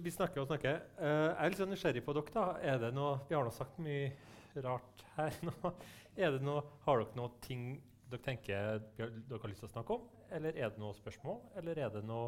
Vi 0.04 0.12
snakker 0.12 0.44
og 0.44 0.50
snakker. 0.50 0.82
Uh, 1.00 1.32
jeg 1.32 1.36
er 1.40 1.54
litt 1.54 1.62
sånn 1.62 1.72
nysgjerrig 1.72 2.02
på 2.04 2.16
dere. 2.18 2.34
da. 2.34 2.46
Er 2.60 2.82
det 2.82 2.90
noe, 2.94 3.22
Vi 3.30 3.38
har 3.38 3.46
nå 3.48 3.54
sagt 3.56 3.80
mye 3.80 4.66
rart 4.66 5.06
her 5.16 5.38
nå. 5.48 5.72
Er 6.16 6.36
det 6.36 6.44
noe, 6.44 6.64
har 6.84 7.00
dere 7.02 7.18
noe 7.18 7.32
ting 7.46 7.64
dere 8.12 8.22
tenker 8.26 8.84
dere 8.98 9.40
har 9.42 9.50
lyst 9.52 9.64
til 9.64 9.70
å 9.70 9.74
snakke 9.78 9.96
om? 9.96 10.04
Eller 10.36 10.60
er 10.60 10.74
det 10.74 10.82
noe 10.84 10.98
spørsmål? 10.98 11.40
Eller 11.62 11.80
er 11.86 11.96
det 11.96 12.04
noe, 12.06 12.28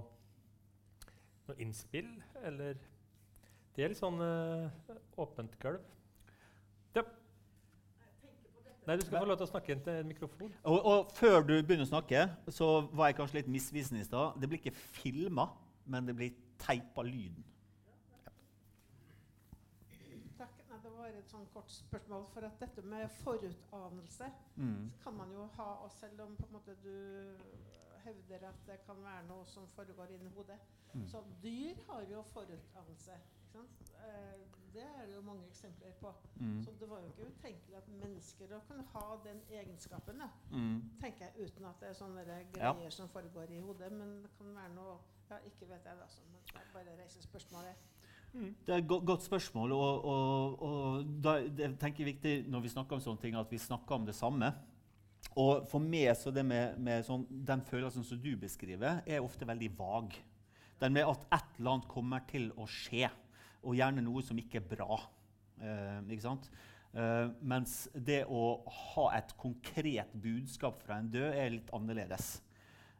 noe 1.49 1.59
innspill? 1.63 2.09
Eller 2.47 2.79
Det 3.75 3.83
er 3.83 3.91
litt 3.91 3.99
sånn 3.99 4.23
uh, 4.23 4.71
åpent 5.19 5.59
gulv. 5.61 5.83
Nei, 8.87 8.95
du 8.95 9.03
skal 9.05 9.19
få 9.19 9.27
lov 9.27 9.37
til 9.41 9.43
å 9.47 9.49
snakke 9.51 9.73
inn 9.75 9.81
til 9.83 9.97
en 9.99 10.07
mikrofon. 10.07 10.51
Og, 10.63 10.77
og 10.87 11.09
før 11.17 11.41
du 11.43 11.53
begynner 11.59 11.83
å 11.83 11.89
snakke, 11.89 12.21
så 12.55 12.67
var 12.95 13.09
jeg 13.11 13.17
kanskje 13.19 13.41
litt 13.41 13.49
misvisende 13.51 13.99
i 13.99 14.07
stad. 14.07 14.37
Det 14.39 14.47
blir 14.47 14.61
ikke 14.61 14.71
filma, 14.79 15.49
men 15.91 16.07
det 16.07 16.15
blir 16.15 16.37
teipa 16.63 17.03
lyden. 17.03 17.43
Takk. 20.37 20.55
Nei, 20.69 20.79
det 20.85 20.91
var 20.95 21.11
et 21.19 21.31
sånn 21.33 21.47
kort 21.53 21.71
spørsmål. 21.73 22.25
For 22.33 22.47
at 22.47 22.59
dette 22.63 22.83
med 22.87 23.11
forutanelse 23.23 24.31
Mm. 24.57 24.91
kan 25.03 25.13
man 25.13 25.31
jo 25.35 25.49
ha, 25.57 25.67
og 25.83 25.91
selv 25.91 26.21
om 26.21 26.35
på 26.39 26.45
en 26.47 26.53
måte 26.53 26.75
du 26.83 27.35
hevder 28.05 28.47
at 28.47 28.59
det 28.67 28.79
kan 28.85 28.95
være 29.03 29.27
noe 29.27 29.45
som 29.45 29.67
foregår 29.75 30.15
inni 30.15 30.29
hodet. 30.35 30.57
Mm. 30.93 31.07
Så 31.11 31.23
dyr 31.43 31.75
har 31.89 32.01
jo 32.11 32.21
forutanelse. 32.33 33.19
Sant? 33.57 33.91
Eh, 33.97 34.37
det 34.77 34.83
er 34.85 35.05
det 35.09 35.15
jo 35.17 35.23
mange 35.25 35.45
eksempler 35.49 35.93
på. 36.01 36.11
Mm. 36.37 36.59
Så 36.63 36.71
det 36.79 36.87
var 36.89 37.01
jo 37.01 37.09
ikke 37.09 37.29
utenkelig 37.33 37.77
at 37.79 37.87
mennesker 37.97 38.49
da 38.51 38.59
kunne 38.69 38.85
ha 38.93 39.05
den 39.25 39.39
egenskapen. 39.49 40.19
Da, 40.21 40.27
Mm. 40.53 40.81
tenker 41.01 41.25
jeg, 41.25 41.47
Uten 41.47 41.65
at 41.65 41.79
det 41.81 41.89
er 41.89 41.93
sånne 41.97 42.25
greier 42.25 42.83
Ja. 42.83 42.89
som 42.93 43.07
foregår 43.09 43.49
i 43.51 43.59
hodet. 43.59 43.91
Men 43.91 44.21
det 44.23 44.29
kan 44.37 44.53
være 44.55 44.73
noe 44.75 44.97
ja, 45.29 45.37
Ikke 45.45 45.67
vet 45.67 45.83
jeg, 45.83 45.97
da. 45.99 46.05
Så, 46.07 46.21
man 46.53 46.63
bare 46.73 46.93
reiser 47.01 47.21
spørsmålet. 47.21 47.75
Det 48.37 48.69
er 48.69 48.77
et 48.77 48.87
go 48.87 48.99
godt 48.99 49.23
spørsmål. 49.23 49.71
Og, 49.71 50.05
og, 50.05 50.61
og 50.61 51.21
da, 51.23 51.33
det 51.47 51.71
tenker 51.79 52.05
jeg 52.05 52.13
viktig 52.15 52.35
når 52.51 52.61
vi 52.61 52.69
snakker 52.69 52.95
om 52.95 53.01
sånne 53.01 53.21
ting, 53.21 53.35
at 53.35 53.49
vi 53.51 53.57
snakker 53.57 53.95
om 53.95 54.05
det 54.05 54.15
samme. 54.15 54.53
Og 55.35 55.67
for 55.67 55.79
meg 55.83 56.13
så 56.15 56.31
det 56.33 56.45
med, 56.45 56.77
med 56.79 57.03
sånn, 57.05 57.25
den 57.45 57.61
følelsen 57.65 58.05
som 58.05 58.19
du 58.21 58.35
beskriver, 58.37 59.01
er 59.05 59.19
ofte 59.25 59.45
veldig 59.47 59.71
vag. 59.77 60.15
Den 60.79 60.93
med 60.93 61.07
at 61.09 61.25
et 61.33 61.57
eller 61.59 61.71
annet 61.71 61.87
kommer 61.89 62.19
til 62.29 62.51
å 62.57 62.67
skje, 62.69 63.09
og 63.63 63.77
gjerne 63.77 64.03
noe 64.05 64.23
som 64.25 64.39
ikke 64.39 64.61
er 64.61 64.67
bra. 64.69 64.99
Eh, 65.61 66.13
ikke? 66.15 66.35
Eh, 66.97 67.25
mens 67.41 67.75
det 67.93 68.23
å 68.29 68.43
ha 68.65 69.09
et 69.17 69.33
konkret 69.39 70.13
budskap 70.13 70.81
fra 70.85 70.99
en 71.01 71.11
død 71.13 71.29
er 71.33 71.53
litt 71.53 71.73
annerledes. 71.75 72.37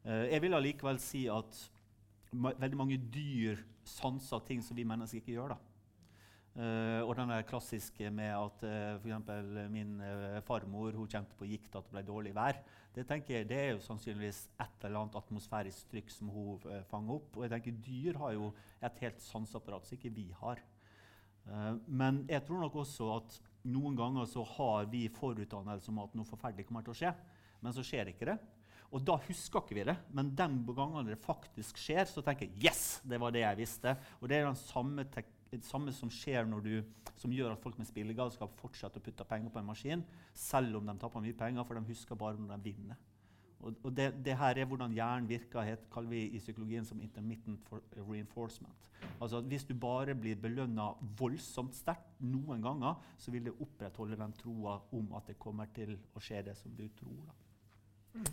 Eh, 0.03 0.27
jeg 0.33 0.43
vil 0.43 0.57
allikevel 0.57 1.01
si 1.01 1.25
at 1.31 1.63
veldig 2.33 2.77
mange 2.77 2.99
dyr 3.11 3.63
sanser 3.87 4.43
ting 4.47 4.61
som 4.63 4.77
vi 4.77 4.85
mennesker 4.87 5.21
ikke 5.21 5.37
gjør. 5.37 5.55
da. 5.55 5.63
Uh, 6.57 7.05
og 7.05 7.11
den 7.19 7.29
klassiske 7.45 8.09
med 8.09 8.31
at 8.33 8.63
uh, 8.65 8.95
f.eks. 8.97 9.67
min 9.69 9.99
uh, 10.01 10.39
farmor 10.41 10.95
hun 10.97 11.05
kjente 11.05 11.37
på 11.37 11.45
gikt 11.45 11.75
at 11.77 11.85
det 11.85 11.93
ble 11.93 12.01
dårlig 12.07 12.31
vær. 12.33 12.57
Det 12.97 13.05
jeg, 13.29 13.45
det 13.45 13.57
er 13.57 13.67
jo 13.75 13.83
sannsynligvis 13.85 14.39
et 14.57 14.85
eller 14.87 15.03
annet 15.03 15.17
atmosfærisk 15.19 15.91
trykk 15.91 16.09
som 16.09 16.31
hun 16.33 16.63
uh, 16.65 16.79
fanger 16.89 17.19
opp. 17.19 17.35
Og 17.37 17.45
jeg 17.45 17.53
tenker 17.53 17.77
Dyr 17.85 18.17
har 18.23 18.33
jo 18.33 18.47
et 18.81 19.03
helt 19.03 19.21
sanseapparat 19.21 19.85
som 19.85 19.97
ikke 19.99 20.13
vi 20.15 20.31
har. 20.39 20.63
Uh, 21.45 21.77
men 21.85 22.23
jeg 22.25 22.41
tror 22.47 22.63
nok 22.63 22.79
også 22.81 23.11
at 23.19 23.37
noen 23.69 23.97
ganger 23.99 24.25
så 24.25 24.41
har 24.55 24.89
vi 24.89 25.05
forutdannelse 25.13 25.93
om 25.93 26.01
at 26.07 26.17
noe 26.17 26.25
forferdelig 26.25 26.65
kommer 26.65 26.85
til 26.87 26.95
å 26.95 26.97
skje, 26.97 27.13
men 27.61 27.75
så 27.75 27.85
skjer 27.85 28.09
ikke 28.09 28.31
det. 28.31 28.37
Og 28.87 29.03
da 29.05 29.19
husker 29.27 29.61
ikke 29.61 29.77
vi 29.77 29.85
det, 29.91 29.97
men 30.15 30.31
de 30.39 30.47
gangene 30.73 31.11
det 31.11 31.19
faktisk 31.21 31.77
skjer, 31.81 32.07
så 32.09 32.23
tenker 32.25 32.47
jeg 32.47 32.69
yes, 32.71 32.83
det 33.05 33.19
var 33.21 33.35
det 33.35 33.43
jeg 33.43 33.59
visste. 33.59 33.93
Og 34.21 34.31
det 34.31 34.39
er 34.39 34.47
den 34.47 34.57
samme, 34.57 35.05
tek 35.11 35.29
det 35.51 35.63
samme 35.65 35.93
som 35.95 36.11
skjer 36.11 36.47
når 36.47 36.63
du, 36.65 36.73
som 37.17 37.33
gjør 37.33 37.53
at 37.53 37.61
folk 37.63 37.77
med 37.79 37.89
spillegalskap 37.89 38.55
fortsetter 38.59 39.01
å 39.01 39.05
putte 39.05 39.27
penger 39.27 39.53
på 39.53 39.61
en 39.61 39.69
maskin, 39.69 40.03
selv 40.33 40.79
om 40.79 40.89
de 40.89 40.97
taper 40.99 41.23
mye 41.23 41.37
penger, 41.37 41.67
for 41.67 41.79
de 41.79 41.91
husker 41.91 42.19
bare 42.19 42.41
når 42.41 42.57
de 42.57 42.71
vinner. 42.71 43.05
Og, 43.57 43.73
og 43.83 43.93
det, 43.97 44.11
det 44.25 44.35
her 44.37 44.59
er 44.59 44.67
hvordan 44.69 44.93
hjernen 44.93 45.29
virker, 45.29 45.63
het, 45.65 45.87
kaller 45.93 46.13
vi 46.13 46.19
i 46.37 46.41
psykologien 46.41 46.85
som 46.85 46.99
intermittent 47.01 47.63
for 47.65 47.81
reinforcement. 47.97 48.91
Altså 49.19 49.39
at 49.39 49.49
Hvis 49.49 49.65
du 49.65 49.73
bare 49.73 50.15
blir 50.15 50.37
belønna 50.41 50.91
voldsomt 51.17 51.75
sterkt 51.75 52.21
noen 52.21 52.61
ganger, 52.61 52.99
så 53.17 53.33
vil 53.33 53.49
det 53.49 53.55
opprettholde 53.57 54.19
den 54.19 54.35
troa 54.37 54.77
om 54.93 55.09
at 55.17 55.31
det 55.31 55.39
kommer 55.41 55.71
til 55.73 55.97
å 56.13 56.21
skje 56.21 56.43
det 56.45 56.57
som 56.59 56.75
du 56.77 56.85
tror. 56.99 57.17
da. 57.25 58.27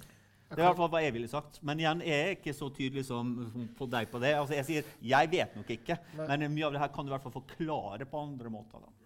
Det 0.55 0.63
er 0.63 0.67
i 0.67 0.71
hvert 0.71 0.81
fall 0.81 0.93
hva 0.95 1.03
jeg 1.05 1.15
ville 1.17 1.31
sagt. 1.31 1.61
Men 1.67 1.81
igjen, 1.83 2.03
jeg 2.07 2.25
er 2.25 2.35
ikke 2.37 2.55
så 2.57 2.69
tydelig 2.75 3.07
som 3.09 3.33
på 3.79 3.89
deg 3.91 4.11
på 4.13 4.21
det. 4.23 4.35
Altså, 4.39 4.57
jeg 4.59 4.69
sier 4.69 4.93
jeg 5.15 5.31
vet 5.33 5.57
nok 5.59 5.73
ikke, 5.77 5.99
Nei. 6.19 6.29
men 6.31 6.55
mye 6.55 6.69
av 6.69 6.77
det 6.77 6.83
her 6.85 6.93
kan 6.95 7.07
du 7.07 7.13
i 7.13 7.15
hvert 7.17 7.27
fall 7.27 7.39
forklare 7.41 8.09
på 8.11 8.23
andre 8.29 8.53
måter. 8.53 8.85
da. 8.85 9.05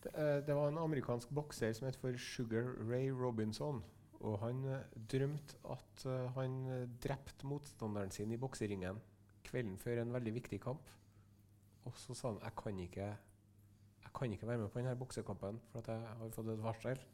Det, 0.00 0.12
eh, 0.16 0.36
det 0.46 0.56
var 0.56 0.70
en 0.70 0.80
amerikansk 0.80 1.32
bokser 1.36 1.72
som 1.76 1.88
het 1.88 1.98
for 2.00 2.16
Sugar 2.16 2.72
Ray 2.88 3.10
Robinson. 3.12 3.82
Og 4.20 4.38
han 4.42 4.64
eh, 4.68 4.98
drømte 5.12 5.60
at 5.72 6.06
eh, 6.08 6.30
han 6.36 6.56
drepte 7.02 7.48
motstanderen 7.48 8.12
sin 8.12 8.32
i 8.32 8.40
bokseringen 8.40 9.00
kvelden 9.44 9.76
før 9.80 10.02
en 10.02 10.14
veldig 10.16 10.34
viktig 10.40 10.60
kamp. 10.62 10.88
Og 11.88 11.96
så 11.96 12.16
sa 12.16 12.32
han 12.32 12.42
jeg 12.44 12.56
kan 12.56 12.80
ikke, 12.84 13.06
jeg 14.04 14.12
kan 14.16 14.32
ikke 14.32 14.48
være 14.48 14.64
med 14.64 14.72
på 14.72 14.80
denne 14.80 14.98
boksekampen, 15.00 15.60
for 15.72 15.88
jeg 15.88 16.16
har 16.20 16.34
fått 16.36 16.52
et 16.52 16.64
varsel. 16.64 17.06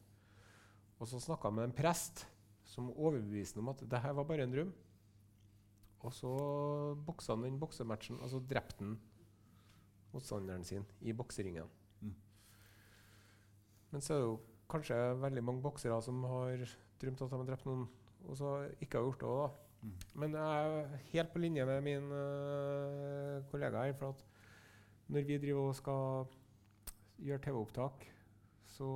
Og 0.96 1.10
så 1.10 1.20
snakka 1.20 1.50
han 1.50 1.58
med 1.58 1.68
en 1.68 1.76
prest 1.76 2.24
som 2.66 2.90
overbeviste 2.92 3.60
ham 3.60 3.68
om 3.68 3.74
at 3.74 3.84
det 3.90 4.02
her 4.02 4.14
var 4.16 4.26
bare 4.28 4.46
en 4.46 4.54
drøm. 4.54 4.72
Og 6.06 6.14
så 6.14 6.32
boksa 7.06 7.34
han 7.34 7.46
den 7.46 7.60
boksematchen, 7.60 8.20
altså 8.20 8.38
så 8.38 8.48
drepte 8.50 8.84
han 8.84 8.96
motstanderen 10.12 10.64
sin 10.64 10.84
i 11.00 11.12
bokseringen. 11.16 11.70
Mm. 12.00 12.14
Men 13.90 14.04
så 14.04 14.14
er 14.14 14.18
det 14.20 14.28
jo 14.28 14.40
kanskje 14.70 14.98
veldig 15.22 15.44
mange 15.44 15.62
boksere 15.62 15.98
som 16.02 16.24
har 16.26 16.64
drømt 17.00 17.22
at 17.22 17.30
de 17.30 17.40
har 17.40 17.48
drept 17.50 17.68
noen, 17.68 17.86
og 18.26 18.38
så 18.38 18.56
ikke 18.80 18.98
har 18.98 19.08
gjort 19.08 19.22
det 19.22 19.30
òg, 19.30 19.40
da. 19.44 19.66
Mm. 19.82 19.94
Men 20.22 20.34
jeg 20.34 20.70
er 20.70 20.96
helt 21.12 21.32
på 21.32 21.42
linje 21.42 21.66
med 21.68 21.84
min 21.86 22.10
uh, 22.10 23.44
kollega 23.50 23.84
her. 23.84 23.94
For 23.98 24.14
at 24.14 24.24
når 25.12 25.26
vi 25.28 25.38
driver 25.38 25.70
og 25.70 25.76
skal 25.78 26.26
gjøre 27.22 27.42
TV-opptak, 27.44 28.06
så 28.76 28.88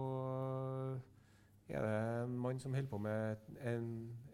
er 1.77 1.87
det 1.87 2.25
en 2.25 2.39
mann 2.39 2.61
som 2.62 2.75
holder 2.75 2.91
på 2.91 2.99
med 3.03 3.51
en, 3.71 3.89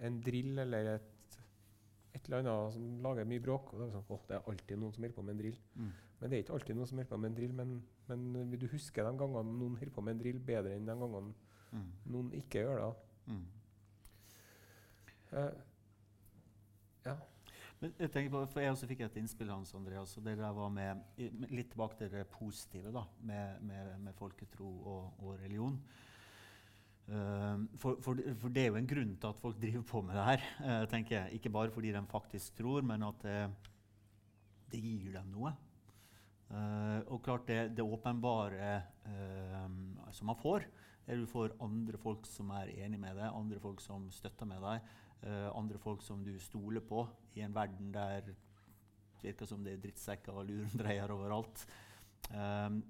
en 0.09 0.19
drill 0.25 0.59
eller 0.65 0.91
et, 0.95 1.39
et 2.15 2.25
eller 2.25 2.43
annet 2.43 2.75
som 2.75 2.87
lager 3.05 3.29
mye 3.29 3.45
bråk. 3.45 3.73
Og 3.73 3.81
det 3.81 3.89
er 3.89 3.95
sånn, 3.97 4.07
«Åh, 4.17 4.23
det 4.29 4.37
er 4.39 4.51
alltid 4.53 4.81
noen 4.83 4.95
som 4.97 5.05
holder 5.07 5.17
på 5.19 5.27
med 5.27 5.37
en 5.37 5.43
drill. 5.43 5.59
Mm. 5.75 5.91
Men 6.21 6.31
det 6.31 6.37
er 6.39 6.45
ikke 6.47 6.57
alltid 6.57 6.79
noen 6.79 6.89
som 6.91 7.01
holder 7.03 7.11
på 7.13 7.21
med 7.23 7.31
en 7.31 7.39
drill. 7.41 7.53
Men, 7.59 7.75
men 8.09 8.51
vil 8.53 8.63
du 8.65 8.71
husker 8.73 9.05
de 9.05 9.21
gangene 9.21 9.59
noen 9.59 9.77
holder 9.77 9.95
på 9.99 10.07
med 10.07 10.17
en 10.17 10.23
drill, 10.25 10.41
bedre 10.53 10.77
enn 10.77 10.89
de 10.89 10.97
gangene 11.03 11.35
Mm. 11.77 11.87
noen 12.13 12.29
ikke 12.39 12.63
gjør 12.63 12.79
det. 12.79 12.91
Mm. 13.27 13.47
Uh, 15.33 15.57
ja. 17.07 17.17
Men 17.81 17.93
jeg 18.01 18.13
tenker 18.15 18.33
på, 18.33 18.43
for 18.53 18.63
jeg 18.63 18.73
også 18.73 18.89
fikk 18.89 19.03
et 19.05 19.19
innspill 19.21 19.51
Hans 19.53 19.75
Andreas, 19.77 20.15
og 20.17 20.25
det 20.25 20.39
der 20.39 20.55
var 20.57 20.71
med 20.73 21.03
litt 21.51 21.75
tilbake 21.75 21.99
til 21.99 22.13
det 22.15 22.25
positive 22.33 22.93
da, 22.95 23.03
med, 23.21 23.61
med, 23.69 23.91
med 24.07 24.17
folketro 24.17 24.71
og, 24.79 25.19
og 25.19 25.35
religion. 25.43 25.77
Ehm, 27.07 27.69
for, 27.79 28.01
for, 28.03 28.19
for 28.41 28.51
det 28.51 28.65
er 28.65 28.73
jo 28.73 28.81
en 28.81 28.89
grunn 28.91 29.13
til 29.15 29.31
at 29.31 29.39
folk 29.39 29.61
driver 29.63 29.85
på 29.87 30.03
med 30.03 30.17
det 30.19 30.25
her. 30.27 30.47
eh, 30.67 30.89
tenker 30.91 31.17
jeg. 31.17 31.39
Ikke 31.39 31.53
bare 31.55 31.71
fordi 31.71 31.93
de 31.95 32.03
faktisk 32.11 32.57
tror, 32.59 32.83
men 32.87 33.07
at 33.07 33.23
det, 33.23 33.39
det 34.73 34.83
gir 34.83 35.13
dem 35.15 35.31
noe. 35.35 35.55
Eh, 36.51 37.01
og 37.07 37.23
klart 37.23 37.47
det, 37.51 37.61
det 37.79 37.87
åpenbare 37.87 38.73
ehm, 39.11 39.97
som 40.15 40.31
man 40.31 40.41
får, 40.43 40.67
er 41.07 41.21
du 41.21 41.27
får 41.31 41.55
andre 41.63 41.99
folk 42.03 42.27
som 42.27 42.51
er 42.59 42.73
enig 42.83 42.99
med 42.99 43.15
deg, 43.19 43.31
andre 43.31 43.63
folk 43.63 43.83
som 43.83 44.11
støtter 44.11 44.47
med 44.47 44.63
deg. 44.63 44.95
eh, 45.23 45.49
andre 45.55 45.79
folk 45.79 46.03
som 46.03 46.25
du 46.25 46.35
stoler 46.39 46.83
på 46.83 47.07
i 47.35 47.41
en 47.47 47.55
verden 47.55 47.93
der 47.95 48.27
det 48.27 48.35
virker 49.31 49.47
som 49.47 49.63
det 49.65 49.73
er 49.73 49.81
drittsekker 49.83 50.33
og 50.33 50.45
lurendreier 50.47 51.11
overalt. 51.11 51.65
Um, 52.31 52.83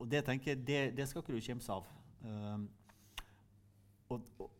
og 0.00 0.10
det 0.10 0.24
tenker 0.26 0.50
jeg, 0.50 0.66
det, 0.66 0.80
det 0.96 1.06
skal 1.08 1.22
ikke 1.22 1.36
du 1.36 1.40
kimse 1.44 1.72
av. 1.72 1.86
Um, 2.24 2.68
og, 4.10 4.26
og, 4.38 4.50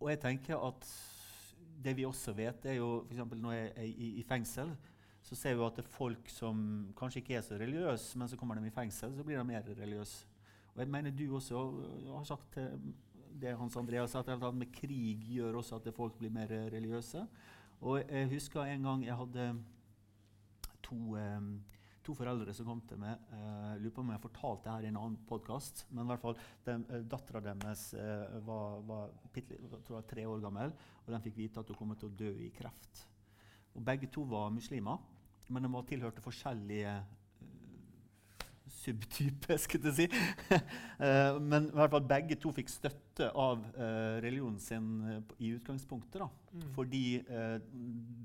og 0.00 0.10
jeg 0.10 0.20
tenker 0.20 0.60
at 0.68 0.88
det 1.84 1.94
vi 1.96 2.06
også 2.08 2.34
vet, 2.36 2.66
er 2.66 2.78
jo 2.80 3.04
f.eks. 3.06 3.20
når 3.36 3.52
jeg 3.52 3.72
er 3.76 3.88
i, 3.88 4.12
i 4.20 4.24
fengsel, 4.26 4.72
så 5.26 5.34
ser 5.34 5.56
vi 5.58 5.64
at 5.66 5.78
det 5.78 5.84
er 5.84 5.90
folk 5.90 6.30
som 6.30 6.58
kanskje 6.98 7.22
ikke 7.22 7.36
er 7.38 7.44
så 7.44 7.58
religiøse, 7.58 8.18
men 8.18 8.28
så 8.30 8.38
kommer 8.38 8.58
de 8.58 8.66
i 8.66 8.74
fengsel, 8.74 9.14
så 9.16 9.24
blir 9.26 9.38
de 9.38 9.44
mer 9.44 9.66
religiøse. 9.66 10.26
Og 10.74 10.82
jeg 10.82 10.92
mener 10.92 11.10
du 11.10 11.24
også 11.34 11.62
har 12.12 12.24
sagt 12.28 12.58
det 13.40 13.56
Hans 13.58 13.76
Andreas 13.76 14.14
at 14.14 14.28
med 14.54 14.72
krig 14.72 15.24
gjør 15.28 15.58
også 15.60 15.80
at 15.80 15.94
folk 15.94 16.18
blir 16.18 16.30
mer 16.30 16.46
religiøse. 16.48 17.26
Og 17.80 18.02
jeg 18.08 18.28
husker 18.28 18.62
en 18.64 18.82
gang 18.82 19.04
jeg 19.04 19.16
hadde 19.16 19.46
to, 20.82 21.16
øh, 21.16 21.42
to 22.06 22.14
foreldre 22.14 22.54
som 22.54 22.68
kom 22.68 22.82
til 22.86 23.00
meg. 23.02 23.18
Uh, 23.32 23.74
lurer 23.80 23.94
på 23.94 24.04
om 24.04 24.12
jeg 24.14 24.22
fortalte 24.22 24.66
det 24.66 24.74
her 24.74 24.86
i 24.86 24.90
en 24.92 25.00
annen 25.00 25.18
podkast. 25.28 25.84
Men 25.90 26.04
i 26.04 26.10
hvert 26.12 26.22
fall, 26.22 26.38
uh, 26.38 27.02
dattera 27.10 27.42
deres 27.48 27.88
øh, 27.98 28.38
var, 28.46 28.80
var 28.86 29.12
pittli- 29.34 29.58
jeg 29.58 29.82
jeg 29.90 30.08
tre 30.12 30.26
år 30.30 30.42
gammel, 30.44 30.74
og 31.04 31.12
de 31.12 31.22
fikk 31.26 31.38
vite 31.40 31.62
at 31.62 31.72
hun 31.72 31.80
kom 31.80 31.94
til 31.96 32.10
å 32.10 32.16
dø 32.22 32.32
i 32.46 32.52
kreft. 32.54 33.04
Og 33.76 33.84
begge 33.84 34.10
to 34.12 34.24
var 34.28 34.54
muslimer. 34.54 35.02
men 35.48 35.62
de 35.62 35.68
var 35.70 35.84
tilhørte 35.86 36.22
forskjellige 36.22 36.92
subtyper, 38.86 39.58
skulle 39.64 39.92
jeg 39.92 40.06
si. 40.06 40.56
Eh, 40.96 41.38
men 41.42 41.68
i 41.68 41.76
hvert 41.76 41.92
fall 41.92 42.06
begge 42.08 42.38
to 42.40 42.52
fikk 42.56 42.70
støtte 42.72 43.28
av 43.36 43.64
eh, 43.74 44.16
religionen 44.24 44.58
sin 44.62 44.88
eh, 45.10 45.34
i 45.44 45.52
utgangspunktet. 45.58 46.22
da. 46.22 46.28
Mm. 46.54 46.66
Fordi 46.76 47.04
eh, 47.20 47.56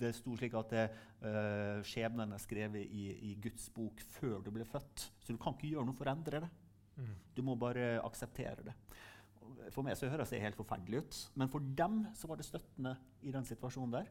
det 0.02 0.14
sto 0.18 0.36
slik 0.40 0.56
at 0.60 0.74
det, 0.74 0.88
eh, 1.28 1.82
skjebnen 1.88 2.36
er 2.36 2.44
skrevet 2.44 2.88
i, 2.88 3.10
i 3.32 3.36
Guds 3.44 3.70
bok 3.76 4.04
før 4.18 4.40
du 4.46 4.52
ble 4.56 4.68
født. 4.68 5.08
Så 5.20 5.34
du 5.34 5.42
kan 5.42 5.58
ikke 5.58 5.74
gjøre 5.74 5.88
noe 5.90 5.98
for 5.98 6.10
å 6.10 6.16
endre 6.16 6.44
det. 6.46 6.52
Mm. 7.02 7.14
Du 7.36 7.44
må 7.48 7.58
bare 7.60 7.98
akseptere 8.04 8.68
det. 8.70 8.78
For 9.72 9.86
meg 9.86 9.98
så 10.00 10.10
høres 10.12 10.32
det 10.32 10.42
helt 10.42 10.58
forferdelig 10.58 11.04
ut, 11.04 11.18
men 11.40 11.50
for 11.52 11.64
dem 11.78 12.06
så 12.18 12.28
var 12.30 12.40
det 12.40 12.48
støttende 12.48 12.96
i 13.28 13.34
den 13.34 13.46
situasjonen 13.46 13.94
der. 13.94 14.10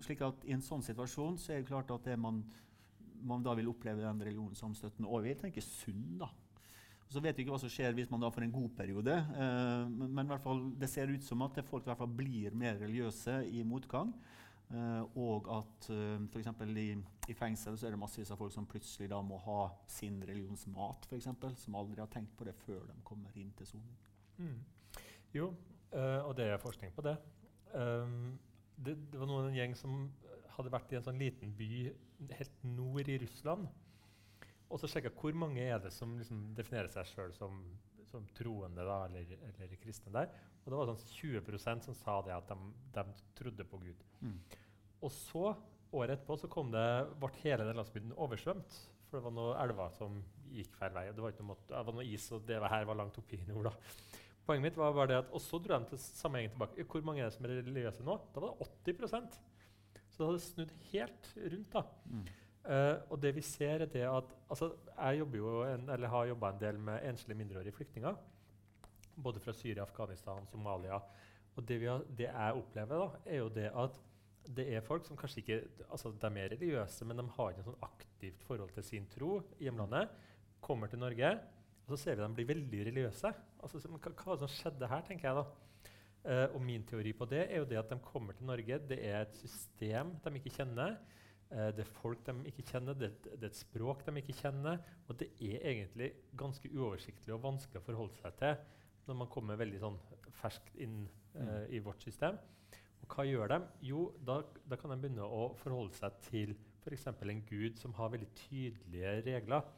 Slik 0.00 0.22
at 0.24 0.46
I 0.48 0.54
en 0.56 0.64
sånn 0.64 0.84
situasjon 0.86 1.36
så 1.40 1.52
er 1.52 1.60
det 1.60 1.68
klart 1.68 1.90
at 1.92 2.06
det 2.08 2.16
man, 2.18 2.40
man 3.22 3.44
da 3.44 3.54
vil 3.56 3.70
oppleve 3.70 4.04
den 4.04 4.22
religionen 4.22 4.58
som 4.58 4.74
støttende. 4.74 5.08
Og 5.08 5.26
jeg 5.26 5.38
tenker 5.40 5.64
sunn, 5.64 6.18
da. 6.20 6.30
Så 7.06 7.22
vet 7.22 7.36
vi 7.38 7.44
ikke 7.44 7.54
hva 7.54 7.60
som 7.62 7.70
skjer 7.70 7.94
hvis 7.94 8.08
man 8.10 8.22
da 8.22 8.30
får 8.34 8.48
en 8.48 8.54
god 8.54 8.72
periode. 8.78 9.14
eh, 9.14 9.84
men, 9.92 10.10
men 10.14 10.32
fall, 10.42 10.64
det 10.78 10.88
ser 10.90 11.12
ut 11.12 11.22
som 11.22 11.44
at 11.46 11.60
folk 11.66 11.86
i 11.86 11.92
hvert 11.92 12.02
fall 12.02 12.16
blir 12.18 12.56
mer 12.58 12.80
religiøse 12.80 13.44
i 13.46 13.62
motgang. 13.62 14.10
eh, 14.74 15.04
og 15.14 15.46
at 15.54 15.90
eh, 15.94 16.24
f.eks. 16.26 16.50
I, 16.66 16.88
i 17.30 17.36
fengsel 17.38 17.78
så 17.78 17.86
er 17.86 17.94
det 17.94 18.00
massevis 18.02 18.32
av 18.34 18.40
folk 18.40 18.52
som 18.54 18.66
plutselig 18.66 19.10
da 19.12 19.20
må 19.22 19.38
ha 19.44 19.60
sin 19.86 20.18
religionsmat, 20.26 21.06
eksempel, 21.14 21.54
som 21.56 21.78
aldri 21.78 22.02
har 22.02 22.10
tenkt 22.10 22.34
på 22.36 22.48
det 22.48 22.56
før 22.64 22.82
de 22.90 22.98
kommer 23.06 23.38
inn 23.38 23.54
til 23.58 23.70
soning. 23.70 23.96
Mm. 24.42 24.58
Jo, 25.34 25.52
øh, 25.92 26.20
og 26.26 26.34
det 26.36 26.50
er 26.50 26.62
forskning 26.62 26.90
på 26.96 27.06
det. 27.06 27.16
Um, 27.74 28.38
det. 28.76 28.96
Det 29.12 29.18
var 29.20 29.30
noen 29.30 29.50
en 29.50 29.56
gjeng 29.56 29.74
som 29.78 30.08
hadde 30.56 30.72
vært 30.72 30.92
i 30.92 30.98
en 30.98 31.04
sånn 31.04 31.20
liten 31.20 31.52
by 31.56 31.70
helt 32.38 32.62
nord 32.66 33.08
i 33.08 33.18
Russland. 33.22 33.68
Og 34.66 34.80
så 34.82 34.90
sjekka 34.90 35.12
hvor 35.14 35.36
mange 35.38 35.62
er 35.62 35.78
det 35.82 35.92
som 35.94 36.16
liksom 36.18 36.48
definerer 36.56 36.90
seg 36.90 37.06
sjøl 37.12 37.34
som, 37.36 37.60
som 38.10 38.26
troende 38.34 38.82
da, 38.86 39.04
eller, 39.06 39.36
eller 39.52 39.78
kristne 39.82 40.14
der. 40.14 40.32
Og 40.64 40.72
det 40.72 40.80
var 40.80 40.90
sånn 40.90 41.04
20% 41.14 41.86
som 41.86 41.94
sa 41.94 42.18
det 42.26 42.34
at 42.34 42.50
de, 42.50 42.56
de 42.96 43.04
trodde 43.38 43.66
på 43.70 43.78
Gud. 43.84 44.02
Mm. 44.24 44.40
Og 45.06 45.12
så, 45.14 45.52
året 45.94 46.16
etterpå, 46.16 46.38
så 46.40 46.50
kom 46.50 46.72
det, 46.74 46.86
ble 47.22 47.30
hele 47.44 47.68
den 47.68 47.78
landsbyen 47.78 48.16
oversvømt. 48.18 48.80
For 49.06 49.20
det 49.20 49.26
var 49.28 49.36
noen 49.36 49.60
elver 49.62 49.92
som 49.94 50.18
gikk 50.50 50.74
feil 50.80 50.94
vei. 50.96 51.04
Det 51.14 51.22
var, 51.22 51.34
ikke 51.34 51.44
noe, 51.44 51.52
måte- 51.54 51.70
det 51.70 51.84
var 51.86 51.98
noe 52.00 52.06
is, 52.10 52.26
og 52.34 52.46
det 52.48 52.58
her 52.58 52.88
var 52.88 52.98
langt 52.98 53.18
oppi 53.22 53.38
i 53.38 53.46
nord. 53.46 53.70
da. 53.70 54.18
Poenget 54.46 54.66
mitt 54.68 54.78
var 54.78 54.94
bare 54.94 55.10
det 55.10 55.20
at, 55.22 55.30
Og 55.34 55.42
så 55.42 55.58
dro 55.62 55.78
de 55.78 55.90
til 55.92 55.98
samme 56.02 56.40
gjengen 56.40 56.54
tilbake. 56.56 56.86
Hvor 56.90 57.06
mange 57.06 57.22
er 57.22 57.30
det 57.30 57.36
som 57.36 57.46
er 57.46 57.54
religiøse 57.60 58.06
nå? 58.06 58.18
Da 58.34 58.42
var 58.42 58.54
det 58.58 58.98
80 58.98 59.38
Så 60.16 60.22
det 60.22 60.28
hadde 60.30 60.44
snudd 60.46 60.70
helt 60.90 61.26
rundt. 61.36 61.72
da. 61.74 61.82
Mm. 62.08 62.26
Uh, 62.66 63.12
og 63.12 63.20
det 63.22 63.34
vi 63.36 63.42
ser 63.46 63.84
er 63.84 63.90
det 63.90 64.02
at 64.08 64.32
altså, 64.50 64.72
Jeg 64.96 65.20
jo 65.36 65.50
en, 65.62 65.84
eller 65.92 66.08
har 66.08 66.24
jobba 66.26 66.48
en 66.50 66.60
del 66.60 66.78
med 66.78 67.04
enslige 67.04 67.38
mindreårige 67.38 67.72
flyktninger. 67.76 68.16
Både 69.22 69.40
fra 69.40 69.52
Syria, 69.52 69.82
Afghanistan, 69.82 70.46
Somalia. 70.46 70.98
Og 71.56 71.68
det, 71.68 71.80
vi 71.80 71.86
har, 71.86 72.02
det 72.18 72.26
jeg 72.26 72.56
opplever, 72.62 72.96
da, 72.96 73.20
er 73.26 73.36
jo 73.36 73.48
det 73.48 73.68
at 73.84 74.00
det 74.56 74.66
er 74.74 74.84
folk 74.84 75.06
som 75.06 75.18
kanskje 75.18 75.40
ikke 75.42 75.60
altså 75.90 76.12
De 76.22 76.26
er 76.26 76.50
religiøse, 76.52 77.04
men 77.04 77.18
de 77.18 77.24
har 77.36 77.52
ikke 77.52 77.66
sånn 77.66 77.78
aktivt 77.82 78.42
forhold 78.46 78.72
til 78.74 78.84
sin 78.86 79.06
tro 79.10 79.40
i 79.58 79.66
hjemlandet. 79.66 80.10
Kommer 80.60 80.90
til 80.90 81.00
Norge, 81.02 81.32
og 81.84 81.92
så 81.92 81.98
ser 82.02 82.16
vi 82.16 82.22
dem 82.22 82.34
bli 82.34 82.48
veldig 82.48 82.82
religiøse. 82.90 83.32
Altså, 83.62 83.80
hva, 83.90 84.12
hva 84.22 84.36
som 84.40 84.50
skjedde 84.50 84.90
her, 84.90 85.02
tenker 85.06 85.28
jeg 85.28 85.38
da? 85.38 85.65
Eh, 86.26 86.46
og 86.50 86.62
min 86.64 86.82
teori 86.86 87.12
på 87.14 87.28
det 87.30 87.44
er 87.44 87.60
jo 87.60 87.68
det 87.70 87.78
at 87.78 87.92
de 87.92 88.00
kommer 88.02 88.34
til 88.34 88.48
Norge. 88.48 88.80
Det 88.90 88.98
er 88.98 89.20
et 89.22 89.36
system 89.38 90.16
de 90.24 90.34
ikke 90.40 90.56
kjenner. 90.58 90.98
Uh, 91.46 91.68
det 91.70 91.84
er 91.84 91.90
folk 92.00 92.24
de 92.26 92.32
ikke 92.50 92.64
kjenner, 92.66 92.96
det, 92.98 93.12
det 93.22 93.36
er 93.38 93.52
et 93.52 93.58
språk 93.58 94.00
de 94.02 94.16
ikke 94.18 94.34
kjenner. 94.34 94.80
Og 95.06 95.20
det 95.20 95.28
er 95.38 95.62
egentlig 95.62 96.08
ganske 96.34 96.70
uoversiktlig 96.74 97.36
og 97.36 97.44
vanskelig 97.44 97.78
å 97.78 97.86
forholde 97.86 98.18
seg 98.18 98.34
til 98.40 98.56
når 99.06 99.18
man 99.20 99.30
kommer 99.30 99.60
veldig 99.60 99.78
sånn 99.78 100.00
ferskt 100.40 100.74
inn 100.82 101.04
eh, 101.38 101.68
i 101.78 101.80
vårt 101.84 102.02
system. 102.02 102.40
Og 103.04 103.14
hva 103.14 103.26
gjør 103.28 103.52
de? 103.52 103.60
Jo, 103.86 104.08
da, 104.26 104.40
da 104.66 104.78
kan 104.80 104.90
de 104.90 104.98
begynne 105.04 105.22
å 105.22 105.52
forholde 105.60 105.94
seg 105.94 106.18
til 106.26 106.56
f.eks. 106.82 107.06
en 107.14 107.44
gud 107.46 107.78
som 107.78 107.94
har 108.00 108.10
veldig 108.16 108.32
tydelige 108.42 109.14
regler. 109.28 109.70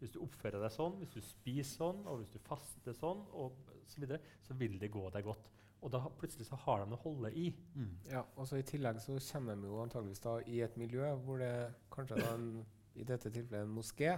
Hvis 0.00 0.16
du 0.16 0.18
oppfører 0.24 0.58
deg 0.64 0.74
sånn, 0.74 0.98
hvis 0.98 1.14
du 1.14 1.22
spiser 1.22 1.76
sånn, 1.76 2.02
og 2.10 2.24
hvis 2.24 2.34
du 2.34 2.42
faster 2.42 2.98
sånn, 2.98 3.22
og 3.38 3.54
så, 3.86 4.02
videre, 4.02 4.18
så 4.42 4.58
vil 4.58 4.74
det 4.82 4.90
gå 4.90 5.06
deg 5.14 5.30
godt. 5.30 5.51
Og 5.82 5.90
da 5.90 5.98
plutselig 6.18 6.46
så 6.46 6.56
har 6.62 6.78
de 6.84 6.90
noe 6.92 6.98
å 7.00 7.02
holde 7.08 7.32
i. 7.34 7.48
Mm. 7.74 7.88
Ja, 8.10 8.20
og 8.36 8.46
så 8.46 8.56
I 8.60 8.62
tillegg 8.62 9.00
så 9.02 9.16
kommer 9.32 9.56
de 9.58 9.66
jo 9.66 9.80
antageligvis 9.82 10.20
da 10.22 10.36
i 10.46 10.60
et 10.62 10.76
miljø 10.78 11.08
hvor 11.24 11.38
det 11.42 11.52
kanskje 11.90 12.20
er 12.22 12.28
en, 12.36 12.46
i 12.94 13.02
dette 13.08 13.30
tilfellet 13.34 13.66
en 13.66 13.74
moské, 13.74 14.12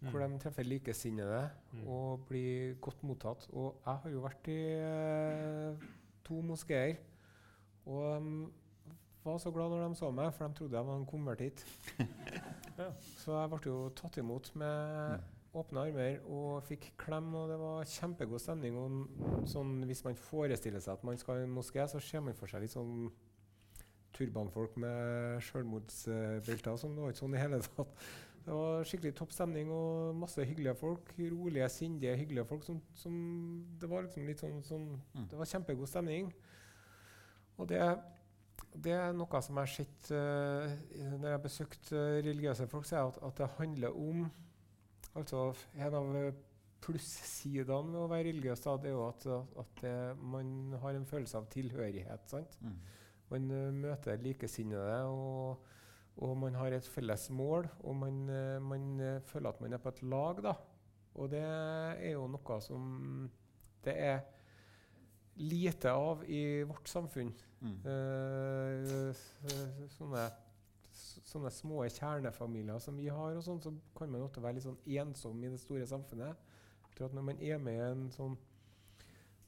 hvor 0.00 0.22
de 0.24 0.38
treffer 0.40 0.64
likesinnede 0.66 1.42
Mm. 1.72 1.86
og 1.86 2.24
blir 2.26 2.74
godt 2.80 3.02
mottatt. 3.06 3.46
Og 3.52 3.76
jeg 3.86 3.94
har 4.02 4.10
jo 4.10 4.20
vært 4.24 4.48
i 4.50 4.58
eh, 4.74 5.84
to 6.24 6.40
moskeer, 6.42 6.96
og 7.86 8.22
de 8.24 8.48
var 9.24 9.38
så 9.38 9.50
glad 9.54 9.70
når 9.70 9.88
de 9.88 9.94
så 10.00 10.10
meg, 10.10 10.32
for 10.34 10.48
de 10.48 10.54
trodde 10.58 10.76
jeg 10.76 10.86
var 10.86 10.96
en 10.96 11.06
konvertitt. 11.06 11.66
Ja. 12.80 12.86
Så 13.20 13.34
jeg 13.36 13.48
ble 13.52 13.58
jo 13.66 13.90
tatt 13.92 14.16
imot 14.16 14.46
med 14.56 15.20
åpne 15.56 15.82
armer 15.82 16.20
og 16.30 16.62
fikk 16.68 16.92
klem, 17.00 17.32
og 17.34 17.50
det 17.50 17.58
var 17.58 17.88
kjempegod 17.90 18.42
stemning. 18.42 18.76
Og 18.78 19.46
sånn, 19.50 19.80
hvis 19.88 20.04
man 20.06 20.18
forestiller 20.18 20.82
seg 20.82 20.98
at 20.98 21.06
man 21.06 21.18
skal 21.18 21.40
i 21.40 21.46
en 21.48 21.54
moské, 21.54 21.82
så 21.90 22.02
ser 22.02 22.22
man 22.24 22.36
for 22.38 22.50
seg 22.50 22.62
litt 22.64 22.74
sånn 22.74 23.08
turbanfolk 24.14 24.76
med 24.80 25.40
selvmordsbelter. 25.46 26.76
Sånn. 26.78 26.94
det 26.96 27.04
var 27.04 27.14
ikke 27.14 27.24
sånn 27.24 27.38
i 27.38 27.40
hele 27.42 27.62
tatt. 27.66 27.96
Det 28.40 28.56
var 28.56 28.86
skikkelig 28.88 29.12
topp 29.18 29.34
stemning 29.36 29.68
og 29.74 30.14
masse 30.16 30.44
hyggelige 30.46 30.76
folk. 30.80 31.10
Rolige, 31.18 31.68
sindige, 31.72 32.16
hyggelige 32.22 32.46
folk. 32.48 32.64
Som, 32.64 32.78
som 32.96 33.16
det 33.80 33.90
var 33.90 34.06
liksom 34.06 34.28
litt 34.28 34.40
sånn, 34.42 34.62
sånn 34.66 34.88
Mm. 35.14 35.26
Det 35.28 35.38
var 35.38 35.50
kjempegod 35.50 35.90
stemning. 35.90 36.30
Og 37.60 37.68
det, 37.68 37.80
det 38.74 38.94
er 38.96 39.12
noe 39.12 39.42
som 39.44 39.58
jeg 39.58 39.66
har 39.66 39.74
sett 39.74 40.12
uh, 40.14 41.18
når 41.18 41.26
jeg 41.28 41.36
har 41.36 41.42
besøkt 41.44 41.92
uh, 41.92 42.20
religiøse 42.24 42.68
folk, 42.70 42.86
så 42.88 42.96
er 42.96 43.10
at, 43.10 43.18
at 43.28 43.42
det 43.42 43.50
handler 43.58 43.98
om 43.98 44.30
Altså, 45.18 45.50
en 45.74 45.96
av 45.98 46.16
eh, 46.16 46.38
plussidene 46.84 47.92
ved 47.92 48.00
å 48.00 48.08
være 48.10 48.28
religiøs 48.30 48.62
da, 48.64 48.76
det 48.80 48.90
er 48.90 48.96
jo 48.96 49.06
at, 49.08 49.26
at 49.62 49.82
det, 49.82 49.96
man 50.22 50.78
har 50.82 50.96
en 50.96 51.08
følelse 51.08 51.40
av 51.40 51.48
tilhørighet. 51.52 52.26
sant? 52.30 52.56
Mm. 52.62 52.78
Man 53.30 53.50
eh, 53.56 53.68
møter 53.84 54.22
likesinnede, 54.22 55.00
og, 55.10 55.66
og 56.20 56.34
man 56.38 56.58
har 56.58 56.76
et 56.76 56.88
felles 56.94 57.28
mål. 57.34 57.68
Og 57.84 57.96
man, 58.00 58.22
eh, 58.32 58.58
man 58.62 58.90
eh, 59.00 59.22
føler 59.30 59.52
at 59.52 59.62
man 59.64 59.76
er 59.76 59.82
på 59.82 59.92
et 59.94 60.02
lag. 60.02 60.42
da. 60.46 60.56
Og 61.20 61.30
det 61.32 61.42
er 61.42 62.12
jo 62.14 62.26
noe 62.30 62.60
som 62.62 62.84
det 63.84 63.96
er 63.96 64.20
lite 65.40 65.92
av 65.96 66.22
i 66.28 66.62
vårt 66.68 66.88
samfunn. 66.90 67.32
Mm. 67.60 67.76
Eh, 67.88 69.22
sånne, 69.96 70.24
sånne 71.00 71.50
små 71.54 71.82
kjernefamilier 71.86 72.78
som 72.82 72.98
vi 72.98 73.08
har, 73.12 73.36
og 73.36 73.44
sånn, 73.46 73.62
så 73.64 73.72
kan 73.96 74.12
man 74.12 74.26
ofte 74.26 74.42
være 74.44 74.58
litt 74.58 74.66
sånn 74.66 74.78
ensom 75.00 75.42
i 75.44 75.50
det 75.52 75.60
store 75.62 75.88
samfunnet. 75.88 76.46
Jeg 76.86 76.96
tror 76.96 77.10
at 77.10 77.18
når 77.18 77.26
man 77.30 77.42
er 77.42 77.60
med 77.62 77.78
i 77.78 77.90
en 77.90 78.06
sånn 78.14 78.38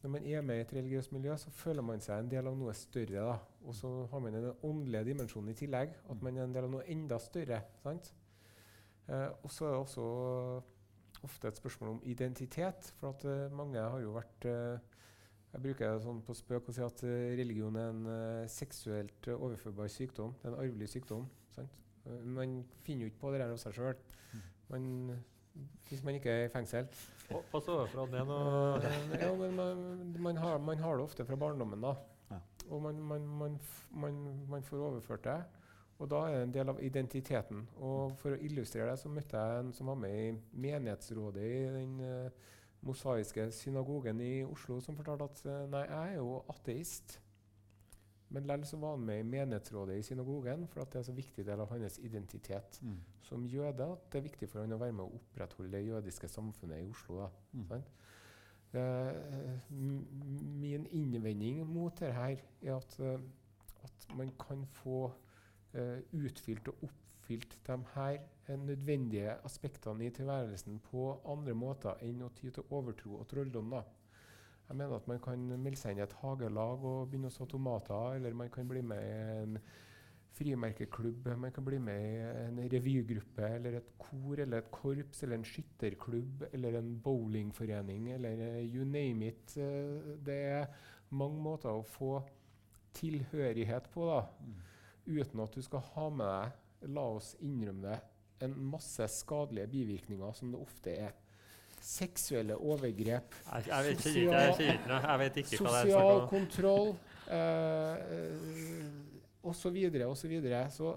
når 0.03 0.11
man 0.11 0.25
er 0.27 0.43
med 0.43 0.59
i 0.59 0.63
et 0.65 0.73
religiøst 0.75 1.13
miljø, 1.15 1.35
så 1.39 1.51
føler 1.55 1.85
man 1.87 2.01
seg 2.03 2.19
en 2.19 2.31
del 2.31 2.49
av 2.51 2.57
noe 2.59 2.73
større. 2.75 3.23
da. 3.23 3.37
Og 3.63 3.75
så 3.79 3.91
har 4.11 4.23
man 4.25 4.35
den 4.35 4.49
åndelige 4.67 5.05
dimensjonen 5.13 5.53
i 5.53 5.55
tillegg. 5.55 5.93
At 6.11 6.25
man 6.27 6.39
er 6.39 6.43
en 6.43 6.55
del 6.57 6.67
av 6.67 6.73
noe 6.73 6.87
enda 6.91 7.21
større. 7.23 7.61
sant? 7.85 8.11
Eh, 9.07 9.29
og 9.45 9.51
så 9.55 9.69
er 9.69 9.71
det 9.71 9.79
også 9.79 10.07
ofte 11.23 11.49
et 11.49 11.61
spørsmål 11.61 11.91
om 11.91 12.03
identitet. 12.05 12.95
For 12.99 13.13
at 13.15 13.25
uh, 13.25 13.57
mange 13.57 13.79
har 13.79 14.01
jo 14.03 14.17
vært 14.17 14.49
uh, 14.51 14.79
Jeg 15.53 15.63
bruker 15.63 15.93
det 15.93 16.03
sånn 16.03 16.23
på 16.25 16.35
spøk 16.35 16.71
å 16.71 16.75
si 16.75 16.83
at 16.83 17.05
uh, 17.05 17.15
religion 17.39 17.77
er 17.77 17.91
en 17.93 18.07
eh, 18.09 18.47
seksuelt 18.49 19.27
eh, 19.29 19.37
overførbar 19.37 19.91
sykdom. 19.93 20.33
Det 20.41 20.49
er 20.49 20.55
en 20.55 20.63
arvelig 20.63 20.89
sykdom. 20.95 21.27
Sant? 21.55 21.79
Man 22.25 22.61
finner 22.83 23.07
jo 23.07 23.13
ikke 23.13 23.23
på 23.23 23.33
det 23.33 23.43
der 23.43 23.55
av 23.55 23.61
seg 23.63 23.77
sjøl. 23.77 24.01
Hvis 25.89 26.03
man 26.03 26.17
ikke 26.17 26.33
er 26.33 26.47
i 26.47 26.53
fengsel. 26.53 26.89
Oh, 27.33 27.43
Pass 27.53 27.69
overfor 27.69 28.07
at 28.07 28.13
det 28.13 28.21
er 28.23 28.29
noe 28.29 29.19
ja, 29.21 29.29
men 29.37 29.57
man, 29.57 29.83
man, 30.25 30.39
har, 30.41 30.59
man 30.65 30.81
har 30.81 30.97
det 30.97 31.05
ofte 31.05 31.27
fra 31.29 31.37
barndommen, 31.37 31.85
da. 31.85 31.93
Ja. 32.31 32.39
Og 32.71 32.83
man, 32.85 33.01
man, 33.01 33.27
man, 33.41 33.59
man, 33.91 34.23
man 34.49 34.65
får 34.65 34.87
overført 34.89 35.25
det. 35.29 35.41
Og 36.03 36.09
da 36.11 36.23
er 36.27 36.41
det 36.41 36.47
en 36.49 36.55
del 36.57 36.73
av 36.73 36.81
identiteten. 36.83 37.67
Og 37.79 38.17
for 38.19 38.35
å 38.35 38.41
illustrere 38.43 38.91
det, 38.91 38.99
så 38.99 39.13
møtte 39.13 39.39
jeg 39.39 39.61
en 39.63 39.75
som 39.77 39.93
var 39.93 40.01
med 40.03 40.17
i 40.19 40.33
menighetsrådet 40.65 41.45
i 41.47 41.61
den 41.77 42.01
uh, 42.01 42.49
mosaiske 42.83 43.47
synagogen 43.55 44.21
i 44.25 44.33
Oslo, 44.43 44.81
som 44.83 44.97
fortalte 44.99 45.29
at 45.29 45.43
eh, 45.47 45.67
nei, 45.71 45.85
jeg 45.87 46.17
er 46.17 46.17
jo 46.19 46.41
ateist. 46.51 47.21
Men 48.33 48.47
likevel 48.49 48.67
så 48.67 48.79
var 48.81 48.95
han 48.97 49.05
med 49.07 49.21
i 49.21 49.27
menighetsrådet 49.29 49.99
i 49.99 50.03
synagogen, 50.07 50.67
for 50.73 50.81
at 50.81 50.93
det 50.93 51.01
er 51.01 51.05
en 51.05 51.09
så 51.11 51.13
viktig 51.17 51.45
del 51.47 51.61
av 51.61 51.69
hans 51.69 51.99
identitet 51.99 52.79
Mm. 52.83 52.97
som 53.23 53.45
jøde 53.47 53.85
at 53.93 54.07
det 54.13 54.19
er 54.19 54.29
viktig 54.29 54.49
for 54.49 54.61
han 54.61 54.73
å 54.73 54.79
være 54.81 54.93
med 54.97 55.05
å 55.05 55.19
opprettholde 55.19 55.73
det 55.77 55.87
jødiske 55.87 56.29
samfunnet 56.29 56.81
i 56.81 56.89
Oslo. 56.89 57.19
Da, 57.21 57.29
Mm. 57.53 57.83
Eh, 58.75 59.61
min 60.61 60.87
innvending 60.93 61.67
mot 61.67 61.99
det 62.01 62.13
her 62.15 62.37
er 62.63 62.77
at, 62.77 63.01
eh, 63.01 63.19
at 63.85 64.07
man 64.17 64.31
kan 64.41 64.65
få 64.67 65.13
eh, 65.75 66.01
utfylt 66.13 66.69
og 66.69 66.75
oppfylt 66.83 67.59
de 67.67 67.77
her 67.95 68.19
eh, 68.49 68.57
nødvendige 68.57 69.35
aspektene 69.45 70.07
i 70.07 70.11
tilværelsen 70.11 70.81
på 70.91 71.21
andre 71.27 71.55
måter 71.55 72.01
enn 72.03 72.23
å 72.23 72.31
ty 72.35 72.51
til 72.51 72.65
overtro 72.71 73.19
og 73.21 73.29
trolldom. 73.29 73.71
da. 73.71 73.83
Jeg 74.73 74.79
mener 74.79 74.97
at 74.97 75.09
Man 75.09 75.19
kan 75.21 75.41
melde 75.61 75.77
seg 75.77 75.93
inn 75.93 75.99
i 76.01 76.07
et 76.07 76.15
hagelag 76.23 76.85
og 76.89 77.11
begynne 77.11 77.29
å 77.29 77.35
så 77.35 77.45
tomater, 77.45 78.15
eller 78.17 78.33
man 78.33 78.49
kan 78.49 78.65
bli 78.71 78.81
med 78.81 79.03
i 79.05 79.17
en 79.43 79.59
frimerkeklubb, 80.33 81.27
man 81.37 81.53
kan 81.53 81.67
bli 81.67 81.77
med 81.77 82.07
i 82.09 82.23
en 82.47 82.61
revygruppe, 82.73 83.51
eller 83.59 83.77
et 83.83 83.91
kor, 84.01 84.41
eller 84.41 84.63
et 84.63 84.71
korps, 84.73 85.21
eller 85.27 85.37
en 85.37 85.45
skytterklubb, 85.45 86.47
eller 86.57 86.79
en 86.79 86.89
bowlingforening, 87.05 88.09
eller 88.15 88.41
eh, 88.47 88.63
you 88.65 88.87
name 88.89 89.29
it. 89.29 89.59
Eh, 89.61 90.15
det 90.25 90.39
er 90.55 90.89
mange 91.13 91.45
måter 91.45 91.69
å 91.77 91.85
få 91.85 92.15
tilhørighet 92.97 93.93
på, 93.93 94.09
da, 94.09 94.23
uten 95.05 95.45
at 95.45 95.53
du 95.53 95.61
skal 95.69 95.85
ha 95.93 96.09
med 96.17 96.33
deg, 96.33 96.57
la 96.97 97.07
oss 97.19 97.35
innrømme 97.45 97.91
det, 97.91 98.01
en 98.49 98.57
masse 98.73 99.05
skadelige 99.21 99.69
bivirkninger, 99.77 100.33
som 100.33 100.57
det 100.57 100.65
ofte 100.65 100.97
er. 101.11 101.13
Seksuelle 101.83 102.55
overgrep, 102.57 103.35
Jeg, 103.43 103.65
jeg, 103.67 103.85
vet 103.85 104.05
ikke, 104.07 104.21
jeg, 104.23 104.29
vet, 104.31 104.61
ikke 104.61 105.01
jeg 105.03 105.19
vet 105.23 105.37
ikke 105.43 105.57
hva 105.59 105.71
det 105.73 105.79
er 105.79 105.87
sosial 105.91 106.21
kontroll 106.31 106.91
eh, 107.27 107.97
osv. 109.43 109.77
osv. 110.07 110.35
Så 110.71 110.93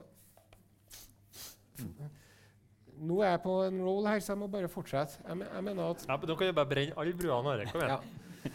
Nå 2.96 3.18
er 3.26 3.30
jeg 3.34 3.42
på 3.44 3.56
en 3.68 3.80
roll 3.84 4.06
her, 4.08 4.20
så 4.24 4.32
jeg 4.34 4.40
må 4.40 4.48
bare 4.48 4.70
fortsette. 4.72 5.18
Jeg, 5.28 5.36
me- 5.42 5.50
jeg 5.54 5.64
mener 5.64 5.90
at 5.92 6.06
Ja, 6.08 6.16
Nå 6.16 6.36
kan 6.40 6.48
du 6.48 6.54
bare 6.56 6.70
brenne 6.70 6.94
alle 6.98 7.14
bruene. 7.18 7.66
Kom 7.72 7.82
igjen. 7.82 7.90
ja. 7.92 8.52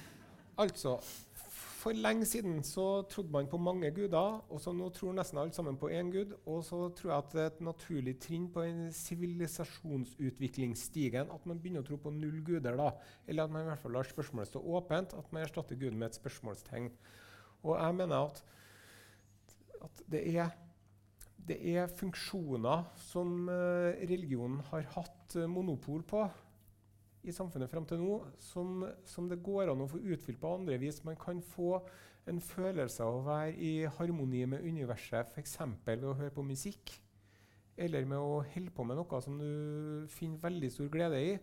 Altså, 0.59 0.95
for 1.81 1.97
lenge 1.97 2.27
siden 2.29 2.59
så 2.67 3.03
trodde 3.09 3.31
man 3.33 3.47
på 3.49 3.57
mange 3.61 3.91
guder, 3.97 4.41
og 4.53 4.61
så 4.61 4.73
nå 4.77 4.91
tror 4.93 5.15
nesten 5.17 5.39
alle 5.41 5.55
sammen 5.57 5.79
på 5.81 5.89
én 5.89 6.11
gud. 6.13 6.35
Og 6.45 6.61
så 6.67 6.89
tror 6.97 7.11
jeg 7.11 7.19
at 7.19 7.33
det 7.33 7.43
er 7.43 7.47
et 7.51 7.61
naturlig 7.65 8.19
trinn 8.21 8.53
på 8.53 8.61
en 8.67 8.93
sivilisasjonsutviklingsstigen 8.95 11.31
at 11.33 11.47
man 11.49 11.61
begynner 11.61 11.83
å 11.85 11.89
tro 11.89 11.97
på 12.01 12.11
null 12.13 12.45
guder. 12.45 12.77
da. 12.77 12.91
Eller 13.27 13.43
at 13.45 13.51
man 13.55 13.63
i 13.65 13.69
hvert 13.71 13.83
fall 13.83 13.93
lar 13.97 14.07
spørsmålet 14.09 14.49
stå 14.53 14.61
åpent, 14.61 15.15
at 15.17 15.33
man 15.33 15.43
erstatter 15.45 15.81
guden 15.81 15.99
med 15.99 16.09
et 16.11 16.21
spørsmålstegn. 16.21 16.87
Og 17.63 17.73
jeg 17.77 17.95
mener 17.97 18.17
at, 18.27 18.45
at 19.85 19.95
det, 20.13 20.23
er, 20.37 20.49
det 21.49 21.59
er 21.77 21.97
funksjoner 21.97 22.79
som 23.09 23.49
eh, 23.49 24.09
religionen 24.11 24.61
har 24.71 24.83
hatt 24.97 25.37
eh, 25.37 25.49
monopol 25.49 26.03
på 26.05 26.31
i 27.23 27.33
samfunnet 27.35 27.71
frem 27.71 27.85
til 27.89 28.01
nå, 28.01 28.15
som, 28.41 28.85
som 29.05 29.29
det 29.29 29.43
går 29.45 29.71
an 29.73 29.85
å 29.85 29.89
få 29.91 30.01
utfylt 30.01 30.41
på 30.41 30.55
andre 30.57 30.79
vis. 30.81 31.03
Man 31.05 31.19
kan 31.21 31.43
få 31.45 31.77
en 32.31 32.41
følelse 32.45 33.05
av 33.05 33.19
å 33.19 33.25
være 33.27 33.55
i 33.57 33.73
harmoni 33.99 34.45
med 34.49 34.65
universet, 34.65 35.33
f.eks. 35.35 35.59
ved 35.87 36.07
å 36.09 36.17
høre 36.17 36.35
på 36.35 36.45
musikk, 36.47 36.95
eller 37.81 38.09
med 38.09 38.21
å 38.21 38.41
holde 38.55 38.73
på 38.77 38.85
med 38.87 38.99
noe 39.01 39.21
som 39.25 39.39
du 39.41 40.07
finner 40.13 40.43
veldig 40.43 40.73
stor 40.73 40.91
glede 40.93 41.21
i. 41.21 41.37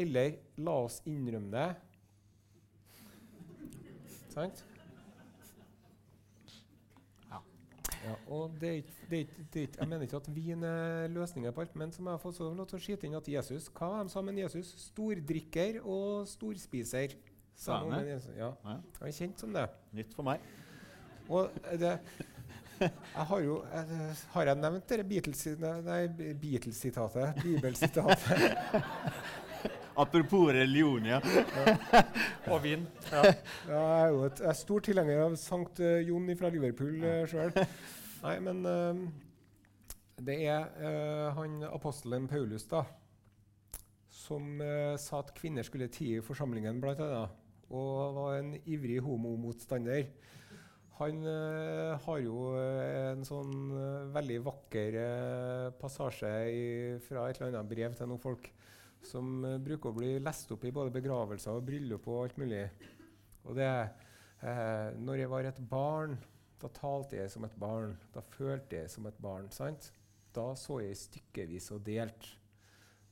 Eller 0.00 0.36
la 0.62 0.76
oss 0.84 1.00
innrømme 1.08 1.50
det. 1.54 1.70
Sant? 4.30 4.64
Ja, 8.00 8.14
og 8.32 8.54
det 8.60 8.70
er 8.70 8.82
det 9.10 9.18
det 9.52 9.64
jeg 9.76 9.88
mener 9.88 10.06
ikke 10.06 10.16
at 10.16 10.28
vin 10.34 10.62
er 10.64 11.08
løsningen 11.12 11.52
på 11.52 11.60
alt, 11.60 11.74
men 11.76 11.92
som 11.92 12.06
jeg 12.08 12.14
jeg 12.16 12.22
fått 12.22 12.38
så 12.38 12.46
lov 12.48 12.66
til 12.70 12.78
å 12.78 12.80
skyte 12.80 13.06
inn 13.06 13.14
at 13.18 13.28
Jesus 13.28 13.68
Hva 13.76 13.90
de 14.02 14.08
sa 14.12 14.22
om 14.22 14.30
Jesus? 14.38 14.70
Stordrikker 14.86 15.82
og 15.84 16.26
storspiser. 16.30 17.12
Sa 17.60 17.82
han 17.82 17.92
det? 18.06 18.22
Ja, 18.38 18.54
han 18.64 18.80
er 19.04 19.12
kjent 19.12 19.38
som 19.42 19.52
det. 19.52 19.66
nytt 19.92 20.14
for 20.16 20.24
meg. 20.24 20.40
Og 21.28 21.50
det 21.78 21.98
jeg 22.80 23.24
har 23.28 23.40
jo 23.44 23.58
jeg, 23.68 24.14
Har 24.32 24.46
jeg 24.48 24.56
nevnt 24.56 24.86
dette 24.88 25.04
Beatles- 25.04 25.58
Beatles-sitatet? 26.40 27.42
Bibelsitatet? 27.44 28.56
Apropos 29.96 30.52
religion, 30.52 31.06
ja. 31.06 31.20
Og 32.52 32.62
vin. 32.62 32.86
Ja. 33.12 33.24
Ja, 33.68 33.80
jeg 33.80 34.04
er 34.04 34.12
jo 34.14 34.22
et, 34.28 34.40
jeg 34.40 34.52
er 34.52 34.58
stor 34.58 34.84
tilhenger 34.86 35.24
av 35.24 35.36
Sankt 35.40 35.80
eh, 35.82 36.00
Jon 36.08 36.30
fra 36.38 36.52
Liverpool 36.52 37.02
uh, 37.02 37.24
sjøl. 37.30 37.52
Nei, 38.24 38.36
men 38.44 38.64
uh, 38.66 39.02
det 40.20 40.38
er 40.46 40.70
uh, 40.80 41.28
han 41.36 41.60
apostelen 41.70 42.28
Paulus 42.30 42.66
da, 42.70 42.84
som 44.12 44.60
uh, 44.60 44.96
sa 45.00 45.22
at 45.24 45.34
kvinner 45.36 45.66
skulle 45.66 45.90
tie 45.92 46.20
i 46.20 46.24
forsamlingen, 46.24 46.80
blant 46.82 47.00
annet, 47.04 47.38
og 47.70 48.16
var 48.16 48.40
en 48.40 48.54
ivrig 48.66 49.00
homomotstander. 49.04 50.10
Han 51.00 51.22
uh, 51.24 51.96
har 52.04 52.18
jo 52.20 52.50
eh, 52.60 53.12
en 53.14 53.22
sånn 53.24 53.52
uh, 53.72 54.08
veldig 54.12 54.40
vakker 54.44 54.96
uh, 55.00 55.68
passasje 55.80 56.32
i, 56.52 56.64
fra 57.06 57.24
et 57.24 57.40
eller 57.40 57.54
annet 57.54 57.70
brev 57.70 57.94
til 57.96 58.10
noen 58.10 58.20
folk 58.20 58.50
som 59.06 59.44
eh, 59.44 59.58
bruker 59.62 59.90
å 59.90 59.96
bli 59.96 60.14
lest 60.22 60.50
opp 60.54 60.64
i 60.64 60.72
både 60.74 60.92
begravelser 60.94 61.56
og 61.56 61.66
bryllup 61.68 62.08
og 62.10 62.24
alt 62.24 62.40
mulig. 62.40 62.64
Og 63.48 63.56
det 63.56 63.70
eh, 63.70 64.90
Når 64.98 65.22
jeg 65.22 65.30
var 65.32 65.48
et 65.48 65.62
barn, 65.70 66.18
da 66.60 66.68
talte 66.76 67.16
jeg 67.16 67.32
som 67.32 67.46
et 67.46 67.56
barn. 67.60 67.96
Da 68.14 68.22
følte 68.36 68.82
jeg 68.82 68.90
som 68.92 69.06
et 69.08 69.22
barn. 69.22 69.48
sant? 69.50 69.92
Da 70.34 70.52
så 70.54 70.80
jeg 70.84 70.98
stykkevis 70.98 71.70
og 71.74 71.84
delt. 71.86 72.34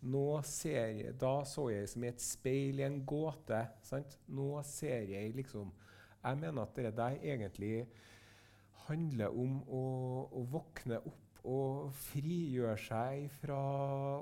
Nå 0.01 0.41
ser 0.47 0.93
jeg, 0.95 1.15
Da 1.19 1.43
så 1.49 1.71
jeg 1.73 1.89
som 1.91 2.05
i 2.05 2.11
et 2.13 2.23
speil 2.23 2.81
i 2.81 2.87
en 2.87 3.01
gåte. 3.07 3.65
sant? 3.83 4.19
Nå 4.29 4.63
ser 4.65 5.09
jeg 5.11 5.35
liksom 5.35 5.73
Jeg 6.23 6.39
mener 6.39 6.63
at 6.63 6.77
det 6.77 6.97
der 6.97 7.17
egentlig 7.23 7.89
handler 8.89 9.29
om 9.29 9.63
å, 9.69 9.83
å 10.33 10.43
våkne 10.51 10.99
opp 11.07 11.28
og 11.45 11.93
frigjøre 12.09 12.75
seg 12.83 13.29
fra 13.43 13.61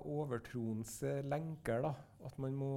overtroens 0.02 0.98
lenker. 1.24 1.86
da. 1.86 1.94
At 2.26 2.38
man 2.42 2.54
må 2.58 2.74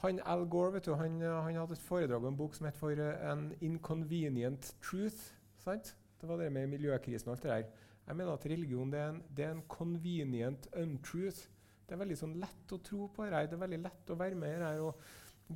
han 0.00 0.20
Al 0.24 0.46
Gore 0.48 0.72
vet 0.72 0.86
du, 0.86 0.94
han, 0.96 1.20
han 1.20 1.56
hadde 1.60 1.76
et 1.76 1.84
foredrag 1.84 2.24
og 2.24 2.30
en 2.30 2.36
bok 2.38 2.54
som 2.56 2.66
het 2.70 2.76
for 2.80 2.96
eh, 2.96 3.30
An 3.30 3.50
Inconvenient 3.60 4.74
Truth. 4.80 5.34
sant? 5.60 5.94
Det 6.20 6.28
var 6.28 6.40
det 6.40 6.52
med 6.52 6.70
miljøkrisen 6.72 7.28
og 7.28 7.34
alt 7.36 7.42
det 7.42 7.50
der. 7.50 7.86
Jeg 8.06 8.16
mener 8.16 8.32
at 8.32 8.46
religion 8.46 8.92
det 8.92 9.00
er, 9.00 9.10
en, 9.12 9.22
det 9.36 9.44
er 9.44 9.50
en 9.50 9.62
convenient 9.68 10.68
untruth. 10.76 11.48
Det 11.84 11.96
er 11.96 12.00
veldig 12.00 12.16
sånn 12.16 12.32
lett 12.40 12.72
å 12.72 12.78
tro 12.84 13.10
på 13.12 13.26
det 13.26 13.36
her. 13.36 13.50
Det 13.50 13.58
er 13.58 13.62
veldig 13.66 13.80
lett 13.84 14.12
å 14.12 14.16
være 14.18 14.40
med 14.40 14.56
i 14.56 14.58
det 14.62 14.70
her. 14.70 15.04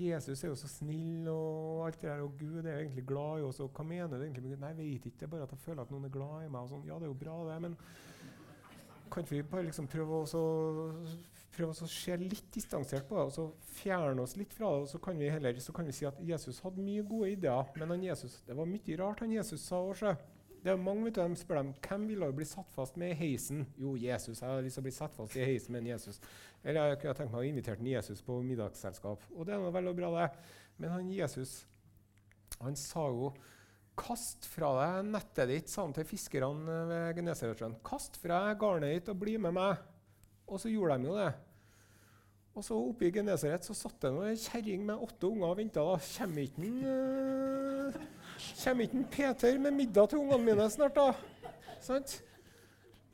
Jesus 0.00 0.42
er 0.42 0.50
jo 0.50 0.56
så 0.58 0.68
snill, 0.68 1.28
og 1.30 1.84
alt 1.86 2.00
det 2.00 2.08
der, 2.10 2.24
og 2.24 2.32
Gud 2.38 2.64
er 2.64 2.80
egentlig 2.80 3.04
glad 3.06 3.42
i 3.42 3.46
oss. 3.46 3.60
og 3.62 3.70
Hva 3.76 3.84
mener 3.86 4.18
du 4.18 4.24
egentlig? 4.24 4.56
Nei, 4.58 4.72
jeg 4.72 4.80
vet 4.80 5.06
ikke. 5.10 5.20
Det 5.20 5.28
er 5.28 5.34
bare 5.36 5.46
at 5.46 5.54
jeg 5.54 5.62
føler 5.66 5.84
at 5.84 5.92
noen 5.94 6.08
er 6.08 6.16
glad 6.16 6.46
i 6.46 6.50
meg. 6.50 6.60
og 6.64 6.72
sånn. 6.72 6.88
Ja, 6.88 6.98
det 6.98 7.06
er 7.06 7.12
jo 7.12 7.20
bra, 7.20 7.36
det, 7.50 7.60
men 7.62 7.78
kan 9.14 9.26
vi 9.30 9.42
bare 9.46 9.68
liksom 9.68 9.86
prøve 9.86 10.24
å 10.24 10.44
prøve 11.54 11.70
å 11.70 11.86
se 11.86 12.16
litt 12.18 12.48
distansert 12.54 13.06
på 13.08 13.14
det, 13.18 13.24
og 13.28 13.34
så 13.34 13.74
fjerne 13.78 14.24
oss 14.24 14.36
litt 14.38 14.54
fra 14.56 14.72
det, 14.74 14.86
og 14.86 14.90
så 14.90 15.00
kan 15.02 15.18
vi 15.18 15.30
heller 15.30 15.58
så 15.62 15.74
kan 15.76 15.86
vi 15.86 15.94
si 15.94 16.06
at 16.08 16.18
Jesus 16.18 16.58
hadde 16.64 16.82
mye 16.82 17.04
gode 17.06 17.30
ideer, 17.36 17.68
men 17.78 17.94
han 17.94 18.02
Jesus, 18.02 18.40
det 18.46 18.56
var 18.58 18.66
mye 18.66 18.96
rart 18.98 19.22
han 19.22 19.34
Jesus 19.36 19.66
sa 19.68 19.78
også. 19.78 20.16
Det 20.64 20.72
er 20.72 20.80
mange 20.80 21.04
vet 21.04 21.18
du, 21.18 21.20
de 21.20 21.36
spør 21.36 21.60
dem, 21.60 21.74
Hvem 21.84 22.06
ville 22.08 22.30
bli 22.32 22.46
satt 22.48 22.70
fast 22.72 22.96
med 22.96 23.12
i 23.12 23.18
heisen? 23.18 23.66
Jo, 23.76 23.98
Jesus. 24.00 24.40
Jeg 24.40 24.48
har 24.48 24.64
lyst 24.64 24.78
til 24.78 24.84
å 24.84 24.86
bli 24.86 24.94
satt 24.96 25.12
fast 25.12 25.36
i 25.36 25.44
heisen 25.44 25.74
med 25.74 25.84
en 25.84 25.90
Jesus. 25.92 26.20
Eller 26.64 26.94
jeg 26.94 27.02
kunne 27.02 27.16
tenkt 27.18 27.34
meg 27.34 27.42
å 27.42 27.50
invitere 27.50 27.82
en 27.82 27.90
Jesus 27.90 28.22
på 28.24 28.38
middagsselskap. 28.46 29.26
Og 29.36 29.44
det 29.44 29.52
er 29.52 29.60
noe 29.60 29.74
vel 29.74 29.92
og 29.92 29.98
bra, 29.98 30.12
det. 30.16 30.30
Men 30.80 30.94
han 30.96 31.10
Jesus 31.12 31.58
han 32.62 32.76
sa 32.78 33.08
jo 33.12 33.34
Kast 33.94 34.48
fra 34.50 34.72
deg 34.74 35.10
nettet 35.12 35.50
ditt, 35.52 35.68
sa 35.70 35.84
han 35.84 35.92
til 35.94 36.06
fiskerne 36.08 36.78
ved 36.88 37.20
Genesaretsjøen. 37.20 37.76
Kast 37.86 38.16
fra 38.18 38.40
deg 38.48 38.58
garnet 38.58 38.96
ditt 38.96 39.10
og 39.12 39.20
bli 39.20 39.36
med 39.38 39.54
meg. 39.54 39.84
Og 40.50 40.58
så 40.58 40.72
gjorde 40.72 40.96
de 40.98 41.06
jo 41.06 41.14
det. 41.20 41.28
Og 42.58 42.66
så 42.66 42.78
oppe 42.78 43.06
i 43.06 43.12
Genesaret 43.14 43.68
satt 43.68 44.00
det 44.02 44.10
ei 44.26 44.34
kjerring 44.48 44.82
med 44.88 45.06
åtte 45.06 45.30
unger 45.30 45.46
og 45.52 45.60
venta. 45.60 45.86
Kommer 46.16 46.42
ikke 46.42 46.72
øh, 46.90 48.03
kommer 48.62 48.86
ikke 48.86 49.00
en 49.00 49.10
Peter 49.10 49.58
med 49.58 49.74
middag 49.76 50.10
til 50.10 50.22
ungene 50.22 50.44
mine 50.46 50.68
snart, 50.70 50.96
da? 50.96 51.50
Sant? 51.82 52.20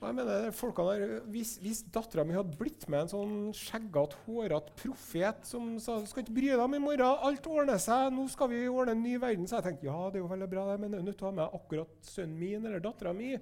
Jeg 0.01 0.15
mener, 0.17 0.49
der, 0.49 1.21
Hvis, 1.29 1.57
hvis 1.61 1.83
dattera 1.93 2.25
mi 2.25 2.33
hadde 2.33 2.57
blitt 2.57 2.87
med 2.89 3.03
en 3.05 3.11
sånn 3.11 3.35
skjeggete, 3.53 4.17
hårete 4.25 4.73
profet 4.81 5.45
som 5.45 5.75
sa 5.83 5.99
du 6.01 6.09
skal 6.09 6.25
ikke 6.25 6.37
bry 6.39 6.47
deg 6.55 6.63
om 6.65 6.77
i 6.79 6.81
morgen, 6.81 7.27
alt 7.29 7.49
ordner 7.51 7.81
seg, 7.83 8.09
nå 8.17 8.25
skal 8.33 8.49
vi 8.49 8.63
ordne 8.71 8.95
en 8.97 9.05
ny 9.05 9.19
verden, 9.21 9.45
så 9.49 9.59
jeg 9.59 9.69
tenkte 9.69 9.91
ja, 9.91 9.99
det 10.09 10.21
er 10.21 10.25
jo 10.25 10.31
veldig 10.33 10.49
bra, 10.55 10.65
det, 10.71 10.79
men 10.81 10.97
jeg 10.97 11.03
er 11.03 11.11
nødt 11.11 11.21
til 11.21 11.29
å 11.29 11.33
ha 11.33 11.37
med 11.43 11.59
akkurat 11.61 12.09
sønnen 12.15 12.41
min 12.41 12.65
eller 12.65 12.81
dattera 12.85 13.13
mi. 13.17 13.35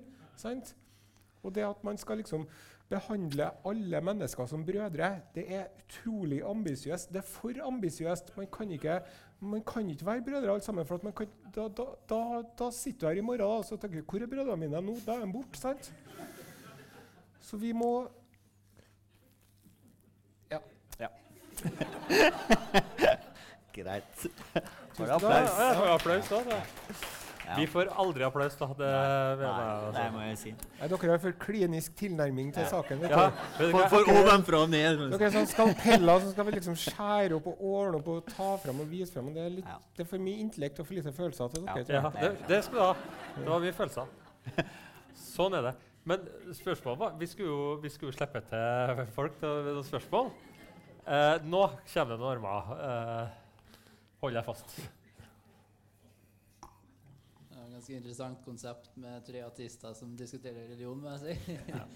Og 1.47 1.55
det 1.55 1.63
at 1.63 1.87
man 1.87 1.99
skal 2.01 2.19
liksom 2.19 2.49
behandle 2.91 3.51
alle 3.69 4.01
mennesker 4.03 4.51
som 4.51 4.65
brødre, 4.67 5.13
det 5.35 5.45
er 5.53 5.71
utrolig 5.79 6.41
ambisiøst. 6.43 7.13
Det 7.13 7.23
er 7.23 7.29
for 7.29 7.63
ambisiøst. 7.69 8.33
Man 8.37 8.49
kan 8.51 8.71
ikke 8.75 8.99
man 9.41 9.63
kan 9.63 9.91
ikke 9.91 10.07
være 10.07 10.23
brødre 10.23 10.51
alle 10.53 10.63
sammen. 10.65 10.87
for 10.87 10.95
at 10.95 11.05
man 11.05 11.13
kan, 11.13 11.29
da, 11.55 11.69
da, 11.69 11.85
da, 12.11 12.43
da 12.59 12.71
sitter 12.71 13.01
du 13.01 13.07
her 13.07 13.21
i 13.21 13.21
morgen 13.21 13.41
og 13.41 13.65
så 13.65 13.77
tenker 13.77 14.03
hvor 14.03 14.23
er 14.23 14.27
brødrene 14.27 14.57
mine 14.57 14.81
nå? 14.83 14.97
Da 15.07 15.13
er 15.15 15.25
de 15.27 15.33
borte. 15.33 15.59
sant? 15.59 15.93
Så 17.41 17.57
vi 17.57 17.73
må 17.73 18.09
Ja. 20.51 20.59
ja. 21.01 21.09
Greit. 23.79 24.05
Tusen 24.19 25.07
Bare 25.07 25.21
takk. 25.21 25.23
Ja, 25.23 25.35
applaus. 25.39 25.51
ja, 25.87 25.95
applaus 25.95 26.29
da. 26.29 26.43
da. 26.51 27.17
Vi 27.57 27.67
får 27.71 27.89
aldri 28.03 28.25
applaus, 28.27 28.57
da. 28.61 28.67
Det, 28.77 28.89
nei, 28.93 29.09
jeg 29.09 29.39
Nei, 29.39 29.47
bare 29.49 29.93
det 29.97 30.07
må 30.13 30.21
jeg 30.27 30.39
si. 30.41 30.53
Nei, 30.81 30.89
dere 30.93 31.11
har 31.15 31.23
for 31.23 31.37
klinisk 31.45 31.95
tilnærming 31.97 32.51
til 32.55 32.67
saken. 32.69 33.01
vet 33.01 33.11
Ja, 33.15 33.29
du. 33.59 33.71
For, 33.73 33.89
for 33.95 34.11
ovenfra 34.13 34.61
og 34.67 34.71
ned. 34.73 35.01
Dere 35.15 35.29
er 35.31 35.35
sånn 35.39 35.49
skalpeller 35.49 36.21
som 36.25 36.33
skal 36.35 36.49
vi 36.51 36.55
liksom 36.59 36.77
skjære 36.83 37.39
opp 37.39 37.47
og 37.55 37.63
ordne 37.73 38.01
opp 38.03 38.11
og 38.17 38.29
ta 38.29 38.51
fram 38.65 38.81
og 38.85 38.91
vise 38.93 39.13
frem. 39.15 39.33
Det 39.35 39.47
er, 39.47 39.59
Ja. 39.65 39.79
det 39.97 40.05
er 40.05 40.11
for 40.13 40.19
mye 40.19 40.39
intellekt 40.45 40.81
og 40.81 40.87
for 40.91 40.95
lite 40.99 41.13
følelser 41.17 41.49
til 41.55 41.65
dere. 41.67 41.87
Ja, 41.89 42.11
det, 42.21 42.33
det 42.49 42.61
skal 42.65 42.79
du 42.79 42.85
ha. 42.85 42.93
Det 43.39 43.49
var 43.49 43.65
mye 43.65 43.73
følelser. 43.73 44.07
Sånn 45.19 45.55
er 45.59 45.63
det. 45.71 45.75
Men 46.09 46.23
spørsmålet 46.57 46.99
var 47.03 47.17
Vi 47.21 47.27
skulle 47.29 47.49
jo, 47.51 47.65
vi 47.83 47.89
skulle 47.93 48.13
jo 48.13 48.17
slippe 48.17 48.41
til 48.49 49.03
folk 49.17 49.35
til 49.41 49.49
noen 49.73 49.85
spørsmål. 49.85 50.31
Eh, 51.09 51.35
nå 51.49 51.65
kommer 51.93 52.15
det 52.15 52.21
noen 52.21 52.31
armer. 52.37 52.73
Eh, 52.85 53.29
hold 54.23 54.35
deg 54.37 54.45
fast. 54.47 54.79
Ganske 57.89 58.03
interessant 58.03 58.43
konsept 58.45 58.97
med 59.01 59.23
tre 59.25 59.41
artister 59.41 59.95
som 59.97 60.11
diskuterer 60.13 60.67
religion, 60.69 60.99
må 61.01 61.15
jeg 61.15 61.21
si. 61.23 61.55
Ja. 61.73 61.87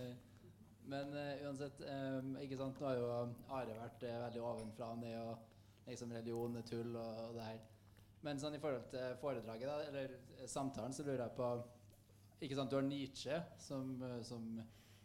Men 0.92 1.10
uh, 1.12 1.42
uansett, 1.44 1.82
um, 1.84 2.30
ikke 2.40 2.56
sant, 2.56 2.78
nå 2.80 2.86
har 2.88 2.96
jo 2.96 3.10
Are 3.52 3.74
vært 3.76 4.06
uh, 4.08 4.14
veldig 4.22 4.40
ovenfra 4.40 4.88
og 4.94 5.02
ned 5.02 5.18
og 5.20 5.50
liksom 5.84 6.14
religion 6.16 6.56
er 6.56 6.64
tull 6.64 6.96
og, 6.96 7.18
og 7.26 7.36
det 7.36 7.44
her. 7.44 7.58
Men 8.24 8.40
sånn 8.40 8.56
i 8.56 8.60
forhold 8.62 8.86
til 8.94 9.18
foredraget, 9.20 9.68
da, 9.68 9.90
eller 9.90 10.14
eh, 10.38 10.48
samtalen, 10.48 10.96
så 10.96 11.04
lurer 11.04 11.26
jeg 11.26 11.36
på 11.36 11.50
Ikke 12.46 12.56
sant, 12.56 12.72
du 12.72 12.78
har 12.78 12.88
Nietzsche 12.88 13.42
som, 13.60 13.92
eh, 14.08 14.16
som 14.24 14.48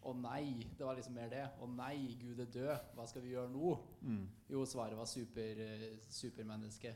Å 0.07 0.13
nei, 0.21 0.69
det 0.77 0.87
var 0.87 0.95
liksom 0.95 1.19
mer 1.19 1.35
det. 1.35 1.43
Å 1.59 1.67
nei, 1.67 2.15
Gud 2.21 2.39
er 2.39 2.47
død. 2.53 2.91
Hva 2.95 3.09
skal 3.11 3.27
vi 3.27 3.35
gjøre 3.35 3.51
nå? 3.51 3.75
Mm. 4.07 4.23
Jo, 4.55 4.63
svaret 4.71 4.95
var 4.95 5.11
super, 5.11 5.59
eh, 5.67 5.99
supermenneske. 6.15 6.95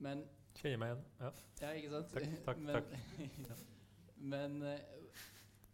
Men 0.00 0.24
Kjenner 0.56 0.80
meg 0.80 0.92
igjen. 0.92 1.04
Ja. 1.20 1.30
ja, 1.62 1.70
ikke 1.78 1.92
sant? 1.92 2.12
Takk, 2.16 2.36
takk, 2.46 2.60
men, 2.64 3.48
men 4.32 4.58
eh, 4.70 5.14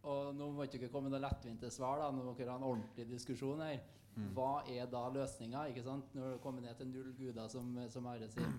Og 0.02 0.32
nå 0.34 0.48
må 0.50 0.66
ikke 0.66 0.80
dere 0.82 0.90
komme 0.90 1.06
med 1.08 1.16
noe 1.16 1.22
lettvinte 1.28 1.70
svar, 1.70 2.00
da, 2.02 2.10
nå 2.10 2.24
må 2.26 2.34
dere 2.38 2.54
ha 2.54 2.58
en 2.58 2.66
ordentlig 2.66 3.06
diskusjon 3.12 3.62
her. 3.62 3.78
Mm. 4.16 4.30
Hva 4.36 4.52
er 4.68 4.88
da 4.92 5.02
løsninga? 5.14 5.66
Når 5.86 6.34
det 6.34 6.40
kommer 6.42 6.64
ned 6.64 6.74
til 6.76 6.90
null 6.90 7.12
guder, 7.16 7.46
som, 7.48 7.70
som 7.92 8.08
Are 8.10 8.28
sier. 8.28 8.50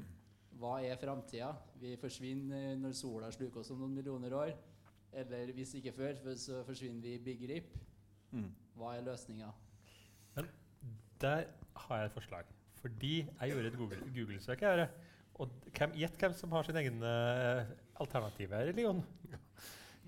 Hva 0.61 0.77
er 0.85 0.97
framtida? 1.01 1.51
Vi 1.81 1.97
forsvinner 1.99 2.77
når 2.79 2.95
sola 2.97 3.29
sluker 3.33 3.61
oss 3.61 3.73
om 3.73 3.83
noen 3.83 3.97
millioner 3.97 4.33
år. 4.37 4.53
Eller 5.13 5.51
hvis 5.53 5.75
ikke 5.77 5.93
før, 5.93 6.17
så 6.39 6.63
forsvinner 6.65 7.03
vi 7.03 7.17
i 7.17 7.21
big 7.21 7.43
rip. 7.49 7.75
Mm. 8.31 8.49
Hva 8.79 8.95
er 8.97 9.05
løsninga? 9.05 9.51
Der 11.21 11.45
har 11.75 11.97
jeg 11.97 12.05
et 12.05 12.11
forslag. 12.11 12.47
Fordi 12.81 13.15
jeg 13.17 13.51
gjorde 13.51 13.67
et 13.67 13.77
Google- 13.77 14.13
Google-søk. 14.15 14.59
her, 14.59 14.87
og 15.41 15.49
Gjett 15.97 16.19
hvem 16.21 16.33
som 16.37 16.51
har 16.53 16.67
sin 16.67 16.77
egen 16.77 17.01
uh, 17.01 17.65
alternative 18.03 18.59
religion. 18.69 19.01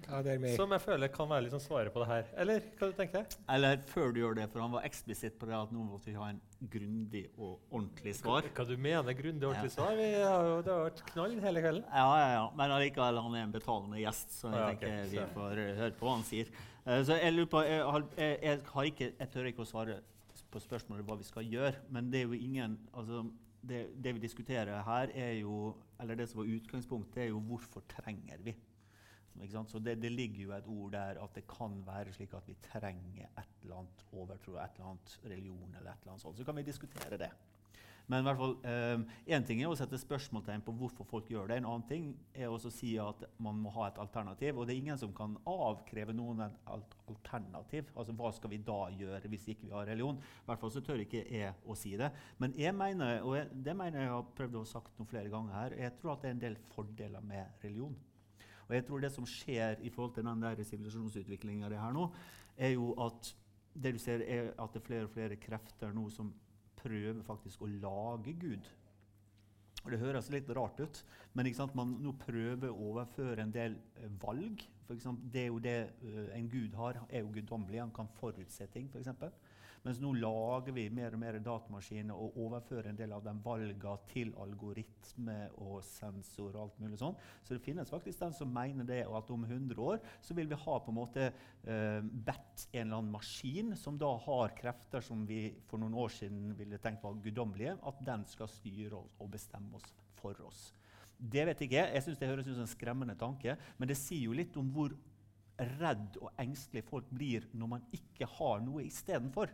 Ja, 0.06 0.20
er. 0.22 0.44
Som 0.54 0.74
jeg 0.76 0.84
føler 0.84 1.10
kan 1.10 1.30
være 1.30 1.50
sånn 1.50 1.64
svaret 1.64 1.94
på 1.94 2.02
det 2.04 2.08
her. 2.10 2.28
Eller 2.44 2.66
hva 2.78 2.90
du 2.92 2.98
tenker 2.98 3.24
du? 3.24 3.38
Eller 3.56 3.80
før 3.90 4.12
du 4.14 4.20
gjør 4.22 4.36
det, 4.38 4.46
for 4.52 4.62
han 4.62 4.74
var 4.76 4.86
eksplisitt 4.86 5.38
på 5.40 5.48
det 5.50 5.56
at 5.58 5.72
nå 5.74 5.86
måtte 5.88 6.12
vi 6.12 6.18
ha 6.20 6.28
en 6.30 6.42
grundig 6.76 7.24
og 7.40 7.56
ordentlig 7.72 8.14
svar. 8.20 8.46
Hva 8.56 8.68
du 8.70 8.76
mener 8.78 9.18
grundig 9.18 9.48
og 9.48 9.54
ordentlig 9.54 9.72
Ja. 9.72 9.76
svar? 9.78 9.96
Vi 9.98 10.10
har 10.22 10.50
jo, 10.50 10.58
det 10.62 10.74
har 10.74 10.84
vært 10.90 11.02
knall 11.12 11.38
hele 11.48 11.64
kvelden. 11.66 11.86
Ja, 11.90 12.08
ja, 12.22 12.28
ja. 12.36 12.46
Men 12.60 12.76
allikevel, 12.78 13.22
han 13.26 13.36
er 13.40 13.48
en 13.48 13.56
betalende 13.56 14.02
gjest, 14.04 14.36
så 14.42 14.52
jeg 14.52 14.60
Ja, 14.60 14.68
tenker 14.68 14.88
tenker 14.90 15.10
vi 15.16 15.34
får 15.40 15.64
eh, 15.64 15.76
høre 15.82 15.96
på 15.98 16.06
hva 16.06 16.18
han 16.20 16.28
sier. 16.28 16.52
Eh, 16.86 17.02
så 17.08 17.18
jeg 17.18 17.34
lurer 17.34 17.52
på, 17.56 17.64
jeg, 17.66 17.82
har, 17.96 18.06
jeg, 18.18 18.40
jeg, 18.44 18.62
har 18.76 18.92
ikke, 18.92 19.12
jeg 19.20 19.32
tør 19.34 19.50
ikke 19.50 19.66
å 19.66 19.72
svare 19.72 20.02
på 20.52 20.62
spørsmålet 20.62 21.08
hva 21.08 21.18
vi 21.18 21.28
skal 21.28 21.44
gjøre, 21.50 21.82
men 21.90 22.12
det 22.12 22.22
er 22.22 22.30
jo 22.30 22.38
ingen 22.38 22.78
altså, 22.94 23.26
det, 23.70 23.82
det 24.04 24.14
vi 24.16 24.24
diskuterer 24.24 24.84
her, 24.84 25.12
er 25.14 25.34
jo 25.42 25.76
Eller 26.00 26.16
det 26.16 26.28
som 26.30 26.42
var 26.42 26.50
utgangspunktet, 26.52 27.22
er 27.24 27.30
jo 27.30 27.40
hvorfor 27.40 27.84
trenger 27.88 28.38
vi? 28.44 28.56
Så 29.68 29.80
det, 29.80 29.98
det 30.02 30.12
ligger 30.12 30.44
jo 30.44 30.52
et 30.56 30.68
ord 30.68 30.92
der 30.92 31.20
at 31.24 31.36
det 31.36 31.44
kan 31.48 31.82
være 31.86 32.14
slik 32.14 32.34
at 32.34 32.48
vi 32.48 32.56
trenger 32.64 33.28
et 33.38 33.62
eller 33.64 33.82
annet 33.82 34.06
overtro, 34.12 34.56
et 34.56 34.76
eller 34.76 34.90
annet 34.90 35.20
religion 35.26 35.76
eller 35.78 35.92
et 35.92 36.02
eller 36.02 36.12
annet 36.12 36.22
sånt. 36.22 36.38
Så 36.38 36.44
kan 36.44 36.56
vi 36.56 36.64
diskutere 36.64 37.18
det. 37.18 37.32
Men 38.06 38.22
i 38.22 38.28
hvert 38.28 38.38
fall, 38.38 38.54
én 39.26 39.46
ting 39.48 39.62
er 39.64 39.72
å 39.72 39.78
sette 39.78 39.98
spørsmålstegn 39.98 40.62
på 40.66 40.74
hvorfor 40.78 41.08
folk 41.10 41.30
gjør 41.32 41.50
det. 41.50 41.58
En 41.58 41.68
annen 41.72 41.86
ting 41.90 42.12
er 42.38 42.54
å 42.54 42.60
si 42.62 42.92
at 43.02 43.24
man 43.42 43.58
må 43.64 43.72
ha 43.74 43.88
et 43.90 43.98
alternativ. 44.02 44.60
Og 44.60 44.68
det 44.68 44.76
er 44.76 44.82
ingen 44.84 45.00
som 45.02 45.14
kan 45.16 45.34
avkreve 45.50 46.14
noen 46.14 46.44
et 46.46 46.60
alt 46.70 46.94
alternativ. 47.10 47.90
Altså 47.96 48.14
Hva 48.18 48.32
skal 48.36 48.54
vi 48.54 48.62
da 48.68 48.80
gjøre 48.94 49.32
hvis 49.32 49.48
ikke 49.56 49.70
vi 49.70 49.74
har 49.74 49.90
religion? 49.90 50.20
I 50.22 50.50
hvert 50.52 50.62
fall 50.62 50.74
så 50.76 50.84
tør 50.86 51.02
ikke 51.02 51.24
jeg 51.26 51.54
å 51.66 51.78
si 51.80 51.96
det. 51.98 52.12
Men 52.44 52.54
jeg 52.62 52.78
mener, 52.78 53.24
og 53.26 53.40
jeg, 53.40 53.50
det 53.66 53.78
mener 53.78 54.06
jeg 54.06 54.14
har 54.14 54.30
prøvd 54.38 54.60
å 54.60 54.66
ha 54.66 54.72
sagt 54.76 55.00
noen 55.00 55.10
flere 55.10 55.34
ganger 55.34 55.58
her, 55.58 55.80
jeg 55.82 55.98
tror 55.98 56.14
at 56.14 56.22
det 56.22 56.30
er 56.30 56.38
en 56.38 56.46
del 56.46 56.60
fordeler 56.76 57.26
med 57.26 57.66
religion. 57.66 57.98
Og 58.66 58.74
jeg 58.74 58.86
tror 58.86 59.02
det 59.02 59.14
som 59.14 59.28
skjer 59.30 59.82
i 59.86 59.92
forhold 59.94 60.16
til 60.16 60.26
den 60.26 60.46
der 60.46 60.62
sivilisasjonsutviklinga 60.62 61.74
her 61.74 61.94
nå, 61.94 62.08
er 62.56 62.74
jo 62.78 62.94
at 63.02 63.34
det 63.76 63.92
du 63.98 64.00
ser 64.00 64.24
er 64.24 64.54
at 64.54 64.74
det 64.74 64.82
er 64.82 64.86
flere 64.86 65.08
og 65.10 65.14
flere 65.14 65.38
krefter 65.42 65.92
nå 65.94 66.08
som 66.14 66.32
prøver 66.86 67.22
faktisk 67.28 67.66
å 67.66 67.72
lage 67.74 68.38
Gud. 68.40 68.70
Og 69.86 69.92
Det 69.92 70.00
høres 70.02 70.32
litt 70.34 70.50
rart 70.58 70.80
ut, 70.82 71.02
men 71.38 71.52
sant? 71.54 71.76
man 71.78 71.92
nå 72.02 72.16
prøver 72.18 72.72
å 72.72 72.88
overføre 72.92 73.44
en 73.44 73.54
del 73.54 73.76
eh, 74.00 74.10
valg. 74.22 74.64
For 74.88 74.98
eksempel, 74.98 75.30
det 75.34 75.44
er 75.44 75.52
jo 75.52 75.60
det 75.62 75.76
eh, 76.02 76.32
en 76.40 76.50
gud 76.50 76.74
har, 76.80 76.98
er 77.10 77.22
jo 77.22 77.30
guddommelig. 77.36 77.84
Han 77.84 77.94
kan 77.94 78.10
forutse 78.18 78.66
ting, 78.74 78.90
f.eks. 78.90 79.12
Mens 79.86 80.00
nå 80.02 80.16
lager 80.18 80.74
vi 80.74 80.88
mer 80.90 81.14
og 81.14 81.22
mer 81.22 81.36
datamaskiner 81.46 82.18
og 82.18 82.38
overfører 82.42 82.90
en 82.90 82.98
del 82.98 83.12
av 83.14 83.22
de 83.26 83.34
valgene 83.46 83.92
til 84.10 84.32
algoritme 84.42 85.36
og 85.62 85.76
sensor 85.86 86.56
og 86.56 86.62
alt 86.64 86.80
mulig 86.82 86.98
sånn. 86.98 87.18
Så 87.46 87.54
det 87.54 87.62
finnes 87.62 87.92
faktisk 87.94 88.24
den 88.24 88.34
som 88.34 88.50
mener 88.54 88.88
det, 88.88 89.04
og 89.06 89.20
at 89.20 89.30
om 89.36 89.44
100 89.46 89.78
år 89.86 90.02
så 90.26 90.34
vil 90.38 90.50
vi 90.50 90.58
ha 90.64 90.78
på 90.82 90.90
en 90.90 90.98
måte 90.98 91.28
eh, 91.30 92.00
bedt 92.02 92.66
en 92.72 92.82
eller 92.82 92.98
annen 92.98 93.14
maskin 93.14 93.76
som 93.78 94.00
da 94.02 94.10
har 94.26 94.56
krefter 94.58 95.06
som 95.06 95.22
vi 95.30 95.52
for 95.70 95.82
noen 95.82 95.94
år 96.02 96.16
siden 96.18 96.56
ville 96.58 96.82
tenkt 96.82 97.06
var 97.06 97.22
guddommelige, 97.22 97.76
at 97.86 98.02
den 98.08 98.26
skal 98.32 98.50
styre 98.50 99.04
oss 99.04 99.14
og 99.22 99.30
bestemme 99.36 99.78
oss 99.78 99.92
for 100.18 100.40
oss. 100.48 100.72
Det 101.16 101.46
vet 101.48 101.62
ikke 101.62 101.78
jeg. 101.78 101.94
Jeg 101.94 102.04
synes 102.08 102.18
Det 102.20 102.32
høres 102.32 102.48
ut 102.48 102.56
som 102.56 102.66
en 102.66 102.74
skremmende 102.74 103.16
tanke, 103.20 103.54
men 103.78 103.92
det 103.92 104.00
sier 104.00 104.26
jo 104.26 104.34
litt 104.36 104.58
om 104.58 104.74
hvor 104.74 104.98
redd 105.56 106.18
og 106.20 106.34
engstelig 106.42 106.84
folk 106.90 107.08
blir 107.14 107.46
når 107.56 107.70
man 107.78 107.86
ikke 107.96 108.28
har 108.34 108.66
noe 108.66 108.84
istedenfor. 108.90 109.54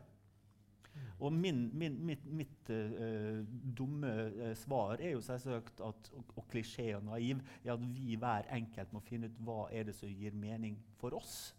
Og 1.21 1.33
min, 1.33 1.69
min, 1.77 1.97
mitt, 2.05 2.23
mitt 2.25 2.69
uh, 2.73 3.41
dumme 3.77 4.09
eh, 4.09 4.53
svar 4.57 4.97
er 4.97 5.13
jo 5.13 5.23
selvsagt 5.23 5.81
at, 5.85 6.11
og, 6.17 6.31
og 6.35 6.45
klisjé 6.49 6.87
og 6.97 7.05
naiv 7.11 7.43
er 7.63 7.75
at 7.75 7.83
vi 7.93 8.15
hver 8.19 8.49
enkelt 8.57 8.93
må 8.95 9.03
finne 9.05 9.29
ut 9.29 9.41
hva 9.45 9.59
er 9.69 9.85
det 9.87 9.95
som 9.97 10.09
gir 10.09 10.33
mening 10.37 10.79
for 11.01 11.13
oss. 11.17 11.53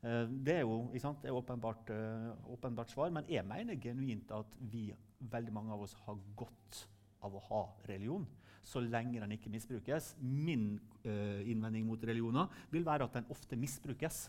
Uh, 0.00 0.24
det 0.46 0.56
er 0.58 0.64
jo 0.64 0.88
sant, 1.02 1.24
er 1.24 1.36
åpenbart, 1.36 1.92
uh, 1.92 2.54
åpenbart 2.56 2.94
svar, 2.94 3.12
men 3.12 3.28
jeg 3.28 3.44
mener 3.48 3.80
genuint 3.80 4.32
at 4.36 4.56
vi, 4.72 4.88
veldig 5.20 5.52
mange 5.52 5.76
av 5.76 5.84
oss 5.84 5.96
har 6.06 6.24
godt 6.36 6.80
av 7.24 7.36
å 7.36 7.44
ha 7.50 7.62
religion. 7.88 8.24
Så 8.64 8.80
lenge 8.80 9.20
den 9.20 9.36
ikke 9.36 9.52
misbrukes. 9.52 10.14
Min 10.24 10.78
innvending 11.04 11.84
mot 11.84 12.00
religioner 12.00 12.48
vil 12.72 12.84
være 12.86 13.04
at 13.04 13.18
den 13.18 13.26
ofte 13.32 13.58
misbrukes. 13.60 14.22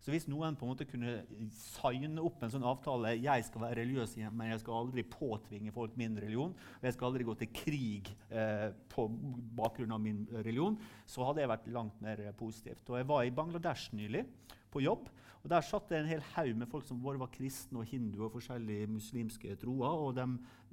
Så 0.00 0.12
hvis 0.14 0.26
noen 0.32 0.56
på 0.56 0.64
en 0.64 0.72
måte 0.72 0.86
kunne 0.88 1.18
signe 1.52 2.22
opp 2.24 2.40
en 2.40 2.52
sånn 2.52 2.64
avtale 2.64 3.12
jeg 3.20 3.44
skal 3.44 3.66
være 3.66 3.82
religiøs, 3.82 4.16
men 4.32 4.54
jeg 4.54 4.62
skal 4.62 4.78
aldri 4.78 5.04
påtvinge 5.04 5.74
folk 5.74 5.96
min 6.00 6.16
religion, 6.16 6.54
og 6.56 6.86
jeg 6.88 6.96
skal 6.96 7.10
aldri 7.10 7.26
gå 7.28 7.34
til 7.42 7.50
krig 7.52 8.08
eh, 8.32 8.70
på 8.92 9.06
bakgrunn 9.60 9.92
av 9.92 10.00
min 10.00 10.22
religion, 10.38 10.78
så 11.04 11.28
hadde 11.28 11.44
jeg 11.44 11.52
vært 11.52 11.72
langt 11.74 12.00
mer 12.04 12.22
positivt. 12.38 12.86
Og 12.88 12.96
jeg 12.96 13.10
var 13.12 13.26
i 13.26 13.34
Bangladesh 13.34 13.92
nylig 13.96 14.24
på 14.72 14.80
jobb. 14.86 15.10
og 15.42 15.50
Der 15.52 15.68
satt 15.68 15.92
det 15.92 16.00
en 16.00 16.08
hel 16.08 16.24
haug 16.32 16.56
med 16.56 16.70
folk 16.72 16.88
som 16.88 17.00
både 17.02 17.20
var 17.20 17.32
kristne 17.34 17.82
og 17.82 17.92
hinduer 17.92 18.30
og 18.30 18.38
forskjellige 18.38 18.88
muslimske 18.88 19.56
troer. 19.60 20.00
og 20.08 20.16
de 20.16 20.26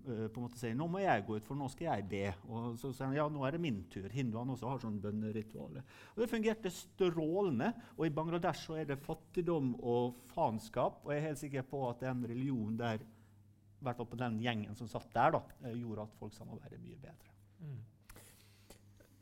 på 0.07 0.39
en 0.39 0.45
måte 0.45 0.59
sier 0.59 0.75
nå 0.77 0.87
må 0.91 1.01
jeg 1.03 1.25
gå 1.27 1.37
ut, 1.37 1.45
for 1.47 1.59
nå 1.59 1.67
skal 1.73 1.89
jeg 1.89 2.05
be. 2.11 2.23
Og 2.47 2.77
så 2.79 2.91
sier 2.91 3.09
han 3.09 3.17
ja, 3.17 3.27
nå 3.31 3.43
er 3.47 3.57
det 3.57 3.61
min 3.63 3.81
tur. 3.91 4.07
Hinduene 4.13 4.55
også 4.55 4.71
har 4.71 4.81
sånn 4.83 5.01
bønneritualer. 5.03 5.85
Og 6.15 6.23
Det 6.23 6.29
fungerte 6.31 6.71
strålende. 6.73 7.73
Og 7.97 8.07
i 8.07 8.13
Bangladesh 8.13 8.69
så 8.69 8.79
er 8.81 8.89
det 8.89 8.99
fattigdom 9.03 9.75
og 9.81 10.23
faenskap. 10.33 11.03
Og 11.05 11.13
jeg 11.13 11.21
er 11.21 11.29
helt 11.29 11.43
sikker 11.43 11.67
på 11.67 11.83
at 11.89 12.01
den 12.07 12.23
religionen 12.29 12.79
der, 12.79 13.03
i 13.03 13.85
hvert 13.85 13.99
fall 13.99 14.09
på 14.09 14.19
den 14.19 14.39
gjengen 14.41 14.79
som 14.79 14.89
satt 14.89 15.11
der, 15.13 15.37
da, 15.37 15.43
eh, 15.67 15.77
gjorde 15.77 16.07
at 16.07 16.17
folk 16.17 16.33
samarbeidet 16.33 16.81
mye 16.81 16.97
bedre. 17.03 17.35
Mm. 17.61 17.77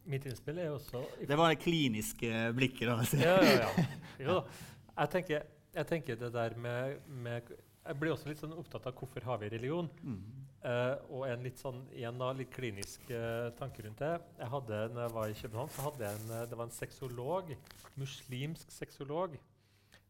Mitt 0.06 0.26
innspill 0.30 0.60
er 0.62 0.70
jo 0.70 0.78
også 0.78 1.02
Det 1.26 1.38
var 1.38 1.50
det 1.50 1.62
kliniske 1.64 2.32
blikket. 2.56 2.88
da. 2.88 3.26
ja, 3.26 3.38
ja, 3.42 3.54
ja. 3.66 3.86
Jo. 4.22 4.42
Jeg 4.96 5.12
tenker, 5.12 5.48
jeg 5.76 5.88
tenker 5.90 6.20
det 6.20 6.32
der 6.34 6.56
med, 6.56 7.00
med 7.08 7.50
Jeg 7.86 7.98
blir 8.00 8.14
også 8.14 8.30
litt 8.30 8.40
sånn 8.40 8.54
opptatt 8.56 8.86
av 8.88 8.96
hvorfor 8.96 9.26
har 9.28 9.42
vi 9.42 9.50
religion. 9.52 9.90
Mm. 10.02 10.45
Eh, 10.66 10.96
og 11.14 11.28
en 11.30 11.44
litt 11.46 11.60
sånn, 11.62 11.84
igjen 11.94 12.18
da, 12.18 12.32
litt 12.34 12.50
klinisk 12.54 13.04
uh, 13.14 13.52
tanke 13.60 13.84
rundt 13.86 14.00
det. 14.02 14.14
Jeg 14.40 14.50
hadde, 14.50 14.80
når 14.96 15.04
jeg 15.04 15.14
var 15.14 15.30
i 15.30 15.38
København, 15.38 15.74
så 15.76 15.84
hadde 15.86 16.06
jeg 16.08 16.18
en, 16.18 16.32
eh, 16.34 16.46
det 16.50 16.58
var 16.58 16.66
en 16.66 16.74
sexolog, 16.74 17.52
muslimsk 18.02 18.74
sexolog, 18.74 19.36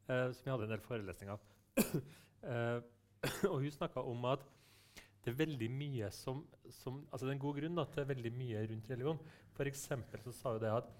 uh, 0.08 0.30
som 0.32 0.48
jeg 0.48 0.54
hadde 0.54 0.68
en 0.70 0.74
del 0.78 0.86
forelesninger 0.86 1.36
av. 1.36 1.50
Og 3.52 3.58
hun 3.66 3.74
snakka 3.74 4.06
om 4.08 4.28
at 4.32 4.46
det 5.26 5.34
er 5.34 5.40
veldig 5.42 5.68
mye 5.74 6.08
som, 6.14 6.44
som 6.70 7.02
altså 7.10 7.26
Det 7.26 7.32
er 7.34 7.36
en 7.36 7.42
god 7.42 7.60
grunn 7.60 7.80
da, 7.80 7.88
til 7.92 8.08
veldig 8.14 8.32
mye 8.38 8.62
rundt 8.70 8.92
religion. 8.94 9.20
Eksempel 9.66 10.22
så 10.24 10.36
sa 10.38 10.54
hun 10.54 10.62
det 10.62 10.72
at 10.72 10.94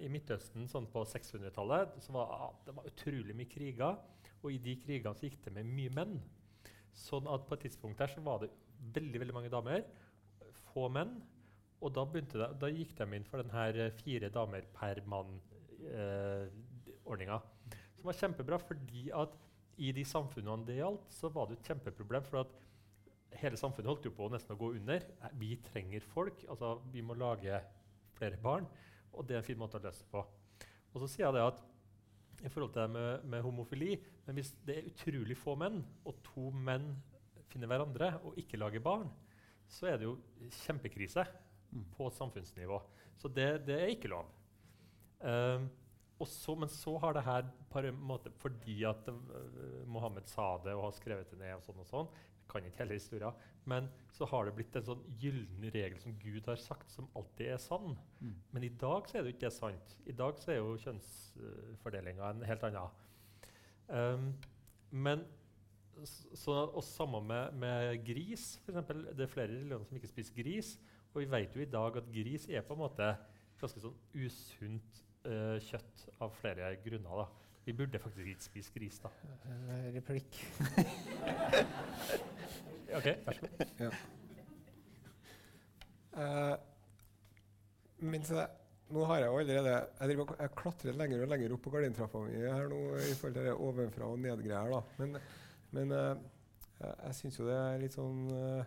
i 0.00 0.08
Midtøsten 0.08 0.64
sånn 0.72 0.86
på 0.88 1.02
600-tallet 1.04 1.98
så 2.00 2.14
var 2.16 2.32
ah, 2.32 2.54
det 2.64 2.72
var 2.72 2.88
utrolig 2.88 3.36
mye 3.36 3.50
kriger. 3.52 4.00
Og 4.40 4.54
i 4.54 4.62
de 4.64 4.78
krigene 4.80 5.12
så 5.18 5.28
gikk 5.28 5.42
det 5.44 5.52
med 5.58 5.68
mye 5.68 5.92
menn. 5.92 6.16
Sånn 6.96 7.26
at 7.28 7.44
på 7.46 7.54
et 7.56 7.62
tidspunkt 7.66 7.98
der 8.00 8.08
så 8.10 8.20
var 8.24 8.38
det 8.42 8.50
veldig 8.96 9.18
veldig 9.22 9.36
mange 9.36 9.52
damer, 9.52 9.80
få 10.72 10.84
menn. 10.92 11.12
Og 11.84 11.88
da, 11.92 12.02
det, 12.08 12.22
da 12.60 12.66
gikk 12.72 12.92
de 12.96 13.04
inn 13.18 13.28
for 13.28 13.36
den 13.42 13.52
her 13.52 13.72
eh, 13.84 13.96
fire 14.00 14.28
damer 14.32 14.62
per 14.74 14.96
mann-ordninga. 15.12 17.38
som 17.96 18.04
var 18.08 18.20
kjempebra, 18.20 18.56
fordi 18.58 19.04
at 19.12 19.32
i 19.76 19.92
de 19.92 20.04
samfunnene 20.08 20.64
det 20.66 20.76
gjaldt, 20.78 21.12
så 21.12 21.28
var 21.32 21.46
det 21.46 21.54
et 21.58 21.66
kjempeproblem. 21.68 22.24
for 22.24 22.36
at 22.40 22.48
hele 23.42 23.56
samfunnet 23.60 23.90
holdt 23.90 24.06
jo 24.08 24.16
på 24.16 24.30
nesten 24.32 24.54
å 24.54 24.60
gå 24.60 24.68
under. 24.78 24.96
Eh, 24.96 25.38
Vi 25.38 25.56
trenger 25.56 26.00
folk. 26.00 26.44
altså 26.48 26.80
Vi 26.92 27.02
må 27.02 27.14
lage 27.14 27.60
flere 28.16 28.36
barn. 28.36 28.66
Og 29.12 29.26
det 29.26 29.34
er 29.34 29.38
en 29.38 29.44
fin 29.44 29.58
måte 29.58 29.78
å 29.78 29.82
løse 29.82 30.04
det 30.04 30.10
på. 30.10 30.26
Og 30.94 31.00
så 31.00 31.08
sier 31.08 31.26
jeg 31.26 31.34
det 31.34 31.42
at 31.42 31.60
i 32.46 32.52
forhold 32.52 32.72
til 32.74 32.84
det 32.84 32.90
med, 32.94 33.26
med 33.26 33.42
homofili 33.42 33.96
men 34.26 34.38
Hvis 34.38 34.52
det 34.66 34.78
er 34.78 34.88
utrolig 34.90 35.36
få 35.38 35.56
menn, 35.58 35.82
og 36.06 36.22
to 36.26 36.50
menn 36.50 36.92
finner 37.50 37.70
hverandre 37.70 38.12
og 38.26 38.38
ikke 38.40 38.58
lager 38.58 38.82
barn, 38.82 39.10
så 39.70 39.90
er 39.90 40.00
det 40.00 40.08
jo 40.08 40.16
kjempekrise 40.64 41.26
Mm. 41.72 41.84
på 41.96 42.10
samfunnsnivå. 42.10 42.80
Så 43.16 43.28
det, 43.28 43.66
det 43.66 43.80
er 43.80 43.92
ikke 43.92 44.08
lov. 44.12 44.30
Um, 45.20 45.68
og 46.20 46.28
så, 46.28 46.54
men 46.54 46.70
så 46.72 46.94
har 46.98 47.16
det 47.16 47.24
her 47.26 47.48
på 47.70 47.82
en 47.84 47.98
måte, 48.08 48.30
fordi 48.40 48.78
at 48.88 49.08
uh, 49.08 49.88
Mohammed 49.88 50.28
sa 50.30 50.56
det 50.64 50.74
og 50.76 50.86
har 50.86 50.96
skrevet 50.96 51.30
det 51.32 51.40
ned, 51.40 51.56
og 51.58 51.64
sånn 51.66 51.82
og 51.82 51.90
sånn, 51.90 52.10
kan 52.50 52.64
ikke 52.66 52.82
hele 52.82 52.98
historien, 52.98 53.46
men 53.66 53.88
så 54.14 54.26
har 54.30 54.46
det 54.46 54.54
blitt 54.56 54.76
en 54.78 54.86
sånn 54.86 55.02
gyllen 55.20 55.64
regel 55.74 55.98
som 56.00 56.14
Gud 56.22 56.46
har 56.48 56.60
sagt, 56.60 56.90
som 56.92 57.08
alltid 57.18 57.50
er 57.52 57.62
sann. 57.62 57.96
Mm. 58.20 58.36
Men 58.54 58.66
i 58.66 58.72
dag 58.82 59.08
så 59.08 59.18
er 59.18 59.24
det 59.24 59.32
jo 59.32 59.36
ikke 59.36 59.46
det 59.48 59.56
sant. 59.56 59.96
I 60.06 60.14
dag 60.16 60.38
så 60.40 60.52
er 60.52 60.60
jo 60.60 60.76
kjønnsfordelinga 60.84 62.30
en 62.30 62.44
helt 62.46 62.68
annen. 62.68 63.02
Um, 63.88 64.28
men 64.90 65.24
så, 66.06 66.54
og 66.66 66.84
samme 66.84 67.20
med, 67.24 67.56
med 67.60 68.04
gris. 68.06 68.54
For 68.64 68.72
eksempel, 68.72 69.06
det 69.16 69.26
er 69.26 69.32
flere 69.32 69.52
religioner 69.52 69.88
som 69.88 69.98
ikke 69.98 70.12
spiser 70.12 70.36
gris. 70.36 70.76
Og 71.12 71.22
vi 71.22 71.30
vet 71.32 71.56
jo 71.56 71.64
i 71.64 71.70
dag 71.72 71.98
at 71.98 72.12
gris 72.12 72.46
er 72.48 72.64
på 72.66 72.76
en 72.76 72.82
måte 72.84 73.10
ganske 73.60 73.80
sånn 73.80 73.96
usunt 74.14 75.02
uh, 75.26 75.56
kjøtt 75.64 76.06
av 76.20 76.34
flere 76.36 76.74
grunner. 76.84 77.24
da. 77.24 77.45
Vi 77.66 77.74
burde 77.74 77.98
faktisk 77.98 78.28
ikke 78.30 78.44
spise 78.44 78.74
gris, 78.74 78.98
da. 79.02 79.10
Eh, 79.50 79.88
replikk. 79.98 80.38
Ok, 82.96 83.04
vær 83.26 83.34
så 83.34 83.40
god. 83.42 83.94
Eh, 86.16 86.54
mens 88.08 88.30
jeg, 88.30 88.46
nå 88.94 89.02
har 89.10 89.18
jeg 89.20 89.26
jo 89.26 89.38
allerede 89.42 89.72
Jeg, 89.74 90.08
driver, 90.08 90.30
jeg 90.40 90.52
klatrer 90.56 90.96
lenger 90.96 91.24
og 91.24 91.28
lenger 91.32 91.54
opp 91.56 91.62
på 91.66 91.72
gardintrappa 91.74 92.22
mi 92.24 92.38
her 92.38 92.70
nå 92.70 92.78
i 93.02 93.10
forhold 93.18 93.36
til 93.36 93.48
det 93.50 93.52
ovenfra 93.66 94.08
og 94.14 94.22
ned-greier. 94.22 94.72
da. 94.72 94.80
Men, 95.02 95.18
men 95.76 95.92
uh, 95.92 96.14
jeg, 96.80 97.18
syns 97.18 97.40
jo 97.40 97.50
det 97.50 97.58
er 97.58 97.82
litt 97.82 97.98
sånn 97.98 98.22
uh, 98.30 98.62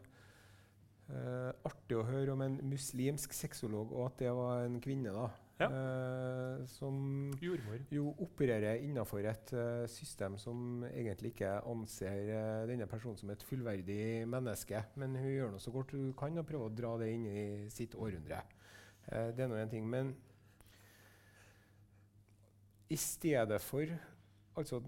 eh, 1.09 1.51
artig 1.71 1.97
å 1.97 2.05
høre 2.05 2.35
om 2.35 2.43
en 2.45 2.59
muslimsk 2.69 3.33
sexolog, 3.33 3.93
og 3.95 4.11
at 4.11 4.19
det 4.21 4.33
var 4.35 4.65
en 4.67 4.77
kvinne, 4.83 5.13
da. 5.15 5.29
Ja. 5.59 5.67
eh, 5.67 6.65
som 6.71 7.33
Jordmor. 7.41 7.81
jo 7.91 8.13
opererer 8.23 8.79
innenfor 8.85 9.25
et 9.27 9.51
uh, 9.51 9.83
system 9.91 10.37
som 10.39 10.85
egentlig 10.87 11.33
ikke 11.33 11.49
anser 11.67 12.31
uh, 12.31 12.67
denne 12.69 12.87
personen 12.87 13.19
som 13.19 13.33
et 13.33 13.43
fullverdig 13.43 14.27
menneske. 14.27 14.85
Men 14.95 15.17
hun 15.19 15.27
gjør 15.33 15.51
noe 15.51 15.63
så 15.63 15.73
godt 15.75 15.91
hun 15.97 16.13
kan 16.15 16.39
og 16.39 16.47
prøver 16.47 16.71
å 16.71 16.77
dra 16.79 16.95
det 17.03 17.11
inn 17.11 17.27
i 17.27 17.43
sitt 17.73 17.97
århundre. 17.99 18.39
Eh, 19.11 19.35
det 19.35 19.43
er 19.43 19.47
nå 19.47 19.57
en 19.59 19.69
ting. 19.69 19.89
Men 19.89 20.15
i 22.89 22.95
stedet 22.95 23.61
for 23.61 23.85
altså, 24.57 24.81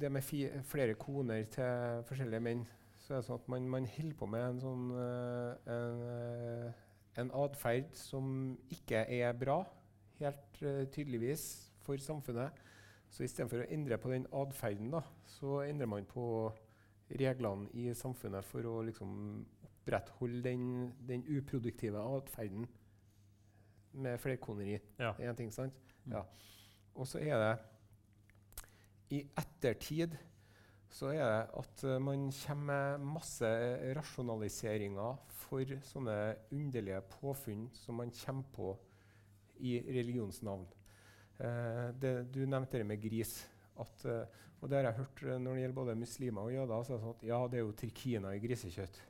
det 0.00 0.12
med 0.12 0.22
flere 0.64 0.94
koner 0.94 1.44
til 1.44 2.02
forskjellige 2.08 2.40
menn, 2.40 2.64
så 2.98 3.14
er 3.14 3.20
det 3.20 3.26
sånn 3.26 3.40
at 3.40 3.48
man, 3.52 3.68
man 3.68 3.86
holder 3.96 4.16
på 4.16 4.26
med 4.32 4.44
en 4.46 4.60
sånn 4.62 4.84
uh, 4.96 5.50
en, 5.68 5.98
en 7.20 7.30
atferd 7.44 7.94
som 7.98 8.56
ikke 8.74 9.04
er 9.18 9.32
bra, 9.38 9.60
helt 10.20 10.62
uh, 10.62 10.84
tydeligvis, 10.92 11.70
for 11.84 12.00
samfunnet. 12.00 12.62
Så 13.12 13.26
istedenfor 13.26 13.62
å 13.62 13.70
endre 13.70 13.98
på 14.00 14.10
den 14.10 14.24
atferden, 14.34 14.94
så 15.28 15.60
endrer 15.66 15.90
man 15.90 16.06
på 16.08 16.24
reglene 17.20 17.68
i 17.76 17.92
samfunnet 17.94 18.46
for 18.48 18.66
å 18.66 18.78
liksom 18.86 19.12
opprettholde 19.84 20.40
den, 20.46 20.64
den 21.06 21.22
uproduktive 21.28 22.00
atferden 22.16 22.66
med 23.92 24.18
flerkoneri. 24.18 24.78
Ja. 24.98 25.12
Det 25.18 25.26
er 25.26 25.30
en 25.30 25.38
ting, 25.38 25.52
sant? 25.52 25.76
Mm. 26.04 26.16
Ja. 26.16 26.24
Og 26.94 27.06
så 27.06 27.20
er 27.22 27.38
det 27.42 27.52
I 29.14 29.20
ettertid 29.38 30.16
så 30.94 31.10
er 31.10 31.24
det 31.24 31.58
at 31.58 31.84
eh, 31.88 32.00
man 32.02 32.28
kommer 32.30 32.98
med 32.98 33.06
masse 33.16 33.48
rasjonaliseringer 33.98 35.16
for 35.44 35.76
sånne 35.88 36.18
underlige 36.54 37.00
påfunn 37.16 37.66
som 37.74 37.98
man 37.98 38.12
kommer 38.14 38.46
på 38.54 38.68
i 39.66 39.78
religionsnavn. 39.88 40.66
Eh, 41.38 41.88
det, 41.98 42.12
du 42.34 42.44
nevnte 42.46 42.78
det 42.78 42.86
med 42.86 43.02
gris. 43.02 43.40
At, 43.80 44.04
eh, 44.06 44.22
og 44.60 44.70
det 44.70 44.78
har 44.78 44.88
jeg 44.88 45.00
hørt 45.00 45.22
eh, 45.24 45.40
når 45.40 45.56
det 45.56 45.64
gjelder 45.64 45.80
både 45.80 45.96
muslimer 45.98 46.46
og 46.46 46.54
jøder. 46.54 46.84
Så 46.84 46.94
er 46.94 46.96
det 46.96 47.06
sånn 47.06 47.16
at 47.16 47.26
ja, 47.30 47.40
det 47.50 47.58
er 47.58 47.64
jo 47.64 47.78
trikiner 47.80 48.36
i 48.36 48.44
grisekjøtt. 48.44 49.00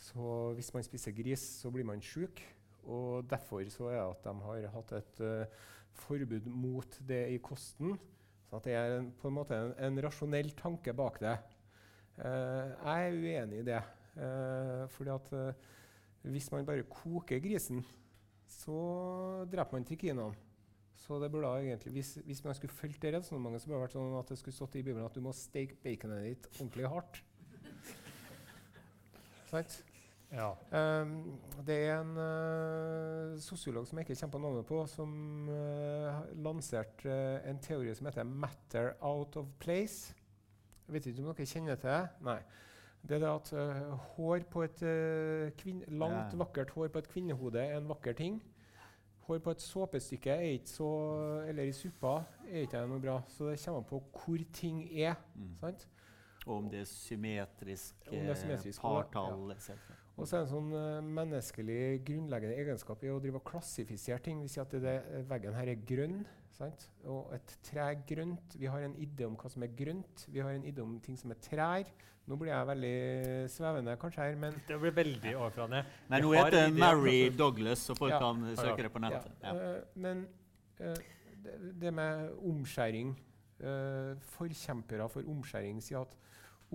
Så 0.00 0.30
hvis 0.56 0.72
man 0.72 0.86
spiser 0.86 1.16
gris, 1.16 1.44
så 1.60 1.72
blir 1.72 1.84
man 1.84 2.00
sjuk. 2.00 2.40
Og 2.88 3.28
derfor 3.28 3.66
så 3.68 3.90
er 3.92 4.00
det 4.00 4.06
at 4.06 4.24
de 4.24 4.46
har 4.46 4.70
hatt 4.72 4.94
et 4.96 5.20
uh, 5.20 5.66
forbud 6.06 6.46
mot 6.48 6.96
det 7.04 7.26
i 7.34 7.36
kosten. 7.44 7.98
Så 8.50 8.58
det 8.64 8.74
er 8.74 8.96
en, 8.98 9.12
på 9.14 9.30
en 9.30 9.36
måte 9.36 9.54
en, 9.54 9.72
en 9.78 10.02
rasjonell 10.02 10.50
tanke 10.58 10.94
bak 10.96 11.20
det. 11.22 11.36
Eh, 12.18 12.72
jeg 12.74 13.06
er 13.06 13.18
uenig 13.22 13.60
i 13.62 13.66
det. 13.68 13.80
Uh, 14.10 14.88
fordi 14.90 15.12
at 15.14 15.28
eh, 15.38 15.68
hvis 16.34 16.48
man 16.52 16.66
bare 16.66 16.82
koker 16.90 17.38
grisen, 17.40 17.84
så 18.50 18.80
dreper 19.52 19.78
man 19.78 19.86
trikinene. 19.86 20.34
Så 21.00 21.16
det 21.22 21.30
burde 21.32 21.52
egentlig, 21.62 21.92
hvis, 21.94 22.18
hvis 22.26 22.42
man 22.44 22.54
skulle 22.54 22.74
fulgt 22.74 23.02
det 23.02 23.14
resonnementet, 23.14 23.62
så 23.62 23.70
burde 23.70 23.78
det 23.78 23.84
vært 23.86 23.94
sånn 23.96 24.18
at 24.18 24.32
det 24.32 24.38
skulle 24.40 24.56
stått 24.58 24.76
i 24.76 24.82
Bibelen 24.82 25.06
at 25.06 25.14
du 25.16 25.22
må 25.24 25.32
steke 25.32 25.78
baconet 25.80 26.26
ditt 26.26 26.50
ordentlig 26.58 26.90
hardt. 26.92 27.22
Sant? 29.52 29.78
Ja. 30.32 30.52
Um, 31.02 31.40
det 31.66 31.76
er 31.88 32.00
en 32.00 32.16
uh, 32.16 33.40
sosiolog 33.42 33.86
som 33.88 33.98
jeg 33.98 34.10
ikke 34.10 34.20
kommer 34.20 34.32
på 34.32 34.42
navnet 34.44 34.66
på, 34.66 34.86
som 34.86 35.48
uh, 35.48 36.20
lanserte 36.38 37.10
uh, 37.10 37.50
en 37.50 37.58
teori 37.58 37.94
som 37.94 38.06
heter 38.06 38.24
'matter 38.24 38.92
out 39.00 39.36
of 39.36 39.46
place'. 39.64 40.14
Jeg 40.86 40.94
vet 40.94 41.06
ikke 41.06 41.22
om 41.22 41.34
dere 41.34 41.46
kjenner 41.46 41.74
til 41.74 41.90
det? 41.90 42.08
Nei. 42.20 42.38
Det 43.02 43.16
er 43.16 43.18
det 43.18 43.28
at 43.34 43.52
uh, 43.52 43.98
hår 44.16 44.38
på 44.50 44.62
et 44.62 44.82
uh, 44.82 45.50
kvinn, 45.58 45.82
langt, 45.88 46.32
Ja. 46.32 46.36
vakkert 46.44 46.70
hår 46.70 46.88
på 46.88 46.98
et 46.98 47.08
kvinnehode 47.08 47.58
er 47.58 47.76
en 47.78 47.88
vakker 47.88 48.12
ting. 48.12 48.42
Hår 49.20 49.38
på 49.38 49.50
et 49.50 49.62
såpestykke 49.62 50.30
er 50.30 50.40
ikke 50.40 50.68
så, 50.68 50.90
eller 51.48 51.62
i 51.62 51.72
suppa 51.72 52.22
er 52.48 52.60
ikke 52.66 52.86
noe 52.86 53.00
bra. 53.00 53.20
Så 53.28 53.50
det 53.50 53.64
kommer 53.64 53.78
an 53.80 53.84
på 53.84 54.02
hvor 54.12 54.38
ting 54.52 54.98
er. 54.98 55.14
Mm. 55.34 55.56
sant? 55.60 55.88
Og 56.46 56.56
om 56.56 56.70
det 56.70 56.80
er 56.80 56.84
symmetrisk, 56.84 57.94
Om 58.06 58.14
det 58.18 58.30
er 58.30 58.34
symmetrisk, 58.34 58.80
partall 58.80 59.28
partall 59.28 59.50
etc. 59.50 59.70
Og 60.20 60.28
så 60.28 60.36
er 60.36 60.42
det 60.42 60.50
en 60.50 60.52
sånn 60.52 60.72
eh, 60.76 61.06
menneskelig 61.16 61.80
grunnleggende 62.04 62.58
egenskap 62.60 63.02
i 63.06 63.08
å 63.12 63.16
drive 63.22 63.40
og 63.40 63.46
klassifisere 63.48 64.20
ting. 64.24 64.42
Vi 64.44 64.50
sier 64.52 64.66
at 64.66 64.74
det, 64.76 64.82
det, 64.84 65.22
veggen 65.30 65.56
her 65.56 65.70
er 65.72 65.80
grønn, 65.88 66.18
sant? 66.52 66.84
og 67.08 67.32
et 67.36 67.54
tre 67.64 67.86
er 67.86 68.02
grønt. 68.08 68.56
Vi 68.60 68.68
har 68.68 68.84
en 68.84 68.96
idé 69.00 69.24
om 69.24 69.38
hva 69.40 69.48
som 69.52 69.64
er 69.64 69.72
grønt. 69.78 70.26
Vi 70.28 70.42
har 70.44 70.52
en 70.52 70.66
idé 70.68 70.84
om 70.84 70.98
ting 71.00 71.16
som 71.16 71.32
er 71.32 71.40
trær. 71.40 71.88
Nå 72.28 72.36
blir 72.38 72.52
jeg 72.52 72.68
veldig 72.68 72.96
svevende 73.50 73.96
kanskje 73.98 74.26
her, 74.28 74.36
men 74.38 74.58
Det 74.68 74.76
blir 74.78 74.92
veldig 74.94 75.32
overfra 75.38 75.66
ned. 75.72 75.88
Nei, 76.12 76.20
nå 76.22 76.34
heter 76.36 76.58
det. 76.68 76.76
Mary 76.78 77.16
Douglas, 77.34 77.86
så 77.88 77.96
folk 77.98 78.12
Ja. 78.12 78.20
kan 78.20 78.44
søke 78.60 78.84
det 78.84 78.92
på 78.92 79.00
nettet. 79.02 79.32
Ja, 79.42 79.54
Ja. 79.54 79.72
eh, 79.72 79.82
men 79.96 80.26
eh, 80.78 81.00
det, 81.42 81.56
det 81.80 81.94
med 81.96 82.28
omskjæring 82.44 83.16
eh, 83.64 84.14
Forkjempere 84.36 85.08
for 85.08 85.24
omskjæring 85.26 85.80
sier 85.82 86.04
at 86.04 86.14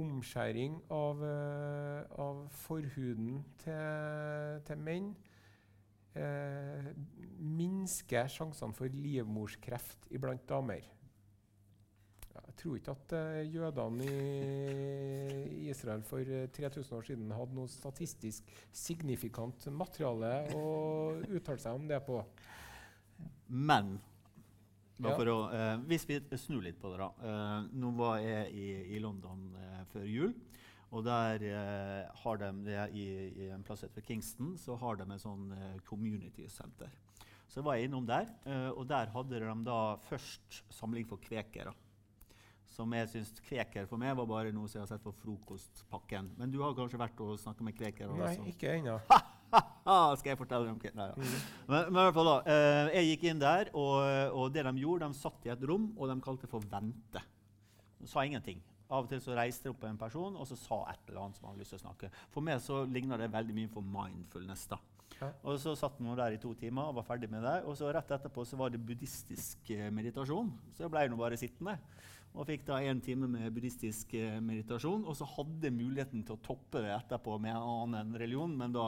omskjæring 0.02 0.78
av, 0.94 1.24
eh, 1.24 2.20
av 2.22 2.44
forhuden 2.66 3.40
til, 3.62 4.62
til 4.68 4.84
menn 4.84 5.14
eh, 6.16 6.92
minsker 7.40 8.30
sjansene 8.32 8.76
for 8.76 8.92
livmorskreft 8.92 10.10
iblant 10.16 10.46
damer. 10.50 10.86
Jeg 12.36 12.56
tror 12.60 12.76
ikke 12.80 12.96
at 12.96 13.14
eh, 13.16 13.54
jødene 13.54 14.08
i 14.08 15.70
Israel 15.72 16.04
for 16.08 16.20
eh, 16.20 16.48
3000 16.56 16.98
år 16.98 17.08
siden 17.08 17.32
hadde 17.36 17.56
noe 17.56 17.72
statistisk 17.72 18.52
signifikant 18.76 19.68
materiale 19.72 20.34
å 20.56 20.66
uttale 21.30 21.64
seg 21.64 21.80
om 21.80 21.88
det 21.90 22.02
på. 22.08 22.20
Men 23.48 23.96
Ja. 25.04 25.16
for 25.18 25.28
å, 25.28 25.38
eh, 25.52 25.78
hvis 25.90 26.06
vi 26.08 26.20
snur 26.40 26.64
litt 26.64 26.78
på 26.80 26.92
det, 26.94 27.00
da. 27.02 27.10
Eh, 27.20 27.70
nå 27.76 27.92
var 27.98 28.20
jeg 28.24 28.52
i, 28.56 28.68
i 28.96 29.00
London 29.04 29.50
eh, 29.60 29.82
før 29.92 30.06
jul. 30.08 30.36
Og 30.96 31.04
der 31.04 31.44
eh, 31.44 32.12
har 32.22 32.38
de 32.40 32.52
det 32.64 32.84
i, 32.96 33.06
i 33.46 33.50
en 33.52 33.64
plass 33.66 33.84
etter 33.84 34.06
Kingston 34.06 34.54
så 34.62 34.78
har 34.80 34.96
de 35.00 35.08
en 35.10 35.20
sånn 35.20 35.50
eh, 35.52 35.80
community 35.88 36.48
center. 36.52 36.94
Så 37.50 37.60
jeg 37.60 37.68
var 37.68 37.82
innom 37.82 38.06
der, 38.08 38.30
eh, 38.48 38.70
og 38.72 38.86
der 38.88 39.12
hadde 39.12 39.42
de 39.44 39.56
da 39.68 39.80
først 40.08 40.62
samling 40.74 41.08
for 41.10 41.20
kvekere. 41.24 41.74
Som 42.76 42.92
jeg 42.92 43.08
syns 43.08 43.30
Kveker 43.46 43.86
for 43.88 44.02
meg 44.02 44.16
var 44.18 44.28
bare 44.28 44.52
noe 44.56 44.68
som 44.68 44.82
jeg 44.82 44.84
har 44.88 44.90
sett 44.96 45.04
på 45.04 45.14
frokostpakken. 45.22 46.34
Men 46.40 46.52
du 46.52 46.58
har 46.64 46.74
kanskje 46.76 47.00
vært 47.00 47.22
og 47.24 47.38
snakka 47.40 47.64
med 47.64 47.78
kvekere? 47.78 48.16
Nei, 48.20 48.34
også? 48.34 48.48
ikke 48.52 48.74
ennå. 48.80 48.98
Ah, 49.86 50.16
skal 50.18 50.34
jeg 50.34 50.40
fortelle 50.40 50.66
dem? 50.66 50.80
Nei, 50.98 51.08
ja. 51.12 51.16
men, 51.70 51.92
men 51.92 52.00
i 52.00 52.06
hvert 52.08 52.16
fall 52.18 52.30
da, 52.32 52.38
eh, 52.50 52.94
jeg 52.98 53.12
gikk 53.12 53.28
inn 53.30 53.42
der, 53.44 53.70
og, 53.78 54.00
og 54.34 54.54
det 54.54 54.66
de 54.66 54.74
gjorde, 54.82 55.10
de 55.12 55.20
satt 55.20 55.46
i 55.46 55.54
et 55.54 55.66
rom, 55.70 55.92
og 55.94 56.10
de 56.10 56.16
kalte 56.26 56.48
det 56.48 56.52
for 56.52 56.66
vente. 56.72 57.22
De 58.02 58.10
sa 58.10 58.26
ingenting. 58.26 58.64
Av 58.86 59.06
og 59.06 59.10
til 59.10 59.22
så 59.22 59.34
reiste 59.38 59.66
det 59.66 59.74
opp 59.74 59.86
en 59.88 59.98
person 59.98 60.36
og 60.38 60.46
så 60.46 60.58
sa 60.60 60.78
et 60.92 61.08
eller 61.10 61.24
annet 61.24 61.38
som 61.40 61.48
han 61.48 61.56
hadde 61.56 61.64
lyst 61.64 61.74
til 61.74 61.80
å 61.80 61.86
snakke. 61.88 62.10
For 62.34 62.46
meg 62.46 62.60
så 62.62 62.84
ligna 62.86 63.18
det 63.18 63.32
veldig 63.34 63.56
mye 63.58 63.72
for 63.74 63.86
mindfulness. 63.96 64.68
da. 64.70 64.78
Ja. 65.20 65.30
Og 65.48 65.58
så 65.62 65.74
satt 65.80 65.98
vi 65.98 66.16
der 66.20 66.36
i 66.36 66.42
to 66.42 66.52
timer 66.60 66.90
og 66.92 67.00
var 67.00 67.08
ferdig 67.08 67.30
med 67.32 67.42
det. 67.46 67.56
Og 67.66 67.78
så 67.80 67.90
rett 67.94 68.14
etterpå 68.14 68.46
så 68.46 68.60
var 68.60 68.74
det 68.74 68.84
buddhistisk 68.86 69.72
eh, 69.74 69.90
meditasjon. 69.94 70.52
Så 70.76 70.86
jeg 70.86 70.94
ble 70.94 71.08
nå 71.10 71.18
bare 71.20 71.40
sittende. 71.40 71.80
Og 72.36 72.44
fikk 72.50 72.66
da 72.68 72.82
en 72.84 73.00
time 73.04 73.30
med 73.32 73.54
buddhistisk 73.56 74.14
eh, 74.20 74.38
meditasjon. 74.44 75.06
Og 75.08 75.16
så 75.16 75.28
hadde 75.38 75.72
muligheten 75.72 76.26
til 76.28 76.36
å 76.36 76.44
toppe 76.44 76.82
det 76.84 76.92
etterpå 76.98 77.38
med 77.40 77.56
en 77.56 77.68
annen 77.96 78.18
religion, 78.20 78.56
men 78.60 78.76
da 78.76 78.86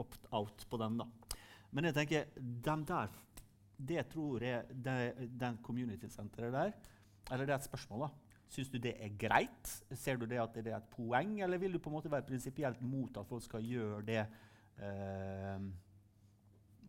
opt-out 0.00 0.66
på 0.70 0.80
den, 0.82 1.00
da. 1.02 1.38
Men 1.74 1.88
jeg 1.88 1.96
tenker, 1.96 2.28
den 2.38 2.84
der, 2.86 3.14
det 3.74 4.04
tror 4.12 4.44
jeg, 4.46 4.76
det, 4.84 4.98
den 5.34 5.58
community-senteret 5.66 6.54
der, 6.54 6.76
eller 7.32 7.48
det 7.48 7.56
er 7.56 7.62
et 7.62 7.66
spørsmål, 7.66 8.06
da. 8.06 8.38
Syns 8.54 8.70
du 8.70 8.78
det 8.78 8.94
er 9.02 9.14
greit? 9.18 9.70
Ser 9.98 10.20
du 10.20 10.28
det 10.30 10.38
at 10.38 10.54
det 10.54 10.70
er 10.70 10.78
et 10.78 10.92
poeng, 10.94 11.40
eller 11.42 11.58
vil 11.58 11.74
du 11.74 11.80
på 11.82 11.90
en 11.90 11.96
måte 11.96 12.12
være 12.12 12.26
prinsipielt 12.28 12.82
mot 12.84 13.16
at 13.18 13.26
folk 13.26 13.42
skal 13.42 13.66
gjøre 13.66 14.04
det 14.06 14.20
eh, 14.22 15.66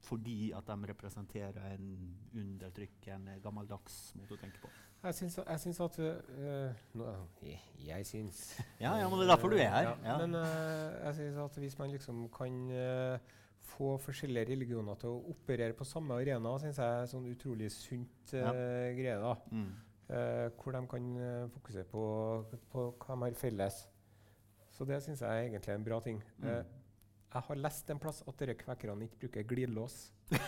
fordi 0.05 0.51
at 0.55 0.67
de 0.69 0.89
representerer 0.91 1.61
en 1.73 1.87
undertrykkende, 2.33 3.39
gammeldags 3.43 3.95
måte 4.19 4.37
å 4.37 4.41
tenke 4.41 4.61
på? 4.63 4.71
Jeg 5.05 5.15
syns, 5.19 5.35
jeg 5.37 5.61
syns 5.61 5.79
at 5.85 5.97
uh, 6.01 6.85
nå, 6.97 7.09
jeg, 7.45 7.59
jeg 7.85 8.05
syns 8.09 8.39
Ja, 8.83 8.95
ja, 8.97 9.05
men 9.09 9.19
det 9.19 9.27
er 9.27 9.31
derfor 9.35 9.53
du 9.53 9.57
er 9.59 9.69
her. 9.69 9.89
Ja, 9.91 9.95
Ja. 10.07 10.15
Men 10.23 10.37
uh, 10.39 10.95
jeg 11.05 11.17
syns 11.19 11.37
at 11.43 11.57
hvis 11.61 11.77
man 11.77 11.93
liksom 11.93 12.23
kan 12.33 12.55
uh, 12.73 13.33
få 13.75 13.95
forskjellige 14.01 14.49
religioner 14.53 14.97
til 15.01 15.13
å 15.13 15.19
operere 15.33 15.77
på 15.77 15.85
samme 15.85 16.17
arena, 16.21 16.55
syns 16.61 16.79
jeg 16.81 17.01
er 17.03 17.11
sånn 17.11 17.27
utrolig 17.29 17.69
sunt 17.73 18.33
uh, 18.33 18.39
Ja. 18.41 18.55
greie. 18.97 19.19
da. 19.21 19.35
Mm. 19.51 19.73
Eh, 20.05 20.51
hvor 20.61 20.69
de 20.75 20.79
kan 20.85 21.05
fokusere 21.49 21.87
på, 21.89 22.01
på 22.69 22.81
hva 22.93 23.15
de 23.15 23.23
har 23.23 23.37
felles. 23.39 23.79
Så 24.69 24.85
det 24.85 24.99
syns 25.01 25.23
jeg 25.23 25.31
er 25.31 25.47
egentlig 25.47 25.73
en 25.73 25.85
bra 25.87 25.97
ting. 26.05 26.19
Mm. 26.43 26.74
Jeg 27.35 27.43
har 27.49 27.57
lest 27.59 27.89
en 27.91 27.99
plass 27.99 28.21
at 28.27 28.37
dere 28.39 28.53
kvekkerne 28.55 29.03
ikke 29.09 29.17
bruker 29.25 29.43
glidelås. 29.49 29.97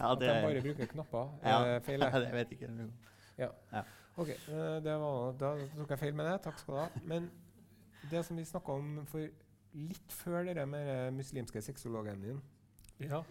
Ja, 0.00 0.12
At 0.14 0.20
de 0.22 0.28
bare 0.32 0.60
bruker 0.64 0.86
knapper. 0.88 1.28
Ja. 1.44 1.56
Eh, 1.76 1.80
feil, 1.84 2.00
jeg. 2.04 2.20
det 2.24 2.32
vet 2.32 2.52
ikke 2.56 2.68
jeg. 3.38 3.84
Ok, 4.20 4.30
eh, 4.32 4.78
det 4.84 4.94
var, 5.02 5.32
da 5.40 5.50
tok 5.76 5.92
jeg 5.94 6.00
feil 6.00 6.14
med 6.16 6.26
det. 6.30 6.38
Takk 6.46 6.58
skal 6.60 6.74
du 6.74 6.78
ha. 6.80 6.86
Men 7.12 7.26
det 8.10 8.22
som 8.26 8.38
vi 8.40 8.44
snakka 8.48 8.72
om 8.80 8.88
for 9.08 9.26
litt 9.76 10.12
før 10.16 10.48
det 10.48 10.64
med 10.68 10.88
den 10.88 11.18
muslimske 11.20 11.62
sexologen 11.62 12.24
din, 12.24 12.40
Ja. 13.00 13.22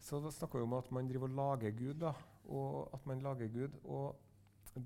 så 0.00 0.20
da 0.22 0.30
snakka 0.30 0.58
vi 0.60 0.68
om 0.68 0.76
at 0.78 0.92
man 0.92 1.08
driver 1.08 1.28
og 1.32 1.34
lager 1.40 1.70
Gud. 1.80 1.94
da, 2.04 2.12
og 2.48 2.90
at 2.94 3.06
man 3.06 3.20
lager 3.24 3.48
Gud, 3.48 3.74
og 3.84 4.20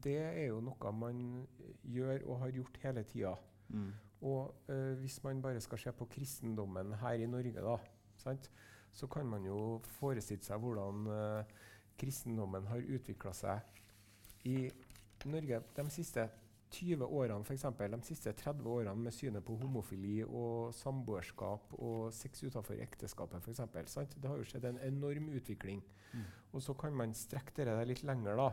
det 0.02 0.16
er 0.22 0.46
jo 0.46 0.60
noe 0.64 0.92
man 0.94 1.46
gjør 1.84 2.22
og 2.30 2.38
har 2.46 2.50
gjort 2.54 2.78
hele 2.82 3.02
tida. 3.04 3.34
Mm. 3.68 3.92
Og 4.22 4.70
eh, 4.70 4.92
hvis 5.00 5.18
man 5.24 5.42
bare 5.42 5.60
skal 5.60 5.80
se 5.82 5.92
på 5.98 6.06
kristendommen 6.10 6.94
her 7.00 7.22
i 7.22 7.30
Norge, 7.30 7.64
da, 7.64 7.76
sant, 8.22 8.50
så 8.92 9.08
kan 9.10 9.26
man 9.26 9.44
jo 9.46 9.80
forestille 9.98 10.44
seg 10.44 10.62
hvordan 10.62 11.08
eh, 11.10 11.56
kristendommen 11.98 12.68
har 12.70 12.92
utvikla 12.96 13.32
seg 13.34 14.46
i 14.48 14.68
Norge 15.30 15.62
de 15.76 15.84
siste 15.94 16.28
20 16.72 17.04
årene, 17.04 17.44
f.eks. 17.44 17.66
De 17.78 17.98
siste 18.06 18.32
30 18.32 18.68
årene 18.68 18.94
med 19.04 19.14
synet 19.14 19.44
på 19.44 19.58
homofili 19.60 20.22
og 20.24 20.72
samboerskap 20.76 21.74
og 21.76 22.12
sex 22.16 22.46
utenfor 22.46 22.80
ekteskapet, 22.80 23.48
eksempel. 23.52 23.90
Det 24.16 24.30
har 24.30 24.40
jo 24.40 24.46
skjedd 24.48 24.70
en 24.70 24.80
enorm 24.86 25.28
utvikling. 25.36 25.82
Mm. 26.12 26.24
Og 26.52 26.64
så 26.64 26.74
kan 26.78 26.96
man 26.96 27.12
strekke 27.16 27.66
det 27.68 27.76
litt 27.90 28.04
lenger 28.08 28.40
da, 28.40 28.48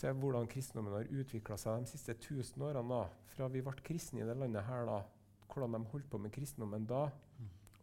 til 0.00 0.16
hvordan 0.16 0.48
kristendommen 0.48 0.96
har 0.96 1.10
utvikla 1.12 1.58
seg 1.60 1.84
de 1.84 1.92
siste 1.92 2.14
1000 2.16 2.62
årene. 2.64 2.88
da, 2.88 3.24
Fra 3.34 3.48
vi 3.52 3.62
ble 3.64 3.84
kristne 3.84 4.22
i 4.22 4.28
det 4.28 4.36
landet 4.36 4.64
her, 4.64 4.86
da, 4.88 5.02
hvordan 5.52 5.76
de 5.76 5.90
holdt 5.92 6.10
på 6.10 6.18
med 6.18 6.32
kristendommen 6.32 6.86
da, 6.88 7.08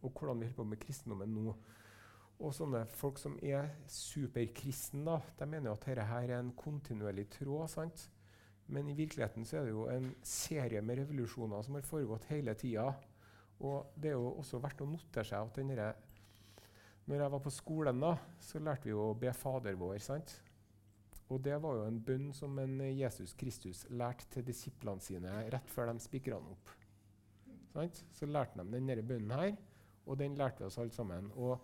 og 0.01 0.11
hvordan 0.11 0.39
vi 0.39 0.47
holder 0.47 0.57
på 0.57 0.69
med 0.71 0.81
kristendommen 0.81 1.35
nå. 1.35 1.55
Og 2.37 2.53
sånne 2.53 2.83
folk 2.93 3.17
som 3.17 3.37
er 3.41 3.71
superkristne, 3.89 5.05
da, 5.05 5.19
de 5.39 5.49
mener 5.49 5.71
jo 5.71 5.77
at 5.77 5.85
dette 5.87 6.05
her 6.05 6.29
er 6.29 6.39
en 6.39 6.53
kontinuerlig 6.57 7.27
tråd. 7.33 7.67
sant? 7.69 8.09
Men 8.67 8.89
i 8.89 8.97
virkeligheten 8.97 9.45
så 9.45 9.57
er 9.57 9.65
det 9.65 9.71
jo 9.71 9.87
en 9.89 10.09
serie 10.23 10.81
med 10.81 10.99
revolusjoner 10.99 11.63
som 11.63 11.77
har 11.77 11.87
foregått 11.87 12.27
hele 12.29 12.53
tida. 12.53 12.91
Og 13.63 13.93
det 13.95 14.11
er 14.11 14.19
jo 14.19 14.35
også 14.37 14.59
verdt 14.61 14.83
å 14.83 14.89
notere 14.89 15.25
seg 15.25 15.39
at 15.39 15.57
denne, 15.57 15.93
når 17.07 17.23
jeg 17.23 17.33
var 17.33 17.41
på 17.45 17.53
skolen, 17.55 18.03
da, 18.03 18.17
så 18.43 18.59
lærte 18.61 18.89
vi 18.89 18.93
å 18.93 19.13
be 19.17 19.33
Fader 19.33 19.79
vår. 19.79 19.97
sant? 20.03 20.35
Og 21.27 21.41
det 21.43 21.57
var 21.63 21.75
jo 21.75 21.87
en 21.87 21.99
bønn 22.03 22.29
som 22.35 22.55
en 22.61 22.77
Jesus 22.95 23.33
Kristus 23.35 23.83
lærte 23.89 24.29
til 24.31 24.45
disiplene 24.47 25.03
sine 25.03 25.33
rett 25.51 25.73
før 25.73 25.91
de 25.91 26.03
spikra 26.03 26.39
den 26.39 26.53
opp. 26.53 26.71
Så 28.15 28.29
lærte 28.29 28.63
de 28.63 28.71
denne 28.73 29.03
bønnen 29.05 29.33
her, 29.35 29.57
og 30.07 30.17
den 30.19 30.37
lærte 30.39 30.63
vi 30.63 30.69
oss 30.69 30.79
alle 30.81 30.95
sammen. 30.95 31.27
Og 31.35 31.59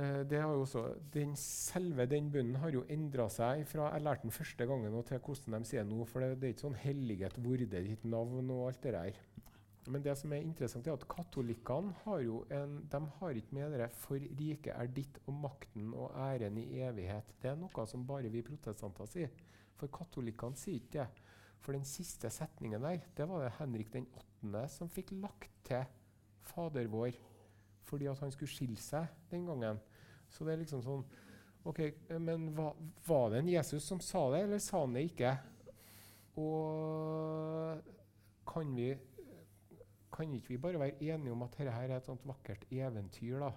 eh, 0.00 0.46
også, 0.48 0.86
den, 1.14 1.36
selve 1.36 2.06
den 2.08 2.32
bønnen 2.32 2.56
har 2.62 2.72
jo 2.74 2.86
endra 2.90 3.28
seg 3.30 3.66
fra 3.68 3.92
jeg 3.92 4.06
lærte 4.06 4.26
den 4.26 4.34
første 4.34 4.66
gangen 4.66 4.96
og 4.96 5.04
til 5.06 5.20
hvordan 5.20 5.62
de 5.62 5.70
sier 5.70 5.86
nå. 5.86 6.00
For 6.08 6.24
det, 6.24 6.40
det 6.40 6.48
er 6.48 6.56
ikke 6.56 6.66
sånn 6.66 6.80
hellighet, 6.86 7.38
vorde 7.44 7.68
ditt 7.70 8.08
navn' 8.08 8.50
og 8.50 8.70
alt 8.70 8.82
det 8.82 8.96
der. 8.96 9.22
Men 9.90 10.02
det 10.04 10.14
som 10.18 10.32
er 10.32 10.44
interessant, 10.44 10.86
er 10.86 10.94
at 10.94 11.08
katolikkene 11.10 11.94
har 12.04 12.20
jo 12.22 12.42
en, 12.54 12.76
de 12.86 13.00
har 13.18 13.38
ikke 13.38 13.56
med 13.56 13.72
det 13.74 13.90
'for 13.90 14.14
riket 14.14 14.74
er 14.76 14.86
ditt 14.86 15.18
og 15.26 15.34
makten 15.34 15.94
og 15.94 16.12
æren 16.14 16.58
i 16.58 16.78
evighet'. 16.78 17.34
Det 17.42 17.50
er 17.50 17.56
noe 17.56 17.86
som 17.86 18.06
bare 18.06 18.30
vi 18.30 18.42
protestanter 18.42 19.06
sier. 19.06 19.30
For 19.74 19.88
katolikkene 19.88 20.56
sier 20.56 20.74
ikke 20.74 20.98
det. 20.98 21.08
For 21.58 21.72
den 21.72 21.84
siste 21.84 22.30
setningen 22.30 22.82
der, 22.82 23.00
det 23.16 23.28
var 23.28 23.42
det 23.42 23.52
Henrik 23.58 23.92
den 23.92 24.06
8. 24.42 24.68
som 24.68 24.88
fikk 24.88 25.12
lagt 25.12 25.50
til 25.64 25.84
Fader 26.42 26.86
vår 26.86 27.18
fordi 27.82 28.06
at 28.06 28.18
han 28.18 28.30
skulle 28.32 28.48
skille 28.48 28.80
seg 28.80 29.06
den 29.30 29.46
gangen. 29.46 29.80
Så 30.30 30.44
det 30.44 30.54
er 30.54 30.62
liksom 30.62 30.82
sånn 30.82 31.04
OK, 31.68 31.80
men 32.18 32.48
hva, 32.56 32.72
var 33.06 33.30
det 33.30 33.42
en 33.42 33.50
Jesus 33.52 33.84
som 33.86 34.00
sa 34.02 34.24
det, 34.32 34.40
eller 34.46 34.62
sa 34.62 34.80
han 34.80 34.96
det 34.96 35.04
ikke? 35.10 35.36
Og 36.40 37.82
kan 38.48 38.72
vi 38.74 38.88
kan 40.12 40.32
ikke 40.36 40.54
vi 40.54 40.62
bare 40.62 40.80
være 40.80 40.98
enige 41.00 41.34
om 41.34 41.44
at 41.46 41.54
dette 41.58 41.72
er 41.72 41.96
et 41.96 42.08
sånt 42.08 42.26
vakkert 42.28 42.66
eventyr? 42.70 43.38
da? 43.42 43.52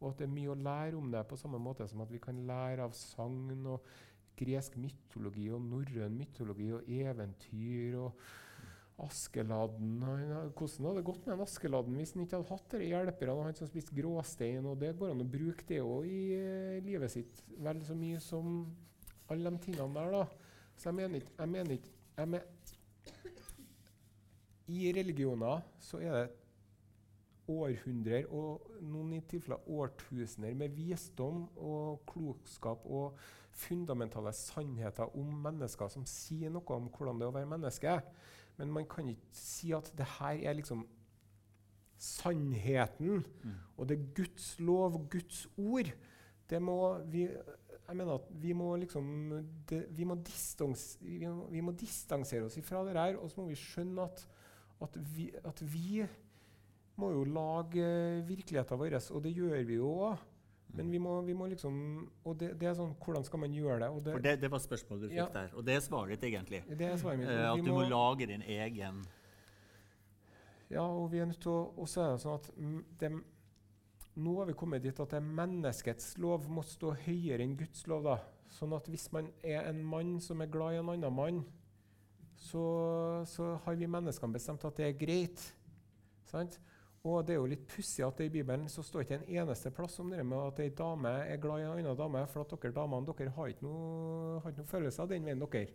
Og 0.00 0.10
at 0.10 0.18
det 0.20 0.26
er 0.26 0.34
mye 0.34 0.52
å 0.52 0.58
lære 0.60 0.98
om 0.98 1.08
det, 1.12 1.24
på 1.28 1.38
samme 1.40 1.60
måte 1.62 1.86
som 1.88 2.02
at 2.04 2.12
vi 2.12 2.20
kan 2.22 2.42
lære 2.48 2.84
av 2.84 2.96
sagn 2.96 3.64
og 3.66 3.86
gresk 4.36 4.76
mytologi 4.76 5.46
og 5.54 5.62
norrøn 5.64 6.18
mytologi 6.18 6.68
og 6.76 6.90
eventyr 6.92 7.96
og 8.02 8.26
Askeladden 8.96 9.98
Hvordan 10.00 10.86
hadde 10.86 10.96
det 10.96 11.04
gått 11.04 11.26
med 11.26 11.34
en 11.34 11.42
Askeladden 11.44 11.96
hvis 11.98 12.14
han 12.14 12.22
ikke 12.24 12.38
hadde 12.38 12.48
hatt 12.54 12.70
disse 12.72 12.86
hjelperne? 12.88 13.34
og 13.34 13.44
Han 13.44 13.58
som 13.58 13.68
spiste 13.68 13.96
gråstein, 13.96 14.64
og 14.64 14.78
det 14.80 14.94
går 14.96 15.12
an 15.12 15.24
å 15.24 15.28
bruke 15.28 15.66
det 15.68 15.82
òg 15.84 16.08
i 16.08 16.20
eh, 16.36 16.78
livet 16.84 17.12
sitt 17.12 17.42
vel 17.60 17.82
så 17.84 17.96
mye 17.98 18.20
som 18.24 18.62
alle 19.32 19.52
de 19.52 19.60
tingene 19.66 19.92
der. 19.98 20.16
da. 20.16 20.22
Så 20.76 20.88
jeg 20.88 20.98
mener 21.00 21.20
ikke 21.20 21.36
jeg 21.36 21.52
mener 21.52 21.76
jeg 21.76 22.32
men, 22.32 22.40
I 24.72 24.90
religioner 24.96 25.62
så 25.82 26.00
er 26.02 26.16
det 26.16 26.26
århundrer 27.46 28.26
og 28.34 28.64
noen 28.82 29.12
i 29.14 29.22
tilfeller 29.30 29.68
årtusener 29.70 30.56
med 30.58 30.74
visdom 30.74 31.44
og 31.62 32.02
klokskap 32.10 32.86
og 32.90 33.20
fundamentale 33.56 34.32
sannheter 34.34 35.14
om 35.16 35.30
mennesker 35.46 35.90
som 35.92 36.06
sier 36.10 36.50
noe 36.52 36.74
om 36.74 36.90
hvordan 36.90 37.20
det 37.20 37.28
er 37.28 37.30
å 37.30 37.36
være 37.36 37.52
menneske. 37.52 37.94
Men 38.58 38.72
man 38.74 38.88
kan 38.90 39.12
ikke 39.12 39.38
si 39.38 39.70
at 39.76 39.92
det 39.96 40.08
her 40.18 40.42
er 40.50 40.58
liksom 40.58 40.82
sannheten, 42.02 43.22
og 43.76 43.88
det 43.88 43.96
er 43.96 44.10
Guds 44.18 44.50
lov 44.60 44.98
Guds 45.08 45.46
ord. 45.56 45.88
Det 46.50 46.60
må 46.62 46.98
vi 47.08 47.28
jeg 47.86 47.96
mener 47.96 48.16
at 48.18 48.30
vi 48.42 48.52
må 48.56 48.72
liksom 48.80 49.06
det, 49.68 49.84
vi, 49.94 50.04
må 50.04 50.16
distans, 50.26 50.96
vi, 51.00 51.20
må, 51.22 51.46
vi 51.52 51.62
må 51.62 51.74
distansere 51.78 52.48
oss 52.48 52.56
ifra 52.58 52.82
det 52.86 52.96
her, 52.98 53.18
og 53.20 53.30
så 53.30 53.40
må 53.40 53.52
vi 53.52 53.58
skjønne 53.60 54.08
at, 54.08 54.24
at, 54.82 54.96
vi, 55.16 55.30
at 55.44 55.60
vi 55.62 56.06
må 56.96 57.10
jo 57.12 57.24
lage 57.24 58.22
virkeligheten 58.28 58.78
vår, 58.80 58.96
og 59.12 59.22
det 59.24 59.34
gjør 59.36 59.62
vi 59.68 59.78
jo 59.80 59.90
òg. 60.10 60.24
Men 60.76 60.90
vi 60.90 60.98
må, 60.98 61.20
vi 61.22 61.32
må 61.32 61.46
liksom 61.46 61.76
Og 62.26 62.34
det, 62.36 62.48
det 62.60 62.66
er 62.68 62.74
sånn 62.76 62.90
Hvordan 63.00 63.24
skal 63.24 63.38
man 63.40 63.52
gjøre 63.54 63.78
det? 63.80 63.86
Og 63.88 64.00
det, 64.04 64.12
For 64.16 64.24
det, 64.24 64.32
det 64.42 64.50
var 64.50 64.60
spørsmålet 64.60 65.04
du 65.04 65.08
fikk 65.12 65.20
Ja. 65.20 65.26
der, 65.32 65.54
og 65.54 65.64
det 65.64 65.76
er 65.76 65.80
svaret 65.80 66.10
ditt, 66.16 66.26
egentlig. 66.26 66.58
det 66.68 66.88
er 66.90 66.96
svaret 67.00 67.20
mitt. 67.22 67.30
Eh, 67.30 67.52
at 67.52 67.62
du 67.64 67.70
må 67.72 67.84
lage 67.88 68.26
din 68.28 68.42
egen 68.42 68.98
Ja, 70.68 70.82
og 70.82 71.12
vi 71.12 71.18
er 71.22 71.30
nødt 71.30 71.40
til 71.40 71.54
å 71.54 71.72
Og 71.78 71.88
så 71.88 72.02
er 72.02 72.12
det 72.16 72.20
sånn 72.24 72.34
at 72.40 72.50
det, 73.00 73.12
nå 74.16 74.36
har 74.40 74.50
vi 74.50 74.56
kommet 74.58 74.82
dit 74.82 75.00
at 75.00 75.12
det 75.14 75.20
er 75.20 75.34
menneskets 75.40 76.16
lov 76.18 76.48
må 76.50 76.64
stå 76.66 76.92
høyere 77.06 77.44
enn 77.46 77.56
Guds 77.56 77.86
lov. 77.86 78.02
da. 78.04 78.18
Sånn 78.48 78.74
at 78.76 78.88
hvis 78.90 79.10
man 79.12 79.30
er 79.44 79.68
en 79.70 79.82
mann 79.84 80.16
som 80.20 80.40
er 80.40 80.50
glad 80.50 80.74
i 80.74 80.80
en 80.80 80.88
annen 80.88 81.14
mann, 81.14 81.44
så, 82.36 82.64
så 83.26 83.54
har 83.64 83.76
vi 83.78 83.88
menneskene 83.90 84.36
bestemt 84.36 84.64
at 84.68 84.76
det 84.76 84.88
er 84.88 84.98
greit. 85.00 85.42
Sant? 86.28 86.58
Og 87.06 87.22
det 87.26 87.36
er 87.36 87.38
jo 87.38 87.50
litt 87.50 87.66
pussig 87.70 88.02
at 88.02 88.20
i 88.24 88.30
Bibelen 88.32 88.66
så 88.70 88.82
står 88.82 89.04
ikke 89.04 89.18
en 89.20 89.28
eneste 89.38 89.70
plass 89.74 89.98
om 90.02 90.10
det 90.10 90.24
med 90.26 90.40
at 90.42 90.60
ei 90.64 90.72
dame 90.74 91.12
er 91.22 91.38
glad 91.42 91.62
i 91.62 91.66
en 91.68 91.76
annen 91.76 91.98
dame. 91.98 92.24
For 92.32 92.42
at 92.42 92.54
dere 92.56 92.74
damene 92.74 93.06
dere 93.12 93.34
har 93.36 93.52
ikke 93.52 93.66
noe, 93.66 94.40
har 94.42 94.50
ikke 94.50 94.64
noe 94.64 94.72
følelse 94.72 95.04
av 95.04 95.12
den 95.12 95.28
veien, 95.28 95.42
dere. 95.44 95.66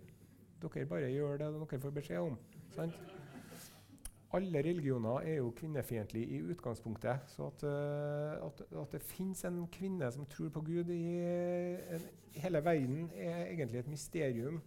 Dere 0.61 0.87
bare 0.89 1.11
gjør 1.13 1.39
det 1.39 1.51
dere 1.55 1.81
får 1.85 1.95
beskjed 2.01 2.31
om. 2.31 2.39
Sant? 2.75 2.99
Alle 4.31 4.61
religioner 4.63 5.25
er 5.27 5.39
jo 5.41 5.53
kvinnefiendtlige 5.55 6.37
i 6.37 6.43
utgangspunktet. 6.53 7.31
Så 7.31 7.49
at, 7.51 7.63
eh, 7.67 8.45
at, 8.45 8.61
at 8.83 8.93
det 8.95 9.01
fins 9.03 9.43
en 9.47 9.65
kvinne 9.71 10.07
som 10.11 10.27
tror 10.31 10.51
på 10.55 10.63
Gud 10.67 10.91
i 10.91 11.01
en, 11.95 12.05
hele 12.39 12.63
verden, 12.63 13.09
er 13.15 13.49
egentlig 13.49 13.79
et 13.79 13.91
mysterium. 13.91 14.61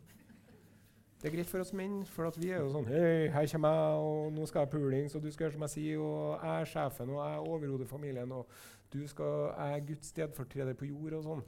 Det 1.24 1.30
er 1.30 1.38
greit 1.38 1.48
for 1.48 1.64
oss 1.64 1.70
menn, 1.72 2.02
for 2.12 2.28
at 2.28 2.34
vi 2.36 2.50
er 2.52 2.58
jo 2.60 2.66
sånn 2.68 2.84
Hei, 2.84 3.30
her 3.32 3.46
kommer 3.48 3.70
jeg, 3.72 4.00
og 4.04 4.32
nå 4.36 4.44
skal 4.44 4.66
jeg 4.66 4.70
pulings, 4.74 5.14
og 5.16 5.22
du 5.24 5.30
skal 5.32 5.46
gjøre 5.46 5.54
som 5.54 5.62
jeg 5.64 5.72
sier, 5.72 6.02
og 6.04 6.34
jeg 6.34 6.64
er 6.64 6.68
sjefen, 6.68 7.12
og 7.14 7.20
jeg 7.22 7.38
er 7.38 7.46
overhodet 7.54 7.86
familien, 7.88 8.34
og 8.36 8.58
du 8.92 8.98
skal, 9.08 9.46
jeg 9.54 9.78
er 9.78 9.86
Guds 9.88 10.10
stedfortreder 10.12 10.76
på 10.76 10.90
jord, 10.90 11.16
og 11.16 11.24
sånn. 11.24 11.40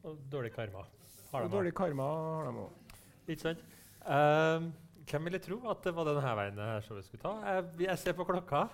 Og 0.00 0.24
dårlig 0.32 0.54
karma. 0.56 0.86
Har 1.34 1.44
de 1.44 1.52
dårlig 1.58 1.74
karma 1.76 2.08
har 2.14 2.48
de 2.48 2.64
òg. 2.64 2.96
Ikke 3.26 3.38
sant? 3.42 3.68
Um, 4.06 4.72
hvem 5.12 5.28
ville 5.28 5.42
tro 5.44 5.60
at 5.74 5.84
det 5.84 5.96
var 6.00 6.08
denne 6.14 6.34
veien 6.40 6.64
her 6.70 6.88
showet 6.88 7.10
skulle 7.10 7.26
ta? 7.26 7.36
Jeg, 7.52 7.68
jeg 7.90 8.00
ser 8.06 8.16
på 8.16 8.24
klokka. 8.32 8.64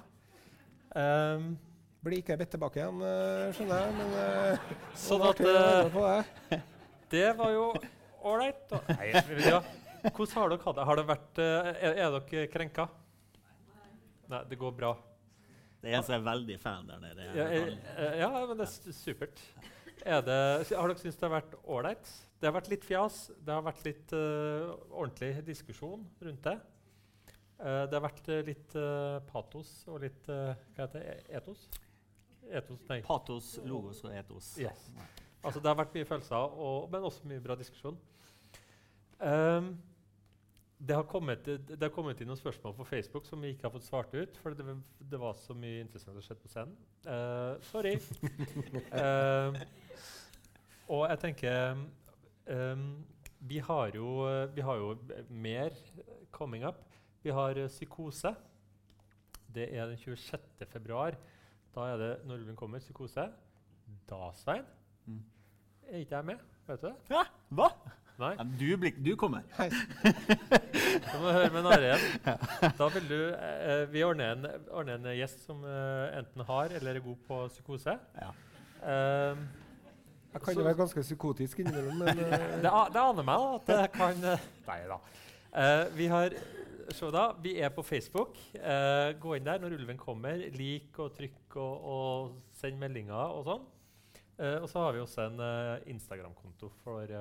Um, 0.94 1.52
Blir 2.06 2.22
ikke 2.22 2.38
bedt 2.38 2.54
tilbake 2.54 2.78
igjen, 2.78 3.02
eh, 3.10 3.50
skjønner 3.58 3.82
jeg, 3.88 3.98
men 3.98 4.16
eh, 4.22 4.72
sånn 5.02 5.26
at 5.26 5.46
eh, 5.50 6.24
det. 6.54 6.64
Det 7.10 7.28
var 7.42 7.54
jo 7.58 7.70
ålreit. 8.22 8.82
ja. 9.50 9.64
Hvordan 10.02 10.34
har 10.34 10.50
dere 10.50 10.64
hatt 10.64 10.78
det? 10.78 10.84
Har 10.88 10.98
det 10.98 11.06
vært, 11.06 11.40
eh, 11.42 11.70
er, 11.72 11.96
er 12.02 12.16
dere 12.16 12.46
krenka? 12.50 12.88
Nei, 14.32 14.42
det 14.50 14.58
går 14.58 14.74
bra. 14.74 14.96
Det 15.82 15.90
er 15.90 15.98
en 15.98 16.06
som 16.06 16.16
er 16.16 16.24
veldig 16.26 16.56
fan 16.62 16.88
der 16.90 17.02
nede. 17.02 17.28
Ja, 17.36 17.46
eh, 17.46 17.70
eh, 17.96 18.18
ja 18.22 18.30
men 18.34 18.58
det 18.58 18.66
er 18.66 18.96
supert. 18.96 19.42
Er 20.02 20.24
det, 20.26 20.38
har 20.74 20.90
dere 20.90 20.98
syntes 20.98 21.18
det 21.20 21.26
har 21.28 21.34
vært 21.36 21.56
ålreit? 21.62 22.12
Det 22.40 22.48
har 22.48 22.56
vært 22.56 22.70
litt 22.72 22.86
fjas. 22.86 23.18
Det 23.38 23.54
har 23.54 23.62
vært 23.62 23.84
litt 23.86 24.14
uh, 24.18 24.72
ordentlig 24.90 25.30
diskusjon 25.46 26.02
rundt 26.26 26.48
det. 26.48 26.56
Uh, 27.62 27.84
det 27.86 27.94
har 27.94 28.02
vært 28.02 28.30
litt 28.48 28.74
uh, 28.74 29.20
patos 29.28 29.70
og 29.86 30.00
litt 30.02 30.26
Hva 30.26 30.56
heter 30.80 30.96
det? 30.98 31.04
E- 31.06 31.38
Etos? 31.38 31.68
Etos, 32.50 32.82
nei. 32.88 32.98
Patos, 33.06 33.52
logos 33.62 34.02
og 34.02 34.16
etos. 34.18 34.56
Yes. 34.58 34.88
Altså, 35.42 35.62
det 35.62 35.70
har 35.70 35.78
vært 35.78 35.94
mye 35.94 36.06
følelser, 36.08 36.58
og, 36.66 36.90
men 36.90 37.06
også 37.06 37.30
mye 37.30 37.42
bra 37.42 37.54
diskusjon. 37.58 37.98
Ehm, 39.22 39.72
det, 40.82 40.94
har 40.98 41.04
kommet, 41.06 41.44
det, 41.46 41.60
det 41.78 41.82
har 41.86 41.92
kommet 41.94 42.18
inn 42.20 42.26
noen 42.30 42.40
spørsmål 42.40 42.74
på 42.80 42.86
Facebook 42.88 43.26
som 43.28 43.42
vi 43.44 43.52
ikke 43.54 43.68
har 43.68 43.74
fått 43.74 43.86
svart 43.86 44.14
ut. 44.18 44.38
For 44.42 44.56
det, 44.58 44.64
det 45.12 45.20
var 45.22 45.36
så 45.38 45.54
mye 45.54 45.84
interessant 45.84 46.16
som 46.18 46.24
skjedde 46.26 46.42
på 46.42 46.50
scenen. 46.50 46.76
Uh, 47.06 47.54
sorry. 47.70 47.94
uh, 48.90 49.60
og 50.96 51.04
jeg 51.12 51.20
tenker 51.22 51.76
um, 52.50 52.86
vi, 53.38 53.60
har 53.62 53.94
jo, 53.98 54.08
vi 54.54 54.64
har 54.66 54.82
jo 54.82 54.90
mer 55.30 55.78
coming 56.34 56.66
up. 56.66 56.82
Vi 57.22 57.30
har 57.34 57.58
psykose. 57.70 58.34
Det 59.52 59.68
er 59.76 59.86
den 59.90 59.98
26. 60.00 60.66
februar. 60.72 61.14
Da 61.74 61.86
er 61.92 62.00
det 62.00 62.12
når 62.26 62.42
ulven 62.42 62.56
kommer, 62.58 62.82
psykose. 62.82 63.28
Da, 64.10 64.22
Svein, 64.42 64.66
Mm. 65.06 65.18
er 65.90 65.98
ikke 65.98 66.14
jeg 66.14 66.24
med. 66.24 66.42
Vet 66.68 66.82
du 66.82 66.86
det? 66.86 66.94
Hæ? 67.10 67.22
hva? 67.58 67.66
Nei. 68.20 68.32
Ja, 68.36 68.44
du, 68.44 68.76
blir, 68.76 68.92
du 69.00 69.14
kommer. 69.16 69.42
Du 69.52 71.16
må 71.22 71.32
høre 71.32 71.50
med 71.54 71.64
Nare 71.64 71.88
igjen. 71.88 72.02
Da 72.78 72.88
vil 72.92 73.08
du, 73.08 73.18
eh, 73.32 73.82
vi 73.92 74.04
ordner 74.04 74.34
en, 74.36 74.46
ordner 74.70 74.98
en 75.00 75.08
gjest 75.16 75.44
som 75.46 75.64
eh, 75.64 76.18
enten 76.20 76.44
har 76.46 76.74
eller 76.76 77.00
er 77.00 77.04
god 77.04 77.20
på 77.26 77.40
psykose. 77.54 77.96
Ja. 78.20 78.30
Um, 78.82 79.44
Jeg 80.32 80.42
kan 80.44 80.56
jo 80.56 80.64
være 80.64 80.78
ganske 80.78 81.04
psykotisk 81.04 81.58
innimellom, 81.62 82.00
men 82.02 82.18
uh, 82.18 82.32
det, 82.64 82.70
det 82.94 83.02
aner 83.02 83.26
meg 83.26 83.42
da, 83.42 83.50
at 83.58 83.72
jeg 83.76 83.92
kan 83.94 84.24
eh, 84.32 84.46
Nei 84.66 84.78
da. 84.90 84.98
Uh, 85.52 85.84
vi 85.98 86.08
har 86.12 86.36
Se 86.92 87.08
da, 87.14 87.28
vi 87.40 87.54
er 87.62 87.70
på 87.72 87.84
Facebook. 87.86 88.36
Uh, 88.58 89.14
gå 89.22 89.36
inn 89.38 89.46
der 89.46 89.60
når 89.62 89.78
ulven 89.78 89.96
kommer. 89.96 90.42
Lik 90.52 90.98
og 91.00 91.14
trykk 91.16 91.54
og, 91.62 91.86
og 91.94 92.56
send 92.58 92.76
meldinger 92.80 93.38
og 93.38 93.46
sånn. 93.46 93.62
Eh, 94.42 94.58
og 94.58 94.66
så 94.68 94.82
har 94.82 94.96
vi 94.96 95.00
også 95.00 95.24
en 95.28 95.40
Instagram-konto 95.92 96.68
for, 96.82 97.12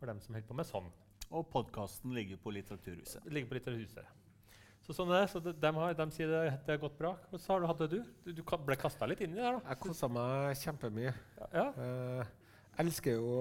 for 0.00 0.10
dem 0.10 0.20
som 0.24 0.34
holder 0.34 0.48
på 0.48 0.56
med 0.56 0.68
sånn. 0.68 0.88
Og 1.30 1.46
podkasten 1.52 2.14
ligger 2.16 2.40
på 2.42 2.50
Litteraturhuset. 2.56 3.22
Det 3.22 3.36
ligger 3.36 3.52
på 3.52 3.58
Litteraturhuset. 3.58 4.16
Så 4.86 4.96
sånn 4.96 5.12
er 5.12 5.22
det. 5.22 5.30
Så 5.30 5.42
de, 5.44 5.52
dem 5.62 5.76
har, 5.78 5.94
de 5.94 6.06
sier 6.14 6.30
det, 6.30 6.44
det 6.66 6.74
har 6.74 6.82
gått 6.82 6.98
bra. 6.98 7.14
Hvordan 7.30 7.52
har 7.52 7.60
du 7.62 7.68
hatt 7.70 7.82
det, 7.84 7.88
du? 7.92 8.12
Du, 8.24 8.40
du 8.40 8.44
ble 8.66 8.76
kasta 8.80 9.06
litt 9.06 9.20
inn 9.22 9.36
i 9.36 9.38
det 9.38 9.44
her, 9.44 9.58
da. 9.60 9.74
jeg 9.74 9.82
kosa 9.84 10.08
meg 10.10 10.56
kjempemye. 10.58 11.12
Ja. 11.52 11.66
Uh, 11.76 12.32
elsker 12.80 13.18
jo 13.20 13.34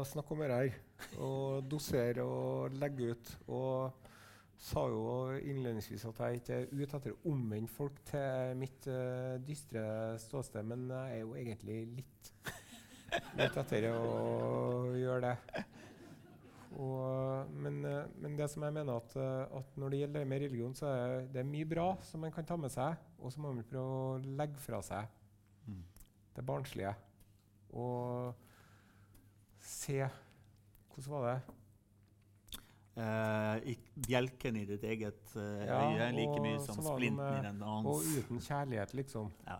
å 0.00 0.06
snakke 0.08 0.34
om 0.34 0.42
det 0.42 0.56
her. 0.56 0.80
Og 1.22 1.68
dosere 1.70 2.24
og 2.24 2.78
legge 2.80 3.12
ut. 3.12 3.34
Og 3.52 4.08
sa 4.62 4.86
jo 4.90 5.04
innledningsvis 5.38 6.06
at 6.08 6.20
jeg 6.22 6.40
ikke 6.40 6.56
er 6.56 6.68
ute 6.72 6.98
etter 6.98 7.14
å 7.14 7.32
omvende 7.34 7.70
folk 7.70 8.02
til 8.08 8.58
mitt 8.58 8.86
uh, 8.90 9.38
dystre 9.42 9.84
ståsted, 10.22 10.66
men 10.66 10.88
jeg 10.90 11.18
er 11.18 11.22
jo 11.22 11.36
egentlig 11.38 11.78
litt 12.00 12.32
ute 13.42 13.52
etter 13.52 13.88
å 13.92 14.02
gjøre 14.96 15.32
det. 15.32 15.64
Og, 16.72 17.50
men, 17.52 17.84
eh, 17.84 18.06
men 18.22 18.36
det 18.38 18.46
som 18.50 18.62
jeg 18.64 18.72
mener 18.72 18.96
at, 18.96 19.16
eh, 19.20 19.56
at 19.58 19.76
når 19.76 19.90
det 19.92 19.98
gjelder 20.02 20.20
det 20.22 20.28
med 20.30 20.40
religion, 20.46 20.74
så 20.74 20.86
er 20.88 21.26
det 21.34 21.44
mye 21.46 21.66
bra 21.68 21.88
som 22.08 22.20
man 22.24 22.32
kan 22.32 22.44
ta 22.48 22.56
med 22.56 22.72
seg, 22.72 22.96
og 23.20 23.32
så 23.32 23.40
må 23.44 23.52
man 23.52 23.64
prøve 23.68 23.96
å 23.98 24.36
legge 24.40 24.56
fra 24.62 24.80
seg 24.82 25.06
Mm. 25.68 25.82
det 26.34 26.44
barnslige. 26.46 26.94
Og 27.72 28.34
se 29.62 30.08
Hvordan 30.92 31.12
var 31.12 31.26
det? 31.28 31.40
Uh, 32.92 33.56
i 33.72 33.76
bjelken 34.04 34.56
i 34.60 34.64
ditt 34.68 34.82
eget 34.84 35.30
uh, 35.36 35.62
Ja, 35.64 35.78
øye 35.88 36.08
like 36.12 36.40
mye 36.44 36.58
som 36.60 36.76
splinten 36.84 37.38
i 37.38 37.44
den 37.46 37.62
annens. 37.62 37.86
Og 37.88 38.02
uten 38.18 38.40
kjærlighet, 38.44 38.92
liksom. 38.98 39.30
Ja. 39.46 39.56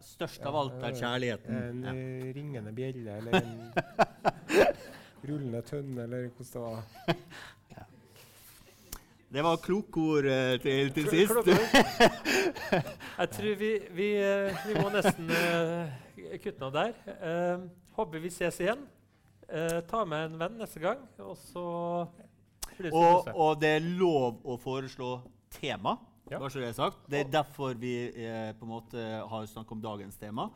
Størst 0.00 0.40
av 0.48 0.56
alt 0.56 0.82
er 0.84 0.96
kjærligheten. 0.96 1.58
En 1.58 1.82
Ja. 1.84 1.92
ringende 2.36 2.72
bjelle 2.76 3.18
eller 3.18 3.36
en 3.42 3.72
rullende 5.28 5.62
tønne, 5.66 6.02
eller 6.02 6.28
hvordan 6.28 6.52
det 6.52 6.60
var. 6.66 6.82
Det 9.30 9.42
var 9.46 9.60
klokord 9.62 10.26
uh, 10.26 10.56
til, 10.58 10.88
til 10.90 11.04
sist. 11.06 11.50
Jeg 13.20 13.28
tror 13.30 13.52
vi, 13.60 13.68
vi, 13.94 14.08
uh, 14.18 14.56
vi 14.66 14.74
må 14.74 14.88
nesten 14.90 15.30
uh, 15.30 15.92
kutte 16.42 16.66
av 16.66 16.72
der. 16.74 16.96
Uh, 17.22 17.68
håper 17.94 18.24
vi 18.24 18.32
ses 18.34 18.58
igjen. 18.58 18.82
Eh, 19.50 19.80
ta 19.90 20.04
med 20.06 20.28
en 20.28 20.36
venn 20.38 20.60
neste 20.60 20.78
gang, 20.78 21.00
og 21.18 21.34
så 21.50 21.64
Og, 22.90 23.26
og 23.34 23.56
det 23.60 23.72
er 23.76 23.88
lov 23.98 24.38
å 24.46 24.54
foreslå 24.56 25.08
tema. 25.52 25.96
Ja. 26.30 26.38
Bare 26.38 26.52
så 26.54 26.62
det 26.62 26.68
er 26.70 26.76
sagt. 26.76 27.00
Det 27.10 27.18
er 27.24 27.32
derfor 27.32 27.74
vi 27.74 27.94
eh, 28.08 28.52
på 28.56 28.64
en 28.64 28.70
måte 28.70 29.02
har 29.26 29.48
snakket 29.50 29.74
om 29.74 29.82
dagens 29.82 30.16
tema. 30.16 30.46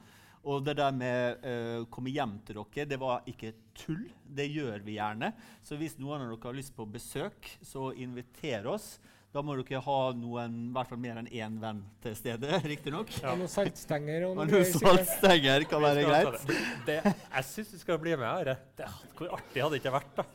Og 0.45 0.63
det 0.65 0.77
der 0.79 0.93
med 0.95 1.45
å 1.49 1.87
komme 1.91 2.13
hjem 2.13 2.37
til 2.47 2.61
dere, 2.61 2.87
det 2.87 2.99
var 3.01 3.25
ikke 3.27 3.55
tull. 3.79 4.05
Det 4.25 4.47
gjør 4.51 4.85
vi 4.87 4.97
gjerne. 4.99 5.33
Så 5.67 5.79
hvis 5.81 5.99
noen 6.01 6.23
av 6.25 6.31
dere 6.33 6.49
har 6.49 6.57
lyst 6.57 6.75
på 6.77 6.87
besøk, 6.89 7.51
så 7.65 7.91
inviter 7.97 8.67
oss. 8.71 8.97
Da 9.35 9.43
må 9.43 9.57
dere 9.59 9.81
ha 9.83 9.99
noen, 10.15 10.57
i 10.69 10.73
hvert 10.77 10.91
fall 10.93 11.01
mer 11.03 11.19
enn 11.19 11.29
én 11.35 11.59
venn 11.59 11.81
til 12.05 12.15
stede, 12.15 12.61
riktignok. 12.73 13.11
Ja. 13.19 13.33
Og 13.33 13.43
noen 13.43 13.51
saltstenger 13.51 14.29
og 14.29 14.39
noen 14.39 14.67
saltstenger 14.71 15.67
kan 15.71 15.83
være 15.83 16.05
greit. 16.07 16.41
det. 16.47 16.59
Det, 16.87 16.99
jeg 17.11 17.49
syns 17.51 17.75
du 17.75 17.79
skal 17.83 17.99
bli 18.03 18.15
med, 18.15 18.53
Her. 18.53 18.99
Hvor 19.19 19.35
artig 19.35 19.65
hadde 19.65 19.75
det 19.75 19.83
ikke 19.83 19.97
vært? 19.97 20.21
da? 20.21 20.27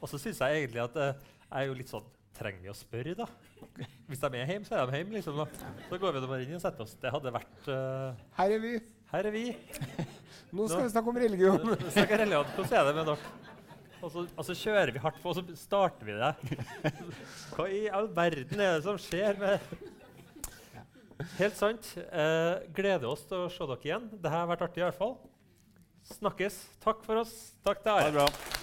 Og 0.00 0.08
så 0.08 0.20
syns 0.20 0.40
jeg 0.40 0.62
egentlig 0.62 0.84
at 0.86 0.96
eh, 1.02 1.26
jeg 1.46 1.56
er 1.60 1.68
jo 1.70 1.80
litt 1.80 1.92
sånn 1.92 2.12
Trenger 2.36 2.66
vi 2.66 2.68
å 2.68 2.74
spørre, 2.76 3.14
da? 3.16 3.24
Hvis 4.10 4.20
de 4.20 4.28
er 4.36 4.50
hjemme, 4.50 4.66
så 4.68 4.74
er 4.76 4.90
de 4.90 4.98
hjemme. 4.98 5.14
liksom. 5.16 5.38
da. 5.40 5.70
Så 5.88 5.96
går 6.02 6.12
vi 6.12 6.20
da 6.20 6.28
bare 6.28 6.44
inn 6.44 6.58
og 6.58 6.60
setter 6.60 6.84
oss. 6.84 6.92
Det 7.00 7.12
hadde 7.14 7.32
vært 7.32 7.70
uh, 7.72 8.26
Her 8.36 8.52
er 8.58 8.60
vi. 8.60 8.72
Her 9.12 9.28
er 9.28 9.34
vi. 9.34 9.44
Nå 10.56 10.66
skal 10.70 10.86
vi 10.86 10.92
snakke 10.92 11.12
om 11.12 11.18
religion. 11.20 11.74
Snakker 11.94 12.22
religion. 12.24 12.48
Hvordan 12.56 12.78
er 12.80 12.88
det 12.88 12.94
med 12.96 13.10
dere? 13.10 13.34
Og 14.04 14.10
så, 14.12 14.22
og 14.28 14.44
så 14.46 14.54
kjører 14.54 14.92
vi 14.94 15.00
hardt 15.02 15.20
på, 15.22 15.32
og 15.32 15.38
så 15.38 15.56
starter 15.58 16.06
vi 16.06 16.16
det. 16.20 16.32
Hva 17.56 17.68
i 17.72 17.86
all 17.88 18.10
verden 18.14 18.60
er 18.60 18.76
det 18.76 18.84
som 18.86 18.98
skjer 19.00 19.38
med 19.40 19.62
Helt 21.38 21.56
sant. 21.56 21.88
Eh, 21.96 22.66
gleder 22.76 23.08
oss 23.08 23.24
til 23.26 23.46
å 23.46 23.48
se 23.50 23.66
dere 23.72 23.88
igjen. 23.88 24.04
Dette 24.12 24.32
har 24.34 24.46
vært 24.50 24.66
artig 24.68 24.82
i 24.82 24.84
hvert 24.84 24.98
fall. 25.00 25.16
Snakkes. 26.12 26.60
Takk 26.84 27.00
for 27.06 27.22
oss. 27.24 27.34
Takk 27.66 27.80
til 27.82 27.94
Ha 27.94 28.04
Are. 28.04 28.12
det 28.12 28.20
bra. 28.20 28.55